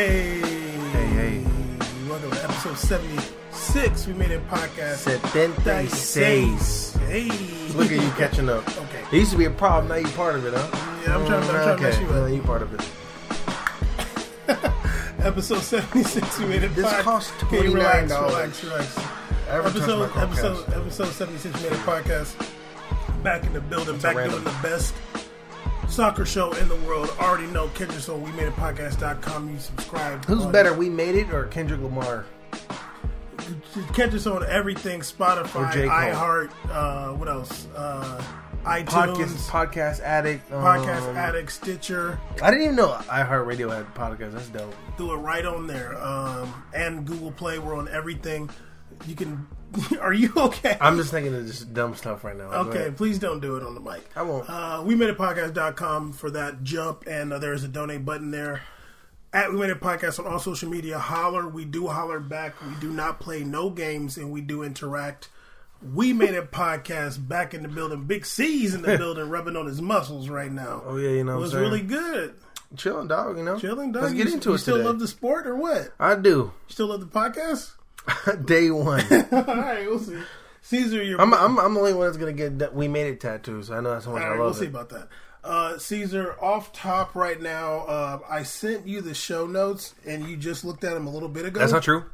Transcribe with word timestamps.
Hey, 0.00 0.40
Hey, 0.92 1.06
hey. 1.08 1.44
welcome 2.08 2.30
to 2.30 2.42
episode 2.42 2.78
76. 2.78 4.06
We 4.06 4.14
made 4.14 4.30
it 4.30 4.40
podcast. 4.48 4.96
76. 4.96 6.94
Hey, 7.06 7.28
Look 7.74 7.92
at 7.92 8.02
you 8.02 8.10
catching 8.12 8.48
up. 8.48 8.66
Okay. 8.78 9.04
It 9.12 9.18
used 9.18 9.32
to 9.32 9.36
be 9.36 9.44
a 9.44 9.50
problem, 9.50 9.88
now 9.88 9.96
you're 9.96 10.08
part 10.16 10.36
of 10.36 10.46
it, 10.46 10.54
huh? 10.56 10.70
Yeah, 11.04 11.18
I'm 11.18 11.26
trying, 11.26 11.42
I'm 11.42 11.48
trying 11.50 11.76
to 11.76 11.82
mess 11.82 11.96
okay. 11.96 12.02
you 12.06 12.12
up. 12.12 12.30
you 12.32 12.40
part 12.40 12.62
of 12.62 12.72
it. 12.72 12.80
Episode 15.26 15.60
76. 15.60 16.38
We 16.38 16.46
made 16.46 16.62
it 16.62 16.74
This 16.74 16.86
podcast. 16.86 17.02
costs 17.02 17.42
Okay, 17.44 17.58
$29. 17.58 17.74
relax, 17.74 18.64
relax. 18.64 18.98
Ever 19.50 19.68
touch 19.68 19.76
Episode, 19.82 20.16
episode, 20.16 20.68
episode 20.72 21.12
76. 21.12 21.54
We 21.56 21.62
made 21.68 21.72
it 21.72 21.78
podcast. 21.80 23.22
Back 23.22 23.44
in 23.44 23.52
the 23.52 23.60
building, 23.60 23.98
back 23.98 24.16
random. 24.16 24.42
doing 24.42 24.44
the 24.44 24.60
best 24.62 24.94
soccer 25.90 26.24
show 26.24 26.52
in 26.54 26.68
the 26.68 26.76
world. 26.76 27.10
Already 27.18 27.46
know 27.48 27.68
Kendrick, 27.68 28.00
so 28.00 28.16
we 28.16 28.30
made 28.32 28.46
it 28.48 28.54
podcast.com. 28.54 29.50
You 29.52 29.58
subscribe. 29.58 30.24
Who's 30.24 30.44
on- 30.44 30.52
better, 30.52 30.72
We 30.74 30.88
Made 30.88 31.16
It 31.16 31.30
or 31.32 31.44
Kendrick 31.46 31.80
Lamar? 31.80 32.24
Catch 33.94 34.14
us 34.14 34.26
on 34.26 34.44
everything: 34.46 35.00
Spotify, 35.00 35.68
Or 35.68 35.72
J. 35.72 35.88
Cole. 35.88 35.96
iHeart, 35.96 36.50
uh, 36.70 37.12
what 37.14 37.28
else? 37.28 37.66
Uh, 37.76 38.22
iTunes, 38.64 38.86
Podcast, 38.86 39.48
podcast 39.48 40.00
Addict. 40.00 40.50
Podcast 40.50 41.08
um, 41.08 41.16
Addict, 41.16 41.50
Stitcher. 41.50 42.20
I 42.42 42.50
didn't 42.50 42.64
even 42.64 42.76
know 42.76 42.88
iHeartRadio 43.08 43.74
had 43.74 43.92
podcasts. 43.94 44.32
That's 44.32 44.48
dope. 44.50 44.74
Do 44.98 45.12
it 45.12 45.16
right 45.16 45.44
on 45.46 45.66
there. 45.66 46.00
Um, 46.02 46.62
and 46.74 47.04
Google 47.06 47.32
Play. 47.32 47.58
We're 47.58 47.74
on 47.76 47.88
everything. 47.88 48.50
You 49.06 49.14
can. 49.14 49.48
Are 50.00 50.12
you 50.12 50.32
okay? 50.36 50.76
I'm 50.80 50.96
just 50.96 51.10
thinking 51.10 51.34
of 51.34 51.46
just 51.46 51.72
dumb 51.72 51.94
stuff 51.94 52.24
right 52.24 52.36
now. 52.36 52.44
Okay, 52.44 52.90
please 52.94 53.18
don't 53.18 53.40
do 53.40 53.56
it 53.56 53.62
on 53.62 53.74
the 53.74 53.80
mic. 53.80 54.04
I 54.16 54.22
won't. 54.22 54.48
Uh, 54.48 54.82
we 54.84 54.94
made 54.94 55.10
a 55.10 55.14
podcast.com 55.14 56.12
for 56.12 56.30
that 56.32 56.62
jump, 56.64 57.04
and 57.06 57.32
uh, 57.32 57.38
there's 57.38 57.62
a 57.62 57.68
donate 57.68 58.04
button 58.04 58.30
there. 58.30 58.62
At 59.32 59.52
We 59.52 59.58
Made 59.60 59.70
It 59.70 59.80
Podcast 59.80 60.18
on 60.18 60.26
all 60.26 60.40
social 60.40 60.68
media. 60.68 60.98
Holler. 60.98 61.46
We 61.46 61.64
do 61.64 61.86
holler 61.86 62.18
back. 62.18 62.60
We 62.62 62.74
do 62.80 62.90
not 62.90 63.20
play 63.20 63.44
no 63.44 63.70
games, 63.70 64.16
and 64.16 64.32
we 64.32 64.40
do 64.40 64.64
interact. 64.64 65.28
We 65.94 66.12
Made 66.12 66.34
It 66.34 66.50
Podcast 66.50 67.28
back 67.28 67.54
in 67.54 67.62
the 67.62 67.68
building. 67.68 68.04
Big 68.06 68.26
C's 68.26 68.74
in 68.74 68.82
the 68.82 68.98
building, 68.98 69.28
rubbing 69.30 69.54
on 69.56 69.66
his 69.66 69.80
muscles 69.80 70.28
right 70.28 70.50
now. 70.50 70.82
Oh, 70.84 70.96
yeah, 70.96 71.10
you 71.10 71.22
know 71.22 71.34
it 71.34 71.36
what 71.36 71.42
was 71.42 71.54
really 71.54 71.80
good. 71.80 72.34
Chilling, 72.76 73.06
dog, 73.06 73.38
you 73.38 73.44
know? 73.44 73.56
Chilling, 73.58 73.92
dog. 73.92 74.02
Let's 74.02 74.14
get 74.14 74.32
into 74.32 74.50
you 74.50 74.54
it 74.56 74.58
still 74.58 74.76
today. 74.76 74.86
love 74.88 74.98
the 74.98 75.08
sport 75.08 75.46
or 75.46 75.54
what? 75.54 75.92
I 75.98 76.16
do. 76.16 76.30
You 76.30 76.52
still 76.68 76.86
love 76.88 77.00
the 77.00 77.06
podcast? 77.06 77.72
Day 78.44 78.70
one. 78.70 79.00
all 79.32 79.42
right, 79.44 79.86
we'll 79.86 79.98
see. 79.98 80.18
Caesar, 80.62 81.02
you're. 81.02 81.20
I'm, 81.20 81.32
I'm, 81.32 81.58
I'm 81.58 81.74
the 81.74 81.80
only 81.80 81.94
one 81.94 82.06
that's 82.06 82.18
going 82.18 82.34
to 82.34 82.42
get 82.42 82.58
that 82.60 82.74
We 82.74 82.86
Made 82.88 83.06
It 83.06 83.20
tattoos. 83.20 83.70
I 83.70 83.80
know 83.80 83.90
that's 83.92 84.04
how 84.04 84.12
much 84.12 84.22
All 84.22 84.26
I 84.28 84.30
right, 84.32 84.38
love 84.38 84.46
we'll 84.46 84.54
see 84.54 84.66
about 84.66 84.88
that. 84.90 85.08
Uh, 85.42 85.78
Caesar, 85.78 86.34
off 86.40 86.72
top 86.74 87.14
right 87.14 87.40
now, 87.40 87.78
uh, 87.86 88.18
I 88.28 88.42
sent 88.42 88.86
you 88.86 89.00
the 89.00 89.14
show 89.14 89.46
notes, 89.46 89.94
and 90.06 90.28
you 90.28 90.36
just 90.36 90.64
looked 90.64 90.84
at 90.84 90.92
them 90.92 91.06
a 91.06 91.10
little 91.10 91.30
bit 91.30 91.46
ago. 91.46 91.60
That's 91.60 91.72
not 91.72 91.82
true. 91.82 92.04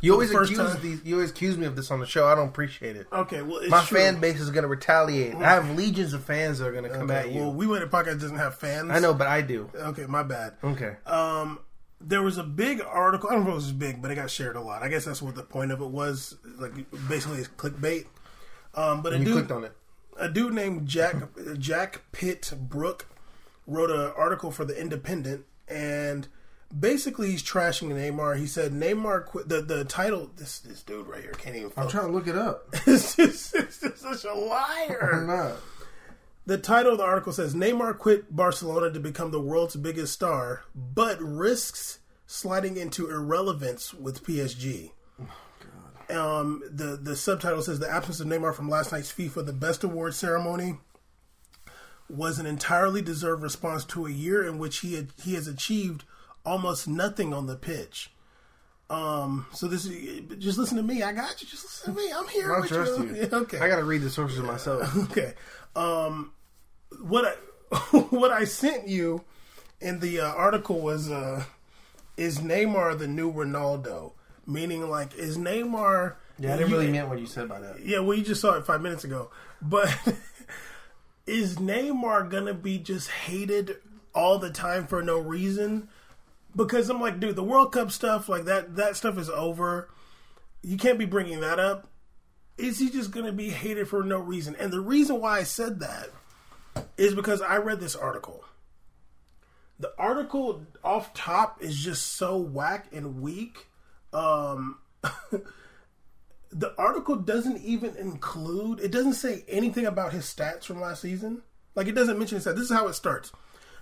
You 0.00 0.12
always 0.14 0.30
accuse 0.32 0.56
time. 0.56 0.80
these. 0.80 1.04
You 1.04 1.16
always 1.16 1.30
accuse 1.30 1.58
me 1.58 1.66
of 1.66 1.76
this 1.76 1.90
on 1.90 2.00
the 2.00 2.06
show. 2.06 2.26
I 2.26 2.34
don't 2.34 2.48
appreciate 2.48 2.96
it. 2.96 3.06
Okay, 3.12 3.42
well, 3.42 3.58
it's 3.58 3.70
My 3.70 3.84
true. 3.84 3.98
fan 3.98 4.18
base 4.18 4.40
is 4.40 4.48
going 4.48 4.62
to 4.62 4.68
retaliate. 4.68 5.34
I 5.34 5.50
have 5.50 5.76
legions 5.76 6.14
of 6.14 6.24
fans 6.24 6.58
that 6.60 6.68
are 6.68 6.72
going 6.72 6.84
to 6.84 6.90
come 6.90 7.10
Okay, 7.10 7.16
at 7.18 7.30
you. 7.32 7.40
Well, 7.42 7.52
we 7.52 7.66
went 7.66 7.82
to 7.82 7.90
podcast 7.94 8.18
doesn't 8.20 8.38
have 8.38 8.54
fans. 8.54 8.90
I 8.90 8.98
know, 8.98 9.12
but 9.12 9.26
I 9.26 9.42
do. 9.42 9.68
Okay, 9.74 10.06
my 10.06 10.22
bad. 10.22 10.54
Okay. 10.64 10.96
Um, 11.04 11.58
there 12.00 12.22
was 12.22 12.38
a 12.38 12.44
big 12.44 12.80
article. 12.80 13.28
I 13.28 13.34
don't 13.34 13.44
know 13.44 13.50
if 13.50 13.54
it 13.54 13.56
was 13.56 13.72
big, 13.72 14.00
but 14.02 14.10
it 14.10 14.14
got 14.16 14.30
shared 14.30 14.56
a 14.56 14.60
lot. 14.60 14.82
I 14.82 14.88
guess 14.88 15.04
that's 15.04 15.20
what 15.22 15.34
the 15.34 15.42
point 15.42 15.72
of 15.72 15.80
it 15.80 15.88
was. 15.90 16.36
Like 16.58 16.72
basically, 17.08 17.38
it's 17.38 17.48
clickbait. 17.48 18.06
Um, 18.74 19.02
but 19.02 19.12
a 19.12 19.18
you 19.18 19.24
dude, 19.24 19.34
clicked 19.34 19.50
on 19.52 19.64
it. 19.64 19.72
a 20.18 20.28
dude 20.28 20.52
named 20.54 20.86
Jack 20.86 21.16
Jack 21.58 22.02
Pitt-Brooke 22.12 23.06
wrote 23.66 23.90
an 23.90 24.12
article 24.16 24.50
for 24.50 24.64
the 24.64 24.78
Independent, 24.80 25.44
and 25.66 26.28
basically 26.78 27.30
he's 27.32 27.42
trashing 27.42 27.88
Neymar. 27.90 28.38
He 28.38 28.46
said 28.46 28.72
Neymar 28.72 29.24
quit. 29.26 29.48
The 29.48 29.60
the 29.62 29.84
title. 29.84 30.30
This 30.36 30.60
this 30.60 30.82
dude 30.82 31.06
right 31.08 31.22
here 31.22 31.32
can't 31.32 31.56
even. 31.56 31.72
I'm 31.76 31.88
trying 31.88 32.06
to 32.06 32.12
look 32.12 32.28
it 32.28 32.36
up. 32.36 32.66
It's 32.86 33.16
just, 33.16 33.54
it's 33.54 33.80
just 33.80 33.98
such 33.98 34.24
a 34.24 34.34
liar. 34.34 35.24
The 36.48 36.56
title 36.56 36.92
of 36.92 36.98
the 36.98 37.04
article 37.04 37.34
says 37.34 37.54
Neymar 37.54 37.98
quit 37.98 38.34
Barcelona 38.34 38.90
to 38.92 38.98
become 38.98 39.32
the 39.32 39.40
world's 39.40 39.76
biggest 39.76 40.14
star, 40.14 40.62
but 40.74 41.20
risks 41.20 41.98
sliding 42.26 42.78
into 42.78 43.10
irrelevance 43.10 43.92
with 43.92 44.24
PSG. 44.24 44.92
Um, 46.08 46.62
the 46.66 46.96
the 46.96 47.16
subtitle 47.16 47.60
says 47.60 47.80
the 47.80 47.90
absence 47.90 48.20
of 48.20 48.28
Neymar 48.28 48.54
from 48.54 48.70
last 48.70 48.92
night's 48.92 49.12
FIFA 49.12 49.44
the 49.44 49.52
Best 49.52 49.84
Award 49.84 50.14
ceremony 50.14 50.78
was 52.08 52.38
an 52.38 52.46
entirely 52.46 53.02
deserved 53.02 53.42
response 53.42 53.84
to 53.84 54.06
a 54.06 54.10
year 54.10 54.42
in 54.42 54.56
which 54.58 54.78
he 54.78 54.94
had, 54.94 55.08
he 55.22 55.34
has 55.34 55.48
achieved 55.48 56.04
almost 56.46 56.88
nothing 56.88 57.34
on 57.34 57.46
the 57.46 57.56
pitch. 57.56 58.10
Um, 58.88 59.44
so 59.52 59.68
this 59.68 59.84
is 59.84 60.22
just 60.38 60.56
listen 60.56 60.78
to 60.78 60.82
me. 60.82 61.02
I 61.02 61.12
got 61.12 61.42
you. 61.42 61.46
Just 61.46 61.64
listen 61.64 61.94
to 61.94 62.00
me. 62.00 62.10
I'm 62.10 62.26
here 62.28 62.54
I 62.54 62.66
trust 62.66 62.98
you. 63.00 63.14
you. 63.14 63.28
Okay. 63.32 63.58
I 63.58 63.68
got 63.68 63.76
to 63.76 63.84
read 63.84 64.00
the 64.00 64.08
sources 64.08 64.40
myself. 64.40 64.96
Okay. 65.10 65.34
Um, 65.76 66.32
what 67.00 67.24
I 67.24 67.76
what 68.10 68.30
I 68.30 68.44
sent 68.44 68.88
you 68.88 69.24
in 69.80 70.00
the 70.00 70.20
uh, 70.20 70.32
article 70.32 70.80
was 70.80 71.10
uh, 71.10 71.44
is 72.16 72.38
Neymar 72.40 72.98
the 72.98 73.08
new 73.08 73.32
Ronaldo? 73.32 74.12
Meaning, 74.46 74.88
like, 74.88 75.14
is 75.14 75.36
Neymar? 75.36 76.16
Yeah, 76.38 76.54
I 76.54 76.56
didn't 76.56 76.72
really 76.72 76.90
mean 76.90 77.08
what 77.08 77.18
you 77.18 77.26
said 77.26 77.48
by 77.48 77.60
that. 77.60 77.84
Yeah, 77.84 77.98
well, 77.98 78.16
you 78.16 78.24
just 78.24 78.40
saw 78.40 78.54
it 78.54 78.64
five 78.64 78.80
minutes 78.80 79.04
ago. 79.04 79.30
But 79.60 79.94
is 81.26 81.56
Neymar 81.56 82.30
gonna 82.30 82.54
be 82.54 82.78
just 82.78 83.10
hated 83.10 83.76
all 84.14 84.38
the 84.38 84.50
time 84.50 84.86
for 84.86 85.02
no 85.02 85.18
reason? 85.18 85.88
Because 86.56 86.88
I'm 86.88 87.00
like, 87.00 87.20
dude, 87.20 87.36
the 87.36 87.44
World 87.44 87.72
Cup 87.72 87.90
stuff, 87.90 88.28
like 88.28 88.46
that, 88.46 88.76
that 88.76 88.96
stuff 88.96 89.18
is 89.18 89.28
over. 89.28 89.90
You 90.62 90.78
can't 90.78 90.98
be 90.98 91.04
bringing 91.04 91.40
that 91.40 91.60
up. 91.60 91.88
Is 92.56 92.78
he 92.78 92.88
just 92.88 93.10
gonna 93.10 93.32
be 93.32 93.50
hated 93.50 93.88
for 93.88 94.02
no 94.02 94.18
reason? 94.18 94.56
And 94.56 94.72
the 94.72 94.80
reason 94.80 95.20
why 95.20 95.38
I 95.38 95.42
said 95.42 95.80
that 95.80 96.08
is 96.96 97.14
because 97.14 97.40
I 97.40 97.56
read 97.56 97.80
this 97.80 97.96
article. 97.96 98.44
The 99.80 99.92
article 99.96 100.62
off 100.82 101.14
top 101.14 101.62
is 101.62 101.76
just 101.76 102.16
so 102.16 102.36
whack 102.36 102.88
and 102.92 103.20
weak. 103.20 103.68
Um, 104.12 104.78
the 106.50 106.74
article 106.78 107.16
doesn't 107.16 107.62
even 107.62 107.94
include 107.96 108.80
it 108.80 108.90
doesn't 108.90 109.14
say 109.14 109.44
anything 109.48 109.86
about 109.86 110.12
his 110.12 110.24
stats 110.24 110.64
from 110.64 110.80
last 110.80 111.02
season 111.02 111.42
like 111.74 111.86
it 111.86 111.94
doesn't 111.94 112.18
mention 112.18 112.36
his 112.36 112.46
stats 112.46 112.54
this 112.54 112.70
is 112.70 112.76
how 112.76 112.88
it 112.88 112.94
starts 112.94 113.32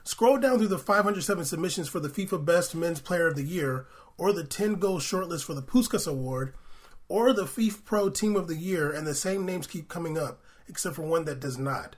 scroll 0.02 0.38
down 0.38 0.58
through 0.58 0.66
the 0.66 0.78
507 0.78 1.44
submissions 1.44 1.88
for 1.88 2.00
the 2.00 2.08
fifa 2.08 2.44
best 2.44 2.74
men's 2.74 3.00
player 3.00 3.28
of 3.28 3.36
the 3.36 3.44
year 3.44 3.86
or 4.18 4.32
the 4.32 4.44
10 4.44 4.74
goal 4.74 4.98
shortlist 4.98 5.44
for 5.44 5.54
the 5.54 5.62
puskas 5.62 6.08
award 6.08 6.54
or 7.08 7.32
the 7.32 7.44
fifa 7.44 7.84
pro 7.84 8.10
team 8.10 8.34
of 8.34 8.48
the 8.48 8.56
year 8.56 8.90
and 8.90 9.06
the 9.06 9.14
same 9.14 9.46
names 9.46 9.66
keep 9.66 9.88
coming 9.88 10.18
up 10.18 10.40
except 10.68 10.96
for 10.96 11.02
one 11.02 11.24
that 11.24 11.40
does 11.40 11.58
not 11.58 11.94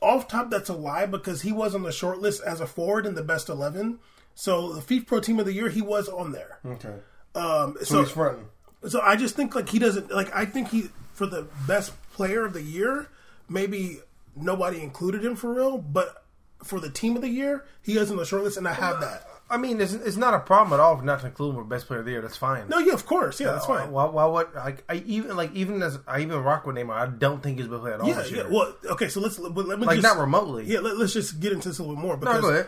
off 0.00 0.28
top 0.28 0.50
that's 0.50 0.68
a 0.68 0.72
lie 0.74 1.06
because 1.06 1.42
he 1.42 1.52
was 1.52 1.74
on 1.74 1.82
the 1.82 1.92
short 1.92 2.18
list 2.20 2.42
as 2.44 2.60
a 2.60 2.66
forward 2.66 3.04
in 3.06 3.14
the 3.14 3.22
best 3.22 3.48
11 3.48 3.98
so 4.34 4.72
the 4.74 4.80
fifa 4.80 5.06
pro 5.06 5.20
team 5.20 5.38
of 5.40 5.46
the 5.46 5.52
year 5.52 5.68
he 5.68 5.82
was 5.82 6.08
on 6.08 6.32
there 6.32 6.58
Okay. 6.64 6.94
um, 7.34 7.76
So, 7.80 7.84
so 7.84 8.02
he's 8.02 8.10
fronting. 8.12 8.46
so 8.86 9.00
I 9.00 9.16
just 9.16 9.34
think 9.34 9.54
like 9.54 9.68
he 9.68 9.78
doesn't 9.78 10.10
like 10.10 10.34
I 10.34 10.44
think 10.44 10.68
he 10.68 10.90
for 11.14 11.26
the 11.26 11.46
best 11.66 11.92
player 12.12 12.44
of 12.44 12.52
the 12.52 12.62
year, 12.62 13.08
maybe 13.48 14.00
nobody 14.36 14.82
included 14.82 15.24
him 15.24 15.34
for 15.34 15.52
real, 15.54 15.78
but 15.78 16.22
for 16.62 16.78
the 16.78 16.90
team 16.90 17.16
of 17.16 17.22
the 17.22 17.28
year, 17.30 17.64
he 17.82 17.96
is 17.96 18.10
on 18.10 18.18
the 18.18 18.24
short 18.26 18.44
list 18.44 18.56
and 18.58 18.68
I 18.68 18.74
have 18.74 19.00
that. 19.00 19.26
I 19.48 19.58
mean, 19.58 19.80
it's, 19.80 19.92
it's 19.92 20.16
not 20.16 20.34
a 20.34 20.40
problem 20.40 20.78
at 20.78 20.82
all 20.82 20.98
if 20.98 21.04
not 21.04 21.20
to 21.20 21.26
include 21.26 21.54
him 21.54 21.68
best 21.68 21.86
player 21.86 22.00
of 22.00 22.04
the 22.04 22.10
year. 22.10 22.20
That's 22.20 22.36
fine. 22.36 22.68
No, 22.68 22.78
yeah, 22.78 22.94
of 22.94 23.06
course. 23.06 23.38
Yeah, 23.40 23.52
that's 23.52 23.66
fine. 23.66 23.92
Why? 23.92 24.06
Why? 24.06 24.24
What? 24.24 24.54
Like, 24.54 24.82
I 24.88 24.96
even 25.06 25.36
like 25.36 25.54
even 25.54 25.82
as 25.82 25.98
I 26.06 26.20
even 26.20 26.42
rock 26.42 26.66
with 26.66 26.74
Neymar, 26.76 26.90
I 26.94 27.06
don't 27.06 27.42
think 27.42 27.58
he's 27.58 27.68
best 27.68 27.80
player 27.82 27.94
at 27.94 28.00
all 28.00 28.08
yeah, 28.08 28.14
this 28.16 28.32
yeah. 28.32 28.48
Well, 28.50 28.74
okay, 28.86 29.08
so 29.08 29.20
let's 29.20 29.38
but 29.38 29.66
let 29.66 29.78
me 29.78 29.86
like 29.86 30.00
just 30.00 30.14
not 30.14 30.20
remotely. 30.20 30.64
Yeah, 30.64 30.80
let, 30.80 30.96
us 30.96 31.12
just 31.12 31.38
get 31.38 31.52
into 31.52 31.68
this 31.68 31.78
a 31.78 31.82
little 31.82 31.96
bit 31.96 32.02
more 32.02 32.16
No, 32.16 32.20
because 32.20 32.40
go 32.40 32.50
ahead. 32.50 32.66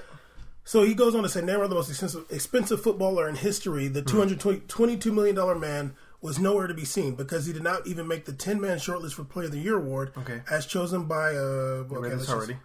So 0.68 0.82
he 0.84 0.94
goes 0.94 1.14
on 1.14 1.22
to 1.22 1.30
say 1.30 1.40
Neymar, 1.40 1.68
the 1.70 1.74
most 1.74 1.88
expensive, 1.88 2.26
expensive 2.30 2.82
footballer 2.82 3.26
in 3.26 3.36
history, 3.36 3.88
the 3.88 4.02
$222 4.02 5.12
million 5.12 5.58
man, 5.58 5.94
was 6.20 6.38
nowhere 6.38 6.66
to 6.66 6.74
be 6.74 6.84
seen 6.84 7.14
because 7.14 7.46
he 7.46 7.54
did 7.54 7.62
not 7.62 7.86
even 7.86 8.06
make 8.06 8.26
the 8.26 8.34
10 8.34 8.60
man 8.60 8.76
shortlist 8.76 9.14
for 9.14 9.24
Player 9.24 9.46
of 9.46 9.52
the 9.52 9.58
Year 9.58 9.76
award 9.76 10.12
Okay. 10.18 10.42
as 10.50 10.66
chosen 10.66 11.04
by. 11.04 11.30
Uh, 11.30 11.86
okay, 11.90 12.10
this 12.10 12.26
just- 12.26 12.30
already. 12.30 12.58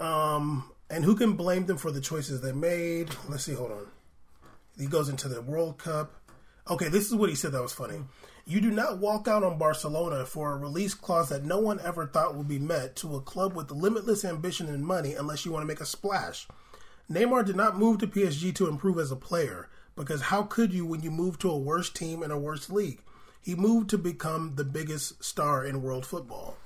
Um, 0.00 0.70
and 0.90 1.04
who 1.04 1.16
can 1.16 1.32
blame 1.32 1.66
them 1.66 1.76
for 1.76 1.90
the 1.90 2.00
choices 2.00 2.40
they 2.40 2.52
made? 2.52 3.10
Let's 3.28 3.44
see. 3.44 3.54
Hold 3.54 3.72
on. 3.72 3.86
He 4.78 4.86
goes 4.86 5.08
into 5.08 5.28
the 5.28 5.40
World 5.42 5.78
Cup. 5.78 6.12
Okay, 6.68 6.88
this 6.88 7.06
is 7.06 7.14
what 7.14 7.28
he 7.28 7.34
said 7.34 7.52
that 7.52 7.62
was 7.62 7.72
funny. 7.72 8.00
You 8.44 8.60
do 8.60 8.70
not 8.70 8.98
walk 8.98 9.26
out 9.26 9.42
on 9.42 9.58
Barcelona 9.58 10.24
for 10.24 10.52
a 10.52 10.56
release 10.56 10.94
clause 10.94 11.30
that 11.30 11.44
no 11.44 11.58
one 11.58 11.80
ever 11.80 12.06
thought 12.06 12.36
would 12.36 12.46
be 12.46 12.60
met 12.60 12.94
to 12.96 13.16
a 13.16 13.20
club 13.20 13.56
with 13.56 13.72
limitless 13.72 14.24
ambition 14.24 14.68
and 14.68 14.86
money 14.86 15.14
unless 15.14 15.44
you 15.44 15.50
want 15.50 15.62
to 15.62 15.66
make 15.66 15.80
a 15.80 15.86
splash. 15.86 16.46
Neymar 17.10 17.44
did 17.44 17.56
not 17.56 17.78
move 17.78 17.98
to 17.98 18.06
PSG 18.06 18.54
to 18.54 18.68
improve 18.68 18.98
as 18.98 19.10
a 19.10 19.16
player 19.16 19.68
because 19.96 20.22
how 20.22 20.42
could 20.42 20.72
you 20.72 20.86
when 20.86 21.02
you 21.02 21.10
move 21.10 21.38
to 21.38 21.50
a 21.50 21.58
worse 21.58 21.90
team 21.90 22.22
in 22.22 22.30
a 22.30 22.38
worse 22.38 22.70
league? 22.70 23.00
He 23.40 23.54
moved 23.54 23.90
to 23.90 23.98
become 23.98 24.54
the 24.56 24.64
biggest 24.64 25.24
star 25.24 25.64
in 25.64 25.82
world 25.82 26.04
football. 26.04 26.56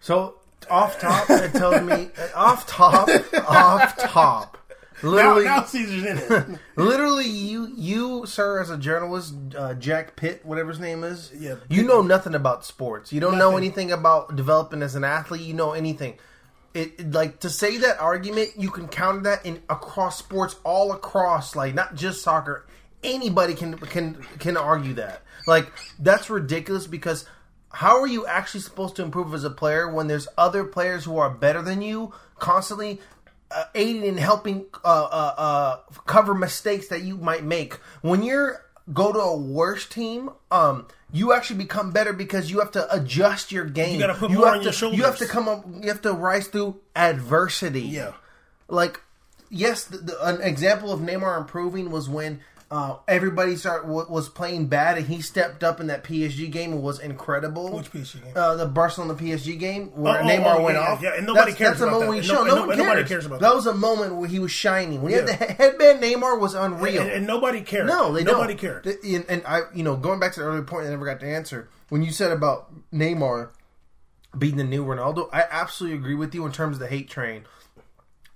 So 0.00 0.40
off 0.70 0.98
top, 1.00 1.28
it 1.30 1.52
tells 1.52 1.82
me 1.82 2.10
off 2.34 2.66
top, 2.66 3.08
off 3.48 3.96
top. 3.96 4.58
Literally- 5.02 5.44
now, 5.44 5.56
now 5.60 5.64
Caesar's 5.64 6.04
in 6.04 6.18
it. 6.18 6.58
Literally, 6.76 7.26
you, 7.26 7.72
you, 7.76 8.24
sir, 8.26 8.60
as 8.60 8.70
a 8.70 8.78
journalist, 8.78 9.34
uh, 9.56 9.74
Jack 9.74 10.14
Pitt, 10.14 10.44
whatever 10.44 10.70
his 10.70 10.78
name 10.78 11.02
is, 11.02 11.32
Yeah, 11.36 11.56
you 11.68 11.82
know 11.82 12.02
nothing 12.02 12.34
about 12.36 12.64
sports. 12.64 13.12
You 13.12 13.20
don't 13.20 13.36
know 13.38 13.56
anything 13.56 13.90
about 13.90 14.36
developing 14.36 14.80
as 14.82 14.94
an 14.94 15.02
athlete. 15.04 15.40
You 15.42 15.54
know 15.54 15.72
anything. 15.72 16.18
It 16.74 16.92
it- 17.00 17.12
like 17.12 17.40
to 17.40 17.50
say 17.50 17.78
that 17.78 17.98
argument, 18.00 18.50
you 18.56 18.70
can 18.70 18.86
counter 18.86 19.22
that 19.22 19.44
in 19.44 19.60
across 19.68 20.18
sports, 20.18 20.54
all 20.64 20.92
across, 20.92 21.56
like 21.56 21.74
not 21.74 21.96
just 21.96 22.22
soccer. 22.22 22.66
Anybody 23.02 23.54
can 23.54 23.76
can 23.78 24.14
can 24.38 24.56
argue 24.56 24.94
that. 24.94 25.22
Like 25.48 25.72
that's 25.98 26.30
ridiculous 26.30 26.86
because 26.86 27.24
how 27.72 28.00
are 28.00 28.06
you 28.06 28.26
actually 28.26 28.60
supposed 28.60 28.96
to 28.96 29.02
improve 29.02 29.32
as 29.34 29.44
a 29.44 29.50
player 29.50 29.90
when 29.90 30.06
there's 30.06 30.28
other 30.36 30.64
players 30.64 31.04
who 31.04 31.18
are 31.18 31.30
better 31.30 31.62
than 31.62 31.82
you 31.82 32.12
constantly 32.38 33.00
uh, 33.50 33.64
aiding 33.74 34.06
and 34.06 34.18
helping 34.18 34.66
uh, 34.84 34.88
uh, 34.88 35.34
uh, 35.36 35.76
cover 36.06 36.34
mistakes 36.34 36.88
that 36.88 37.02
you 37.02 37.16
might 37.16 37.44
make? 37.44 37.74
When 38.02 38.22
you're 38.22 38.64
go 38.92 39.12
to 39.12 39.18
a 39.18 39.36
worse 39.36 39.86
team 39.86 40.28
um 40.50 40.86
you 41.12 41.32
actually 41.32 41.56
become 41.56 41.92
better 41.92 42.12
because 42.12 42.50
you 42.50 42.58
have 42.58 42.72
to 42.72 42.94
adjust 42.94 43.52
your 43.52 43.64
game. 43.64 43.94
You 43.94 44.06
gotta 44.06 44.14
put 44.14 44.30
more 44.30 44.46
have 44.46 44.62
to, 44.62 44.88
you 44.88 45.04
have 45.04 45.18
to 45.18 45.26
come 45.26 45.48
up 45.48 45.64
you 45.80 45.88
have 45.88 46.02
to 46.02 46.12
rise 46.12 46.48
through 46.48 46.80
adversity. 46.96 47.82
Yeah. 47.82 48.12
like 48.68 49.00
yes 49.50 49.84
the, 49.84 49.98
the, 49.98 50.26
an 50.26 50.40
example 50.42 50.92
of 50.92 51.00
Neymar 51.00 51.38
improving 51.38 51.90
was 51.90 52.08
when 52.08 52.40
uh, 52.72 52.96
everybody 53.06 53.54
start 53.54 53.82
w- 53.82 54.06
was 54.08 54.30
playing 54.30 54.66
bad 54.66 54.96
and 54.96 55.06
he 55.06 55.20
stepped 55.20 55.62
up 55.62 55.78
in 55.78 55.88
that 55.88 56.02
PSG 56.04 56.50
game 56.50 56.72
and 56.72 56.82
was 56.82 56.98
incredible. 57.00 57.70
Which 57.76 57.92
PSG 57.92 58.24
game? 58.24 58.32
Uh, 58.34 58.56
the 58.56 58.64
Barcelona 58.66 59.12
PSG 59.14 59.58
game 59.58 59.88
where 59.88 60.14
Oh, 60.16 60.20
oh, 60.22 60.26
Neymar 60.26 60.54
oh, 60.56 60.62
went 60.64 60.78
yeah, 60.78 60.82
off. 60.82 61.02
yeah, 61.02 61.12
and 61.18 61.26
nobody 61.26 61.50
that's, 61.50 61.58
cares 61.58 61.68
that's 61.78 61.80
the 61.80 61.86
about 61.88 62.00
moment 62.00 62.06
that. 62.06 62.10
we 62.12 62.18
And 62.18 62.26
show. 62.26 62.44
no- 62.44 62.54
No, 62.54 62.54
no- 62.62 62.66
cares. 62.68 62.78
nobody 62.78 63.04
cares 63.08 63.26
about 63.26 63.40
that 63.40 63.48
that. 63.50 63.54
was 63.54 63.66
a 63.66 63.74
moment 63.74 64.14
where 64.16 64.26
he 64.28 64.38
was 64.38 64.50
shining. 64.52 65.02
When 65.02 65.12
he 65.12 65.18
Yeah. 65.18 65.30
had 65.30 65.38
the 65.38 65.52
headband, 65.52 66.02
Neymar 66.02 66.40
was 66.40 66.54
unreal. 66.54 67.02
and, 67.02 67.10
and 67.10 67.26
nobody 67.26 67.60
cared. 67.60 67.86
No, 67.88 68.10
they 68.10 68.24
nobody 68.24 68.54
don't. 68.54 68.82
cared. 68.82 68.86
And, 69.04 69.26
and 69.28 69.42
I, 69.46 69.60
you 69.74 69.82
know, 69.82 69.94
going 69.96 70.18
back 70.18 70.32
to 70.32 70.40
the 70.40 70.46
earlier 70.46 70.62
point, 70.62 70.86
I 70.86 70.90
never 70.90 71.04
got 71.04 71.20
to 71.20 71.26
answer 71.26 71.68
when 71.90 72.02
you 72.02 72.10
said 72.10 72.32
about 72.32 72.72
Neymar 72.90 73.50
being 74.38 74.56
the 74.56 74.64
new 74.64 74.82
Ronaldo. 74.86 75.28
I 75.30 75.44
absolutely 75.50 75.98
agree 75.98 76.14
with 76.14 76.34
you 76.34 76.46
in 76.46 76.52
terms 76.52 76.76
of 76.76 76.80
the 76.80 76.88
hate 76.88 77.10
train 77.10 77.44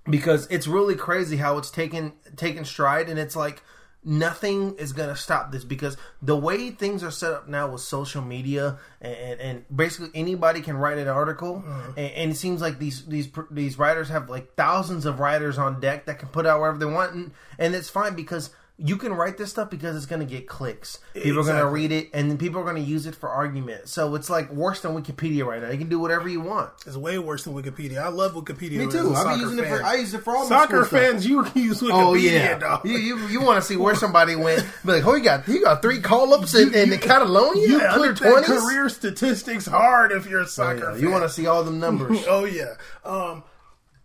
because 0.07 0.45
it's 0.51 0.67
really 0.67 0.95
crazy 0.95 1.37
how 1.37 1.57
it's 1.57 1.71
taken 1.71 2.13
taken 2.35 2.65
stride, 2.65 3.09
and 3.09 3.17
it's 3.17 3.35
like 3.35 3.63
nothing 4.03 4.75
is 4.75 4.93
gonna 4.93 5.15
stop 5.15 5.51
this 5.51 5.63
because 5.63 5.97
the 6.21 6.35
way 6.35 6.69
things 6.69 7.03
are 7.03 7.11
set 7.11 7.33
up 7.33 7.47
now 7.47 7.69
with 7.69 7.81
social 7.81 8.21
media 8.21 8.77
and, 9.01 9.39
and, 9.39 9.65
basically 9.75 10.09
anybody 10.15 10.61
can 10.61 10.77
write 10.77 10.97
an 10.97 11.07
article 11.07 11.63
mm-hmm. 11.65 11.89
and, 11.97 12.11
and 12.11 12.31
it 12.31 12.35
seems 12.35 12.61
like 12.61 12.79
these 12.79 13.05
these 13.05 13.27
these 13.51 13.77
writers 13.77 14.09
have 14.09 14.29
like 14.29 14.55
thousands 14.55 15.05
of 15.05 15.19
writers 15.19 15.57
on 15.57 15.79
deck 15.79 16.05
that 16.05 16.19
can 16.19 16.29
put 16.29 16.45
out 16.45 16.59
wherever 16.59 16.77
they 16.77 16.85
want 16.85 17.13
and, 17.13 17.31
and 17.59 17.75
it's 17.75 17.89
fine 17.89 18.15
because 18.15 18.51
you 18.79 18.95
can 18.97 19.11
write 19.11 19.37
this 19.39 19.49
stuff 19.49 19.71
because 19.71 19.95
it's 19.95 20.05
going 20.05 20.19
to 20.19 20.25
get 20.25 20.47
clicks. 20.47 20.99
People 21.15 21.39
are 21.39 21.43
going 21.43 21.57
to 21.57 21.65
read 21.65 21.91
it, 21.91 22.09
and 22.13 22.29
then 22.29 22.37
people 22.37 22.61
are 22.61 22.63
going 22.63 22.75
to 22.75 22.81
use 22.81 23.07
it 23.07 23.15
for 23.15 23.27
argument. 23.27 23.89
So 23.89 24.13
it's 24.13 24.29
like 24.29 24.51
worse 24.51 24.81
than 24.81 24.91
Wikipedia 24.93 25.45
right 25.45 25.61
now. 25.61 25.71
You 25.71 25.79
can 25.79 25.89
do 25.89 25.97
whatever 25.99 26.29
you 26.29 26.41
want. 26.41 26.69
It's 26.85 26.95
way 26.95 27.17
worse 27.17 27.43
than 27.43 27.55
Wikipedia. 27.55 27.97
I 27.97 28.09
love 28.09 28.33
Wikipedia. 28.33 28.77
Me 28.85 28.91
too. 28.91 29.15
I've 29.15 29.39
using 29.39 29.57
it 29.57 29.67
for. 29.67 29.83
I 29.83 29.95
use 29.95 30.13
it 30.13 30.23
for 30.23 30.35
all 30.37 30.43
my 30.43 30.49
Soccer 30.49 30.85
school 30.85 30.85
stuff. 30.85 30.99
fans, 30.99 31.25
you 31.25 31.43
use 31.55 31.81
Wikipedia, 31.81 31.91
Oh 31.91 32.13
yeah, 32.13 32.59
dog. 32.59 32.85
you 32.85 32.97
you, 32.97 33.27
you 33.29 33.41
want 33.41 33.59
to 33.61 33.67
see 33.67 33.77
where 33.77 33.95
somebody 33.95 34.35
went? 34.35 34.63
Be 34.85 34.91
like, 34.91 35.07
oh, 35.07 35.15
he 35.15 35.21
got 35.23 35.45
he 35.45 35.59
got 35.59 35.81
three 35.81 35.99
call 35.99 36.33
ups 36.35 36.53
in, 36.53 36.73
in 36.75 36.95
Catalonia 36.99 37.67
You 37.67 37.81
under 37.81 38.13
twenties. 38.13 38.47
career 38.61 38.89
statistics 38.89 39.65
hard 39.65 40.11
if 40.11 40.27
you're 40.29 40.41
a 40.41 40.43
Oh, 40.43 40.45
soccer 40.45 40.77
yeah. 40.79 40.91
fan. 40.93 41.01
You 41.01 41.09
want 41.09 41.23
to 41.23 41.29
see 41.29 41.47
all 41.47 41.63
the 41.63 41.71
numbers? 41.85 42.23
Oh 42.27 42.45
yeah. 42.45 42.75
Um, 43.03 43.43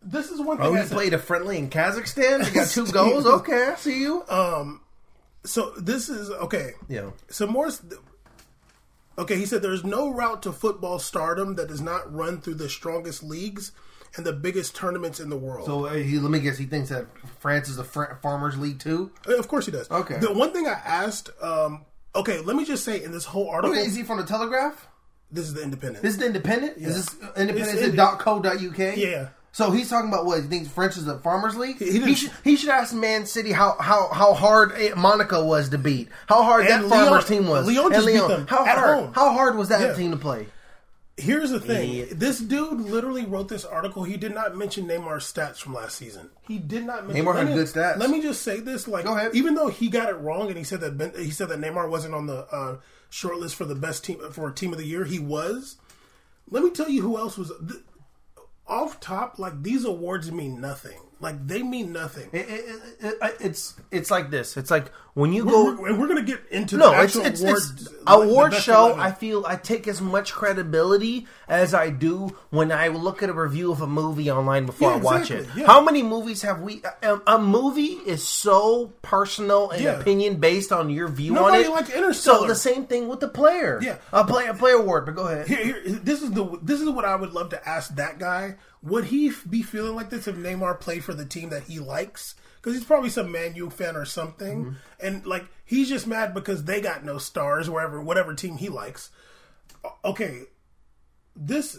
this 0.05 0.31
is 0.31 0.41
one 0.41 0.57
thing. 0.59 0.67
Oh, 0.67 0.75
he 0.75 0.89
played 0.89 1.15
a 1.15 1.19
friendly 1.19 1.59
in 1.59 1.71
Kazakhstan. 1.71 2.45
He 2.47 2.55
got 2.55 2.69
two 2.69 2.87
goals. 2.93 3.27
Okay, 3.27 3.69
I 3.73 3.75
see 3.77 4.01
you. 4.01 4.25
Um, 4.29 4.81
So 5.45 5.71
this 5.79 6.09
is 6.09 6.31
okay. 6.31 6.73
yeah. 6.89 7.11
So 7.29 7.47
more. 7.47 7.71
Okay, 9.19 9.37
he 9.37 9.45
said 9.47 9.61
there's 9.63 9.85
no 9.85 10.11
route 10.11 10.43
to 10.45 10.53
football 10.53 10.99
stardom 10.99 11.57
that 11.57 11.69
does 11.69 11.81
not 11.83 12.13
run 12.13 12.41
through 12.41 12.55
the 12.55 12.69
strongest 12.69 13.23
leagues 13.23 13.73
and 14.17 14.25
the 14.25 14.33
biggest 14.33 14.75
tournaments 14.75 15.21
in 15.21 15.29
the 15.31 15.37
world. 15.37 15.67
So 15.67 15.85
uh, 15.87 15.95
he, 15.95 16.19
let 16.19 16.31
me 16.31 16.41
guess. 16.41 16.57
He 16.59 16.65
thinks 16.65 16.89
that 16.89 17.07
France 17.39 17.69
is 17.69 17.79
a 17.79 17.85
fr- 17.85 18.15
farmers 18.23 18.57
league 18.59 18.79
too. 18.79 19.11
Uh, 19.29 19.37
of 19.37 19.49
course 19.49 19.67
he 19.67 19.73
does. 19.73 19.91
Okay. 19.91 20.19
The 20.19 20.33
one 20.33 20.53
thing 20.53 20.67
I 20.67 20.73
asked. 20.85 21.29
Um, 21.43 21.85
okay, 22.15 22.39
let 22.41 22.57
me 22.57 22.65
just 22.65 22.85
say 22.85 23.03
in 23.03 23.13
this 23.13 23.25
whole 23.27 23.49
article, 23.51 23.77
Is 23.77 23.95
he 23.95 24.03
from 24.03 24.19
the 24.19 24.25
Telegraph? 24.25 24.89
this 25.31 25.47
is 25.47 25.55
the 25.55 25.63
Independent. 25.63 26.03
This 26.03 26.13
is 26.15 26.19
the 26.19 26.27
Independent. 26.27 26.77
Is 26.79 26.95
this 27.07 27.17
It's 27.37 27.39
Is 27.69 27.83
inde- 27.83 27.95
it 27.95 27.97
dot 27.97 28.19
co 28.19 28.41
dot 28.41 28.57
uk? 28.65 28.79
Yeah. 28.79 29.29
So 29.55 29.71
he's 29.71 29.91
talking 29.91 30.09
about 30.09 30.25
what 30.25 30.41
he 30.43 30.49
thinks 30.49 30.69
French 30.71 30.97
is 30.97 31.07
a 31.07 31.19
farmers 31.19 31.57
league. 31.57 31.79
he 31.79 31.93
He, 31.93 31.99
didn't- 31.99 32.15
should 32.15 32.31
he 32.43 32.57
should 32.57 32.71
ask 32.71 32.95
Man 32.95 33.27
City 33.27 33.53
how 33.53 33.77
how 33.79 34.09
how 34.09 34.33
hard 34.33 34.73
Monaco 34.97 35.45
was 35.45 35.69
to 35.71 35.79
beat. 35.79 36.09
How 36.27 36.43
hard 36.43 36.67
that 36.69 36.85
farmers 36.85 37.27
team 37.27 37.47
was. 37.47 37.69
And 37.69 37.77
just 37.93 38.07
beat 38.07 38.17
them 38.19 38.47
How 38.47 38.65
at 38.67 38.79
hard? 38.79 38.99
home. 38.99 39.13
How 39.15 39.33
hard 39.33 39.57
was 39.57 39.69
that 39.69 39.81
Yeah. 39.81 39.93
team 39.95 40.11
to 40.13 40.17
play? 40.17 40.47
Here's 41.19 41.51
the 41.51 41.61
thing. 41.61 41.93
Yeah. 41.93 42.05
This 42.13 42.39
dude 42.41 42.81
literally 42.81 43.27
wrote 43.27 43.49
this 43.49 43.67
article. 43.67 44.03
He 44.05 44.17
did 44.17 44.35
not 44.35 44.57
mention 44.57 44.87
Neymar's 44.89 45.31
stats 45.31 45.59
from 45.59 45.75
last 45.75 45.97
season. 45.99 46.31
He 46.49 46.57
did 46.59 46.87
not 46.87 47.07
mention 47.07 47.23
Neymar 47.27 47.35
let 47.35 47.47
had 47.47 47.49
me- 47.49 47.55
good 47.55 47.67
stats. 47.67 47.99
Let 47.99 48.09
me 48.09 48.23
just 48.23 48.41
say 48.41 48.61
this: 48.61 48.89
like, 48.89 49.05
Go 49.05 49.15
ahead. 49.15 49.33
even 49.35 49.55
though 49.55 49.69
he 49.69 49.91
got 49.91 50.09
it 50.09 50.15
wrong 50.17 50.49
and 50.49 50.57
he 50.57 50.65
said 50.65 50.81
that 50.81 50.97
ben, 50.97 51.13
he 51.15 51.31
said 51.31 51.51
that 51.51 51.61
Neymar 51.61 51.91
wasn't 51.91 52.15
on 52.15 52.27
the 52.27 52.47
uh, 52.51 52.77
short 53.11 53.37
list 53.39 53.57
for 53.57 53.67
the 53.67 53.75
best 53.75 54.03
team 54.05 54.19
for 54.33 54.51
team 54.51 54.73
of 54.73 54.79
the 54.79 54.87
year, 54.87 55.05
he 55.05 55.19
was. 55.19 55.77
Let 56.51 56.65
me 56.65 56.71
tell 56.71 56.89
you 56.89 57.03
who 57.03 57.19
else 57.19 57.37
was 57.37 57.53
th- 57.69 57.83
off 58.67 59.01
top. 59.01 59.39
Like 59.39 59.63
these 59.63 59.85
awards 59.85 60.31
mean 60.33 60.61
nothing. 60.61 61.01
Like 61.23 61.47
they 61.47 61.63
mean 61.63 61.93
nothing. 61.93 62.29
It- 62.33 62.49
it- 62.49 62.65
it- 63.01 63.19
it- 63.23 63.37
it's 63.41 63.75
it's 63.91 64.11
like 64.11 64.31
this. 64.31 64.57
It's 64.57 64.71
like 64.71 64.91
when 65.15 65.33
you 65.33 65.45
We're- 65.45 65.77
go. 65.77 65.85
and 65.87 66.01
we're 66.01 66.09
gonna 66.09 66.23
get 66.23 66.41
into 66.51 66.77
No, 66.77 66.91
the 66.91 67.03
it's 67.03 67.17
actual 67.17 67.27
it's, 67.27 67.41
awards. 67.43 67.71
it's 67.71 67.93
like, 67.93 68.03
award 68.09 68.55
show. 68.55 68.87
11. 68.87 69.01
I 69.01 69.13
feel 69.13 69.45
I 69.47 69.57
take 69.57 69.87
as 69.87 70.01
much 70.01 70.33
credibility 70.33 71.27
as 71.49 71.75
I 71.75 71.91
do 71.91 72.35
when 72.51 72.73
I 72.73 72.89
look 72.89 73.23
at 73.23 73.29
a 73.29 73.33
review 73.33 73.71
of 73.71 73.83
a 73.83 73.87
movie 73.87 74.31
online 74.31 74.67
before 74.67 74.91
Yeah, 74.91 74.97
I 74.97 75.01
watch 75.01 75.31
it. 75.31 75.47
yeah. 75.55 75.67
How 75.67 75.81
many 75.81 76.03
movies 76.03 76.43
have 76.43 76.61
we? 76.61 76.83
A, 77.03 77.19
a 77.27 77.39
movie 77.39 78.01
is 78.07 78.27
so 78.27 78.93
personal 79.03 79.71
and 79.71 79.83
Yeah. 79.83 80.01
opinion 80.01 80.37
based 80.37 80.73
on 80.73 80.91
your 80.91 81.09
view 81.09 81.35
Nobody 81.35 81.67
on 81.67 81.85
it. 81.85 82.15
So 82.15 82.47
the 82.47 82.55
same 82.57 82.87
thing 82.87 83.07
with 83.09 83.21
the 83.21 83.29
player. 83.29 83.79
Yeah. 83.83 83.97
a 84.13 84.25
play 84.25 84.47
a 84.47 84.55
player 84.55 84.77
award. 84.77 85.07
But 85.07 85.15
go 85.15 85.29
ahead. 85.29 85.47
Here, 85.47 85.63
here, 85.63 85.83
this 86.03 86.23
is 86.23 86.31
the 86.33 86.59
this 86.63 86.81
is 86.81 86.89
what 86.89 87.05
I 87.05 87.15
would 87.17 87.33
love 87.33 87.51
to 87.51 87.69
ask 87.69 87.95
that 87.97 88.19
guy. 88.19 88.57
Would 88.83 89.05
he 89.07 89.31
be 89.49 89.63
feeling 89.63 89.95
like 89.95 90.11
this 90.11 90.27
if 90.27 90.35
Neymar 90.37 90.81
played 90.81 91.05
for 91.05 91.15
the 91.15 91.25
team 91.25 91.51
that 91.51 91.65
he 91.65 91.79
likes? 91.79 92.35
Because 92.57 92.75
he's 92.77 92.85
probably 92.87 93.11
some 93.11 93.31
Man 93.33 93.55
U 93.57 93.71
fan 93.71 93.97
or 93.97 94.05
something, 94.05 94.65
Mm-hmm. 94.65 94.75
and 95.07 95.27
like 95.27 95.47
he's 95.65 95.89
just 95.89 96.07
mad 96.07 96.35
because 96.35 96.65
they 96.65 96.81
got 96.81 97.05
no 97.05 97.19
stars 97.19 97.69
wherever 97.71 98.01
whatever 98.01 98.35
team 98.35 98.57
he 98.57 98.69
likes. 98.69 99.11
Okay, 100.05 100.43
this 101.35 101.79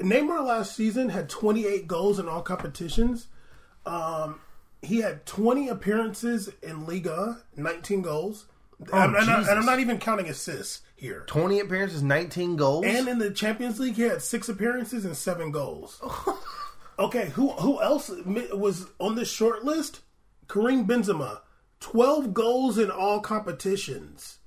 Neymar 0.00 0.44
last 0.46 0.74
season 0.76 1.08
had 1.10 1.28
28 1.28 1.86
goals 1.86 2.18
in 2.18 2.28
all 2.28 2.42
competitions. 2.42 3.28
Um, 3.84 4.40
he 4.80 4.98
had 4.98 5.26
20 5.26 5.68
appearances 5.68 6.48
in 6.62 6.86
Liga, 6.86 7.42
19 7.56 8.02
goals. 8.02 8.46
And, 8.80 8.88
and 9.16 9.16
I- 9.30 9.36
Oh, 9.38 9.50
and 9.50 9.58
I'm 9.58 9.66
not 9.66 9.80
even 9.80 9.98
counting 9.98 10.28
assists 10.28 10.82
here. 10.96 11.24
Twenty 11.26 11.60
appearances, 11.60 12.02
nineteen 12.02 12.56
goals. 12.56 12.84
And 12.86 13.08
in 13.08 13.18
the 13.18 13.30
Champions 13.30 13.78
League, 13.80 13.94
he 13.94 14.02
had 14.02 14.22
six 14.22 14.48
appearances 14.48 15.04
and 15.04 15.16
seven 15.16 15.50
goals. 15.52 16.00
okay, 16.98 17.30
who 17.30 17.50
who 17.50 17.80
else 17.82 18.10
was 18.52 18.86
on 18.98 19.14
this 19.14 19.30
short 19.30 19.64
list? 19.64 20.00
Karim 20.48 20.86
Benzema, 20.86 21.40
twelve 21.80 22.34
goals 22.34 22.78
in 22.78 22.90
all 22.90 23.20
competitions. 23.20 24.38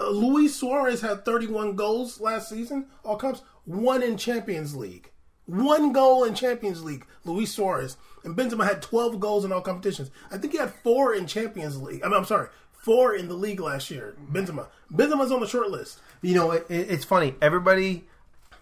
Uh, 0.00 0.08
Luis 0.10 0.56
Suarez 0.56 1.00
had 1.02 1.24
thirty-one 1.24 1.76
goals 1.76 2.20
last 2.20 2.48
season. 2.48 2.86
All 3.04 3.16
comps, 3.16 3.42
one 3.64 4.02
in 4.02 4.16
Champions 4.16 4.74
League, 4.74 5.10
one 5.46 5.92
goal 5.92 6.24
in 6.24 6.34
Champions 6.34 6.82
League. 6.82 7.06
Luis 7.24 7.52
Suarez 7.54 7.96
and 8.24 8.36
Benzema 8.36 8.64
had 8.66 8.82
twelve 8.82 9.20
goals 9.20 9.44
in 9.44 9.52
all 9.52 9.60
competitions. 9.60 10.10
I 10.30 10.38
think 10.38 10.52
he 10.54 10.58
had 10.58 10.72
four 10.82 11.14
in 11.14 11.26
Champions 11.26 11.80
League. 11.80 12.02
I 12.02 12.08
mean, 12.08 12.16
I'm 12.16 12.24
sorry, 12.24 12.48
four 12.82 13.14
in 13.14 13.28
the 13.28 13.34
league 13.34 13.60
last 13.60 13.90
year. 13.90 14.14
Benzema, 14.30 14.66
Benzema's 14.92 15.32
on 15.32 15.40
the 15.40 15.46
short 15.46 15.70
list. 15.70 16.00
You 16.20 16.34
know, 16.34 16.50
it, 16.52 16.66
it, 16.68 16.90
it's 16.90 17.04
funny. 17.04 17.34
Everybody, 17.40 18.04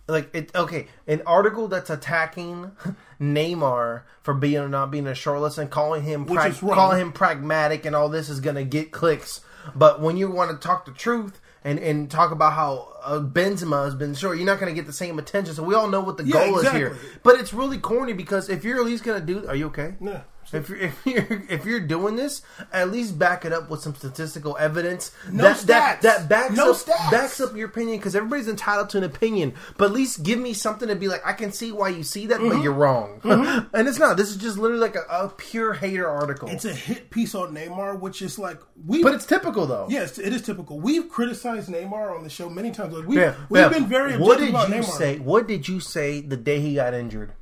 like, 0.06 0.34
it. 0.34 0.54
Okay, 0.54 0.86
an 1.06 1.22
article 1.26 1.68
that's 1.68 1.90
attacking 1.90 2.70
Neymar 3.20 4.02
for 4.22 4.34
being 4.34 4.58
or 4.58 4.68
not 4.68 4.90
being 4.90 5.06
a 5.06 5.10
shortlist 5.12 5.58
and 5.58 5.70
calling 5.70 6.02
him 6.02 6.26
Which 6.26 6.36
prag- 6.38 6.52
is 6.52 6.62
wrong. 6.62 6.74
calling 6.74 7.00
him 7.00 7.12
pragmatic 7.12 7.84
and 7.84 7.94
all 7.94 8.08
this 8.08 8.28
is 8.28 8.40
gonna 8.40 8.64
get 8.64 8.90
clicks. 8.92 9.40
But 9.74 10.00
when 10.00 10.16
you 10.16 10.30
want 10.30 10.50
to 10.50 10.56
talk 10.56 10.86
the 10.86 10.92
truth 10.92 11.38
and, 11.62 11.78
and 11.78 12.10
talk 12.10 12.30
about 12.30 12.54
how 12.54 12.94
uh, 13.02 13.20
Benzema 13.20 13.84
has 13.84 13.94
been 13.94 14.14
short, 14.14 14.38
you're 14.38 14.46
not 14.46 14.58
gonna 14.58 14.72
get 14.72 14.86
the 14.86 14.92
same 14.92 15.18
attention. 15.18 15.54
So 15.54 15.62
we 15.62 15.74
all 15.74 15.88
know 15.88 16.00
what 16.00 16.16
the 16.16 16.24
Yeah, 16.24 16.46
goal 16.46 16.58
is 16.60 16.70
here. 16.70 16.96
But 17.22 17.38
it's 17.38 17.52
really 17.52 17.76
corny 17.78 18.14
because 18.14 18.48
if 18.48 18.64
you're 18.64 18.78
at 18.80 18.86
least 18.86 19.04
gonna 19.04 19.20
do, 19.20 19.46
are 19.46 19.54
you 19.54 19.66
okay? 19.66 19.94
Yeah, 20.00 20.22
If 20.52 20.68
you're, 20.68 20.78
if 20.80 21.06
you're 21.06 21.42
if 21.48 21.64
you're 21.64 21.80
doing 21.80 22.16
this, 22.16 22.42
at 22.72 22.90
least 22.90 23.18
back 23.18 23.44
it 23.44 23.52
up 23.52 23.70
with 23.70 23.80
some 23.80 23.94
statistical 23.94 24.56
evidence 24.58 25.12
No 25.30 25.44
that, 25.44 25.56
stats. 25.56 25.66
that 25.66 26.02
that 26.02 26.28
backs 26.28 26.54
No 26.54 26.70
up 26.72 26.76
stats. 26.76 27.10
backs 27.10 27.40
up 27.40 27.54
your 27.56 27.68
opinion 27.68 27.98
because 27.98 28.16
everybody's 28.16 28.48
entitled 28.48 28.90
to 28.90 28.98
an 28.98 29.04
opinion. 29.04 29.54
But 29.76 29.86
at 29.86 29.92
least 29.92 30.22
give 30.22 30.38
me 30.38 30.52
something 30.52 30.88
to 30.88 30.96
be 30.96 31.08
like, 31.08 31.24
I 31.24 31.32
can 31.34 31.52
see 31.52 31.70
why 31.72 31.90
you 31.90 32.02
see 32.02 32.26
that, 32.26 32.40
Mm-hmm. 32.40 32.48
but 32.56 32.62
you're 32.62 32.72
wrong. 32.72 33.20
and 33.72 33.86
it's 33.88 33.98
not. 33.98 34.16
This 34.16 34.30
is 34.30 34.36
just 34.36 34.58
literally 34.58 34.80
like 34.82 34.96
a, 34.96 35.04
a 35.10 35.28
pure 35.28 35.74
hater 35.74 36.08
article. 36.08 36.48
It's 36.48 36.64
a 36.64 36.72
hit 36.74 37.10
piece 37.10 37.34
on 37.34 37.54
Neymar, 37.54 38.00
which 38.00 38.20
is 38.22 38.38
like 38.38 38.58
we. 38.86 39.02
but 39.02 39.14
it's 39.14 39.26
typical 39.26 39.66
though. 39.66 39.86
yes, 39.88 40.18
it 40.18 40.32
is 40.32 40.42
typical. 40.42 40.80
We've 40.80 41.08
criticized 41.08 41.68
Neymar 41.68 42.16
on 42.16 42.24
the 42.24 42.30
show 42.30 42.48
many 42.50 42.70
times. 42.70 42.94
Like, 42.94 43.06
we've, 43.06 43.18
Yeah, 43.18 43.34
we've 43.48 43.60
yeah. 43.62 43.68
been 43.68 43.86
very 43.86 44.16
What 44.16 44.38
did 44.38 44.48
you 44.48 44.54
Neymar. 44.54 44.84
say? 44.84 45.18
What 45.18 45.46
did 45.46 45.68
you 45.68 45.80
say 45.80 46.20
the 46.20 46.36
day 46.36 46.60
he 46.60 46.74
got 46.74 46.94
injured? 46.94 47.32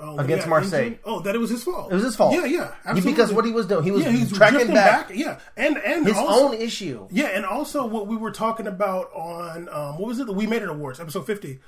Oh, 0.00 0.16
against 0.18 0.44
got 0.44 0.50
Marseille? 0.50 0.82
injured? 0.84 1.00
Oh, 1.04 1.20
that 1.20 1.34
it 1.34 1.38
was 1.38 1.50
his 1.50 1.64
fault. 1.64 1.90
It 1.90 1.94
was 1.94 2.04
his 2.04 2.14
fault. 2.16 2.32
Yeah, 2.34 2.44
yeah, 2.44 2.74
absolutely. 2.84 3.12
Because 3.12 3.32
what 3.32 3.44
he 3.44 3.50
was 3.50 3.66
doing, 3.66 3.82
he 3.82 3.90
was 3.90 4.04
yeah, 4.04 4.10
he's 4.10 4.32
tracking 4.32 4.54
drifting 4.58 4.74
back, 4.76 5.10
Yeah, 5.12 5.40
and 5.56 5.76
and 5.78 6.06
his 6.06 6.16
also, 6.16 6.48
own 6.48 6.54
issue. 6.54 7.08
Yeah, 7.10 7.26
and 7.26 7.44
also 7.44 7.84
what 7.84 8.06
we 8.06 8.16
were 8.16 8.30
talking 8.30 8.66
about 8.66 9.10
on 9.12 9.68
um, 9.70 9.98
what 9.98 10.06
was 10.08 10.20
it? 10.20 10.26
The 10.26 10.32
We 10.32 10.46
Made 10.46 10.62
It 10.62 10.68
Awards, 10.68 11.00
episode 11.00 11.26
fifty. 11.26 11.58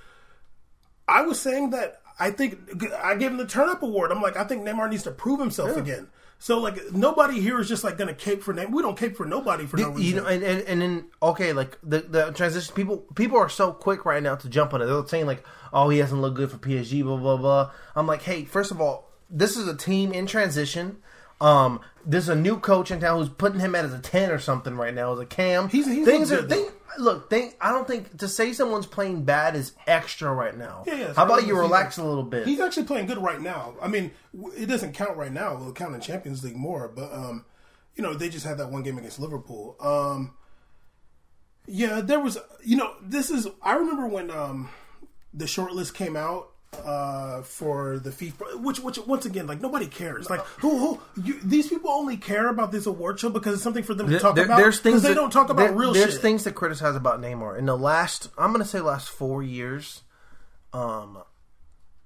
I 1.08 1.22
was 1.22 1.40
saying 1.40 1.70
that 1.70 2.00
I 2.20 2.30
think 2.30 2.58
I 3.02 3.16
gave 3.16 3.30
him 3.32 3.36
the 3.38 3.46
Turn 3.46 3.68
Up 3.68 3.82
Award. 3.82 4.12
I'm 4.12 4.22
like, 4.22 4.36
I 4.36 4.44
think 4.44 4.62
Neymar 4.62 4.90
needs 4.90 5.02
to 5.04 5.10
prove 5.10 5.40
himself 5.40 5.76
again. 5.76 6.08
So 6.42 6.58
like, 6.58 6.92
nobody 6.92 7.38
here 7.38 7.60
is 7.60 7.68
just 7.68 7.84
like 7.84 7.98
going 7.98 8.08
to 8.08 8.14
cape 8.14 8.42
for 8.42 8.54
name. 8.54 8.70
We 8.72 8.80
don't 8.82 8.96
cape 8.96 9.14
for 9.14 9.26
nobody 9.26 9.66
for 9.66 9.76
no 9.76 9.90
reason. 9.90 10.02
you 10.02 10.20
know, 10.22 10.26
and, 10.26 10.42
and 10.42 10.62
and 10.62 10.80
then 10.82 11.04
okay, 11.22 11.52
like 11.52 11.76
the 11.82 11.98
the 12.00 12.30
transition 12.32 12.74
people 12.74 12.96
people 13.14 13.36
are 13.36 13.50
so 13.50 13.72
quick 13.72 14.06
right 14.06 14.22
now 14.22 14.36
to 14.36 14.48
jump 14.48 14.72
on 14.72 14.80
it. 14.80 14.86
They're 14.86 15.06
saying 15.06 15.26
like, 15.26 15.44
oh, 15.72 15.90
he 15.90 15.98
hasn't 15.98 16.20
looked 16.22 16.36
good 16.36 16.50
for 16.50 16.56
PSG, 16.56 17.02
blah 17.04 17.18
blah 17.18 17.36
blah. 17.36 17.70
I'm 17.94 18.06
like, 18.06 18.22
hey, 18.22 18.44
first 18.46 18.70
of 18.70 18.80
all, 18.80 19.10
this 19.28 19.56
is 19.58 19.68
a 19.68 19.76
team 19.76 20.12
in 20.12 20.24
transition. 20.26 20.96
Um, 21.42 21.80
there's 22.06 22.28
a 22.30 22.34
new 22.34 22.58
coach 22.58 22.90
in 22.90 23.00
town 23.00 23.18
who's 23.18 23.28
putting 23.28 23.60
him 23.60 23.74
at 23.74 23.84
as 23.84 23.92
a 23.92 23.98
ten 23.98 24.30
or 24.30 24.38
something 24.38 24.76
right 24.76 24.94
now 24.94 25.12
as 25.12 25.20
a 25.20 25.26
cam. 25.26 25.68
He's- 25.68 25.86
he's 25.86 26.06
things 26.06 26.32
are 26.32 26.36
looked 26.38 26.48
good, 26.48 26.58
thing, 26.66 26.70
look. 26.98 27.30
Thing, 27.30 27.54
I 27.60 27.70
don't 27.70 27.86
think 27.86 28.18
to 28.18 28.28
say 28.28 28.52
someone's 28.52 28.86
playing 28.86 29.24
bad 29.24 29.56
is 29.56 29.72
extra 29.86 30.32
right 30.32 30.56
now. 30.56 30.84
Yeah, 30.86 30.94
yeah, 30.94 31.12
How 31.14 31.24
about 31.24 31.46
you 31.46 31.58
relax 31.58 31.98
a 31.98 32.04
little 32.04 32.22
bit? 32.22 32.46
He's 32.46 32.60
actually 32.60 32.84
playing 32.84 33.06
good 33.06 33.18
right 33.18 33.40
now. 33.40 33.74
I 33.80 33.88
mean, 33.88 34.10
it 34.56 34.66
doesn't 34.66 34.92
count 34.92 35.16
right 35.16 35.32
now. 35.32 35.54
It'll 35.54 35.72
count 35.72 35.94
in 35.94 36.00
Champions 36.00 36.44
League 36.44 36.56
more. 36.56 36.88
But 36.88 37.12
um, 37.12 37.44
you 37.94 38.02
know, 38.02 38.14
they 38.14 38.28
just 38.28 38.46
had 38.46 38.58
that 38.58 38.70
one 38.70 38.82
game 38.82 38.98
against 38.98 39.18
Liverpool. 39.18 39.76
Um, 39.80 40.34
yeah, 41.66 42.00
there 42.00 42.20
was. 42.20 42.38
You 42.64 42.76
know, 42.76 42.94
this 43.02 43.30
is. 43.30 43.46
I 43.62 43.74
remember 43.74 44.06
when 44.06 44.30
um, 44.30 44.70
the 45.32 45.46
short 45.46 45.72
list 45.72 45.94
came 45.94 46.16
out 46.16 46.49
uh, 46.84 47.42
for 47.42 47.98
the 47.98 48.10
FIFA, 48.10 48.60
which, 48.62 48.80
which 48.80 48.98
once 49.06 49.26
again, 49.26 49.46
like 49.46 49.60
nobody 49.60 49.86
cares. 49.86 50.30
Like 50.30 50.40
who, 50.60 50.78
who 50.78 51.00
you, 51.22 51.38
these 51.42 51.68
people 51.68 51.90
only 51.90 52.16
care 52.16 52.48
about 52.48 52.72
this 52.72 52.86
award 52.86 53.18
show 53.20 53.28
because 53.28 53.54
it's 53.54 53.62
something 53.62 53.82
for 53.82 53.94
them 53.94 54.08
to 54.08 54.18
talk 54.18 54.36
There- 54.36 54.44
about. 54.44 54.58
there's 54.58 54.80
things 54.80 55.02
they 55.02 55.08
that- 55.08 55.14
don't 55.14 55.32
talk 55.32 55.50
about 55.50 55.68
there- 55.68 55.76
real 55.76 55.92
There's 55.92 56.12
shit. 56.12 56.22
things 56.22 56.44
to 56.44 56.52
criticize 56.52 56.94
about 56.96 57.20
Neymar 57.20 57.58
in 57.58 57.66
the 57.66 57.76
last. 57.76 58.28
I'm 58.38 58.52
going 58.52 58.62
to 58.62 58.68
say 58.68 58.80
last 58.80 59.08
four 59.10 59.42
years. 59.42 60.02
Um, 60.72 61.18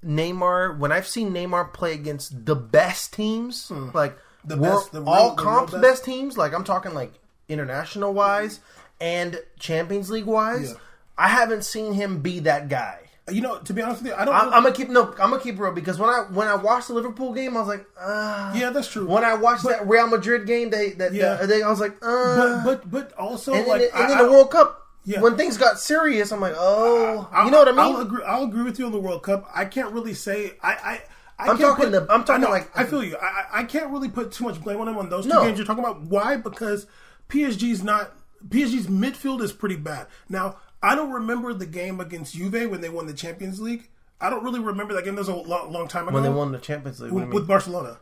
Neymar. 0.05 0.79
When 0.79 0.93
I've 0.93 1.07
seen 1.07 1.33
Neymar 1.33 1.73
play 1.73 1.93
against 1.95 2.47
the 2.47 2.57
best 2.57 3.13
teams, 3.13 3.71
like 3.71 4.13
Hmm. 4.13 4.19
The 4.49 4.57
wor- 4.59 4.71
best- 4.77 4.93
the 4.93 5.01
real- 5.01 5.09
all 5.09 5.35
the 5.37 5.43
comps 5.43 5.73
best? 5.73 5.83
best 5.83 6.05
teams, 6.05 6.37
like 6.37 6.53
I'm 6.53 6.65
talking 6.65 6.93
like 6.93 7.13
international 7.49 8.13
wise 8.13 8.61
and 9.01 9.41
Champions 9.59 10.11
League 10.11 10.27
wise. 10.27 10.71
Yeah. 10.73 10.77
I 11.17 11.29
haven't 11.29 11.65
seen 11.65 11.93
him 11.95 12.21
be 12.21 12.41
that 12.41 12.69
guy. 12.69 13.04
You 13.31 13.41
know, 13.41 13.59
to 13.59 13.73
be 13.73 13.81
honest 13.81 14.03
with 14.03 14.13
you, 14.13 14.17
I 14.19 14.25
don't. 14.27 14.35
I'm, 14.35 14.53
I'm 14.53 14.63
gonna 14.65 14.75
keep 14.75 14.91
no. 14.91 15.09
I'm 15.13 15.31
gonna 15.31 15.41
keep 15.41 15.59
real 15.59 15.73
because 15.73 15.99
when 15.99 16.11
I 16.11 16.27
when 16.31 16.47
I 16.47 16.57
watched 16.57 16.89
the 16.89 16.95
Liverpool 16.95 17.33
game, 17.33 17.57
I 17.57 17.61
was 17.61 17.69
like, 17.69 17.87
uh, 17.99 18.53
yeah, 18.55 18.71
that's 18.71 18.89
true. 18.91 19.07
When 19.07 19.25
I 19.25 19.35
watched 19.35 19.65
that 19.65 19.89
Real 19.89 20.07
Madrid 20.09 20.47
game, 20.47 20.69
they 20.71 20.91
that 20.91 21.15
Yeah. 21.15 21.37
they, 21.47 21.63
I 21.63 21.71
was 21.71 21.81
like, 21.81 21.97
uh, 22.03 22.63
but 22.65 22.83
but 22.83 22.91
but 22.91 23.13
also 23.19 23.55
and, 23.55 23.67
like 23.67 23.81
then, 23.81 23.91
and 23.95 24.03
I- 24.05 24.09
then 24.09 24.19
I- 24.19 24.23
the 24.25 24.31
World 24.31 24.51
Cup, 24.51 24.87
Yeah. 25.07 25.21
when 25.23 25.37
things 25.39 25.57
got 25.57 25.81
serious, 25.81 26.33
I'm 26.33 26.41
like, 26.41 26.55
oh, 26.59 27.27
you 27.45 27.51
know 27.51 27.59
what 27.61 27.69
I 27.69 27.71
mean? 27.71 27.81
I'll 27.81 28.01
agree. 28.03 28.25
I'll 28.27 28.45
agree 28.45 28.63
with 28.63 28.79
you 28.79 28.85
on 28.87 28.93
the 28.93 29.01
World 29.01 29.23
Cup. 29.23 29.49
I 29.55 29.65
can't 29.65 29.93
really 29.93 30.15
say. 30.15 30.55
I. 30.63 30.73
I 30.73 31.01
I 31.37 31.49
I'm 31.51 31.59
talking 31.59 31.87
put- 31.87 31.93
the- 31.93 32.13
I'm 32.13 32.23
talking 32.25 32.45
I 32.45 32.47
know, 32.47 32.51
like- 32.53 32.71
I 32.79 32.85
feel 32.85 33.03
you. 33.03 33.17
I, 33.17 33.27
I 33.27 33.61
I 33.61 33.65
can't 33.65 33.91
really 33.91 34.09
put 34.09 34.31
too 34.33 34.45
much 34.45 34.63
blame 34.63 34.81
on 34.81 34.87
him 34.87 34.97
on 34.99 35.09
those 35.09 35.25
two 35.25 35.31
No. 35.31 35.43
games 35.45 35.59
you're 35.59 35.67
talking 35.67 35.83
about. 35.83 36.03
Why? 36.03 36.37
Because 36.37 36.87
PSG's 37.29 37.83
not 37.83 38.13
PSG's 38.49 38.87
midfield 38.87 39.41
is 39.43 39.53
pretty 39.53 39.75
bad. 39.77 40.07
Now 40.29 40.59
I 40.85 40.95
don't 40.95 41.11
remember 41.11 41.55
the 41.55 41.67
game 41.67 41.99
against 42.01 42.35
Juve 42.35 42.71
when 42.71 42.81
they 42.81 42.89
won 42.91 43.07
the 43.07 43.15
Champions 43.15 43.61
League. 43.61 43.89
I 44.21 44.31
don't 44.31 44.45
really 44.45 44.61
remember 44.61 44.95
that 44.95 45.05
game. 45.05 45.15
That 45.17 45.23
was 45.23 45.29
a 45.29 45.35
long, 45.35 45.73
long 45.73 45.89
time 45.89 46.07
ago 46.07 46.15
when 46.15 46.23
they 46.23 46.29
won 46.31 46.53
the 46.53 46.59
Champions 46.59 47.01
League, 47.01 47.13
with, 47.13 47.29
with 47.31 47.47
Barcelona. 47.49 47.99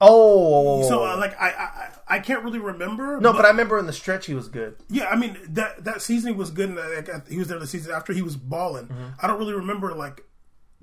oh, 0.00 0.86
So 0.88 1.04
uh, 1.04 1.16
like 1.16 1.38
I, 1.40 1.48
I 1.50 1.88
I- 2.16 2.18
can't 2.20 2.42
really 2.44 2.58
remember. 2.58 3.20
no, 3.20 3.32
but 3.32 3.44
I 3.44 3.48
remember 3.48 3.78
in 3.78 3.86
the 3.86 3.92
stretch 3.92 4.26
he 4.26 4.34
was 4.34 4.48
good. 4.48 4.76
Yeah, 4.88 5.06
I 5.08 5.16
mean 5.16 5.36
that 5.50 5.84
that 5.84 6.02
season 6.02 6.32
he 6.34 6.38
was 6.38 6.50
good. 6.50 6.70
And 6.70 6.78
like, 6.78 7.28
he 7.28 7.38
was 7.38 7.48
there 7.48 7.58
the 7.58 7.66
season 7.66 7.92
after 7.92 8.12
he 8.12 8.22
was 8.22 8.36
balling. 8.36 8.86
Mm-hmm. 8.86 9.04
I 9.20 9.26
don't 9.26 9.38
really 9.38 9.54
remember 9.54 9.94
like 9.94 10.24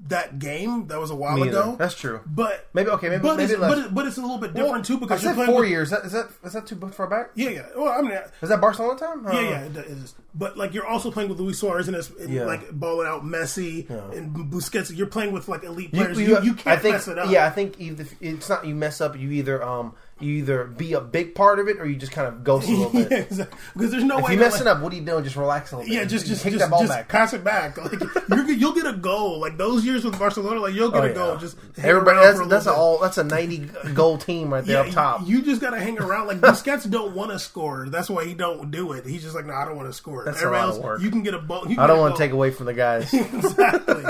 that 0.10 0.38
game. 0.39 0.88
That 0.88 1.00
was 1.00 1.10
a 1.10 1.16
while 1.16 1.36
Me 1.36 1.48
either. 1.48 1.60
ago. 1.60 1.75
That's 1.77 1.96
true. 1.96 2.22
But 2.25 2.68
Maybe- 2.74 2.89
okay, 2.92 3.10
maybe- 3.10 3.24
but 3.24 3.36
maybe 3.38 3.51
it's, 3.54 3.60
but, 3.60 3.77
it, 3.80 3.94
but 3.96 4.06
it's 4.06 4.18
a 4.18 4.22
little 4.22 4.38
bit 4.38 4.54
different 4.54 4.86
too 4.86 4.98
I 4.98 5.00
because 5.00 5.24
you're 5.24 5.34
said 5.34 5.46
four 5.48 5.62
with- 5.62 5.70
years. 5.70 5.88
Is 5.92 5.92
that, 5.92 6.06
is 6.06 6.12
that 6.13 6.27
is 6.44 6.54
that 6.54 6.68
too 6.68 6.75
far 6.92 7.08
back? 7.08 7.32
Yeah, 7.36 7.50
yeah. 7.50 7.66
Well, 7.75 7.89
I 7.89 8.01
mean, 8.01 8.18
Is 8.42 8.50
that 8.50 8.62
Barcelona 8.62 9.00
time? 9.00 9.25
yeah, 9.25 9.42
yeah. 9.42 9.63
It 9.66 9.75
is. 9.77 10.13
But 10.36 10.56
like 10.58 10.74
you're 10.75 10.86
also 10.86 11.10
playing 11.10 11.30
with 11.30 11.39
Luis 11.39 11.58
Suarez 11.60 11.88
and, 11.88 11.98
it's, 11.98 12.10
and 12.12 12.32
Yeah. 12.32 12.46
like 12.46 12.70
balling 12.72 13.08
out 13.08 13.24
Messi 13.24 13.89
and 13.89 14.36
Busquets. 14.51 14.96
You're 14.96 15.08
playing 15.08 15.32
with 15.34 15.48
like 15.48 15.63
elite 15.63 15.89
You, 15.94 16.00
players. 16.01 16.20
you- 16.20 16.27
You, 16.27 16.42
you, 16.44 16.54
can't 16.54 16.77
I 16.77 16.82
think, 16.82 16.94
mess 16.94 17.08
it 17.08 17.18
up. 17.18 17.32
Yeah, 17.32 17.48
I 17.48 17.50
think 17.50 17.80
either 17.80 18.06
it's 18.22 18.48
not 18.50 18.66
you 18.66 18.75
mess 18.75 19.01
up. 19.01 19.18
You 19.18 19.32
either 19.32 19.63
um 19.63 19.94
you 20.20 20.34
either 20.38 20.64
be 20.66 20.94
a 20.94 21.02
big 21.02 21.36
part 21.36 21.60
of 21.60 21.68
it 21.68 21.80
or 21.80 21.86
you 21.86 21.96
just 21.96 22.12
kind 22.12 22.28
of 22.28 22.44
ghost 22.44 22.68
a 22.68 22.72
little 22.72 22.92
bit. 22.92 23.08
yeah, 23.12 23.18
exactly. 23.20 23.60
Because 23.74 23.92
there's 23.92 24.04
no 24.04 24.18
If 24.18 24.26
way 24.26 24.32
you 24.34 24.38
to, 24.40 24.44
mess 24.46 24.60
like, 24.60 24.66
up, 24.76 24.82
what 24.82 24.92
are 24.92 24.96
you 24.96 25.02
doing? 25.04 25.24
Just 25.24 25.36
relax 25.36 25.72
a 25.72 25.78
little 25.78 25.90
bit. 25.90 25.96
Yeah, 25.96 26.06
just 26.06 26.26
just 26.26 26.44
take 26.44 26.54
just, 26.54 26.64
that 26.66 26.70
ball 26.72 26.80
just 26.82 26.92
back. 26.92 27.08
pass 27.10 27.34
it 27.34 27.44
back. 27.44 27.78
Like 27.78 28.00
you're, 28.30 28.52
you'll 28.52 28.74
get 28.74 28.86
a 28.88 28.94
goal. 28.94 29.40
Like 29.40 29.58
those 29.58 29.86
years 29.86 30.04
with 30.04 30.18
Barcelona, 30.18 30.60
like 30.60 30.74
you'll 30.74 30.92
get 30.92 31.02
Oh, 31.02 31.06
a 31.06 31.08
yeah. 31.10 31.14
goal. 31.14 31.38
Just 31.38 31.58
Everybody, 31.78 32.20
that's 32.20 32.40
a 32.40 32.46
that's 32.46 32.66
a 32.68 32.74
all 32.74 32.98
that's 33.00 33.18
a 33.18 33.24
ninety 33.24 33.70
goal 33.94 34.18
team 34.18 34.54
right 34.54 34.66
there 34.66 34.84
up 34.84 34.90
top. 34.92 35.22
You 35.28 35.42
just 35.42 35.62
gotta 35.62 35.80
hang 35.80 36.00
around. 36.00 36.28
Like 36.28 36.40
Busquets 36.40 36.90
don't 36.90 37.14
want 37.16 37.32
to 37.32 37.40
score. 37.40 37.88
That's 37.90 38.10
why 38.10 38.26
he 38.26 38.34
don't 38.34 38.72
do 38.72 38.94
it. 38.94 39.06
He's 39.06 39.24
just 39.24 39.36
like, 39.36 39.46
no, 39.46 39.54
I 39.54 39.66
don't 39.66 39.76
want 39.78 39.88
to 39.90 39.94
score. 39.94 40.24
That's 40.26 40.38
a 40.42 40.46
Everybody 40.46 40.68
lot 40.68 40.78
of 40.78 40.84
work. 40.84 41.02
you 41.02 41.10
can 41.12 41.24
get 41.24 41.34
a 41.34 41.40
ball. 41.40 41.66
I 41.80 41.88
don't 41.88 42.00
want 42.00 42.16
to 42.16 42.22
take 42.22 42.32
away 42.32 42.52
from 42.52 42.66
the 42.66 42.74
guys. 42.74 43.14
exactly. 43.14 44.04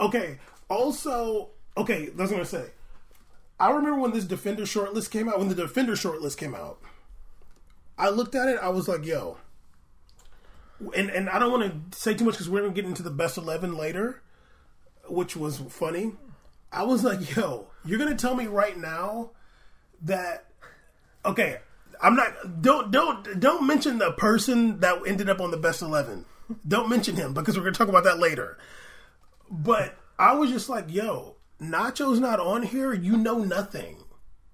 okay. 0.00 0.38
Also, 0.68 1.50
okay. 1.76 2.06
That's 2.06 2.30
what 2.30 2.40
I'm 2.40 2.44
gonna 2.44 2.44
say. 2.46 2.64
I 3.58 3.70
remember 3.70 4.00
when 4.00 4.12
this 4.12 4.24
defender 4.24 4.62
shortlist 4.62 5.10
came 5.10 5.28
out. 5.28 5.38
When 5.38 5.48
the 5.48 5.54
defender 5.54 5.92
shortlist 5.92 6.36
came 6.36 6.54
out, 6.54 6.78
I 7.96 8.08
looked 8.08 8.34
at 8.34 8.48
it. 8.48 8.58
I 8.60 8.68
was 8.70 8.88
like, 8.88 9.04
yo. 9.04 9.38
And 10.94 11.08
and 11.08 11.30
I 11.30 11.38
don't 11.38 11.52
want 11.52 11.92
to 11.92 11.98
say 11.98 12.14
too 12.14 12.24
much 12.24 12.34
because 12.34 12.50
we're 12.50 12.62
gonna 12.62 12.72
get 12.72 12.84
into 12.84 13.02
the 13.02 13.10
best 13.10 13.38
eleven 13.38 13.76
later, 13.76 14.22
which 15.08 15.36
was 15.36 15.58
funny. 15.68 16.12
I 16.72 16.82
was 16.82 17.04
like, 17.04 17.36
yo, 17.36 17.68
you're 17.84 17.98
gonna 17.98 18.16
tell 18.16 18.34
me 18.34 18.46
right 18.46 18.76
now 18.76 19.30
that 20.02 20.46
okay, 21.24 21.58
I'm 22.02 22.16
not 22.16 22.60
don't 22.60 22.90
don't 22.90 23.40
don't 23.40 23.66
mention 23.66 23.98
the 23.98 24.12
person 24.12 24.80
that 24.80 25.00
ended 25.06 25.30
up 25.30 25.40
on 25.40 25.52
the 25.52 25.56
best 25.56 25.80
eleven. 25.80 26.24
Don't 26.66 26.88
mention 26.88 27.16
him 27.16 27.32
because 27.32 27.56
we're 27.56 27.64
gonna 27.64 27.76
talk 27.76 27.88
about 27.88 28.04
that 28.04 28.18
later. 28.18 28.58
But 29.48 29.96
I 30.18 30.34
was 30.34 30.50
just 30.50 30.68
like, 30.68 30.86
yo, 30.92 31.33
Nacho's 31.60 32.20
not 32.20 32.40
on 32.40 32.62
here, 32.62 32.92
you 32.92 33.16
know 33.16 33.38
nothing. 33.38 33.98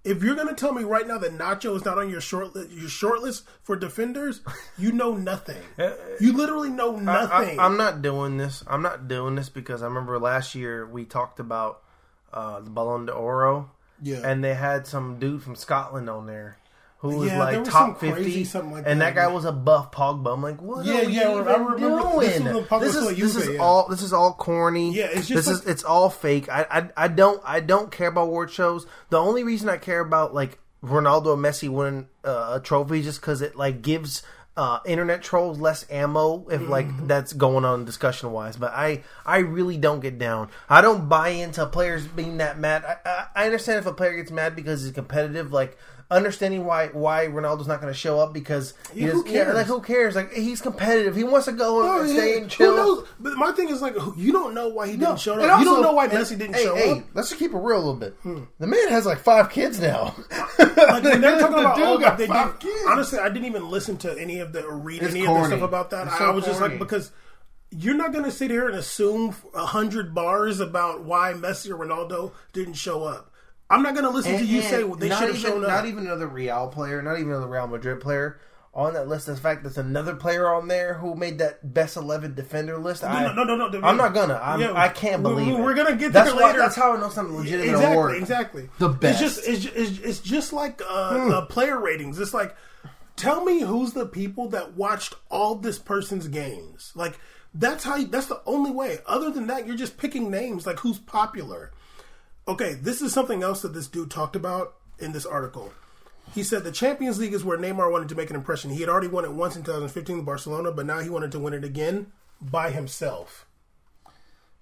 If 0.02 0.22
you're 0.22 0.34
gonna 0.34 0.54
tell 0.54 0.72
me 0.72 0.82
right 0.82 1.06
now 1.06 1.18
that 1.18 1.36
Nacho 1.36 1.76
is 1.76 1.84
not 1.84 1.98
on 1.98 2.08
your 2.08 2.22
short 2.22 2.54
li- 2.56 2.68
your 2.70 2.88
short 2.88 3.20
list 3.20 3.44
for 3.62 3.76
defenders, 3.76 4.40
you 4.78 4.92
know 4.92 5.14
nothing. 5.14 5.62
You 6.20 6.34
literally 6.34 6.70
know 6.70 6.96
nothing. 6.96 7.58
I, 7.58 7.66
am 7.66 7.76
not 7.78 8.02
doing 8.02 8.36
this. 8.36 8.62
I'm 8.66 8.82
not 8.82 9.08
doing 9.08 9.34
this 9.34 9.48
because 9.48 9.82
I 9.82 9.86
remember 9.86 10.18
last 10.18 10.54
year 10.54 10.86
we 10.86 11.04
talked 11.04 11.40
about 11.40 11.82
uh, 12.32 12.60
the 12.60 12.70
Ballon 12.70 13.06
d'Oro, 13.06 13.70
Yeah. 14.02 14.20
and 14.22 14.42
they 14.44 14.54
had 14.54 14.86
some 14.86 15.18
dude 15.18 15.42
from 15.42 15.54
Scotland 15.54 16.08
on 16.10 16.26
there 16.26 16.58
who 17.00 17.16
was 17.16 17.30
Yeah, 17.30 17.38
like 17.38 17.64
top 17.64 17.98
fifty, 17.98 18.44
something 18.44 18.72
like 18.72 18.84
and 18.86 19.00
that. 19.00 19.14
that 19.14 19.26
guy 19.26 19.32
was 19.32 19.46
a 19.46 19.52
buff 19.52 19.90
Pogba. 19.90 20.34
I'm 20.34 20.42
like, 20.42 20.60
what? 20.60 20.84
Yeah, 20.84 21.00
yeah, 21.00 21.30
I 21.30 21.38
remember 21.38 21.78
this 21.78 22.38
doing? 22.38 22.66
This 22.80 22.94
is 22.94 23.08
this 23.08 23.16
Juve, 23.16 23.36
is 23.42 23.48
yeah. 23.54 23.58
all 23.58 23.88
this 23.88 24.02
is 24.02 24.12
all 24.12 24.34
corny. 24.34 24.92
Yeah, 24.92 25.08
it's 25.10 25.26
just 25.26 25.46
this 25.46 25.48
is 25.48 25.66
it's 25.66 25.82
all 25.82 26.10
fake. 26.10 26.50
I, 26.50 26.66
I 26.70 27.04
I 27.04 27.08
don't 27.08 27.40
I 27.44 27.60
don't 27.60 27.90
care 27.90 28.08
about 28.08 28.24
award 28.24 28.50
shows. 28.50 28.86
The 29.08 29.16
only 29.18 29.44
reason 29.44 29.70
I 29.70 29.78
care 29.78 30.00
about 30.00 30.34
like 30.34 30.58
Ronaldo 30.84 31.26
or 31.26 31.36
Messi 31.38 31.70
winning 31.70 32.08
uh, 32.22 32.56
a 32.56 32.60
trophy 32.60 33.00
just 33.00 33.22
because 33.22 33.40
it 33.40 33.56
like 33.56 33.80
gives 33.80 34.22
uh, 34.58 34.80
internet 34.84 35.22
trolls, 35.22 35.58
less 35.58 35.86
ammo 35.90 36.46
if 36.50 36.68
like 36.68 37.06
that's 37.06 37.32
going 37.32 37.64
on 37.64 37.86
discussion 37.86 38.30
wise. 38.30 38.58
But 38.58 38.72
I 38.74 39.04
I 39.24 39.38
really 39.38 39.78
don't 39.78 40.00
get 40.00 40.18
down. 40.18 40.50
I 40.68 40.82
don't 40.82 41.08
buy 41.08 41.30
into 41.30 41.64
players 41.64 42.06
being 42.06 42.36
that 42.38 42.58
mad. 42.58 42.84
I, 42.84 42.96
I, 43.08 43.26
I 43.34 43.44
understand 43.46 43.78
if 43.78 43.86
a 43.86 43.94
player 43.94 44.16
gets 44.16 44.30
mad 44.30 44.54
because 44.54 44.82
he's 44.82 44.92
competitive, 44.92 45.50
like. 45.50 45.78
Understanding 46.12 46.64
why 46.64 46.88
why 46.88 47.26
Ronaldo's 47.26 47.68
not 47.68 47.80
going 47.80 47.92
to 47.92 47.96
show 47.98 48.18
up 48.18 48.32
because 48.32 48.74
Yeah, 48.92 49.08
who 49.10 49.24
yeah, 49.26 49.32
cares? 49.44 49.54
like 49.54 49.66
who 49.66 49.80
cares? 49.80 50.16
Like 50.16 50.32
he's 50.32 50.60
competitive. 50.60 51.14
He 51.14 51.22
wants 51.22 51.46
to 51.46 51.52
go 51.52 51.80
and 51.80 51.88
Oh, 51.88 52.06
stay 52.12 52.32
yeah. 52.34 52.40
and 52.40 52.50
chill. 52.50 52.70
Who 52.70 52.76
knows? 52.76 53.08
But 53.20 53.34
my 53.36 53.52
thing 53.52 53.68
is 53.68 53.80
like, 53.80 53.94
who- 53.94 54.14
you 54.20 54.32
don't 54.32 54.52
know 54.52 54.68
why 54.70 54.88
he 54.88 54.96
didn't 54.96 55.20
show 55.20 55.34
up. 55.34 55.40
And 55.48 55.60
you 55.60 55.64
don't 55.64 55.82
know 55.82 55.92
why 55.92 56.08
Messi 56.08 56.30
didn't 56.36 56.54
hey, 56.54 56.64
show 56.64 56.74
hey, 56.74 56.90
up. 56.92 57.04
Let's 57.14 57.28
just 57.28 57.38
keep 57.38 57.52
it 57.52 57.56
real 57.58 57.76
a 57.76 57.78
little 57.78 57.94
bit. 57.94 58.14
Hmm. 58.24 58.40
The 58.58 58.66
man 58.66 58.88
has 58.88 59.06
like 59.06 59.18
five 59.20 59.50
kids 59.50 59.78
now. 59.80 60.14
Like 60.58 61.04
when 61.04 61.20
they're 61.20 61.38
talking 61.38 61.56
The 61.56 61.60
about 61.60 61.76
dude 61.76 61.84
oh, 61.84 61.88
all 61.92 61.98
that, 61.98 62.18
they 62.18 62.26
five 62.26 62.58
did, 62.58 62.70
kids. 62.70 62.84
honestly, 62.88 63.18
I 63.18 63.28
didn't 63.28 63.44
even 63.44 63.68
listen 63.70 63.96
to 63.98 64.18
any 64.18 64.40
of 64.40 64.52
the 64.52 64.64
or 64.64 64.76
read 64.78 65.02
It's 65.02 65.12
any 65.14 65.26
of 65.26 65.34
the 65.34 65.44
stuff 65.46 65.62
about 65.62 65.90
that. 65.90 66.08
I, 66.08 66.26
I 66.26 66.30
was 66.30 66.44
just 66.44 66.60
like, 66.60 66.78
because 66.78 67.12
you're 67.70 67.94
not 67.94 68.12
going 68.12 68.24
to 68.24 68.30
sit 68.32 68.50
here 68.50 68.66
and 68.66 68.76
assume 68.76 69.34
a 69.54 69.66
hundred 69.66 70.14
bars 70.14 70.58
about 70.58 71.04
why 71.04 71.34
Messi 71.34 71.70
or 71.70 71.76
Ronaldo 71.76 72.32
didn't 72.52 72.74
show 72.74 73.04
up. 73.04 73.29
I'm 73.70 73.82
not 73.82 73.94
going 73.94 74.04
to 74.04 74.10
listen 74.10 74.36
to 74.38 74.44
you 74.44 74.60
say 74.62 74.84
well, 74.84 74.96
they 74.96 75.08
should 75.10 75.28
have 75.28 75.38
shown 75.38 75.62
up. 75.64 75.70
Not 75.70 75.86
even 75.86 76.04
another 76.06 76.26
Real 76.26 76.68
player, 76.68 77.00
not 77.02 77.18
even 77.18 77.30
another 77.30 77.46
Real 77.46 77.66
Madrid 77.68 78.00
player 78.00 78.40
on 78.74 78.94
that 78.94 79.08
list. 79.08 79.26
The 79.26 79.36
fact 79.36 79.62
there's 79.62 79.78
another 79.78 80.14
player 80.16 80.52
on 80.52 80.68
there 80.68 80.94
who 80.94 81.14
made 81.14 81.38
that 81.38 81.72
best 81.74 81.96
eleven 81.96 82.34
defender 82.34 82.78
list. 82.78 83.02
I, 83.04 83.32
no, 83.34 83.44
no, 83.44 83.56
no, 83.56 83.68
no. 83.68 83.80
I'm 83.86 83.96
not 83.96 84.12
gonna. 84.14 84.40
I'm, 84.42 84.60
Yeah, 84.60 84.72
I 84.74 84.88
can't 84.88 85.22
believe 85.22 85.46
we- 85.46 85.54
it. 85.54 85.60
we're 85.60 85.74
gonna 85.74 85.96
get 85.96 86.12
that's 86.12 86.30
there 86.30 86.40
why- 86.40 86.48
later. 86.48 86.58
That's 86.58 86.76
how 86.76 86.92
I 86.96 87.00
know 87.00 87.08
something 87.10 87.36
legitimate 87.36 87.70
exactly, 87.70 87.92
award. 87.94 88.16
exactly. 88.16 88.68
The 88.78 88.88
best. 88.88 89.22
It's 89.22 89.34
just 89.36 89.48
it's, 89.48 89.64
ju- 89.94 90.02
it's, 90.04 90.18
just 90.20 90.52
like 90.52 90.80
uh, 90.88 91.18
Hmm. 91.18 91.30
uh, 91.30 91.46
player 91.46 91.78
ratings. 91.80 92.18
It's 92.18 92.34
like 92.34 92.56
tell 93.16 93.44
me 93.44 93.60
who's 93.60 93.92
the 93.92 94.06
people 94.06 94.48
that 94.50 94.74
watched 94.76 95.14
all 95.30 95.54
this 95.56 95.78
person's 95.78 96.26
games. 96.28 96.92
Like 96.94 97.18
that's 97.54 97.84
how. 97.84 97.96
You, 97.96 98.06
that's 98.06 98.26
the 98.26 98.40
only 98.46 98.70
way. 98.70 98.98
Other 99.06 99.30
than 99.30 99.46
that, 99.48 99.66
you're 99.66 99.76
just 99.76 99.96
picking 99.96 100.30
names. 100.30 100.66
Like 100.66 100.78
who's 100.80 100.98
popular. 100.98 101.72
Okay, 102.48 102.74
this 102.74 103.00
is 103.02 103.12
something 103.12 103.42
else 103.42 103.62
that 103.62 103.74
this 103.74 103.86
dude 103.86 104.10
talked 104.10 104.34
about 104.36 104.74
in 104.98 105.12
this 105.12 105.26
article. 105.26 105.72
He 106.34 106.42
said 106.42 106.64
the 106.64 106.72
Champions 106.72 107.18
League 107.18 107.32
is 107.32 107.44
where 107.44 107.58
Neymar 107.58 107.90
wanted 107.90 108.08
to 108.10 108.14
make 108.14 108.30
an 108.30 108.36
impression. 108.36 108.70
He 108.70 108.80
had 108.80 108.88
already 108.88 109.08
won 109.08 109.24
it 109.24 109.32
once 109.32 109.56
in 109.56 109.62
2015 109.62 110.16
with 110.18 110.26
Barcelona, 110.26 110.70
but 110.72 110.86
now 110.86 111.00
he 111.00 111.08
wanted 111.10 111.32
to 111.32 111.38
win 111.38 111.54
it 111.54 111.64
again 111.64 112.12
by 112.40 112.70
himself. 112.70 113.46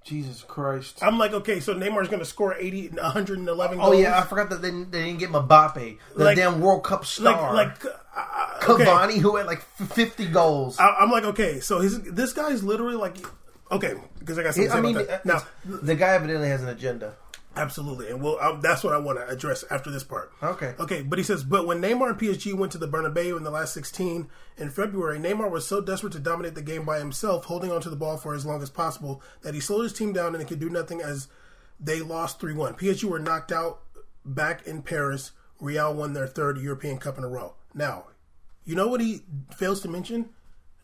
Jesus 0.05 0.43
Christ. 0.43 1.01
I'm 1.03 1.19
like, 1.19 1.33
okay, 1.35 1.61
so 1.61 1.75
Neymar's 1.75 2.09
going 2.09 2.21
to 2.21 2.25
score 2.25 2.55
80, 2.55 2.89
111 2.97 3.79
Oh 3.79 3.91
goals. 3.91 4.01
yeah, 4.01 4.19
I 4.19 4.23
forgot 4.23 4.49
that 4.51 4.63
they, 4.63 4.71
didn't- 4.71 4.91
they 4.91 5.05
didn't 5.05 5.19
get 5.19 5.31
Mbappe, 5.31 5.99
the 6.17 6.25
Like- 6.25 6.37
damn 6.37 6.61
World 6.61 6.83
Cup 6.85 7.05
star, 7.05 7.53
like, 7.53 7.85
uh, 7.85 7.91
okay. 8.71 8.85
Cavani, 8.87 9.19
who 9.19 9.37
had 9.37 9.47
like 9.47 9.61
50 9.61 10.27
goals. 10.29 10.79
I, 10.79 10.89
I'm 11.01 11.11
like, 11.11 11.25
okay, 11.25 11.61
so 11.61 11.81
his 11.81 12.01
this 12.03 12.33
guy's 12.33 12.63
literally 12.65 12.95
like, 12.97 13.17
okay, 13.71 13.95
because 14.19 14.39
I 14.39 14.45
got 14.45 14.55
something 14.55 14.73
I 14.73 14.81
mean. 14.81 15.07
Now, 15.27 15.43
the 15.67 15.95
guy 15.95 16.15
evidently 16.15 16.49
has 16.49 16.63
an 16.63 16.71
agenda. 16.71 17.15
Absolutely, 17.59 18.09
and 18.09 18.23
well, 18.23 18.39
um, 18.41 18.61
that's 18.61 18.85
what 18.85 18.95
I 18.95 18.99
want 18.99 19.19
to 19.19 19.29
address 19.29 19.65
after 19.69 19.91
this 19.91 20.05
part. 20.05 20.33
Okay. 20.43 20.75
Okay, 20.79 21.03
but 21.03 21.19
he 21.19 21.25
says, 21.25 21.43
but 21.43 21.67
when 21.67 21.81
Neymar 21.81 22.11
and 22.11 22.19
PSG 22.19 22.55
went 22.55 22.71
to 22.73 22.79
the 22.79 22.87
Bernabeu 22.87 23.37
in 23.37 23.43
the 23.43 23.51
last 23.51 23.75
16 23.75 24.29
in 24.57 24.71
February, 24.71 25.19
Neymar 25.19 25.51
was 25.51 25.67
so 25.67 25.81
desperate 25.81 26.13
to 26.13 26.21
dominate 26.21 26.55
the 26.55 26.63
game 26.63 26.85
by 26.85 26.99
himself, 26.99 27.47
holding 27.47 27.73
onto 27.73 27.91
the 27.91 27.97
ball 27.97 28.17
for 28.17 28.35
as 28.35 28.47
long 28.47 28.63
as 28.63 28.71
possible, 28.71 29.21
that 29.43 29.55
he 29.55 29.61
slowed 29.61 29.83
his 29.83 29.93
team 29.93 30.13
down 30.13 30.35
and 30.35 30.43
it 30.43 30.47
could 30.47 30.61
do 30.61 30.71
nothing 30.71 31.01
as 31.01 31.27
they 31.81 32.01
lost 32.01 32.41
3 32.41 32.55
1. 32.55 32.75
PSG 32.75 33.05
were 33.05 33.19
knocked 33.19 33.51
out 33.51 33.81
back 34.25 34.67
in 34.67 34.83
Paris. 34.83 35.33
Real 35.61 35.93
won 35.93 36.13
their 36.13 36.29
third 36.29 36.59
European 36.59 36.99
Cup 36.99 37.19
in 37.19 37.25
a 37.25 37.29
row. 37.29 37.55
Now, 37.75 38.05
you 38.65 38.77
know 38.77 38.87
what 38.87 39.01
he 39.01 39.23
fails 39.57 39.81
to 39.83 39.89
mention? 39.89 40.31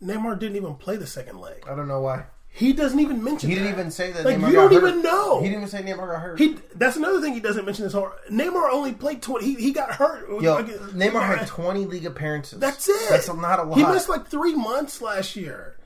Neymar 0.02 0.40
didn't 0.40 0.56
even 0.56 0.74
play 0.74 0.96
the 0.96 1.06
second 1.06 1.38
leg. 1.38 1.64
I 1.70 1.76
don't 1.76 1.88
know 1.88 2.00
why. 2.00 2.24
He 2.56 2.72
doesn't 2.72 3.00
even 3.00 3.24
mention. 3.24 3.48
He 3.50 3.56
didn't 3.56 3.72
that. 3.72 3.78
even 3.80 3.90
say 3.90 4.12
that. 4.12 4.24
Like 4.24 4.36
Neymar 4.36 4.46
you 4.46 4.52
don't 4.52 4.72
hurt. 4.72 4.86
even 4.88 5.02
know. 5.02 5.40
He 5.40 5.48
didn't 5.48 5.64
even 5.64 5.68
say 5.68 5.82
Neymar 5.82 6.06
got 6.08 6.20
hurt. 6.20 6.38
He 6.38 6.56
that's 6.76 6.94
another 6.94 7.20
thing 7.20 7.34
he 7.34 7.40
doesn't 7.40 7.64
mention 7.64 7.82
this 7.84 7.92
whole 7.94 8.12
Neymar 8.30 8.70
only 8.70 8.92
played 8.92 9.22
twenty. 9.22 9.46
He, 9.46 9.54
he 9.54 9.72
got 9.72 9.90
hurt. 9.90 10.28
Yo, 10.40 10.54
Like, 10.54 10.66
Neymar 10.66 11.26
had 11.36 11.48
20 11.48 11.86
league 11.86 12.06
appearances. 12.06 12.60
That's 12.60 12.88
it. 12.88 13.08
That's 13.10 13.26
not 13.26 13.58
a 13.58 13.64
lot. 13.64 13.76
He 13.76 13.84
missed 13.84 14.08
like 14.08 14.28
three 14.28 14.54
months 14.54 15.02
last 15.02 15.34
year. 15.34 15.76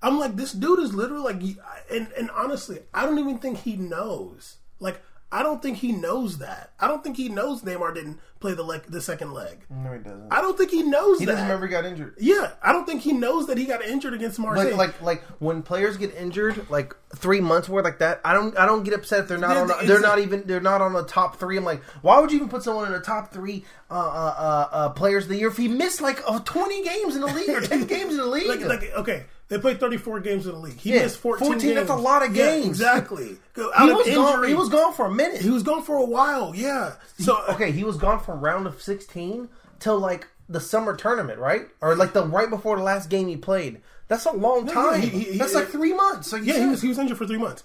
I'm 0.00 0.18
like, 0.18 0.34
this 0.36 0.52
dude 0.52 0.78
is 0.80 0.94
literally 0.94 1.34
like, 1.34 1.42
and 1.90 2.08
and 2.16 2.30
honestly, 2.30 2.78
I 2.94 3.04
don't 3.04 3.18
even 3.18 3.38
think 3.38 3.58
he 3.58 3.76
knows. 3.76 4.56
Like, 4.80 5.02
I 5.30 5.42
don't 5.42 5.60
think 5.60 5.76
he 5.78 5.92
knows 5.92 6.38
that. 6.38 6.72
I 6.80 6.88
don't 6.88 7.04
think 7.04 7.18
he 7.18 7.28
knows 7.28 7.60
Neymar 7.62 7.94
didn't 7.94 8.18
play 8.44 8.52
the 8.52 8.62
leg, 8.62 8.82
the 8.90 9.00
second 9.00 9.32
leg. 9.32 9.56
no, 9.70 9.92
he 9.94 9.98
doesn't. 10.00 10.30
I 10.30 10.42
don't 10.42 10.58
think 10.58 10.70
he 10.70 10.82
knows 10.82 11.18
He 11.18 11.24
that. 11.24 11.32
doesn't 11.32 11.46
remember 11.46 11.66
he 11.66 11.70
got 11.70 11.86
injured. 11.86 12.14
Yeah, 12.18 12.50
I 12.62 12.72
don't 12.72 12.84
think 12.84 13.00
he 13.00 13.12
knows 13.14 13.46
that 13.46 13.56
he 13.56 13.64
got 13.64 13.82
injured 13.82 14.12
against 14.12 14.38
Marseille. 14.38 14.76
Like, 14.76 15.00
like, 15.00 15.02
like 15.02 15.22
when 15.38 15.62
players 15.62 15.96
get 15.96 16.14
injured, 16.14 16.68
like 16.68 16.94
three 17.16 17.40
months 17.40 17.70
worth, 17.70 17.84
like 17.86 18.00
that. 18.00 18.20
I 18.22 18.34
don't, 18.34 18.54
I 18.58 18.66
don't 18.66 18.82
get 18.84 18.92
upset 18.92 19.20
if 19.20 19.28
they're 19.28 19.38
not 19.38 19.56
Yeah, 19.56 19.62
on. 19.62 19.68
The, 19.68 19.86
they're 19.86 20.00
not 20.00 20.18
even. 20.18 20.42
They're 20.46 20.60
not 20.60 20.82
on 20.82 20.92
the 20.92 21.04
top 21.04 21.36
three. 21.40 21.56
I'm 21.56 21.64
like, 21.64 21.82
why 22.02 22.20
would 22.20 22.30
you 22.30 22.36
even 22.36 22.50
put 22.50 22.62
someone 22.62 22.84
in 22.86 22.92
the 22.92 23.00
top 23.00 23.32
three 23.32 23.64
uh, 23.90 23.94
uh, 23.94 23.98
uh, 24.36 24.68
uh, 24.76 24.88
players 24.90 25.22
of 25.24 25.30
the 25.30 25.36
year 25.36 25.48
if 25.48 25.56
he 25.56 25.68
missed 25.68 26.02
like 26.02 26.20
uh, 26.26 26.38
20 26.40 26.84
games 26.84 27.14
in 27.14 27.22
the 27.22 27.28
league 27.28 27.48
or 27.48 27.62
10 27.62 27.84
games 27.86 28.10
in 28.12 28.18
the 28.18 28.26
league? 28.26 28.46
like, 28.48 28.60
like, 28.60 28.92
okay, 28.96 29.24
they 29.48 29.58
played 29.58 29.78
34 29.80 30.20
games 30.20 30.46
in 30.46 30.52
the 30.52 30.58
league. 30.58 30.76
He 30.78 30.92
Yeah, 30.94 31.02
missed 31.02 31.18
14, 31.18 31.46
14, 31.46 31.60
games. 31.60 31.74
that's 31.76 31.90
a 31.98 32.02
lot 32.02 32.26
of 32.26 32.34
Yeah, 32.36 32.50
games. 32.52 32.66
exactly. 32.66 33.38
Out 33.56 33.84
he 33.84 33.90
of 33.90 33.96
was 33.98 34.06
injury. 34.08 34.16
gone. 34.24 34.48
He 34.48 34.54
was 34.54 34.68
gone 34.68 34.92
for 34.94 35.06
a 35.06 35.14
minute. 35.14 35.40
He 35.40 35.50
was 35.50 35.62
gone 35.62 35.82
for 35.84 35.96
a 35.96 36.04
while. 36.04 36.52
Yeah. 36.56 36.94
So 37.18 37.40
okay, 37.50 37.70
he 37.70 37.84
was 37.84 37.96
gone 37.96 38.18
from 38.34 38.44
round 38.44 38.66
of 38.66 38.82
16 38.82 39.48
till 39.78 39.98
like 39.98 40.26
the 40.48 40.60
summer 40.60 40.94
tournament, 40.96 41.38
right? 41.38 41.66
Or 41.80 41.94
like 41.96 42.12
the 42.12 42.24
right 42.26 42.50
before 42.50 42.76
the 42.76 42.82
last 42.82 43.08
game 43.08 43.28
he 43.28 43.36
played. 43.36 43.80
That's 44.08 44.26
a 44.26 44.32
long 44.32 44.66
yeah, 44.66 44.74
time. 44.74 45.00
he- 45.02 45.08
he- 45.08 45.38
That's 45.38 45.52
he- 45.52 45.58
like 45.58 45.68
three 45.68 45.92
months. 45.94 46.32
Like 46.32 46.44
Yeah, 46.44 46.58
he 46.58 46.66
was 46.66 46.82
he 46.82 46.88
was 46.88 46.98
injured 46.98 47.16
for 47.18 47.26
three 47.26 47.38
months. 47.38 47.62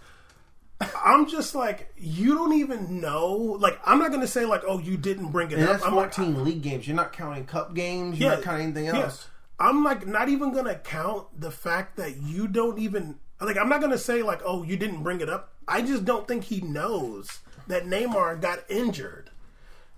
I'm 1.04 1.28
just 1.28 1.56
like 1.56 1.94
you 1.98 2.36
don't 2.36 2.54
even 2.54 3.02
know. 3.02 3.34
Like 3.36 3.80
I'm 3.86 4.00
not 4.00 4.12
gonna 4.12 4.28
say 4.28 4.46
like 4.46 4.62
oh 4.66 4.80
you 4.80 4.96
didn't 4.96 5.30
bring 5.32 5.52
it 5.52 5.56
And 5.60 5.64
up. 5.64 5.72
that's 5.74 5.86
I'm 5.86 5.96
like, 5.96 6.14
14 6.14 6.44
league 6.46 6.62
games. 6.62 6.88
You're 6.88 6.96
not 6.96 7.12
counting 7.12 7.46
cup 7.46 7.74
games. 7.74 8.18
You're 8.20 8.30
not 8.32 8.44
counting 8.44 8.68
anything 8.68 8.86
yeah. 8.86 9.00
else. 9.04 9.28
I'm 9.60 9.84
like 9.84 10.08
not 10.08 10.30
even 10.30 10.54
gonna 10.54 10.76
count 10.76 11.28
the 11.38 11.52
fact 11.52 11.98
that 11.98 12.18
you 12.22 12.48
don't 12.48 12.80
even 12.80 13.18
like. 13.42 13.58
I'm 13.58 13.68
not 13.68 13.82
gonna 13.82 13.98
say 13.98 14.24
like 14.24 14.42
oh 14.46 14.64
you 14.64 14.78
didn't 14.78 15.04
bring 15.04 15.20
it 15.20 15.30
up. 15.30 15.54
I 15.68 15.82
just 15.82 16.06
don't 16.06 16.26
think 16.28 16.46
he 16.46 16.62
knows 16.62 17.40
that 17.68 17.84
Neymar 17.86 18.40
got 18.42 18.60
injured. 18.70 19.29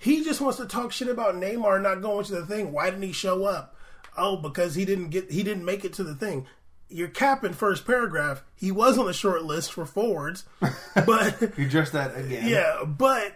He 0.01 0.23
just 0.23 0.41
wants 0.41 0.57
to 0.57 0.65
talk 0.65 0.91
shit 0.91 1.07
about 1.09 1.35
Neymar 1.35 1.79
not 1.81 2.01
going 2.01 2.25
to 2.25 2.31
the 2.33 2.45
thing. 2.45 2.71
Why 2.71 2.89
didn't 2.89 3.03
he 3.03 3.11
show 3.11 3.43
up? 3.45 3.75
Oh, 4.17 4.35
because 4.35 4.73
he 4.73 4.83
didn't 4.83 5.09
get 5.09 5.31
he 5.31 5.43
didn't 5.43 5.63
make 5.63 5.85
it 5.85 5.93
to 5.93 6.03
the 6.03 6.15
thing. 6.15 6.47
You're 6.89 7.07
capping 7.07 7.53
first 7.53 7.85
paragraph. 7.85 8.43
He 8.55 8.71
was 8.71 8.97
on 8.97 9.05
the 9.05 9.13
short 9.13 9.43
list 9.43 9.71
for 9.71 9.85
forwards, 9.85 10.43
but 11.05 11.39
You 11.57 11.67
address 11.67 11.91
that 11.91 12.17
again. 12.17 12.47
yeah, 12.47 12.83
but 12.83 13.31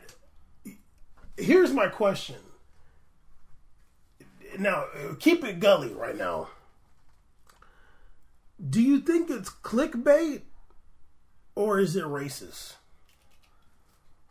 here's 1.38 1.71
my 1.71 1.88
question. 1.88 2.38
Now, 4.58 4.86
keep 5.19 5.43
it 5.45 5.60
gully 5.60 5.93
right 5.93 6.17
now. 6.17 6.49
Do 8.67 8.82
you 8.82 9.01
think 9.01 9.30
it's 9.30 9.49
clickbait 9.49 10.41
or 11.54 11.80
is 11.80 11.95
it 11.95 12.06
racist? 12.06 12.73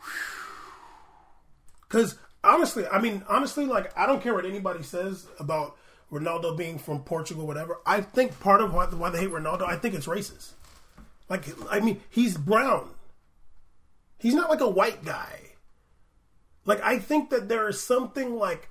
Because 1.89 2.19
honestly, 2.45 2.87
I 2.87 3.01
mean, 3.01 3.23
honestly, 3.29 3.67
like, 3.67 3.97
I 3.99 4.07
don't 4.07 4.23
care 4.23 4.35
what 4.35 4.47
anybody 4.47 4.83
says 4.83 5.27
about 5.39 5.77
Ronaldo 6.13 6.57
being 6.57 6.79
from 6.79 7.03
Portugal, 7.03 7.47
whatever. 7.47 7.79
I 7.87 8.01
think 8.01 8.39
part 8.41 8.61
of 8.61 8.73
why, 8.73 8.87
why 8.87 9.11
they 9.11 9.21
hate 9.21 9.31
Ronaldo, 9.31 9.63
I 9.63 9.77
think 9.77 9.95
it's 9.95 10.07
racist. 10.07 10.53
Like, 11.29 11.45
I 11.71 11.81
mean, 11.81 12.01
he's 12.11 12.37
brown. 12.37 12.91
He's 14.19 14.35
not 14.35 14.51
like 14.51 14.61
a 14.61 14.69
white 14.69 15.05
guy. 15.05 15.45
Like 16.65 16.83
I 16.83 16.99
think 16.99 17.31
that 17.31 17.49
there 17.49 17.69
is 17.69 17.81
something 17.81 18.37
like 18.37 18.69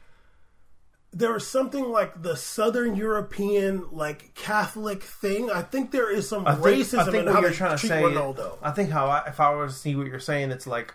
there 1.12 1.36
is 1.36 1.46
something 1.46 1.92
like 1.92 2.24
the 2.24 2.36
Southern 2.36 2.96
European 2.96 3.86
like 3.92 4.34
Catholic 4.34 5.04
thing. 5.04 5.52
I 5.52 5.62
think 5.62 5.92
there 5.92 6.12
is 6.12 6.28
some 6.28 6.48
I 6.48 6.56
think, 6.56 6.66
racism 6.66 7.00
I 7.00 7.04
think 7.06 7.16
in 7.16 7.26
what 7.26 7.36
how 7.36 7.42
you're 7.42 7.52
trying 7.52 7.78
to 7.78 7.88
say. 7.88 8.02
Ronaldo. 8.02 8.58
I 8.64 8.72
think 8.72 8.90
how 8.90 9.08
I, 9.08 9.28
if 9.28 9.40
I 9.40 9.54
were 9.54 9.68
to 9.68 9.74
see 9.74 9.96
what 9.96 10.08
you're 10.08 10.20
saying, 10.20 10.52
it's 10.52 10.66
like 10.66 10.94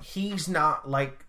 he's 0.00 0.48
not 0.48 0.88
like 0.88 1.26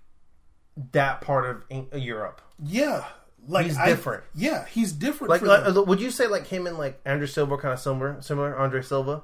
that 0.93 1.21
part 1.21 1.65
of 1.71 1.93
Europe. 2.01 2.41
yeah, 2.63 3.03
like 3.47 3.65
He's 3.65 3.77
I- 3.77 3.85
different. 3.87 4.23
Yeah, 4.35 4.65
he's 4.65 4.91
different. 4.93 5.29
Like, 5.29 5.41
like, 5.41 5.75
would 5.87 5.99
you 6.01 6.11
say 6.11 6.27
like 6.27 6.47
him 6.47 6.67
and 6.67 6.77
like 6.77 6.99
Andre 7.05 7.27
Silva 7.27 7.57
kind 7.57 7.73
of 7.73 7.79
similar? 7.79 8.21
Similar, 8.21 8.57
Andre 8.57 8.81
Silva. 8.81 9.23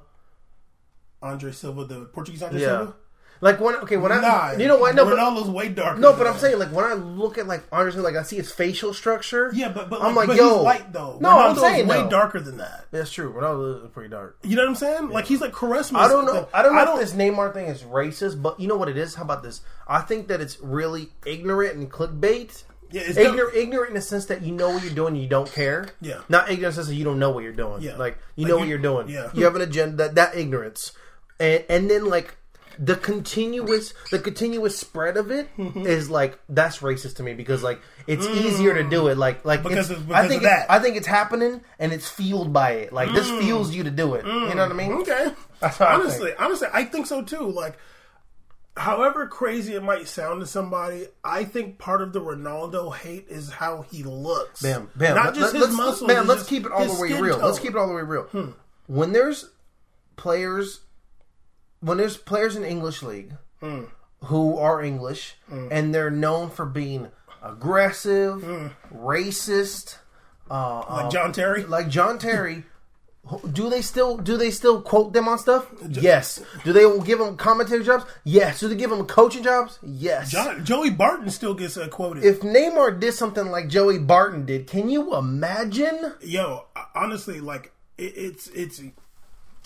Andre 1.22 1.50
Silva, 1.52 1.84
the 1.84 2.04
Portuguese 2.06 2.42
Andre 2.42 2.60
Yeah. 2.60 2.66
Silva. 2.66 2.94
Like 3.40 3.60
when 3.60 3.76
okay 3.76 3.96
when 3.96 4.10
Nah, 4.10 4.26
I 4.28 4.56
you 4.56 4.66
know 4.66 4.78
what 4.78 4.94
no 4.94 5.04
but 5.04 5.16
Ronaldo's 5.16 5.48
way 5.48 5.68
darker. 5.68 6.00
no 6.00 6.12
but 6.12 6.26
I'm 6.26 6.32
that. 6.34 6.40
saying 6.40 6.58
like 6.58 6.72
when 6.72 6.84
I 6.84 6.94
look 6.94 7.38
at 7.38 7.46
like 7.46 7.64
Silva 7.70 8.02
like 8.02 8.16
I 8.16 8.22
see 8.22 8.36
his 8.36 8.50
facial 8.50 8.92
structure 8.92 9.50
yeah, 9.54 9.68
but 9.68 9.88
but, 9.88 10.02
I'm 10.02 10.14
like, 10.16 10.28
like 10.28 10.38
but 10.38 10.44
yo 10.44 10.54
he's 10.56 10.64
light 10.64 10.92
though. 10.92 11.18
no 11.20 11.30
I'm 11.38 11.56
saying 11.56 11.86
way 11.86 12.02
no. 12.02 12.10
darker 12.10 12.40
than 12.40 12.56
that. 12.58 12.86
That's 12.90 13.12
true. 13.12 13.32
Ronaldo 13.32 13.84
is 13.84 13.90
pretty 13.92 14.08
dark. 14.10 14.38
You 14.42 14.56
know 14.56 14.62
what 14.62 14.70
I'm 14.70 14.74
saying? 14.76 15.08
Like 15.10 15.26
he's 15.26 15.40
like 15.40 15.52
Charisma. 15.52 15.98
I 15.98 16.08
don't 16.08 16.26
know. 16.26 16.48
I 16.52 16.62
don't 16.62 16.74
know 16.74 16.80
I 16.80 16.84
don't, 16.84 17.00
if 17.00 17.08
this 17.10 17.14
Neymar 17.16 17.52
thing 17.54 17.66
is 17.66 17.82
racist, 17.82 18.40
but 18.42 18.58
you 18.58 18.66
know 18.66 18.76
what 18.76 18.88
it 18.88 18.96
is. 18.96 19.14
How 19.14 19.22
about 19.22 19.42
this? 19.42 19.60
I 19.86 20.00
think 20.00 20.28
that 20.28 20.40
it's 20.40 20.58
really 20.60 21.10
ignorant 21.26 21.76
and 21.76 21.90
clickbait. 21.90 22.64
Yeah, 22.90 23.02
it's 23.04 23.18
ignorant, 23.18 23.54
ignorant 23.54 23.90
in 23.90 23.94
the 23.96 24.00
sense 24.00 24.24
that 24.26 24.40
you 24.40 24.50
know 24.52 24.70
what 24.70 24.82
you're 24.82 24.94
doing 24.94 25.12
and 25.14 25.22
you 25.22 25.28
don't 25.28 25.50
care. 25.52 25.88
Yeah. 26.00 26.20
Not 26.30 26.44
ignorant 26.50 26.58
in 26.58 26.62
the 26.70 26.72
sense 26.72 26.88
that 26.88 26.94
you 26.94 27.04
don't 27.04 27.18
know 27.18 27.30
what 27.30 27.44
you're 27.44 27.52
doing. 27.52 27.82
Yeah. 27.82 27.96
Like 27.96 28.18
you 28.34 28.44
Like 28.44 28.48
know 28.48 28.54
you- 28.56 28.60
what 28.60 28.68
you're 28.68 28.78
doing. 28.78 29.08
yeah. 29.10 29.30
You 29.34 29.44
have 29.44 29.54
an 29.56 29.60
agenda. 29.62 29.96
That, 30.04 30.14
that 30.14 30.36
ignorance, 30.36 30.92
and 31.38 31.64
and 31.68 31.90
then 31.90 32.06
like 32.06 32.34
the 32.80 32.94
continuous 32.94 33.92
the 34.12 34.18
continuous 34.20 34.78
spread 34.78 35.16
of 35.16 35.30
it 35.32 35.48
is 35.58 36.04
Mm-hmm. 36.04 36.12
like 36.12 36.38
that's 36.48 36.78
racist 36.78 37.16
to 37.16 37.22
me 37.24 37.34
because 37.34 37.62
like 37.62 37.80
it's 38.06 38.24
easier 38.26 38.72
to 38.74 38.88
do 38.88 39.08
it 39.08 39.18
like 39.18 39.44
like 39.44 39.60
Mm. 39.60 39.68
Because 39.68 39.90
of- 39.90 40.06
because 40.06 40.24
I 40.24 40.28
think 40.28 40.42
that. 40.42 40.68
Mm. 40.68 40.74
I 40.76 40.78
think 40.78 40.96
it's 40.96 41.06
happening 41.06 41.60
and 41.80 41.92
it's 41.92 42.08
fueled 42.08 42.52
by 42.52 42.70
it. 42.72 42.92
Like 42.92 43.12
this 43.12 43.28
fuels 43.42 43.74
you 43.74 43.82
to 43.84 43.90
do 43.90 44.14
it. 44.14 44.24
You 44.24 44.54
know 44.54 44.62
what 44.62 44.70
I 44.70 44.74
mean? 44.74 44.92
Okay. 44.92 45.32
That's 45.60 45.80
what 45.80 45.88
I 45.88 45.94
honestly, 45.94 46.32
honestly, 46.38 46.68
I 46.72 46.84
think 46.84 47.06
so 47.08 47.22
too. 47.22 47.50
Like, 47.50 47.76
however 48.76 49.26
crazy 49.26 49.74
it 49.74 49.82
might 49.82 50.06
sound 50.06 50.40
to 50.40 50.46
somebody, 50.46 51.06
I 51.24 51.42
think 51.44 51.78
part 51.78 52.00
of 52.00 52.12
the 52.12 52.20
Ronaldo 52.20 52.94
hate 52.94 53.26
is 53.28 53.50
how 53.50 53.82
he 53.90 54.04
looks. 54.04 54.62
Bam, 54.62 54.88
bam. 54.94 55.16
Not 55.16 55.34
just 55.34 55.52
let- 55.52 55.54
his 55.54 55.62
let's, 55.62 55.76
muscles. 55.76 56.06
Man, 56.08 56.26
let's 56.28 56.44
keep 56.46 56.64
it 56.64 56.70
all 56.72 56.84
the 56.86 57.00
way 57.00 57.08
real. 57.20 57.32
tone. 57.34 57.40
Hmm. 57.40 57.46
Let's 57.46 57.58
keep 57.58 57.70
it 57.72 57.76
all 57.76 57.88
the 57.88 57.94
way 57.94 58.02
real. 58.02 58.54
When 58.86 59.12
there's 59.12 59.50
players, 60.16 60.80
when 61.80 61.98
there's 61.98 62.16
players 62.16 62.56
in 62.56 62.64
English 62.64 63.02
league 63.02 63.32
Hmm. 63.60 63.84
who 64.24 64.56
are 64.58 64.82
English 64.82 65.34
and 65.50 65.94
they're 65.94 66.10
known 66.10 66.50
for 66.50 66.64
being 66.66 67.08
aggressive, 67.42 68.72
racist, 68.94 69.96
uh, 70.50 70.84
like 70.90 71.04
uh, 71.06 71.10
John 71.10 71.32
Terry. 71.32 71.64
like 71.64 71.88
John 71.88 72.18
Terry. 72.18 72.64
Do 73.52 73.68
they 73.68 73.82
still 73.82 74.16
do 74.16 74.38
they 74.38 74.50
still 74.50 74.80
quote 74.80 75.12
them 75.12 75.28
on 75.28 75.38
stuff? 75.38 75.66
Yes. 75.86 76.40
Do 76.64 76.72
they 76.72 76.84
give 77.04 77.18
them 77.18 77.36
commentary 77.36 77.84
jobs? 77.84 78.04
Yes. 78.24 78.58
Do 78.60 78.68
they 78.68 78.74
give 78.74 78.88
them 78.88 79.04
coaching 79.06 79.42
jobs? 79.42 79.78
Yes. 79.82 80.30
John, 80.30 80.64
Joey 80.64 80.88
Barton 80.90 81.28
still 81.30 81.52
gets 81.52 81.76
uh, 81.76 81.88
quoted. 81.88 82.24
if 82.24 82.40
Neymar 82.40 82.98
did 82.98 83.12
something 83.12 83.50
like 83.50 83.68
Joey 83.68 83.98
Barton 83.98 84.46
did, 84.46 84.66
can 84.66 84.88
you 84.88 85.14
imagine? 85.14 86.14
Yo, 86.22 86.64
honestly, 86.94 87.38
like 87.40 87.72
it, 87.98 88.14
it's 88.16 88.46
it's 88.48 88.80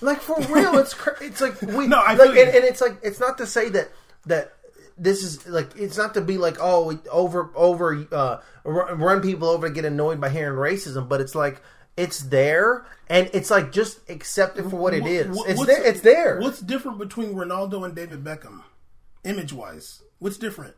Like 0.03 0.21
for 0.21 0.41
real, 0.53 0.79
it's 0.79 0.95
cra- 0.95 1.17
it's 1.23 1.41
like 1.41 1.61
we 1.63 1.87
No, 1.87 1.99
I 1.99 2.15
like, 2.15 2.31
and, 2.31 2.39
and 2.51 2.65
it's 2.65 2.81
like 2.81 2.97
it's 3.03 3.21
not 3.21 3.39
to 3.39 3.47
say 3.47 3.69
that 3.71 3.91
that 4.27 4.53
this 4.99 5.23
is 5.25 5.47
like 5.49 5.71
it's 5.77 5.97
not 5.97 6.15
to 6.15 6.21
be 6.21 6.37
like 6.39 6.57
oh 6.61 6.87
we 6.87 6.99
over 7.11 7.51
over 7.55 8.07
uh 8.13 8.41
run 8.65 8.99
run 8.99 9.21
people 9.23 9.49
over 9.49 9.69
to 9.69 9.75
get 9.75 9.85
annoyed 9.85 10.21
by 10.21 10.29
hearing 10.29 10.59
racism, 10.59 11.09
but 11.09 11.21
it's 11.21 11.35
like 11.35 11.63
it's 11.97 12.21
there 12.21 12.85
and 13.09 13.29
it's 13.35 13.51
like 13.51 13.71
just 13.73 14.01
accept 14.11 14.59
it 14.59 14.63
for 14.65 14.77
what 14.77 14.95
it 14.95 15.07
is. 15.07 15.37
What- 15.37 15.49
It's 15.51 15.65
there. 15.67 15.85
It's 15.87 16.01
there. 16.01 16.41
What's 16.41 16.61
different 16.61 16.99
between 16.99 17.35
Ronaldo 17.35 17.85
and 17.85 17.95
David 17.95 18.25
Beckham, 18.25 18.63
image 19.25 19.53
wise? 19.53 20.03
What's 20.19 20.39
different, 20.39 20.75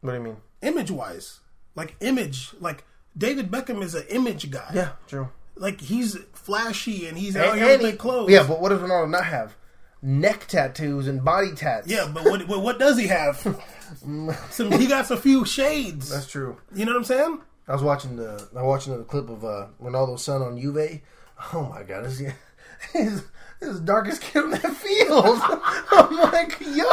What 0.00 0.10
do 0.12 0.16
you 0.18 0.22
mean? 0.24 0.36
image 0.62 0.90
wise? 0.90 1.40
Like 1.76 1.96
image, 2.00 2.50
like 2.60 2.84
David 3.16 3.50
Beckham 3.50 3.82
is 3.82 3.94
an 3.94 4.04
image 4.08 4.50
guy. 4.50 4.70
Yeah, 4.74 4.88
true. 5.06 5.28
Like 5.56 5.80
he's 5.80 6.16
flashy 6.32 7.06
and 7.06 7.16
he's 7.18 7.36
out 7.36 7.50
And, 7.50 7.58
here 7.60 7.72
and 7.74 7.82
with 7.82 7.92
he, 7.92 7.96
clothes. 7.96 8.30
yeah, 8.30 8.44
but 8.46 8.60
what 8.60 8.70
does 8.70 8.80
Ronaldo 8.80 9.10
not 9.10 9.24
have? 9.26 9.56
Neck 10.02 10.46
tattoos 10.48 11.08
and 11.08 11.24
body 11.24 11.52
tats. 11.54 11.88
yeah, 11.88 12.06
but 12.12 12.24
what 12.24 12.46
what, 12.46 12.60
what 12.62 12.78
does 12.78 12.98
he 12.98 13.06
have? 13.06 13.36
Some 14.50 14.72
he 14.72 14.86
got 14.86 15.10
a 15.10 15.16
few 15.16 15.44
shades. 15.44 16.10
that's 16.10 16.26
true. 16.26 16.58
you 16.74 16.84
know 16.84 16.92
what 16.92 16.98
I'm 16.98 17.04
saying? 17.04 17.40
I 17.68 17.72
was 17.72 17.82
watching 17.82 18.16
the 18.16 18.46
I 18.54 18.62
was 18.62 18.66
watching 18.86 18.98
the 18.98 19.04
clip 19.04 19.28
of 19.30 19.44
uh, 19.44 19.68
Ronaldo's 19.82 20.22
son 20.22 20.42
on 20.42 20.60
Juve. 20.60 21.00
Oh 21.52 21.62
my 21.74 21.82
god, 21.82 22.04
he's 22.10 22.20
he's 22.92 23.22
the 23.72 23.80
darkest 23.80 24.20
kid 24.22 24.44
on 24.44 24.50
that 24.50 24.60
field. 24.76 25.38
I'm 25.90 26.16
like, 26.32 26.58
yo, 26.60 26.84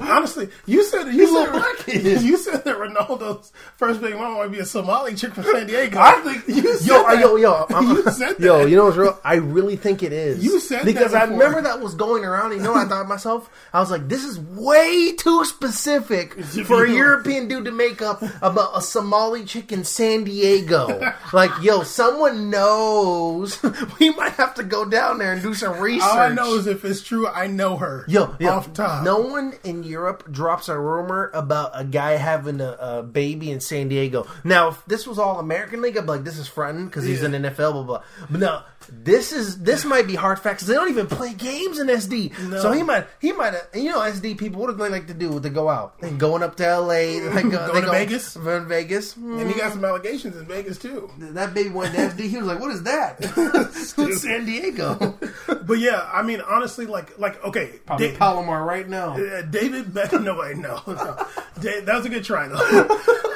Honestly, 0.00 0.48
you 0.66 0.82
said 0.84 1.12
you 1.12 1.26
said 1.26 1.52
black 1.52 1.76
kid. 1.78 2.22
you 2.22 2.36
said 2.36 2.64
that 2.64 2.76
Ronaldo's 2.76 3.52
first 3.76 4.00
big 4.00 4.14
mama 4.14 4.36
might 4.38 4.52
be 4.52 4.58
a 4.58 4.64
Somali 4.66 5.14
chick 5.14 5.32
from 5.34 5.44
San 5.44 5.66
Diego. 5.66 5.98
I 5.98 6.20
think 6.20 6.48
you 6.48 6.74
said 6.78 6.86
yo, 6.86 7.02
that. 7.04 7.18
yo, 7.20 7.36
yo, 7.36 7.66
I'm, 7.70 7.88
You 7.96 8.02
said 8.10 8.38
yo. 8.38 8.64
You 8.66 8.76
know 8.76 8.84
what's 8.86 8.96
real? 8.96 9.18
I 9.24 9.34
really 9.36 9.76
think 9.76 10.02
it 10.02 10.12
is. 10.12 10.42
You 10.44 10.60
said 10.60 10.80
that 10.80 10.86
because 10.86 11.14
I 11.14 11.24
remember 11.24 11.62
that 11.62 11.80
was 11.80 11.94
going 11.94 12.24
around. 12.24 12.52
You 12.52 12.58
know, 12.60 12.74
I 12.74 12.84
thought 12.84 13.02
to 13.02 13.08
myself, 13.08 13.50
I 13.72 13.80
was 13.80 13.90
like, 13.90 14.08
this 14.08 14.24
is 14.24 14.38
way 14.40 15.12
too 15.16 15.44
specific 15.44 16.34
for 16.66 16.84
a 16.84 16.90
European 16.90 17.48
dude 17.48 17.64
to 17.66 17.72
make 17.72 18.02
up 18.02 18.22
about 18.42 18.76
a 18.76 18.82
Somali 18.82 19.44
chick 19.44 19.72
in 19.72 19.84
San 19.84 20.24
Diego. 20.24 21.00
like, 21.32 21.50
yo, 21.62 21.82
someone 21.82 22.50
knows. 22.50 23.60
we 23.98 24.10
might 24.10 24.32
have 24.32 24.54
to 24.54 24.62
go 24.62 24.84
down 24.84 25.18
there 25.18 25.32
and 25.32 25.42
do 25.42 25.54
some 25.54 25.78
research. 25.78 25.99
All 26.02 26.18
I 26.18 26.28
know 26.32 26.54
is 26.54 26.66
if 26.66 26.84
it's 26.84 27.02
true, 27.02 27.26
I 27.28 27.46
know 27.46 27.76
her. 27.76 28.04
Yo, 28.08 28.34
yo, 28.38 28.50
off 28.50 28.72
top. 28.72 29.04
no 29.04 29.18
one 29.20 29.54
in 29.64 29.82
Europe 29.82 30.30
drops 30.30 30.68
a 30.68 30.78
rumor 30.78 31.30
about 31.34 31.70
a 31.74 31.84
guy 31.84 32.12
having 32.12 32.60
a, 32.60 32.76
a 32.80 33.02
baby 33.02 33.50
in 33.50 33.60
San 33.60 33.88
Diego. 33.88 34.26
Now, 34.44 34.68
if 34.68 34.84
this 34.86 35.06
was 35.06 35.18
all 35.18 35.38
American 35.38 35.82
League, 35.82 35.96
I'd 35.96 36.02
be 36.06 36.08
like, 36.12 36.24
this 36.24 36.38
is 36.38 36.48
fronting 36.48 36.86
because 36.86 37.04
he's 37.04 37.20
Yeah. 37.22 37.26
in 37.28 37.42
NFL, 37.42 37.72
blah 37.72 37.82
blah. 37.82 38.02
But 38.30 38.40
no, 38.40 38.62
this 38.88 39.32
is 39.32 39.62
this 39.62 39.84
might 39.84 40.06
be 40.06 40.14
hard 40.14 40.38
facts. 40.38 40.64
They 40.66 40.74
don't 40.74 40.88
even 40.88 41.06
play 41.06 41.34
games 41.34 41.78
in 41.78 41.86
SD, 41.88 42.48
No. 42.48 42.60
so 42.62 42.72
he 42.72 42.82
might 42.82 43.06
he 43.20 43.32
might. 43.32 43.54
You 43.74 43.90
know, 43.90 44.00
SD 44.00 44.38
people, 44.38 44.60
what 44.60 44.70
do 44.70 44.76
they 44.76 44.88
like 44.88 45.06
to 45.08 45.14
do? 45.14 45.38
They 45.38 45.50
go 45.50 45.68
out, 45.68 45.96
and 46.02 46.18
going 46.18 46.42
up 46.42 46.56
to 46.56 46.78
LA, 46.78 46.88
they 46.88 47.20
go, 47.20 47.50
Going 47.50 47.74
to 47.74 47.80
go, 47.82 47.90
Vegas? 47.92 48.36
Going 48.36 48.66
Vegas. 48.66 49.12
Hmm. 49.14 49.38
and 49.38 49.50
he 49.52 49.58
got 49.58 49.72
some 49.72 49.84
allegations 49.84 50.34
in 50.36 50.46
Vegas 50.46 50.78
too. 50.78 51.10
That 51.18 51.52
baby 51.54 51.68
went 51.70 51.94
to 51.94 52.00
SD. 52.00 52.20
He 52.30 52.36
was 52.38 52.46
like, 52.46 52.58
"What 52.60 52.70
is 52.72 52.82
that?" 52.84 53.20
It's 54.10 54.22
San 54.22 54.44
Diego. 54.46 55.18
But 55.66 55.78
yeah, 55.78 56.08
I 56.12 56.22
mean, 56.22 56.40
honestly, 56.40 56.86
like, 56.86 57.18
like 57.18 57.42
okay, 57.44 57.78
Probably 57.86 58.08
Da- 58.12 58.16
Palomar 58.16 58.64
right 58.64 58.88
now. 58.88 59.12
uh, 59.16 59.42
David 59.42 59.86
Beckham. 59.86 60.24
No 60.24 60.36
way, 60.38 60.54
no, 60.54 60.80
no. 60.86 61.26
Da- 61.60 61.80
that 61.82 61.94
was 61.96 62.06
a 62.06 62.08
good 62.08 62.24
try 62.24 62.48
though. 62.48 63.26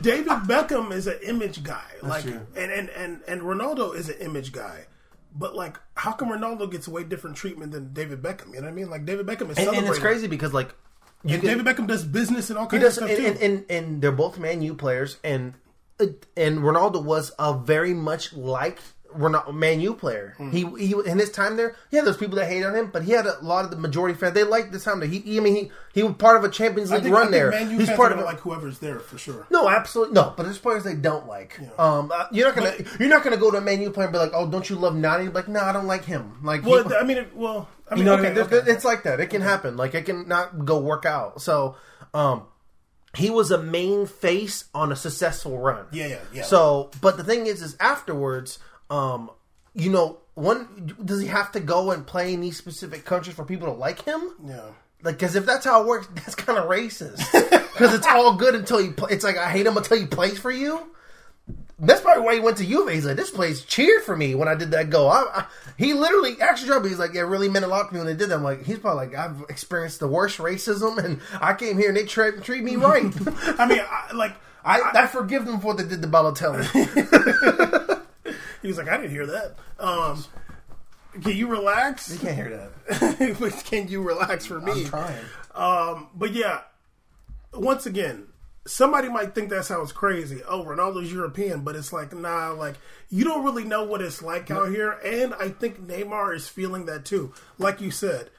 David 0.00 0.28
Beckham 0.46 0.92
is 0.92 1.06
an 1.06 1.18
image 1.22 1.62
guy, 1.62 1.84
like, 2.02 2.24
true. 2.24 2.46
and, 2.56 2.70
and 2.70 2.88
and 2.90 3.20
and 3.26 3.42
Ronaldo 3.42 3.94
is 3.94 4.08
an 4.08 4.16
image 4.20 4.52
guy. 4.52 4.86
But 5.34 5.54
like, 5.54 5.78
how 5.94 6.12
come 6.12 6.30
Ronaldo 6.30 6.70
gets 6.70 6.88
way 6.88 7.04
different 7.04 7.36
treatment 7.36 7.72
than 7.72 7.92
David 7.92 8.22
Beckham? 8.22 8.48
You 8.48 8.54
know 8.56 8.62
what 8.62 8.68
I 8.68 8.72
mean? 8.72 8.90
Like 8.90 9.04
David 9.04 9.26
Beckham 9.26 9.50
is 9.50 9.58
And, 9.58 9.68
and 9.68 9.86
it's 9.86 9.98
crazy 9.98 10.26
because 10.26 10.52
like 10.54 10.74
you 11.24 11.34
And 11.34 11.42
can- 11.42 11.58
David 11.58 11.66
Beckham 11.66 11.86
does 11.86 12.04
business 12.04 12.50
and 12.50 12.58
all 12.58 12.66
kinds 12.66 12.82
does, 12.82 12.98
of 12.98 13.04
and, 13.08 13.12
stuff 13.12 13.24
too. 13.38 13.44
and, 13.44 13.60
and, 13.60 13.70
and 13.70 14.02
they're 14.02 14.12
both 14.12 14.38
Man 14.38 14.62
U 14.62 14.74
players, 14.74 15.18
and 15.22 15.54
and 16.36 16.58
Ronaldo 16.60 17.02
was 17.02 17.32
a 17.38 17.52
very 17.58 17.92
much 17.94 18.32
like 19.12 19.20
Ronaldo, 19.20 19.54
Man 19.54 19.80
U 19.80 19.94
player. 19.94 20.34
Hmm. 20.36 20.50
He 20.50 20.64
he 20.78 20.94
in 21.06 21.18
his 21.18 21.30
time 21.30 21.56
there, 21.56 21.76
yeah, 21.90 22.02
there's 22.02 22.16
people 22.16 22.36
that 22.36 22.46
hate 22.46 22.64
on 22.64 22.74
him, 22.74 22.90
but 22.92 23.02
he 23.02 23.12
had 23.12 23.26
a 23.26 23.38
lot 23.42 23.64
of 23.64 23.70
the 23.70 23.76
majority 23.76 24.18
fans. 24.18 24.34
They 24.34 24.44
liked 24.44 24.72
the 24.72 24.78
time 24.78 25.00
that 25.00 25.08
he. 25.08 25.36
I 25.36 25.40
mean, 25.40 25.54
he 25.54 25.70
he 25.94 26.02
was 26.02 26.14
part 26.16 26.36
of 26.36 26.44
a 26.44 26.48
Champions 26.48 26.90
League 26.90 27.02
think, 27.02 27.14
run 27.14 27.30
there. 27.30 27.50
He's 27.68 27.90
part 27.90 28.12
of 28.12 28.18
it. 28.18 28.24
like 28.24 28.40
whoever's 28.40 28.78
there 28.78 28.98
for 29.00 29.18
sure. 29.18 29.46
No, 29.50 29.68
absolutely 29.68 30.14
no. 30.14 30.32
But 30.36 30.44
there's 30.44 30.58
players 30.58 30.84
they 30.84 30.94
don't 30.94 31.26
like. 31.26 31.58
Um, 31.78 32.12
uh, 32.14 32.26
you're 32.32 32.46
not 32.46 32.56
gonna 32.56 32.74
you're 33.00 33.08
not 33.08 33.24
gonna 33.24 33.36
go 33.36 33.50
to 33.50 33.58
a 33.58 33.60
Man 33.60 33.80
U 33.82 33.90
player 33.90 34.06
and 34.06 34.12
be 34.12 34.18
like, 34.18 34.32
oh, 34.34 34.46
don't 34.48 34.68
you 34.68 34.76
love 34.76 34.94
Nani? 34.94 35.28
Like, 35.28 35.48
no, 35.48 35.60
I 35.60 35.72
don't 35.72 35.86
like 35.86 36.04
him. 36.04 36.38
Like, 36.42 36.64
Well, 36.64 36.88
he- 36.88 36.94
I 36.94 37.02
mean, 37.04 37.18
it, 37.18 37.36
well, 37.36 37.68
I 37.90 37.94
mean, 37.94 38.00
you 38.00 38.04
know, 38.04 38.14
okay, 38.14 38.22
what 38.34 38.48
I 38.48 38.50
mean? 38.50 38.60
okay. 38.62 38.70
it's 38.72 38.84
like 38.84 39.04
that. 39.04 39.20
It 39.20 39.30
can 39.30 39.42
happen. 39.42 39.76
Like 39.76 39.94
it 39.94 40.04
can 40.06 40.28
not 40.28 40.64
go 40.64 40.78
work 40.78 41.04
out. 41.06 41.40
So, 41.40 41.76
um, 42.14 42.44
he 43.16 43.30
was 43.30 43.50
a 43.50 43.58
main 43.60 44.06
face 44.06 44.64
on 44.74 44.92
a 44.92 44.96
successful 44.96 45.58
run. 45.58 45.86
Yeah, 45.92 46.06
yeah, 46.08 46.18
yeah. 46.32 46.42
So, 46.42 46.90
but 47.00 47.16
the 47.16 47.24
thing 47.24 47.46
is, 47.46 47.62
is 47.62 47.76
afterwards, 47.80 48.58
um, 48.90 49.30
you 49.74 49.90
know, 49.90 50.18
one 50.34 50.96
does 51.04 51.20
he 51.20 51.26
have 51.26 51.52
to 51.52 51.60
go 51.60 51.90
and 51.90 52.06
play 52.06 52.32
in 52.32 52.40
these 52.40 52.56
specific 52.56 53.04
countries 53.04 53.36
for 53.36 53.44
people 53.44 53.68
to 53.68 53.74
like 53.74 54.02
him? 54.02 54.32
yeah. 54.44 54.70
Like, 55.02 55.16
because 55.18 55.36
if 55.36 55.46
that's 55.46 55.64
how 55.64 55.82
it 55.82 55.86
works, 55.86 56.08
that's 56.14 56.34
kind 56.34 56.58
of 56.58 56.68
racist. 56.68 57.18
Because 57.32 57.94
it's 57.94 58.06
all 58.06 58.34
good 58.34 58.54
until 58.54 58.80
you. 58.80 58.92
Play, 58.92 59.12
it's 59.12 59.24
like 59.24 59.36
I 59.36 59.50
hate 59.50 59.66
him 59.66 59.76
until 59.76 59.98
he 59.98 60.06
plays 60.06 60.38
for 60.38 60.50
you. 60.50 60.90
That's 61.80 62.00
probably 62.00 62.24
why 62.24 62.34
he 62.34 62.40
went 62.40 62.56
to 62.56 62.66
Juve. 62.66 62.88
He's 62.88 63.06
like, 63.06 63.16
this 63.16 63.30
place 63.30 63.62
cheered 63.64 64.02
for 64.02 64.16
me 64.16 64.34
when 64.34 64.48
I 64.48 64.56
did 64.56 64.72
that 64.72 64.90
goal. 64.90 65.08
I, 65.08 65.24
I, 65.32 65.44
he 65.76 65.94
literally 65.94 66.40
actually 66.40 66.66
dropped. 66.66 66.84
me. 66.84 66.90
He's 66.90 66.98
like, 66.98 67.14
it 67.14 67.22
really 67.22 67.48
meant 67.48 67.64
a 67.64 67.68
lot 67.68 67.88
to 67.88 67.94
me 67.94 68.00
when 68.00 68.08
they 68.08 68.16
did 68.16 68.30
that. 68.30 68.34
I'm 68.34 68.42
like, 68.42 68.64
he's 68.64 68.80
probably 68.80 69.06
like, 69.06 69.16
I've 69.16 69.42
experienced 69.48 70.00
the 70.00 70.08
worst 70.08 70.38
racism, 70.38 70.98
and 70.98 71.20
I 71.40 71.54
came 71.54 71.78
here 71.78 71.88
and 71.88 71.96
they 71.96 72.04
treat 72.04 72.42
treat 72.42 72.64
me 72.64 72.74
right. 72.74 73.04
I 73.60 73.66
mean, 73.66 73.80
I, 73.80 74.12
like, 74.12 74.34
I, 74.64 74.90
I 74.92 75.06
forgive 75.06 75.46
them 75.46 75.60
for 75.60 75.68
what 75.68 75.76
they 75.76 75.84
did 75.84 76.02
to 76.02 76.08
Balotelli. 76.08 77.94
he 78.62 78.68
was 78.68 78.78
like, 78.78 78.88
I 78.88 78.96
didn't 78.96 79.10
hear 79.10 79.26
that. 79.26 79.56
Um, 79.78 80.24
can 81.22 81.36
you 81.36 81.46
relax? 81.46 82.12
you 82.12 82.18
can't 82.18 82.36
hear 82.36 82.70
that. 82.88 83.62
can 83.64 83.88
you 83.88 84.02
relax 84.02 84.46
for 84.46 84.60
me? 84.60 84.72
I'm 84.72 84.84
trying. 84.84 85.24
Um, 85.54 86.08
but 86.14 86.32
yeah, 86.32 86.60
once 87.52 87.86
again, 87.86 88.26
somebody 88.66 89.08
might 89.08 89.34
think 89.34 89.50
that 89.50 89.64
sounds 89.64 89.92
crazy. 89.92 90.42
Oh, 90.46 90.64
Ronaldo's 90.64 91.12
European, 91.12 91.62
but 91.62 91.74
it's 91.74 91.92
like, 91.92 92.14
nah, 92.14 92.50
like 92.52 92.76
you 93.08 93.24
don't 93.24 93.44
really 93.44 93.64
know 93.64 93.84
what 93.84 94.02
it's 94.02 94.22
like 94.22 94.50
out 94.50 94.68
here. 94.68 94.92
And 95.04 95.34
I 95.34 95.48
think 95.48 95.80
Neymar 95.86 96.36
is 96.36 96.48
feeling 96.48 96.86
that 96.86 97.04
too. 97.04 97.32
Like 97.58 97.80
you 97.80 97.90
said, 97.90 98.30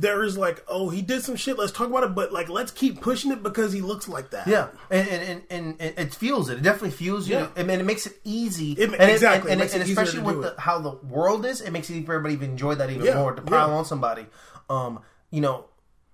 there 0.00 0.22
is 0.24 0.38
like, 0.38 0.64
oh, 0.68 0.88
he 0.88 1.02
did 1.02 1.22
some 1.22 1.36
shit. 1.36 1.58
Let's 1.58 1.72
talk 1.72 1.88
about 1.88 2.04
it, 2.04 2.14
but 2.14 2.32
like, 2.32 2.48
let's 2.48 2.70
keep 2.70 3.00
pushing 3.00 3.30
it 3.32 3.42
because 3.42 3.72
he 3.72 3.80
looks 3.80 4.08
like 4.08 4.30
that. 4.30 4.46
Yeah, 4.46 4.68
and 4.90 5.08
and, 5.08 5.22
and, 5.22 5.42
and 5.50 5.80
and 5.80 6.08
it 6.08 6.14
fuels 6.14 6.48
it. 6.48 6.58
It 6.58 6.62
definitely 6.62 6.90
fuels 6.92 7.28
you. 7.28 7.36
Yeah. 7.36 7.48
I 7.56 7.62
mean, 7.62 7.80
it 7.80 7.84
makes 7.86 8.06
it 8.06 8.18
easy. 8.24 8.72
It- 8.72 8.92
and 8.92 9.10
exactly. 9.10 9.52
and, 9.52 9.60
It 9.60 9.72
and, 9.72 9.82
and 9.82 9.90
especially 9.90 10.20
with 10.22 10.42
the, 10.42 10.54
how 10.58 10.78
the 10.78 10.92
world 11.06 11.44
is, 11.46 11.60
it 11.60 11.70
makes 11.70 11.90
it 11.90 11.94
easy 11.94 12.06
for 12.06 12.14
everybody 12.14 12.36
to 12.36 12.44
enjoy 12.44 12.74
that 12.76 12.90
even 12.90 13.04
Yeah, 13.06 13.14
more 13.16 13.34
to 13.34 13.42
pile 13.42 13.68
yeah. 13.68 13.74
on 13.74 13.84
somebody. 13.84 14.26
Um, 14.70 15.00
you 15.30 15.40
know, 15.40 15.66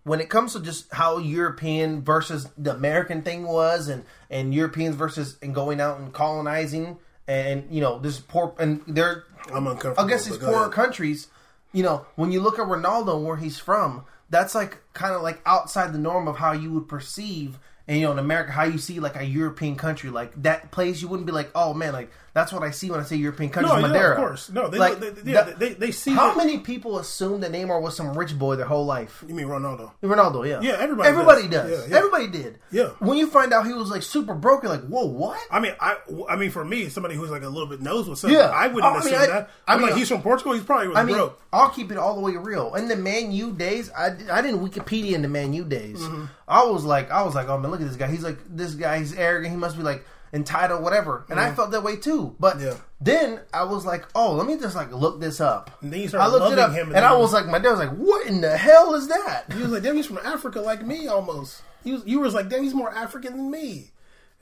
when 0.04 0.20
it 0.20 0.28
comes 0.28 0.52
to 0.52 0.60
just 0.60 0.92
how 0.92 1.18
European 1.18 2.02
versus 2.02 2.48
the 2.58 2.72
American 2.74 3.22
thing 3.22 3.46
was, 3.46 3.88
and 3.88 4.04
and 4.30 4.54
Europeans 4.54 4.96
versus 4.96 5.36
and 5.42 5.54
going 5.54 5.80
out 5.80 5.98
and 5.98 6.12
colonizing, 6.12 6.98
and 7.26 7.64
you 7.70 7.80
know 7.80 7.98
this 7.98 8.20
poor 8.20 8.54
and 8.58 8.82
they're 8.86 9.24
I'm 9.52 9.66
uncomfortable. 9.66 10.04
I 10.04 10.08
guess 10.08 10.26
these 10.26 10.38
poorer 10.38 10.68
countries. 10.68 11.28
You 11.74 11.82
know, 11.82 12.06
when 12.14 12.32
you 12.32 12.40
look 12.40 12.58
at 12.58 12.66
Ronaldo 12.66 13.22
where 13.22 13.36
he's 13.36 13.58
from, 13.58 14.06
that's 14.30 14.54
like 14.54 14.78
kind 14.94 15.14
of 15.14 15.20
like 15.20 15.42
outside 15.44 15.92
the 15.92 15.98
norm 15.98 16.26
of 16.26 16.36
how 16.36 16.52
you 16.52 16.72
would 16.72 16.88
perceive. 16.88 17.58
And 17.86 17.98
you 17.98 18.06
know, 18.06 18.12
in 18.12 18.18
America, 18.18 18.52
how 18.52 18.64
you 18.64 18.78
see 18.78 18.98
like 19.00 19.16
a 19.16 19.24
European 19.24 19.76
country, 19.76 20.08
like 20.08 20.42
that 20.42 20.70
place, 20.70 21.02
you 21.02 21.08
wouldn't 21.08 21.26
be 21.26 21.32
like, 21.32 21.50
oh 21.54 21.74
man, 21.74 21.92
like 21.92 22.10
that's 22.34 22.52
what 22.52 22.62
I 22.62 22.70
see 22.72 22.90
when 22.90 23.00
I 23.00 23.04
say 23.04 23.16
European 23.16 23.48
countries. 23.50 23.72
No, 23.74 23.80
Madeira. 23.80 24.10
of 24.12 24.16
course. 24.18 24.50
No, 24.50 24.68
they, 24.68 24.76
Like, 24.78 25.00
they, 25.00 25.10
they, 25.10 25.32
yeah, 25.32 25.44
that- 25.44 25.58
they, 25.58 25.72
they 25.74 25.90
see 25.92 26.12
How 26.12 26.28
that- 26.28 26.36
many 26.36 26.58
people 26.58 26.98
assume 26.98 27.40
that 27.40 27.52
Neymar 27.52 27.80
was 27.80 27.96
some 27.96 28.12
rich 28.18 28.36
boy 28.38 28.56
their 28.56 28.66
whole 28.66 28.84
life? 28.84 29.24
You 29.26 29.34
mean 29.34 29.46
Ronaldo? 29.46 29.92
Ronaldo, 30.02 30.46
yeah, 30.46 30.60
Yeah, 30.60 30.76
everybody 30.80 31.08
everybody 31.08 31.42
does. 31.48 31.70
does. 31.70 31.80
Yeah, 31.88 31.90
yeah. 31.92 31.96
Everybody 31.98 32.26
did. 32.26 32.58
Yeah. 32.72 32.88
When 32.98 33.16
you 33.16 33.28
find 33.28 33.52
out 33.52 33.66
he 33.66 33.72
was 33.72 33.88
like 33.88 34.02
super 34.02 34.34
broke, 34.34 34.64
you're 34.64 34.72
like, 34.72 34.84
whoa, 34.86 35.06
what? 35.06 35.38
I 35.50 35.60
mean, 35.60 35.74
I, 35.80 35.96
I 36.28 36.36
mean, 36.36 36.50
for 36.50 36.64
me, 36.64 36.88
somebody 36.88 37.14
who's 37.14 37.30
like 37.30 37.42
a 37.44 37.48
little 37.48 37.68
bit 37.68 37.80
knows 37.80 38.08
what's 38.08 38.24
up. 38.24 38.30
Yeah. 38.30 38.50
I 38.50 38.66
wouldn't 38.66 38.84
Oh, 38.84 38.96
I 38.96 39.04
mean, 39.04 39.14
assume 39.14 39.20
I- 39.22 39.26
that. 39.26 39.50
I 39.68 39.72
I'm 39.74 39.80
mean, 39.80 39.90
like, 39.90 39.98
he's 39.98 40.08
from 40.08 40.20
Portugal. 40.22 40.52
He's 40.54 40.64
probably 40.64 40.88
was 40.88 40.96
I 40.98 41.04
mean, 41.04 41.14
broke. 41.14 41.40
I'll 41.52 41.70
keep 41.70 41.92
it 41.92 41.98
all 41.98 42.16
the 42.16 42.20
way 42.20 42.32
real. 42.36 42.74
In 42.74 42.88
the 42.88 42.96
Man 42.96 43.30
U 43.30 43.52
days, 43.52 43.88
I, 43.96 44.06
I 44.30 44.42
didn't 44.42 44.58
Wikipedia 44.68 45.12
in 45.12 45.22
the 45.22 45.28
Man 45.28 45.52
U 45.52 45.64
days. 45.64 46.00
Mm-hmm. 46.00 46.24
I 46.48 46.64
was 46.64 46.84
like, 46.84 47.10
I 47.12 47.22
was 47.22 47.34
like, 47.36 47.48
oh 47.48 47.58
man, 47.58 47.70
look 47.70 47.80
at 47.80 47.86
this 47.86 47.96
guy. 47.96 48.08
He's 48.08 48.24
like, 48.24 48.38
this 48.48 48.74
guy, 48.74 48.98
he's 48.98 49.14
arrogant. 49.14 49.52
He 49.52 49.56
must 49.56 49.76
be 49.76 49.84
like 49.84 50.04
entitled, 50.34 50.82
whatever. 50.82 51.24
And 51.30 51.40
I 51.40 51.54
felt 51.54 51.70
that 51.70 51.82
way 51.82 51.96
too. 51.96 52.36
But 52.38 52.56
Mm-hmm. 52.56 52.66
Yeah. 52.66 52.74
then 53.00 53.40
I 53.54 53.64
was 53.64 53.86
like, 53.86 54.04
oh, 54.14 54.34
let 54.34 54.46
me 54.46 54.58
just 54.58 54.76
like 54.76 54.92
look 54.92 55.20
this 55.20 55.40
up. 55.40 55.70
And 55.80 55.90
then 55.92 56.00
you 56.00 56.06
I 56.06 56.08
started 56.08 56.32
looked 56.32 56.52
it 56.52 56.58
up, 56.58 56.72
him, 56.72 56.88
and, 56.88 56.96
and 56.96 57.04
I 57.06 57.16
was 57.16 57.32
like, 57.32 57.46
my 57.46 57.58
dad 57.58 57.70
was 57.70 57.78
like, 57.78 57.96
what 57.96 58.26
in 58.26 58.40
the 58.42 58.56
hell 58.56 58.94
is 58.94 59.08
that? 59.08 59.44
He 59.52 59.62
was 59.62 59.70
like, 59.70 59.82
damn, 59.82 59.96
he's 59.96 60.06
from 60.06 60.18
Africa 60.18 60.60
like 60.60 60.84
me 60.84 61.06
almost. 61.08 61.62
He 61.84 61.92
was, 61.92 62.02
you 62.06 62.20
was 62.20 62.34
like, 62.34 62.48
damn, 62.48 62.62
he's 62.62 62.74
more 62.74 62.90
African 62.90 63.36
than 63.36 63.50
me. 63.50 63.90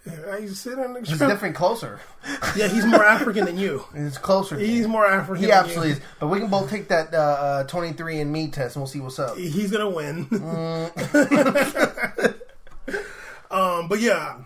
I 0.04 0.46
sit 0.46 0.80
on 0.80 0.94
the 0.94 0.98
It's 1.00 1.16
different, 1.16 1.54
closer. 1.54 2.00
Yeah, 2.56 2.66
he's 2.66 2.84
more 2.84 3.04
African 3.04 3.44
than 3.44 3.56
you. 3.56 3.84
It's 3.94 4.18
closer. 4.18 4.58
He's 4.58 4.88
more 4.88 5.06
African. 5.06 5.44
He 5.44 5.52
absolutely 5.52 5.90
you. 5.90 5.94
is. 5.94 6.00
But 6.18 6.26
we 6.26 6.40
can 6.40 6.50
both 6.50 6.68
take 6.68 6.88
that 6.88 7.14
uh, 7.14 7.18
uh, 7.18 7.64
23 7.64 8.20
and 8.20 8.32
me 8.32 8.48
test, 8.48 8.74
and 8.74 8.82
we'll 8.82 8.88
see 8.88 8.98
what's 9.00 9.20
up. 9.20 9.36
He's 9.36 9.70
gonna 9.70 9.88
win. 9.90 10.26
Mm. 10.26 12.34
um, 13.50 13.88
but 13.88 14.00
yeah. 14.00 14.36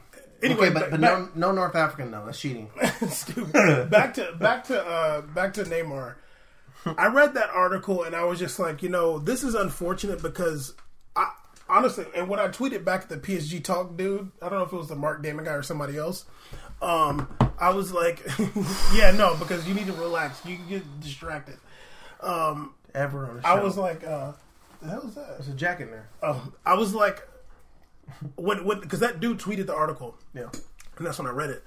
Anyway, 0.43 0.67
Okay, 0.67 0.75
but, 0.75 0.91
but 0.91 1.01
back, 1.01 1.35
no, 1.35 1.49
no 1.49 1.53
North 1.53 1.75
African 1.75 2.11
though. 2.11 2.25
That's 2.27 2.39
cheating. 2.41 2.71
Stupid. 3.09 3.91
back 3.91 4.15
to 4.15 4.33
back 4.39 4.65
to 4.65 4.81
uh, 4.85 5.21
back 5.23 5.55
to 5.55 5.65
Neymar. 5.65 6.17
I 6.99 7.09
read 7.09 7.35
that 7.35 7.51
article 7.51 8.05
and 8.05 8.15
I 8.15 8.25
was 8.25 8.39
just 8.39 8.59
like, 8.59 8.83
you 8.83 8.89
know, 8.89 9.19
this 9.19 9.43
is 9.43 9.55
unfortunate 9.55 10.23
because 10.23 10.75
I 11.17 11.31
honestly, 11.69 12.07
and 12.15 12.29
when 12.29 12.39
I 12.39 12.49
tweeted 12.49 12.85
back 12.85 13.03
at 13.03 13.09
the 13.09 13.17
PSG 13.17 13.65
talk 13.65 13.97
dude, 13.97 14.31
I 14.41 14.49
don't 14.49 14.59
know 14.59 14.65
if 14.65 14.73
it 14.73 14.77
was 14.77 14.89
the 14.89 14.95
Mark 14.97 15.23
Damon 15.23 15.45
guy 15.45 15.53
or 15.53 15.63
somebody 15.63 15.97
else. 15.97 16.27
Um, 16.83 17.29
I 17.59 17.71
was 17.71 17.91
like, 17.93 18.25
yeah, 18.95 19.11
no, 19.13 19.35
because 19.37 19.67
you 19.67 19.75
need 19.75 19.87
to 19.87 19.95
relax. 19.95 20.45
You 20.45 20.57
can 20.57 20.69
get 20.69 21.01
distracted. 21.01 21.57
Um, 22.21 22.75
Ever 22.95 23.27
on. 23.27 23.41
I 23.45 23.61
was 23.63 23.77
like, 23.77 24.07
uh, 24.07 24.33
the 24.81 24.89
hell 24.89 25.07
is 25.09 25.15
that? 25.17 25.29
There's 25.39 25.49
a 25.49 25.55
jacket 25.55 25.85
in 25.85 25.91
there. 25.91 26.09
Um, 26.23 26.55
I 26.65 26.75
was 26.75 26.95
like, 26.95 27.27
when 28.37 28.65
when 28.65 28.81
because 28.81 29.01
that 29.01 29.21
dude 29.21 29.39
tweeted 29.39 29.67
the 29.67 29.75
article, 29.75 30.17
Yeah. 30.35 30.49
and 30.99 31.07
that's 31.07 31.19
when 31.19 31.27
I 31.27 31.31
read 31.31 31.51
it. 31.51 31.63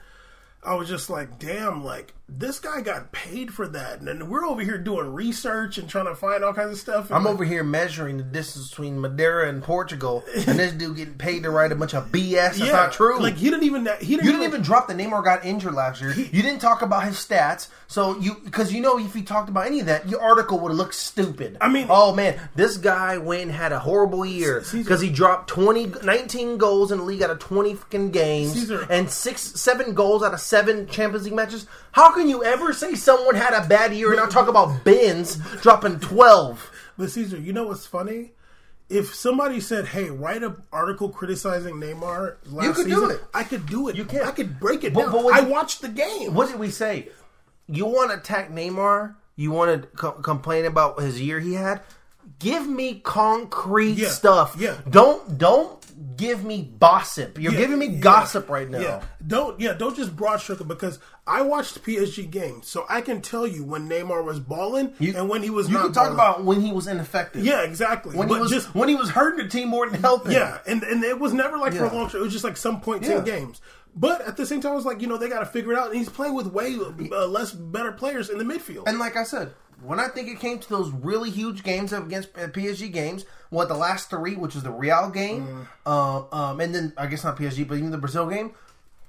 I 0.64 0.76
was 0.76 0.88
just 0.90 1.10
like, 1.10 1.40
damn, 1.40 1.84
like 1.84 2.14
this 2.38 2.60
guy 2.60 2.82
got 2.82 3.12
paid 3.12 3.54
for 3.54 3.68
that, 3.68 4.00
and 4.00 4.08
then 4.08 4.30
we're 4.30 4.46
over 4.46 4.62
here 4.62 4.78
doing 4.78 5.14
research 5.14 5.78
and 5.78 5.90
trying 5.90 6.06
to 6.06 6.16
find 6.16 6.44
all 6.44 6.54
kinds 6.54 6.72
of 6.72 6.78
stuff. 6.78 7.12
I'm 7.12 7.24
like, 7.24 7.34
over 7.34 7.44
here 7.44 7.64
measuring 7.64 8.18
the 8.18 8.24
distance 8.24 8.70
between 8.70 9.00
Madeira 9.00 9.50
and 9.50 9.62
Portugal, 9.64 10.24
and 10.48 10.60
this 10.60 10.74
dude 10.74 10.98
getting 10.98 11.16
paid 11.16 11.44
to 11.44 11.50
write 11.50 11.72
a 11.72 11.76
bunch 11.76 11.94
of 11.94 12.12
BS. 12.12 12.32
That's 12.34 12.60
yeah, 12.60 12.72
not 12.72 12.94
true. 12.94 13.20
Like 13.20 13.36
he 13.36 13.50
didn't 13.50 13.64
even 13.64 13.88
he 14.00 14.16
didn't, 14.16 14.26
you 14.26 14.32
didn't 14.32 14.44
even 14.44 14.62
drop 14.62 14.88
the 14.88 14.94
name 14.94 15.14
or 15.14 15.22
got 15.22 15.46
injured 15.46 15.74
last 15.74 16.02
year. 16.02 16.14
you 16.14 16.42
didn't 16.42 16.60
talk 16.60 16.82
about 16.82 17.04
his 17.04 17.16
stats, 17.16 17.68
so 17.88 18.18
you 18.20 18.36
because 18.44 18.72
you 18.74 18.82
know 18.82 18.98
if 19.00 19.16
you 19.16 19.24
talked 19.24 19.50
about 19.50 19.66
any 19.68 19.80
of 19.80 19.86
that, 19.88 20.08
your 20.08 20.22
article 20.22 20.60
would 20.60 20.72
looked 20.74 20.96
stupid. 20.96 21.58
I 21.60 21.68
mean- 21.70 21.88
oh 21.90 22.14
man, 22.16 22.40
this 22.56 22.78
guy 22.78 23.18
went 23.18 23.44
and 23.44 23.52
had 23.52 23.72
a 23.72 23.80
horrible 23.80 24.26
year 24.26 24.64
because 24.72 25.02
he 25.02 25.10
dropped 25.10 25.50
20, 25.50 25.94
19 26.04 26.58
goals 26.58 26.92
in 26.92 27.00
the 27.00 27.04
league 27.04 27.22
out 27.22 27.30
of 27.30 27.40
twenty 27.40 27.74
fucking 27.76 28.12
games, 28.12 28.54
Caesar- 28.54 28.88
and 28.90 29.10
six, 29.10 29.42
seven 29.42 29.94
goals 29.94 30.24
out 30.24 30.34
of 30.34 30.40
seven 30.40 30.88
Champions 30.88 31.26
League 31.26 31.34
matches. 31.34 31.68
How 32.00 32.12
can 32.14 32.30
you 32.30 32.46
ever 32.46 32.72
say 32.72 32.96
someone 32.96 33.36
had 33.36 33.54
a 33.54 33.68
bad 33.68 33.94
year 33.94 34.08
and 34.12 34.16
not 34.16 34.32
talk 34.32 34.48
about 34.48 34.86
Benz 34.86 35.36
dropping 35.62 36.00
twelve? 36.00 36.72
But 36.98 37.12
Caesar, 37.12 37.38
you 37.38 37.52
know 37.52 37.66
what's 37.66 37.86
funny? 37.86 38.32
If 38.88 39.14
somebody 39.14 39.60
said, 39.60 39.86
"Hey, 39.88 40.10
write 40.10 40.42
an 40.42 40.64
article 40.72 41.10
criticizing 41.10 41.76
Neymar," 41.76 42.38
last 42.46 42.66
You 42.66 42.72
could 42.74 42.88
do 42.88 42.96
season, 43.02 43.12
it. 43.12 43.24
I 43.34 43.44
could 43.44 43.66
do 43.66 43.90
it. 43.90 43.98
You 43.98 44.06
can. 44.06 44.24
I 44.24 44.32
could 44.32 44.62
break 44.62 44.86
it 44.86 44.94
But- 44.94 45.02
down. 45.02 45.12
but 45.12 45.24
what 45.26 45.36
I 45.36 45.42
watched 45.42 45.82
the 45.82 45.90
game. 45.90 46.34
What 46.34 46.48
did 46.48 46.58
we 46.58 46.72
say? 46.72 47.10
You 47.68 47.86
want 47.86 48.12
to 48.12 48.18
attack 48.18 48.50
Neymar? 48.50 49.16
You 49.36 49.52
want 49.52 49.82
to 49.82 49.88
co- 49.90 50.12
complain 50.14 50.64
about 50.64 51.02
his 51.02 51.20
year 51.20 51.42
he 51.42 51.56
had? 51.56 51.82
Give 52.40 52.66
me 52.66 53.02
concrete 53.04 53.98
Yeah, 53.98 54.08
stuff. 54.10 54.56
yeah. 54.58 54.76
Don't 54.90 55.38
don't 55.38 55.79
give 56.20 56.44
me 56.44 56.72
gossip. 56.80 57.40
You're 57.40 57.54
Yeah, 57.54 57.58
giving 57.60 57.80
me 57.80 57.88
yeah, 57.88 58.00
gossip 58.00 58.50
right 58.50 58.70
now. 58.70 58.80
Yeah, 58.80 59.02
don't 59.26 59.60
yeah, 59.60 59.74
don't 59.74 59.96
just 59.96 60.16
broad 60.16 60.42
stroke 60.42 60.62
it 60.62 60.68
because 60.68 61.00
I 61.26 61.42
watched 61.42 61.84
PSG 61.84 62.30
games, 62.30 62.68
so 62.68 62.86
I 62.90 63.02
can 63.02 63.22
tell 63.22 63.48
you 63.48 63.64
when 63.64 63.88
Neymar 63.90 64.24
was 64.24 64.40
balling 64.40 64.94
You- 65.00 65.14
and 65.18 65.30
when 65.30 65.42
he 65.44 65.50
was 65.50 65.70
You 65.70 65.78
can 65.78 65.88
talk 65.94 65.96
balling. 65.96 66.14
about 66.14 66.44
when 66.44 66.62
he 66.62 66.72
was 66.72 66.88
ineffective. 66.88 67.44
yeah, 67.46 67.62
exactly. 67.64 68.16
When 68.16 68.28
but 68.28 68.36
he 68.36 68.42
was 68.42 68.52
just 68.52 68.76
when 68.76 68.90
he 68.90 68.96
was 68.96 69.10
hurting 69.10 69.44
the 69.46 69.50
team 69.50 69.70
more 69.70 69.90
than 69.90 70.02
helping. 70.02 70.32
yeah, 70.34 70.60
and 70.68 70.84
and 70.84 71.04
it 71.04 71.20
was 71.20 71.34
never 71.34 71.58
like 71.58 71.74
for 71.74 71.86
a 71.86 71.94
long. 71.94 72.10
Time. 72.10 72.22
It 72.22 72.24
was 72.24 72.34
just 72.34 72.44
like 72.44 72.58
some 72.58 72.82
points 72.82 73.08
in 73.08 73.24
games. 73.24 73.62
But 73.96 74.22
at 74.22 74.38
the 74.38 74.46
same 74.46 74.62
time, 74.62 74.74
I 74.74 74.76
was 74.76 74.86
like, 74.86 75.02
you 75.02 75.08
know, 75.08 75.18
they 75.18 75.28
got 75.28 75.40
to 75.40 75.48
figure 75.48 75.74
it 75.74 75.78
out. 75.80 75.88
And 75.88 75.98
he's 75.98 76.10
playing 76.10 76.36
with 76.36 76.46
way 76.48 76.78
uh, 77.12 77.26
less 77.26 77.52
better 77.52 77.92
players 77.92 78.30
in 78.30 78.38
the 78.38 78.44
midfield. 78.44 78.84
And 78.86 79.00
like 79.00 79.18
I 79.18 79.24
said, 79.24 79.52
when 79.84 80.00
I 80.00 80.08
think 80.08 80.28
it 80.30 80.40
came 80.40 80.60
to 80.60 80.70
those 80.70 80.90
really 80.92 81.30
huge 81.30 81.64
games 81.64 81.94
up 81.94 82.06
against 82.06 82.30
uh, 82.38 82.48
PSG 82.48 82.92
games, 82.92 83.26
what 83.50 83.68
the 83.68 83.76
last 83.76 84.10
three, 84.10 84.36
which 84.36 84.54
was 84.56 84.64
the 84.64 84.72
Real 84.72 85.10
game, 85.10 85.66
Mm. 85.86 85.92
um, 85.92 86.26
um, 86.40 86.60
and 86.60 86.74
then 86.76 86.94
I 86.98 87.08
guess 87.08 87.24
not 87.24 87.38
PSG, 87.38 87.68
but 87.68 87.78
even 87.78 87.92
the 87.92 87.98
Brazil 87.98 88.28
game, 88.28 88.52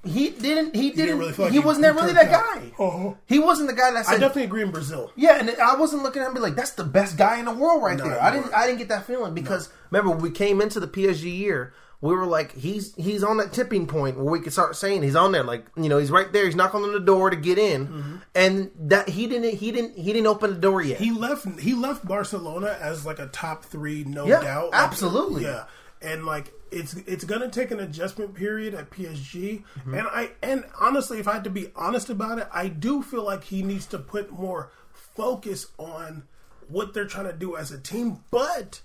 he 0.02 0.30
didn't. 0.30 0.74
He 0.74 0.90
didn't. 0.92 1.18
really 1.18 1.32
feel 1.32 1.44
like 1.46 1.52
he, 1.52 1.60
he- 1.60 1.64
wasn't 1.64 1.84
really 1.94 2.14
that 2.14 2.28
out. 2.28 2.54
guy. 2.54 2.72
Uh-huh. 2.78 3.14
He 3.26 3.38
wasn't 3.38 3.68
the 3.68 3.74
guy 3.76 3.90
that 3.92 4.08
I 4.08 4.12
definitely 4.12 4.44
agree 4.44 4.62
in 4.62 4.70
Brazil. 4.70 5.12
yeah, 5.14 5.38
and 5.38 5.50
I 5.60 5.76
wasn't 5.76 6.02
looking 6.02 6.22
at 6.22 6.26
him 6.26 6.30
and 6.30 6.34
be 6.36 6.40
like, 6.40 6.54
"That's 6.56 6.70
the 6.70 6.84
best 6.84 7.18
guy 7.18 7.38
in 7.38 7.44
the 7.44 7.52
world 7.52 7.82
right 7.82 7.98
No, 7.98 8.08
there." 8.08 8.22
I 8.22 8.30
didn't. 8.30 8.54
I 8.54 8.66
didn't 8.66 8.78
get 8.78 8.88
that 8.88 9.04
feeling 9.06 9.34
because 9.34 9.68
remember 9.90 10.16
we 10.16 10.30
came 10.30 10.62
into 10.62 10.80
the 10.80 10.88
PSG 10.88 11.24
year, 11.36 11.74
we 12.02 12.14
were 12.14 12.26
like, 12.26 12.56
"He's 12.56 12.94
he's 12.96 13.22
on 13.22 13.36
that 13.38 13.52
tipping 13.52 13.86
point 13.86 14.16
where 14.16 14.24
we 14.24 14.40
could 14.40 14.52
start 14.52 14.76
saying 14.76 15.02
he's 15.02 15.16
on 15.16 15.32
there." 15.32 15.44
Like 15.44 15.66
you 15.76 15.88
know, 15.88 15.98
he's 15.98 16.10
right 16.10 16.32
there. 16.32 16.46
He's 16.46 16.56
knocking 16.56 16.82
on 16.82 16.92
the 16.92 17.00
door 17.00 17.30
to 17.30 17.36
get 17.36 17.58
in, 17.58 17.86
Mm-hmm. 17.88 18.16
and 18.34 18.70
that 18.78 19.08
he 19.10 19.26
didn't. 19.26 19.54
He 19.58 19.70
didn't. 19.72 19.96
He 19.98 20.12
didn't 20.12 20.26
open 20.26 20.54
the 20.54 20.60
door 20.60 20.80
yet. 20.82 20.98
He 20.98 21.10
left. 21.10 21.60
He 21.60 21.74
left 21.74 22.06
Barcelona 22.06 22.76
as 22.80 23.04
like 23.04 23.18
a 23.18 23.26
top 23.26 23.64
three, 23.64 24.04
no 24.04 24.26
Yeah, 24.26 24.40
doubt. 24.40 24.70
Like, 24.72 24.80
absolutely. 24.82 25.42
Yeah, 25.44 25.64
and 26.00 26.24
like 26.24 26.52
it's 26.72 26.94
it's 26.94 27.24
gonna 27.24 27.48
take 27.50 27.70
an 27.70 27.80
adjustment 27.80 28.34
period 28.34 28.74
at 28.74 28.90
PSG. 28.90 29.62
Mm-hmm. 29.78 29.94
And 29.94 30.06
I 30.08 30.30
and 30.42 30.64
honestly, 30.80 31.18
if 31.18 31.28
I 31.28 31.34
had 31.34 31.44
to 31.44 31.50
be 31.50 31.70
honest 31.76 32.08
about 32.08 32.38
it, 32.38 32.48
I 32.52 32.68
do 32.68 33.02
feel 33.02 33.24
like 33.24 33.44
he 33.44 33.62
needs 33.62 33.86
to 33.86 33.98
put 33.98 34.30
more 34.32 34.70
focus 34.92 35.66
on 35.78 36.22
what 36.68 36.94
they're 36.94 37.04
trying 37.06 37.26
to 37.26 37.32
do 37.32 37.56
as 37.56 37.72
a 37.72 37.78
team. 37.78 38.20
But 38.30 38.80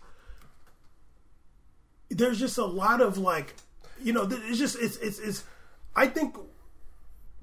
there's 2.09 2.39
just 2.39 2.57
a 2.57 2.65
lot 2.65 3.01
of 3.01 3.17
like, 3.17 3.55
you 4.03 4.13
know, 4.13 4.23
it's 4.29 4.57
just 4.59 4.77
it's 4.79 4.97
it's 4.97 5.19
it's. 5.19 5.43
I 5.95 6.07
think. 6.07 6.35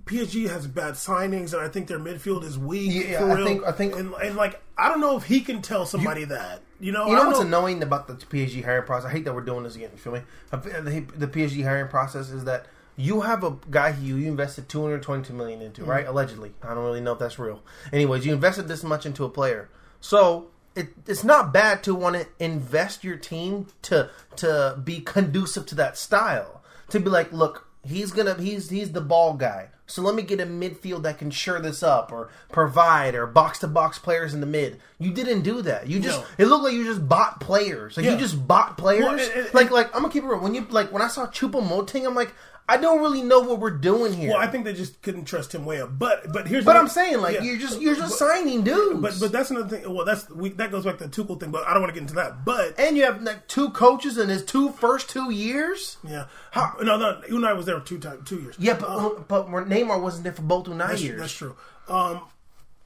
PSG 0.04 0.48
has 0.50 0.66
bad 0.66 0.94
signings, 0.94 1.52
and 1.52 1.62
I 1.62 1.68
think 1.68 1.86
their 1.86 2.00
midfield 2.00 2.42
is 2.42 2.58
weak. 2.58 3.06
Yeah, 3.08 3.22
I 3.24 3.34
real. 3.34 3.46
think- 3.46 3.64
I 3.64 3.70
think- 3.70 3.94
and, 3.96 4.12
and 4.14 4.34
like 4.36 4.60
I 4.76 4.88
don't 4.88 5.00
know 5.00 5.16
if 5.16 5.22
he 5.22 5.42
can 5.42 5.62
tell 5.62 5.86
somebody 5.86 6.24
that. 6.24 6.60
You 6.80 6.90
know, 6.90 7.06
You 7.06 7.14
know 7.14 7.26
what's 7.28 7.38
know. 7.38 7.46
annoying 7.46 7.84
about 7.84 8.08
the 8.08 8.14
PSG 8.14 8.64
hiring 8.64 8.84
process? 8.84 9.08
I 9.08 9.12
hate 9.12 9.24
that 9.26 9.34
we're 9.34 9.42
doing 9.42 9.62
this 9.62 9.76
again. 9.76 9.90
You 9.92 9.98
feel 9.98 10.12
me? 10.14 10.22
The, 10.50 11.04
the 11.16 11.28
PSG 11.28 11.62
hiring 11.62 11.86
process 11.88 12.30
is 12.30 12.42
that 12.46 12.66
you 12.96 13.20
have 13.20 13.44
a 13.44 13.56
guy 13.70 13.92
who 13.92 14.16
you 14.16 14.26
invested 14.26 14.68
two 14.68 14.82
hundred 14.82 15.02
twenty-two 15.04 15.34
million 15.34 15.60
Mm-hmm. 15.60 15.66
into, 15.66 15.84
right? 15.84 16.04
Allegedly, 16.04 16.52
I 16.64 16.74
don't 16.74 16.82
really 16.84 17.00
know 17.00 17.12
if 17.12 17.20
that's 17.20 17.38
real. 17.38 17.62
Anyways, 17.92 18.26
you 18.26 18.32
invested 18.32 18.66
this 18.66 18.82
much 18.82 19.06
into 19.06 19.24
a 19.24 19.28
player, 19.28 19.68
so 20.00 20.48
it, 20.74 20.88
it's 21.06 21.24
not 21.24 21.52
bad 21.52 21.82
to 21.84 21.94
want 21.94 22.16
to 22.16 22.26
invest 22.38 23.04
your 23.04 23.16
team 23.16 23.66
to 23.82 24.10
to 24.36 24.78
be 24.82 25.00
conducive 25.00 25.66
to 25.66 25.74
that 25.76 25.96
style. 25.98 26.62
To 26.90 27.00
be 27.00 27.08
like, 27.10 27.32
look, 27.32 27.66
he's 27.84 28.12
gonna 28.12 28.34
he's 28.34 28.70
he's 28.70 28.92
the 28.92 29.00
ball 29.00 29.34
guy. 29.34 29.68
So 29.86 30.00
let 30.00 30.14
me 30.14 30.22
get 30.22 30.40
a 30.40 30.46
midfield 30.46 31.02
that 31.02 31.18
can 31.18 31.30
shore 31.30 31.60
this 31.60 31.82
up 31.82 32.12
or 32.12 32.30
provide 32.50 33.14
or 33.14 33.26
box 33.26 33.58
to 33.58 33.66
box 33.68 33.98
players 33.98 34.32
in 34.32 34.40
the 34.40 34.46
mid. 34.46 34.80
You 34.98 35.10
didn't 35.12 35.42
do 35.42 35.60
that. 35.62 35.86
You 35.86 36.00
just 36.00 36.20
No. 36.20 36.26
it 36.38 36.46
looked 36.46 36.64
like 36.64 36.72
you 36.72 36.84
just 36.84 37.06
bought 37.06 37.40
players. 37.40 37.96
Like 37.96 38.06
Yeah. 38.06 38.12
you 38.12 38.18
just 38.18 38.46
bought 38.48 38.78
players. 38.78 39.02
Well, 39.04 39.18
and- 39.18 39.20
and- 39.46 39.54
like 39.54 39.70
like 39.70 39.88
I'm 39.94 40.00
gonna 40.02 40.12
keep 40.12 40.22
it 40.24 40.26
real. 40.28 40.38
When 40.40 40.54
you 40.54 40.66
like 40.70 40.90
when 40.92 41.02
I 41.02 41.08
saw 41.08 41.26
Choupo-Moting, 41.26 42.06
I'm 42.06 42.14
like 42.14 42.32
I 42.68 42.76
don't 42.76 43.00
really 43.00 43.22
know 43.22 43.40
what 43.40 43.58
we're 43.58 43.70
doing 43.70 44.12
here. 44.12 44.30
Well, 44.30 44.38
I 44.38 44.46
think 44.46 44.64
they 44.64 44.72
just 44.72 45.02
couldn't 45.02 45.24
trust 45.24 45.54
him 45.54 45.64
way 45.64 45.80
up. 45.80 45.98
But 45.98 46.32
but 46.32 46.46
here's 46.46 46.64
but 46.64 46.76
I'm 46.76 46.88
saying 46.88 47.20
like 47.20 47.36
yeah. 47.36 47.42
you're 47.42 47.58
just 47.58 47.80
you're 47.80 47.96
just 47.96 48.18
signing 48.18 48.62
dudes. 48.62 49.00
But 49.00 49.14
but 49.20 49.32
that's 49.32 49.50
another 49.50 49.76
thing. 49.76 49.92
Well, 49.92 50.04
that's 50.04 50.30
we, 50.30 50.50
that 50.50 50.70
goes 50.70 50.84
back 50.84 50.98
to 50.98 51.08
the 51.08 51.10
Tuchel 51.10 51.38
thing. 51.38 51.50
But 51.50 51.66
I 51.66 51.72
don't 51.72 51.82
want 51.82 51.94
to 51.94 52.00
get 52.00 52.02
into 52.02 52.14
that. 52.14 52.44
But 52.44 52.78
and 52.78 52.96
you 52.96 53.04
have 53.04 53.20
like 53.22 53.48
two 53.48 53.70
coaches 53.70 54.16
in 54.16 54.28
his 54.28 54.44
two 54.44 54.70
first 54.70 55.10
two 55.10 55.30
years. 55.30 55.96
yeah, 56.04 56.26
no, 56.54 56.96
no, 56.96 57.20
Unai 57.28 57.56
was 57.56 57.66
there 57.66 57.80
two 57.80 57.98
times, 57.98 58.28
two 58.28 58.40
years. 58.40 58.54
Yeah, 58.58 58.74
but 58.74 59.28
but 59.28 59.48
Neymar 59.48 60.00
wasn't 60.00 60.24
there 60.24 60.32
for 60.32 60.42
both 60.42 60.68
nine 60.68 60.78
That's, 60.78 61.02
years. 61.02 61.20
that's 61.20 61.32
true. 61.32 61.56
Um, 61.88 62.22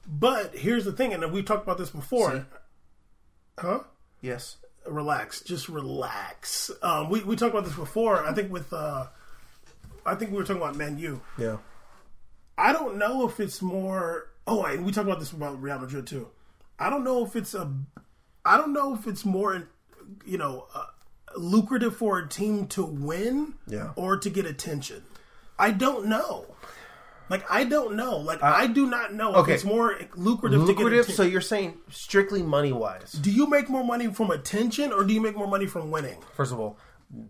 but 0.07 0.55
here's 0.55 0.85
the 0.85 0.91
thing, 0.91 1.13
and 1.13 1.31
we 1.31 1.43
talked 1.43 1.63
about 1.63 1.77
this 1.77 1.91
before. 1.91 2.45
Huh? 3.59 3.81
Yes. 4.21 4.57
Relax, 4.87 5.41
just 5.41 5.67
relax. 5.67 6.71
Um, 6.81 7.09
we 7.09 7.21
we 7.23 7.35
talked 7.35 7.53
about 7.53 7.65
this 7.65 7.75
before. 7.75 8.25
I 8.25 8.33
think 8.33 8.51
with 8.51 8.71
uh, 8.71 9.07
I 10.07 10.15
think 10.15 10.31
we 10.31 10.37
were 10.37 10.43
talking 10.43 10.61
about 10.61 10.75
Man 10.75 10.97
U. 10.97 11.21
Yeah. 11.37 11.57
I 12.57 12.73
don't 12.73 12.97
know 12.97 13.27
if 13.27 13.39
it's 13.39 13.61
more. 13.61 14.29
Oh, 14.47 14.63
and 14.63 14.85
we 14.85 14.91
talked 14.91 15.07
about 15.07 15.19
this 15.19 15.31
about 15.31 15.61
Real 15.61 15.77
Madrid 15.79 16.07
too. 16.07 16.29
I 16.79 16.89
don't 16.89 17.03
know 17.03 17.25
if 17.25 17.35
it's 17.35 17.53
a. 17.53 17.71
I 18.45 18.57
don't 18.57 18.73
know 18.73 18.93
if 18.95 19.05
it's 19.07 19.25
more, 19.25 19.67
you 20.25 20.37
know, 20.37 20.67
uh, 20.73 20.85
lucrative 21.35 21.97
for 21.97 22.19
a 22.19 22.27
team 22.27 22.67
to 22.67 22.83
win, 22.85 23.55
Yeah. 23.67 23.91
or 23.95 24.17
to 24.17 24.29
get 24.29 24.45
attention. 24.45 25.03
I 25.59 25.71
don't 25.71 26.05
know. 26.07 26.45
Like 27.29 27.43
I 27.51 27.65
don't 27.65 27.95
know. 27.95 28.17
Like 28.17 28.41
I 28.41 28.67
do 28.67 28.85
not 28.89 29.13
know 29.13 29.35
okay. 29.35 29.51
if 29.51 29.55
it's 29.55 29.65
more 29.65 29.99
lucrative, 30.15 30.61
to 30.61 30.67
get 30.67 30.77
Lucrative. 30.77 31.13
So 31.13 31.23
you're 31.23 31.41
saying 31.41 31.77
strictly 31.89 32.41
money 32.41 32.71
wise. 32.71 33.11
do 33.11 33.29
you 33.31 33.47
make 33.49 33.69
more 33.69 33.83
money 33.83 34.07
from 34.07 34.31
attention, 34.31 34.93
or 34.93 35.03
do 35.03 35.13
you 35.13 35.19
make 35.21 35.35
more 35.35 35.47
money 35.47 35.65
from 35.65 35.91
winning? 35.91 36.17
First 36.35 36.53
of 36.53 36.59
all, 36.59 36.77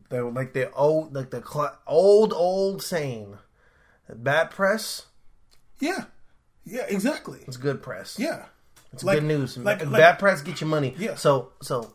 they're 0.09 0.23
like 0.29 0.53
the 0.53 0.71
old 0.73 1.13
like 1.13 1.29
the 1.29 1.43
cl- 1.45 1.77
old 1.85 2.33
old 2.33 2.81
saying, 2.81 3.37
bad 4.13 4.51
press 4.51 5.05
Yeah, 5.79 6.05
yeah, 6.65 6.85
exactly. 6.87 7.39
It's 7.47 7.57
good 7.57 7.81
press. 7.83 8.17
Yeah, 8.19 8.45
It's 8.93 9.03
Like- 9.03 9.17
good 9.19 9.25
news. 9.27 9.57
like- 9.57 9.79
bad 9.79 9.91
like- 9.91 10.19
press 10.19 10.41
get 10.41 10.61
you 10.61 10.67
money. 10.67 10.95
Yeah. 10.97 11.15
So 11.15 11.51
so. 11.61 11.93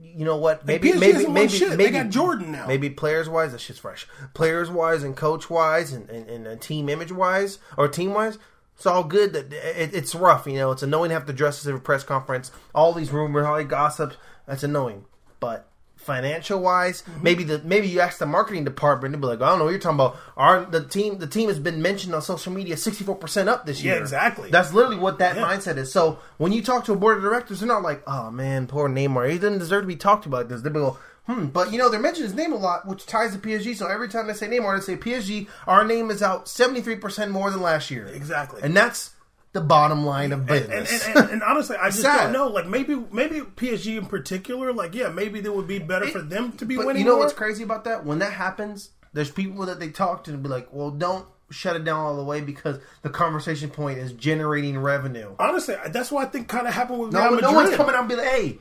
You 0.00 0.24
know 0.24 0.36
what? 0.36 0.64
Maybe 0.64 0.92
PSG 0.92 1.00
maybe 1.00 1.24
won 1.24 1.34
maybe. 1.34 1.58
They 1.58 1.90
got 1.90 2.10
Jordan 2.10 2.52
now. 2.52 2.68
Maybe 2.68 2.88
players 2.88 3.28
wise, 3.28 3.50
that 3.50 3.60
shit's 3.60 3.80
fresh. 3.80 4.06
Players 4.32 4.70
wise 4.70 5.02
and 5.02 5.16
coach 5.16 5.50
wise 5.50 5.92
and, 5.92 6.08
and, 6.08 6.30
and, 6.30 6.46
and 6.46 6.60
team 6.60 6.88
image 6.88 7.10
wise 7.10 7.58
or 7.76 7.88
team 7.88 8.14
wise, 8.14 8.38
it's 8.76 8.86
all 8.86 9.02
good. 9.02 9.32
That 9.32 9.52
it, 9.52 9.92
it's 9.92 10.14
rough. 10.14 10.46
You 10.46 10.52
know, 10.54 10.70
it's 10.70 10.84
annoying 10.84 11.08
to 11.08 11.14
have 11.14 11.26
to 11.26 11.32
dress 11.32 11.58
as 11.58 11.74
a 11.74 11.78
press 11.80 12.04
conference. 12.04 12.52
All 12.76 12.92
these 12.92 13.10
rumors, 13.10 13.44
all 13.44 13.58
these 13.58 13.66
gossips. 13.66 14.16
That's 14.46 14.62
annoying. 14.62 15.04
But 15.40 15.67
financial 16.08 16.58
wise, 16.60 17.02
Mm-hmm. 17.02 17.22
maybe 17.22 17.44
the 17.44 17.58
maybe 17.72 17.86
you 17.88 18.00
ask 18.00 18.18
the 18.18 18.26
marketing 18.26 18.64
department, 18.64 19.12
they'd 19.12 19.20
be 19.20 19.26
like, 19.26 19.40
I 19.42 19.48
don't 19.50 19.58
know 19.58 19.64
what 19.66 19.70
you're 19.70 19.78
talking 19.86 19.96
about. 20.02 20.16
Our 20.36 20.64
the 20.64 20.82
team 20.84 21.18
the 21.18 21.26
team 21.26 21.48
has 21.48 21.58
been 21.58 21.80
mentioned 21.82 22.14
on 22.14 22.22
social 22.22 22.52
media 22.52 22.76
sixty 22.76 23.04
four 23.04 23.14
percent 23.16 23.48
up 23.48 23.66
this 23.66 23.82
year. 23.82 23.94
Yeah, 23.94 24.00
exactly. 24.00 24.50
That's 24.50 24.72
literally 24.72 24.96
what 24.98 25.18
that 25.20 25.36
Yeah. 25.36 25.44
mindset 25.48 25.76
is. 25.76 25.92
So 25.92 26.18
when 26.38 26.52
you 26.52 26.62
talk 26.62 26.84
to 26.86 26.92
a 26.92 26.96
board 26.96 27.16
of 27.18 27.22
directors, 27.22 27.60
they're 27.60 27.68
not 27.68 27.82
like, 27.82 28.02
oh 28.06 28.30
man, 28.30 28.66
poor 28.66 28.88
Neymar, 28.88 29.30
he 29.30 29.38
doesn't 29.38 29.58
deserve 29.58 29.82
to 29.82 29.86
be 29.88 29.96
talked 29.96 30.26
about 30.26 30.38
like 30.38 30.48
this. 30.48 30.62
They 30.62 30.70
go, 30.70 30.98
hmm. 31.26 31.46
But 31.46 31.72
you 31.72 31.78
know, 31.78 31.88
they're 31.90 32.00
mentioning 32.00 32.28
his 32.30 32.36
name 32.36 32.52
a 32.52 32.56
lot, 32.56 32.86
which 32.86 33.04
ties 33.06 33.32
to 33.34 33.38
PSG. 33.38 33.76
So 33.76 33.86
every 33.86 34.08
time 34.08 34.26
they 34.26 34.34
say 34.34 34.48
Neymar, 34.48 34.78
they 34.78 34.84
say 34.84 34.96
PSG. 34.96 35.46
Our 35.66 35.84
name 35.84 36.10
is 36.10 36.22
out 36.22 36.48
seventy 36.48 36.80
three 36.80 36.96
percent 36.96 37.30
more 37.30 37.50
than 37.50 37.60
last 37.60 37.90
year. 37.90 38.06
Exactly. 38.06 38.60
and 38.62 38.76
that's 38.76 39.10
the 39.52 39.60
bottom 39.60 40.04
line 40.04 40.32
of 40.32 40.40
and, 40.40 40.48
business. 40.48 41.06
and, 41.06 41.16
and, 41.16 41.30
and 41.30 41.42
honestly, 41.42 41.76
I 41.76 41.86
just 41.90 42.02
sad. 42.02 42.24
don't 42.24 42.32
know. 42.32 42.48
Like 42.48 42.66
maybe 42.66 42.94
maybe 43.10 43.40
PSG 43.40 43.96
in 43.98 44.06
particular, 44.06 44.72
like 44.72 44.94
yeah, 44.94 45.08
maybe 45.08 45.38
it 45.38 45.54
would 45.54 45.66
be 45.66 45.78
better 45.78 46.06
for 46.08 46.20
them 46.20 46.52
to 46.52 46.64
be 46.66 46.76
But 46.76 46.86
winning. 46.86 47.00
you 47.02 47.06
know 47.08 47.14
more. 47.16 47.20
what's 47.24 47.32
crazy 47.32 47.62
about 47.62 47.84
that? 47.84 48.04
When 48.04 48.18
that 48.20 48.32
happens, 48.34 48.90
there's 49.12 49.30
people 49.30 49.64
that 49.66 49.80
they 49.80 49.88
talk 49.88 50.24
to 50.24 50.32
and 50.32 50.42
be 50.42 50.48
like, 50.48 50.68
well, 50.72 50.90
don't 50.90 51.26
shut 51.50 51.76
it 51.76 51.84
down 51.84 52.00
all 52.00 52.14
the 52.16 52.22
way 52.24 52.42
because 52.42 52.78
the 53.02 53.08
conversation 53.08 53.70
point 53.70 53.98
is 53.98 54.12
generating 54.12 54.78
revenue. 54.78 55.34
Honestly, 55.38 55.76
that's 55.88 56.12
what 56.12 56.26
I 56.26 56.30
think 56.30 56.46
kind 56.48 56.66
of 56.68 56.74
happened 56.74 56.98
with 56.98 57.12
No, 57.12 57.20
Real 57.20 57.30
no 57.30 57.36
Madrid. 57.36 57.54
one's 57.54 57.76
coming 57.76 57.94
out 57.94 58.00
and 58.00 58.08
be 58.10 58.16
like, 58.16 58.26
hey, 58.28 58.58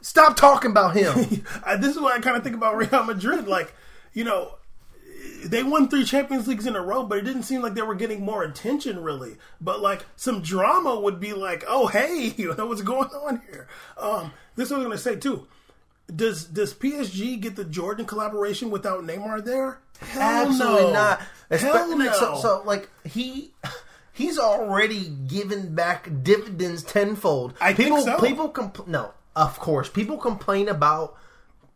stop 0.00 0.36
talking 0.36 0.70
about 0.70 0.96
him. 0.96 1.14
This 1.80 1.94
is 1.94 2.00
what 2.00 2.16
I 2.16 2.20
kind 2.20 2.38
of 2.38 2.42
think 2.42 2.56
about 2.56 2.78
Real 2.78 3.04
Madrid. 3.04 3.46
Like, 3.46 3.74
you 4.14 4.24
know, 4.24 4.54
they 5.44 5.62
won 5.62 5.88
three 5.88 6.04
Champions 6.04 6.46
Leagues 6.46 6.66
in 6.66 6.76
a 6.76 6.80
row, 6.80 7.02
but 7.02 7.18
it 7.18 7.24
didn't 7.24 7.42
seem 7.42 7.62
like 7.62 7.74
they 7.74 7.82
were 7.82 7.94
getting 7.94 8.24
more 8.24 8.42
attention, 8.42 9.02
really. 9.02 9.36
But 9.60 9.80
like 9.80 10.06
some 10.16 10.42
drama 10.42 10.98
would 10.98 11.20
be 11.20 11.32
like, 11.32 11.64
"Oh, 11.68 11.86
hey, 11.86 12.30
what's 12.56 12.82
going 12.82 13.08
on 13.08 13.42
here?" 13.50 13.68
Um, 13.98 14.32
this 14.56 14.66
is 14.66 14.72
what 14.72 14.82
I 14.82 14.86
was 14.86 15.04
going 15.04 15.16
to 15.16 15.20
say 15.20 15.30
too. 15.30 15.46
Does 16.14 16.44
does 16.44 16.74
PSG 16.74 17.40
get 17.40 17.56
the 17.56 17.64
Jordan 17.64 18.06
collaboration 18.06 18.70
without 18.70 19.04
Neymar 19.04 19.44
there? 19.44 19.80
Hell 20.00 20.46
Absolutely 20.46 20.82
no. 20.84 20.92
not. 20.92 21.20
Hell 21.50 21.96
no. 21.96 22.12
so, 22.12 22.38
so, 22.40 22.62
like 22.64 22.88
he. 23.04 23.52
He's 24.12 24.38
already 24.38 25.08
given 25.08 25.74
back 25.74 26.10
dividends 26.22 26.82
tenfold. 26.82 27.54
I 27.58 27.72
think 27.72 27.88
people, 27.88 28.02
so. 28.02 28.20
People 28.20 28.50
compl- 28.52 28.86
no, 28.86 29.14
of 29.34 29.58
course. 29.58 29.88
People 29.88 30.18
complain 30.18 30.68
about 30.68 31.16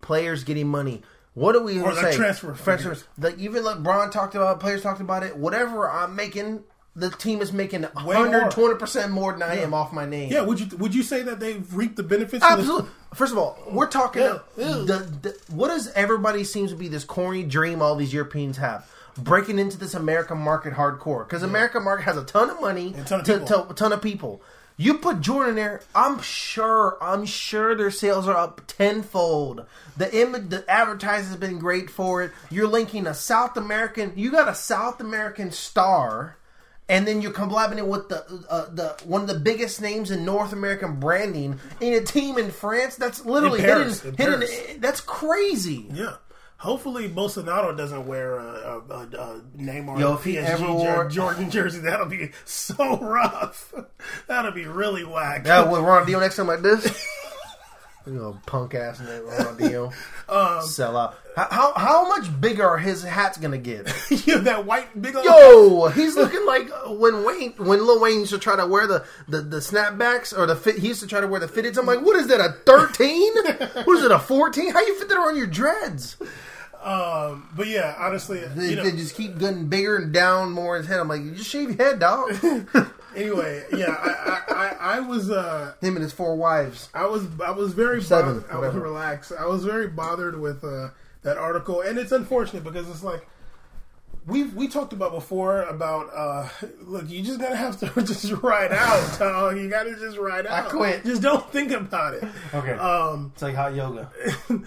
players 0.02 0.44
getting 0.44 0.68
money. 0.68 1.00
What 1.34 1.52
do 1.52 1.62
we 1.62 1.80
Or 1.80 1.92
the 1.94 2.00
say? 2.12 2.16
transfer 2.16 2.52
Transfers. 2.54 3.04
Like 3.18 3.38
even 3.38 3.64
LeBron 3.64 4.10
talked 4.12 4.34
about. 4.34 4.56
it, 4.56 4.60
Players 4.60 4.82
talked 4.82 5.00
about 5.00 5.22
it. 5.24 5.36
Whatever 5.36 5.90
I'm 5.90 6.14
making, 6.14 6.62
the 6.94 7.10
team 7.10 7.40
is 7.42 7.52
making 7.52 7.82
120 7.82 8.74
percent 8.76 9.10
more 9.12 9.32
than 9.32 9.42
I 9.42 9.56
am 9.58 9.74
off 9.74 9.92
my 9.92 10.06
name. 10.06 10.30
yeah, 10.32 10.42
would 10.42 10.60
you 10.60 10.76
would 10.78 10.94
you 10.94 11.02
say 11.02 11.22
that 11.22 11.40
they've 11.40 11.74
reaped 11.74 11.96
the 11.96 12.02
benefits? 12.04 12.44
of 12.44 12.50
this- 12.58 12.60
Absolutely. 12.66 12.90
First 13.14 13.32
of 13.32 13.38
all, 13.38 13.58
we're 13.70 13.86
talking. 13.88 14.22
Yeah, 14.22 14.38
yeah. 14.56 14.66
The, 14.86 15.08
the, 15.22 15.38
what 15.48 15.68
does 15.68 15.88
everybody 15.92 16.42
seems 16.44 16.70
to 16.70 16.76
be 16.76 16.88
this 16.88 17.04
corny 17.04 17.42
dream 17.44 17.80
all 17.82 17.94
these 17.96 18.12
Europeans 18.12 18.56
have? 18.56 18.88
Breaking 19.16 19.60
into 19.60 19.78
this 19.78 19.94
American 19.94 20.38
market 20.38 20.72
hardcore 20.74 21.24
because 21.26 21.44
American 21.44 21.84
market 21.84 22.02
has 22.04 22.16
a 22.16 22.24
ton 22.24 22.50
of 22.50 22.60
money, 22.60 22.92
a 22.98 23.04
ton 23.04 23.20
of 23.20 23.26
to- 23.26 23.44
to- 23.44 23.68
a 23.70 23.74
ton 23.74 23.92
of 23.92 24.02
people. 24.02 24.42
You 24.76 24.98
put 24.98 25.20
Jordan 25.20 25.54
there, 25.54 25.82
I'm 25.94 26.20
sure, 26.20 26.98
I'm 27.00 27.26
sure 27.26 27.76
their 27.76 27.92
sales 27.92 28.26
are 28.26 28.36
up 28.36 28.62
tenfold. 28.66 29.66
The 29.96 30.12
image, 30.20 30.48
the 30.48 30.68
advertising 30.68 31.28
has 31.28 31.36
been 31.36 31.58
great 31.60 31.88
for 31.90 32.22
it. 32.24 32.32
You're 32.50 32.66
linking 32.66 33.06
a 33.06 33.14
South 33.14 33.56
American, 33.56 34.12
you 34.16 34.32
got 34.32 34.48
a 34.48 34.54
South 34.54 35.00
American 35.00 35.52
star, 35.52 36.36
and 36.88 37.06
then 37.06 37.22
you're 37.22 37.32
collabing 37.32 37.78
it 37.78 37.86
with 37.86 38.08
the 38.08 38.24
uh, 38.50 38.66
the 38.74 38.96
one 39.04 39.22
of 39.22 39.28
the 39.28 39.38
biggest 39.38 39.80
names 39.80 40.10
in 40.10 40.24
North 40.24 40.52
American 40.52 40.98
branding 40.98 41.58
in 41.80 41.94
a 41.94 42.00
team 42.02 42.36
in 42.36 42.50
France. 42.50 42.96
That's 42.96 43.24
literally 43.24 43.60
In 43.60 43.64
Paris, 43.64 44.02
hidden. 44.02 44.40
hidden 44.42 44.80
that's 44.80 45.00
crazy. 45.00 45.86
Yeah. 45.92 46.16
Hopefully, 46.58 47.08
Bolsonaro 47.10 47.76
doesn't 47.76 48.06
wear 48.06 48.36
a, 48.36 48.42
a, 48.42 48.78
a, 48.78 49.00
a 49.02 49.40
Neymar 49.58 49.98
Yo, 49.98 50.12
or 50.12 50.14
if 50.14 50.24
he 50.24 50.34
PSG 50.36 50.44
ever 50.44 50.72
wore- 50.72 51.08
Jordan 51.10 51.50
jersey. 51.50 51.80
That'll 51.80 52.06
be 52.06 52.30
so 52.44 52.98
rough. 52.98 53.74
That'll 54.28 54.52
be 54.52 54.66
really 54.66 55.04
whack. 55.04 55.46
Yeah, 55.46 55.70
with 55.70 55.80
Ronaldinho 55.80 56.20
next 56.20 56.36
to 56.36 56.42
him 56.42 56.46
like 56.48 56.62
this. 56.62 57.06
You 58.06 58.12
know, 58.12 58.38
punk 58.44 58.74
ass 58.74 59.00
name 59.00 59.22
Ronaldinho. 59.22 59.92
Um, 60.26 60.62
Sell 60.62 60.96
out. 60.96 61.18
How, 61.36 61.48
how 61.50 61.72
how 61.74 62.08
much 62.08 62.40
bigger 62.40 62.66
are 62.66 62.78
his 62.78 63.02
hats 63.02 63.36
gonna 63.36 63.58
get? 63.58 63.92
yeah, 64.26 64.38
that 64.38 64.64
white 64.64 65.00
big 65.00 65.14
old. 65.14 65.24
Yo, 65.26 65.88
he's 65.88 66.16
looking 66.16 66.46
like 66.46 66.70
when 66.98 67.24
Wayne, 67.26 67.52
when 67.58 67.84
Lil 67.86 68.00
Wayne 68.00 68.20
used 68.20 68.32
to 68.32 68.38
try 68.38 68.56
to 68.56 68.66
wear 68.66 68.86
the, 68.86 69.04
the, 69.28 69.42
the 69.42 69.58
snapbacks 69.58 70.36
or 70.36 70.46
the 70.46 70.56
fit. 70.56 70.78
He 70.78 70.88
used 70.88 71.00
to 71.00 71.06
try 71.06 71.20
to 71.20 71.26
wear 71.28 71.40
the 71.40 71.46
fitteds. 71.46 71.76
I'm 71.76 71.84
like, 71.84 72.00
what 72.00 72.16
is 72.16 72.26
that? 72.28 72.40
A 72.40 72.52
thirteen? 72.64 73.34
what 73.84 73.98
is 73.98 74.04
it? 74.04 74.10
A 74.10 74.18
fourteen? 74.18 74.72
How 74.72 74.80
you 74.80 74.98
fit 74.98 75.10
that 75.10 75.18
on 75.18 75.36
your 75.36 75.46
dreads? 75.46 76.16
Um, 76.82 77.50
but 77.54 77.66
yeah, 77.68 77.94
honestly, 77.98 78.40
They, 78.40 78.70
you 78.70 78.76
know, 78.76 78.84
they 78.84 78.92
just 78.92 79.14
keep 79.14 79.38
getting 79.38 79.66
bigger 79.66 79.96
and 79.96 80.12
down 80.12 80.52
more 80.52 80.78
his 80.78 80.86
head. 80.86 81.00
I'm 81.00 81.08
like, 81.08 81.22
you 81.22 81.32
just 81.32 81.50
shave 81.50 81.68
your 81.68 81.86
head, 81.86 81.98
dog. 81.98 82.32
Anyway, 83.16 83.64
yeah, 83.72 83.90
I, 83.98 84.42
I, 84.52 84.54
I, 84.54 84.96
I 84.96 85.00
was, 85.00 85.30
uh, 85.30 85.74
Him 85.80 85.96
and 85.96 86.02
his 86.02 86.12
four 86.12 86.36
wives. 86.36 86.88
I 86.94 87.06
was, 87.06 87.26
I 87.44 87.50
was 87.50 87.72
very 87.74 88.02
Seven, 88.02 88.40
bothered. 88.40 88.50
I 88.50 88.58
was 88.58 88.74
relaxed. 88.74 89.32
I 89.38 89.46
was 89.46 89.64
very 89.64 89.88
bothered 89.88 90.38
with 90.40 90.62
uh, 90.64 90.90
that 91.22 91.36
article, 91.38 91.80
and 91.80 91.98
it's 91.98 92.12
unfortunate 92.12 92.64
because 92.64 92.88
it's 92.88 93.02
like. 93.04 93.26
We 94.26 94.44
we 94.44 94.68
talked 94.68 94.94
about 94.94 95.12
before 95.12 95.64
about 95.64 96.08
uh 96.16 96.48
look 96.80 97.10
you 97.10 97.22
just 97.22 97.38
gotta 97.38 97.56
have 97.56 97.78
to 97.80 98.02
just 98.02 98.30
ride 98.42 98.72
out 98.72 99.18
dog 99.18 99.58
you 99.58 99.68
gotta 99.68 99.94
just 99.96 100.16
ride 100.16 100.46
out 100.46 100.64
I 100.64 100.70
quit. 100.70 101.04
just 101.04 101.20
don't 101.20 101.46
think 101.52 101.72
about 101.72 102.14
it 102.14 102.24
Okay. 102.54 102.70
um 102.72 103.32
It's 103.34 103.42
like 103.42 103.54
hot 103.54 103.74
yoga. 103.74 104.10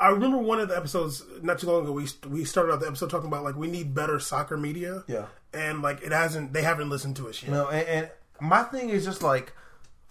I 0.00 0.08
remember 0.08 0.38
one 0.38 0.58
of 0.58 0.68
the 0.68 0.76
episodes 0.76 1.22
not 1.42 1.58
too 1.60 1.68
long 1.68 1.82
ago. 1.84 1.92
We 1.92 2.06
we 2.28 2.44
started 2.44 2.72
out 2.72 2.80
the 2.80 2.86
episode 2.88 3.10
talking 3.10 3.28
about 3.28 3.44
like 3.44 3.54
we 3.56 3.70
need 3.70 3.94
better 3.94 4.18
soccer 4.18 4.56
media. 4.56 5.04
Yeah. 5.06 5.26
And 5.54 5.82
like 5.82 6.02
it 6.02 6.12
hasn't. 6.12 6.52
They 6.52 6.62
haven't 6.62 6.90
listened 6.90 7.16
to 7.16 7.28
us 7.28 7.42
yet. 7.42 7.50
No, 7.52 7.68
and, 7.68 7.86
and 7.88 8.10
my 8.40 8.62
thing 8.64 8.88
is 8.90 9.04
just 9.04 9.22
like, 9.22 9.52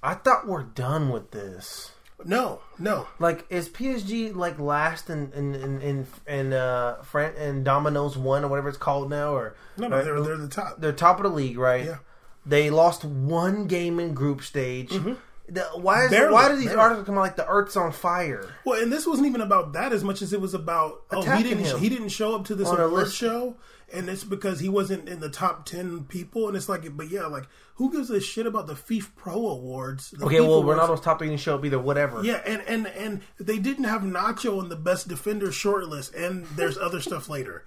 I 0.04 0.14
thought 0.14 0.48
we're 0.48 0.64
done 0.64 1.10
with 1.10 1.32
this. 1.32 1.92
No, 2.26 2.60
no. 2.78 3.08
Like, 3.18 3.46
is 3.50 3.70
PSG 3.70 4.36
like 4.36 4.60
last 4.60 5.10
in 5.10 5.32
in 5.32 5.56
in 5.56 5.82
in, 5.82 6.08
in 6.28 6.54
uh 6.54 7.02
Fran- 7.04 7.36
in 7.38 7.64
Domino's 7.64 8.18
one 8.18 8.44
or 8.44 8.50
whatever 8.50 8.68
it's 8.70 8.78
called 8.78 9.10
now, 9.10 9.34
or 9.34 9.56
No, 9.78 9.88
no, 9.88 10.04
they're, 10.04 10.22
they're 10.22 10.38
the 10.38 10.50
top. 10.50 10.82
they're 10.82 10.92
top 10.92 11.18
of 11.18 11.24
the 11.24 11.30
league, 11.30 11.58
right? 11.58 11.86
Yeah. 11.86 11.98
They 12.46 12.70
lost 12.70 13.06
one 13.06 13.68
game 13.68 14.00
in 14.02 14.14
group 14.14 14.42
stage. 14.44 14.90
The- 14.90 15.64
why 15.76 16.04
is 16.04 16.12
Mm-hmm. 16.12 16.14
Barely, 16.16 16.34
why 16.34 16.50
do 16.50 16.56
these 16.58 16.66
barely. 16.68 16.82
articles 16.82 17.06
come 17.06 17.18
out 17.18 17.22
like 17.22 17.36
the 17.38 17.48
Earth's 17.48 17.78
on 17.78 17.92
fire? 17.94 18.54
Well, 18.66 18.82
and 18.82 18.92
this 18.92 19.08
wasn't 19.08 19.28
even 19.28 19.42
about 19.42 19.74
that 19.74 19.94
as 19.94 20.04
much 20.04 20.22
as 20.22 20.34
it 20.34 20.42
was 20.42 20.54
about 20.54 21.04
oh 21.12 21.22
he 21.22 21.42
didn't 21.44 21.64
him. 21.66 21.80
he 21.80 21.88
didn't 21.90 22.10
show 22.10 22.36
up 22.36 22.46
to 22.48 22.56
this 22.56 22.68
On 22.68 22.80
a 22.80 22.84
award 22.86 23.04
list. 23.06 23.16
show, 23.16 23.56
and 23.94 24.10
it's 24.10 24.24
because 24.24 24.60
he 24.60 24.70
wasn't 24.70 25.08
in 25.10 25.20
the 25.20 25.30
top 25.30 25.66
ten 25.66 26.04
people, 26.06 26.48
and 26.48 26.56
it's 26.58 26.70
like, 26.70 26.96
but 26.96 27.10
yeah, 27.10 27.26
like 27.26 27.46
who 27.76 27.92
gives 27.92 28.10
a 28.10 28.20
shit 28.20 28.46
about 28.46 28.68
the 28.68 28.74
FIFA 28.74 29.16
Pro 29.16 29.48
Awards? 29.48 30.12
The 30.12 30.26
Okay, 30.26 30.36
FIFA 30.38 30.48
well, 30.48 30.54
awards? 30.62 30.80
Ronaldo's 30.82 31.02
top 31.02 31.20
three 31.20 31.28
didn't 31.30 31.40
show 31.42 31.56
up 31.56 31.66
either. 31.66 31.80
Whatever. 31.80 32.24
Yeah, 32.24 32.42
and 32.46 32.62
and 32.68 32.88
and 32.88 33.22
they 33.40 33.58
didn't 33.58 33.86
have 33.86 34.02
Nacho 34.02 34.60
on 34.60 34.70
the 34.70 34.76
best 34.76 35.08
defender 35.08 35.48
shortlist, 35.48 36.14
and 36.16 36.46
there's 36.56 36.78
other 36.78 37.00
stuff 37.02 37.30
later. 37.30 37.64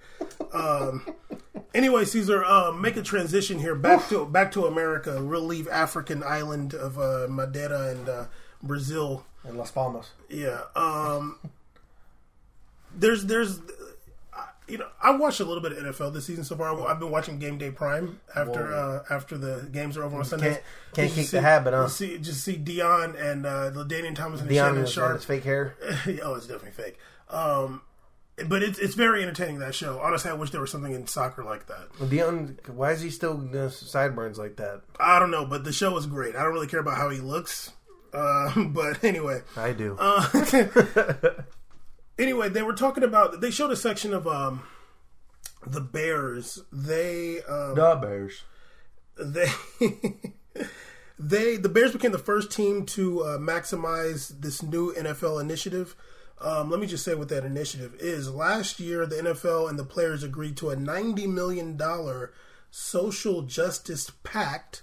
Um, 0.51 1.15
anyway, 1.73 2.05
Caesar, 2.05 2.43
uh, 2.43 2.71
make 2.71 2.95
a 2.97 3.01
transition 3.01 3.59
here 3.59 3.75
back 3.75 4.07
to 4.09 4.25
back 4.25 4.51
to 4.53 4.65
America. 4.65 5.23
We'll 5.23 5.41
leave 5.41 5.67
African 5.67 6.23
island 6.23 6.73
of 6.73 6.97
uh, 6.99 7.27
Madeira 7.29 7.89
and 7.89 8.09
uh, 8.09 8.25
Brazil. 8.61 9.25
And 9.43 9.57
Las 9.57 9.71
Palmas. 9.71 10.11
Yeah. 10.29 10.61
Um, 10.75 11.37
there's 12.95 13.25
there's 13.25 13.59
you 14.73 14.79
know 14.79 14.87
I 15.01 15.11
watched 15.11 15.39
a 15.39 15.45
little 15.45 15.61
bit 15.61 15.71
of 15.73 15.77
NFL 15.77 16.13
this 16.13 16.25
season 16.25 16.43
so 16.43 16.55
far. 16.57 16.87
I've 16.87 16.99
been 16.99 17.11
watching 17.11 17.37
Game 17.37 17.59
Day 17.59 17.69
Prime 17.69 18.19
after 18.35 18.73
uh, 18.73 19.03
after 19.09 19.37
the 19.37 19.69
games 19.71 19.95
are 19.97 20.03
over 20.03 20.17
on 20.17 20.25
Sundays. 20.25 20.53
Can't- 20.55 20.63
can't 20.95 21.11
kick 21.11 21.27
see- 21.27 21.37
the 21.37 21.41
habit, 21.41 21.73
huh? 21.73 21.83
just 21.83 21.97
See, 21.97 22.17
just 22.17 22.43
see 22.43 22.57
Deion 22.57 23.19
and 23.23 23.45
uh, 23.45 23.69
LaDainian 23.71 24.15
Thomas 24.15 24.41
and 24.41 24.49
Deion 24.49 24.55
Shannon 24.69 24.85
Sharpe. 24.87 25.15
his 25.17 25.25
fake 25.25 25.43
hair. 25.43 25.75
oh, 26.23 26.35
it's 26.35 26.47
definitely 26.47 26.71
fake. 26.71 26.97
Um, 27.29 27.81
but 28.47 28.63
it's 28.63 28.79
it's 28.79 28.95
very 28.95 29.21
entertaining 29.21 29.59
that 29.59 29.75
show. 29.75 29.99
Honestly, 29.99 30.31
I 30.31 30.33
wish 30.33 30.49
there 30.49 30.61
was 30.61 30.71
something 30.71 30.91
in 30.93 31.05
soccer 31.05 31.43
like 31.43 31.67
that. 31.67 31.93
Deion, 31.99 32.67
why 32.69 32.91
is 32.91 33.01
he 33.01 33.11
still 33.11 33.37
doing 33.37 33.69
sideburns 33.69 34.39
like 34.39 34.55
that? 34.57 34.81
I 34.99 35.19
don't 35.19 35.31
know, 35.31 35.45
but 35.45 35.63
the 35.63 35.71
show 35.73 35.95
is 35.97 36.07
great. 36.07 36.35
I 36.35 36.41
don't 36.43 36.53
really 36.53 36.67
care 36.67 36.79
about 36.79 36.97
how 36.97 37.09
he 37.09 37.19
looks. 37.19 37.71
Uh, 38.11 38.53
but 38.67 39.03
anyway, 39.03 39.41
I 39.55 39.73
do. 39.73 39.95
Uh, 39.99 40.27
anyway, 42.17 42.49
they 42.49 42.61
were 42.61 42.73
talking 42.73 43.03
about. 43.03 43.41
They 43.41 43.51
showed 43.51 43.71
a 43.71 43.75
section 43.75 44.13
of 44.13 44.27
um, 44.27 44.63
the 45.65 45.81
Bears. 45.81 46.63
They 46.71 47.41
um, 47.43 47.75
the 47.75 47.95
Bears. 48.01 48.43
they 49.17 49.47
they 51.19 51.57
the 51.57 51.69
Bears 51.69 51.93
became 51.93 52.11
the 52.11 52.17
first 52.17 52.51
team 52.51 52.85
to 52.87 53.23
uh, 53.23 53.37
maximize 53.37 54.41
this 54.41 54.61
new 54.63 54.93
NFL 54.93 55.41
initiative. 55.41 55.95
Um, 56.41 56.69
let 56.69 56.79
me 56.79 56.87
just 56.87 57.05
say 57.05 57.15
what 57.15 57.29
that 57.29 57.45
initiative 57.45 57.95
is. 57.99 58.29
Last 58.29 58.79
year, 58.79 59.05
the 59.05 59.15
NFL 59.15 59.69
and 59.69 59.79
the 59.79 59.85
players 59.85 60.23
agreed 60.23 60.57
to 60.57 60.69
a 60.69 60.75
ninety 60.75 61.27
million 61.27 61.77
dollar 61.77 62.33
social 62.69 63.43
justice 63.43 64.11
pact. 64.23 64.81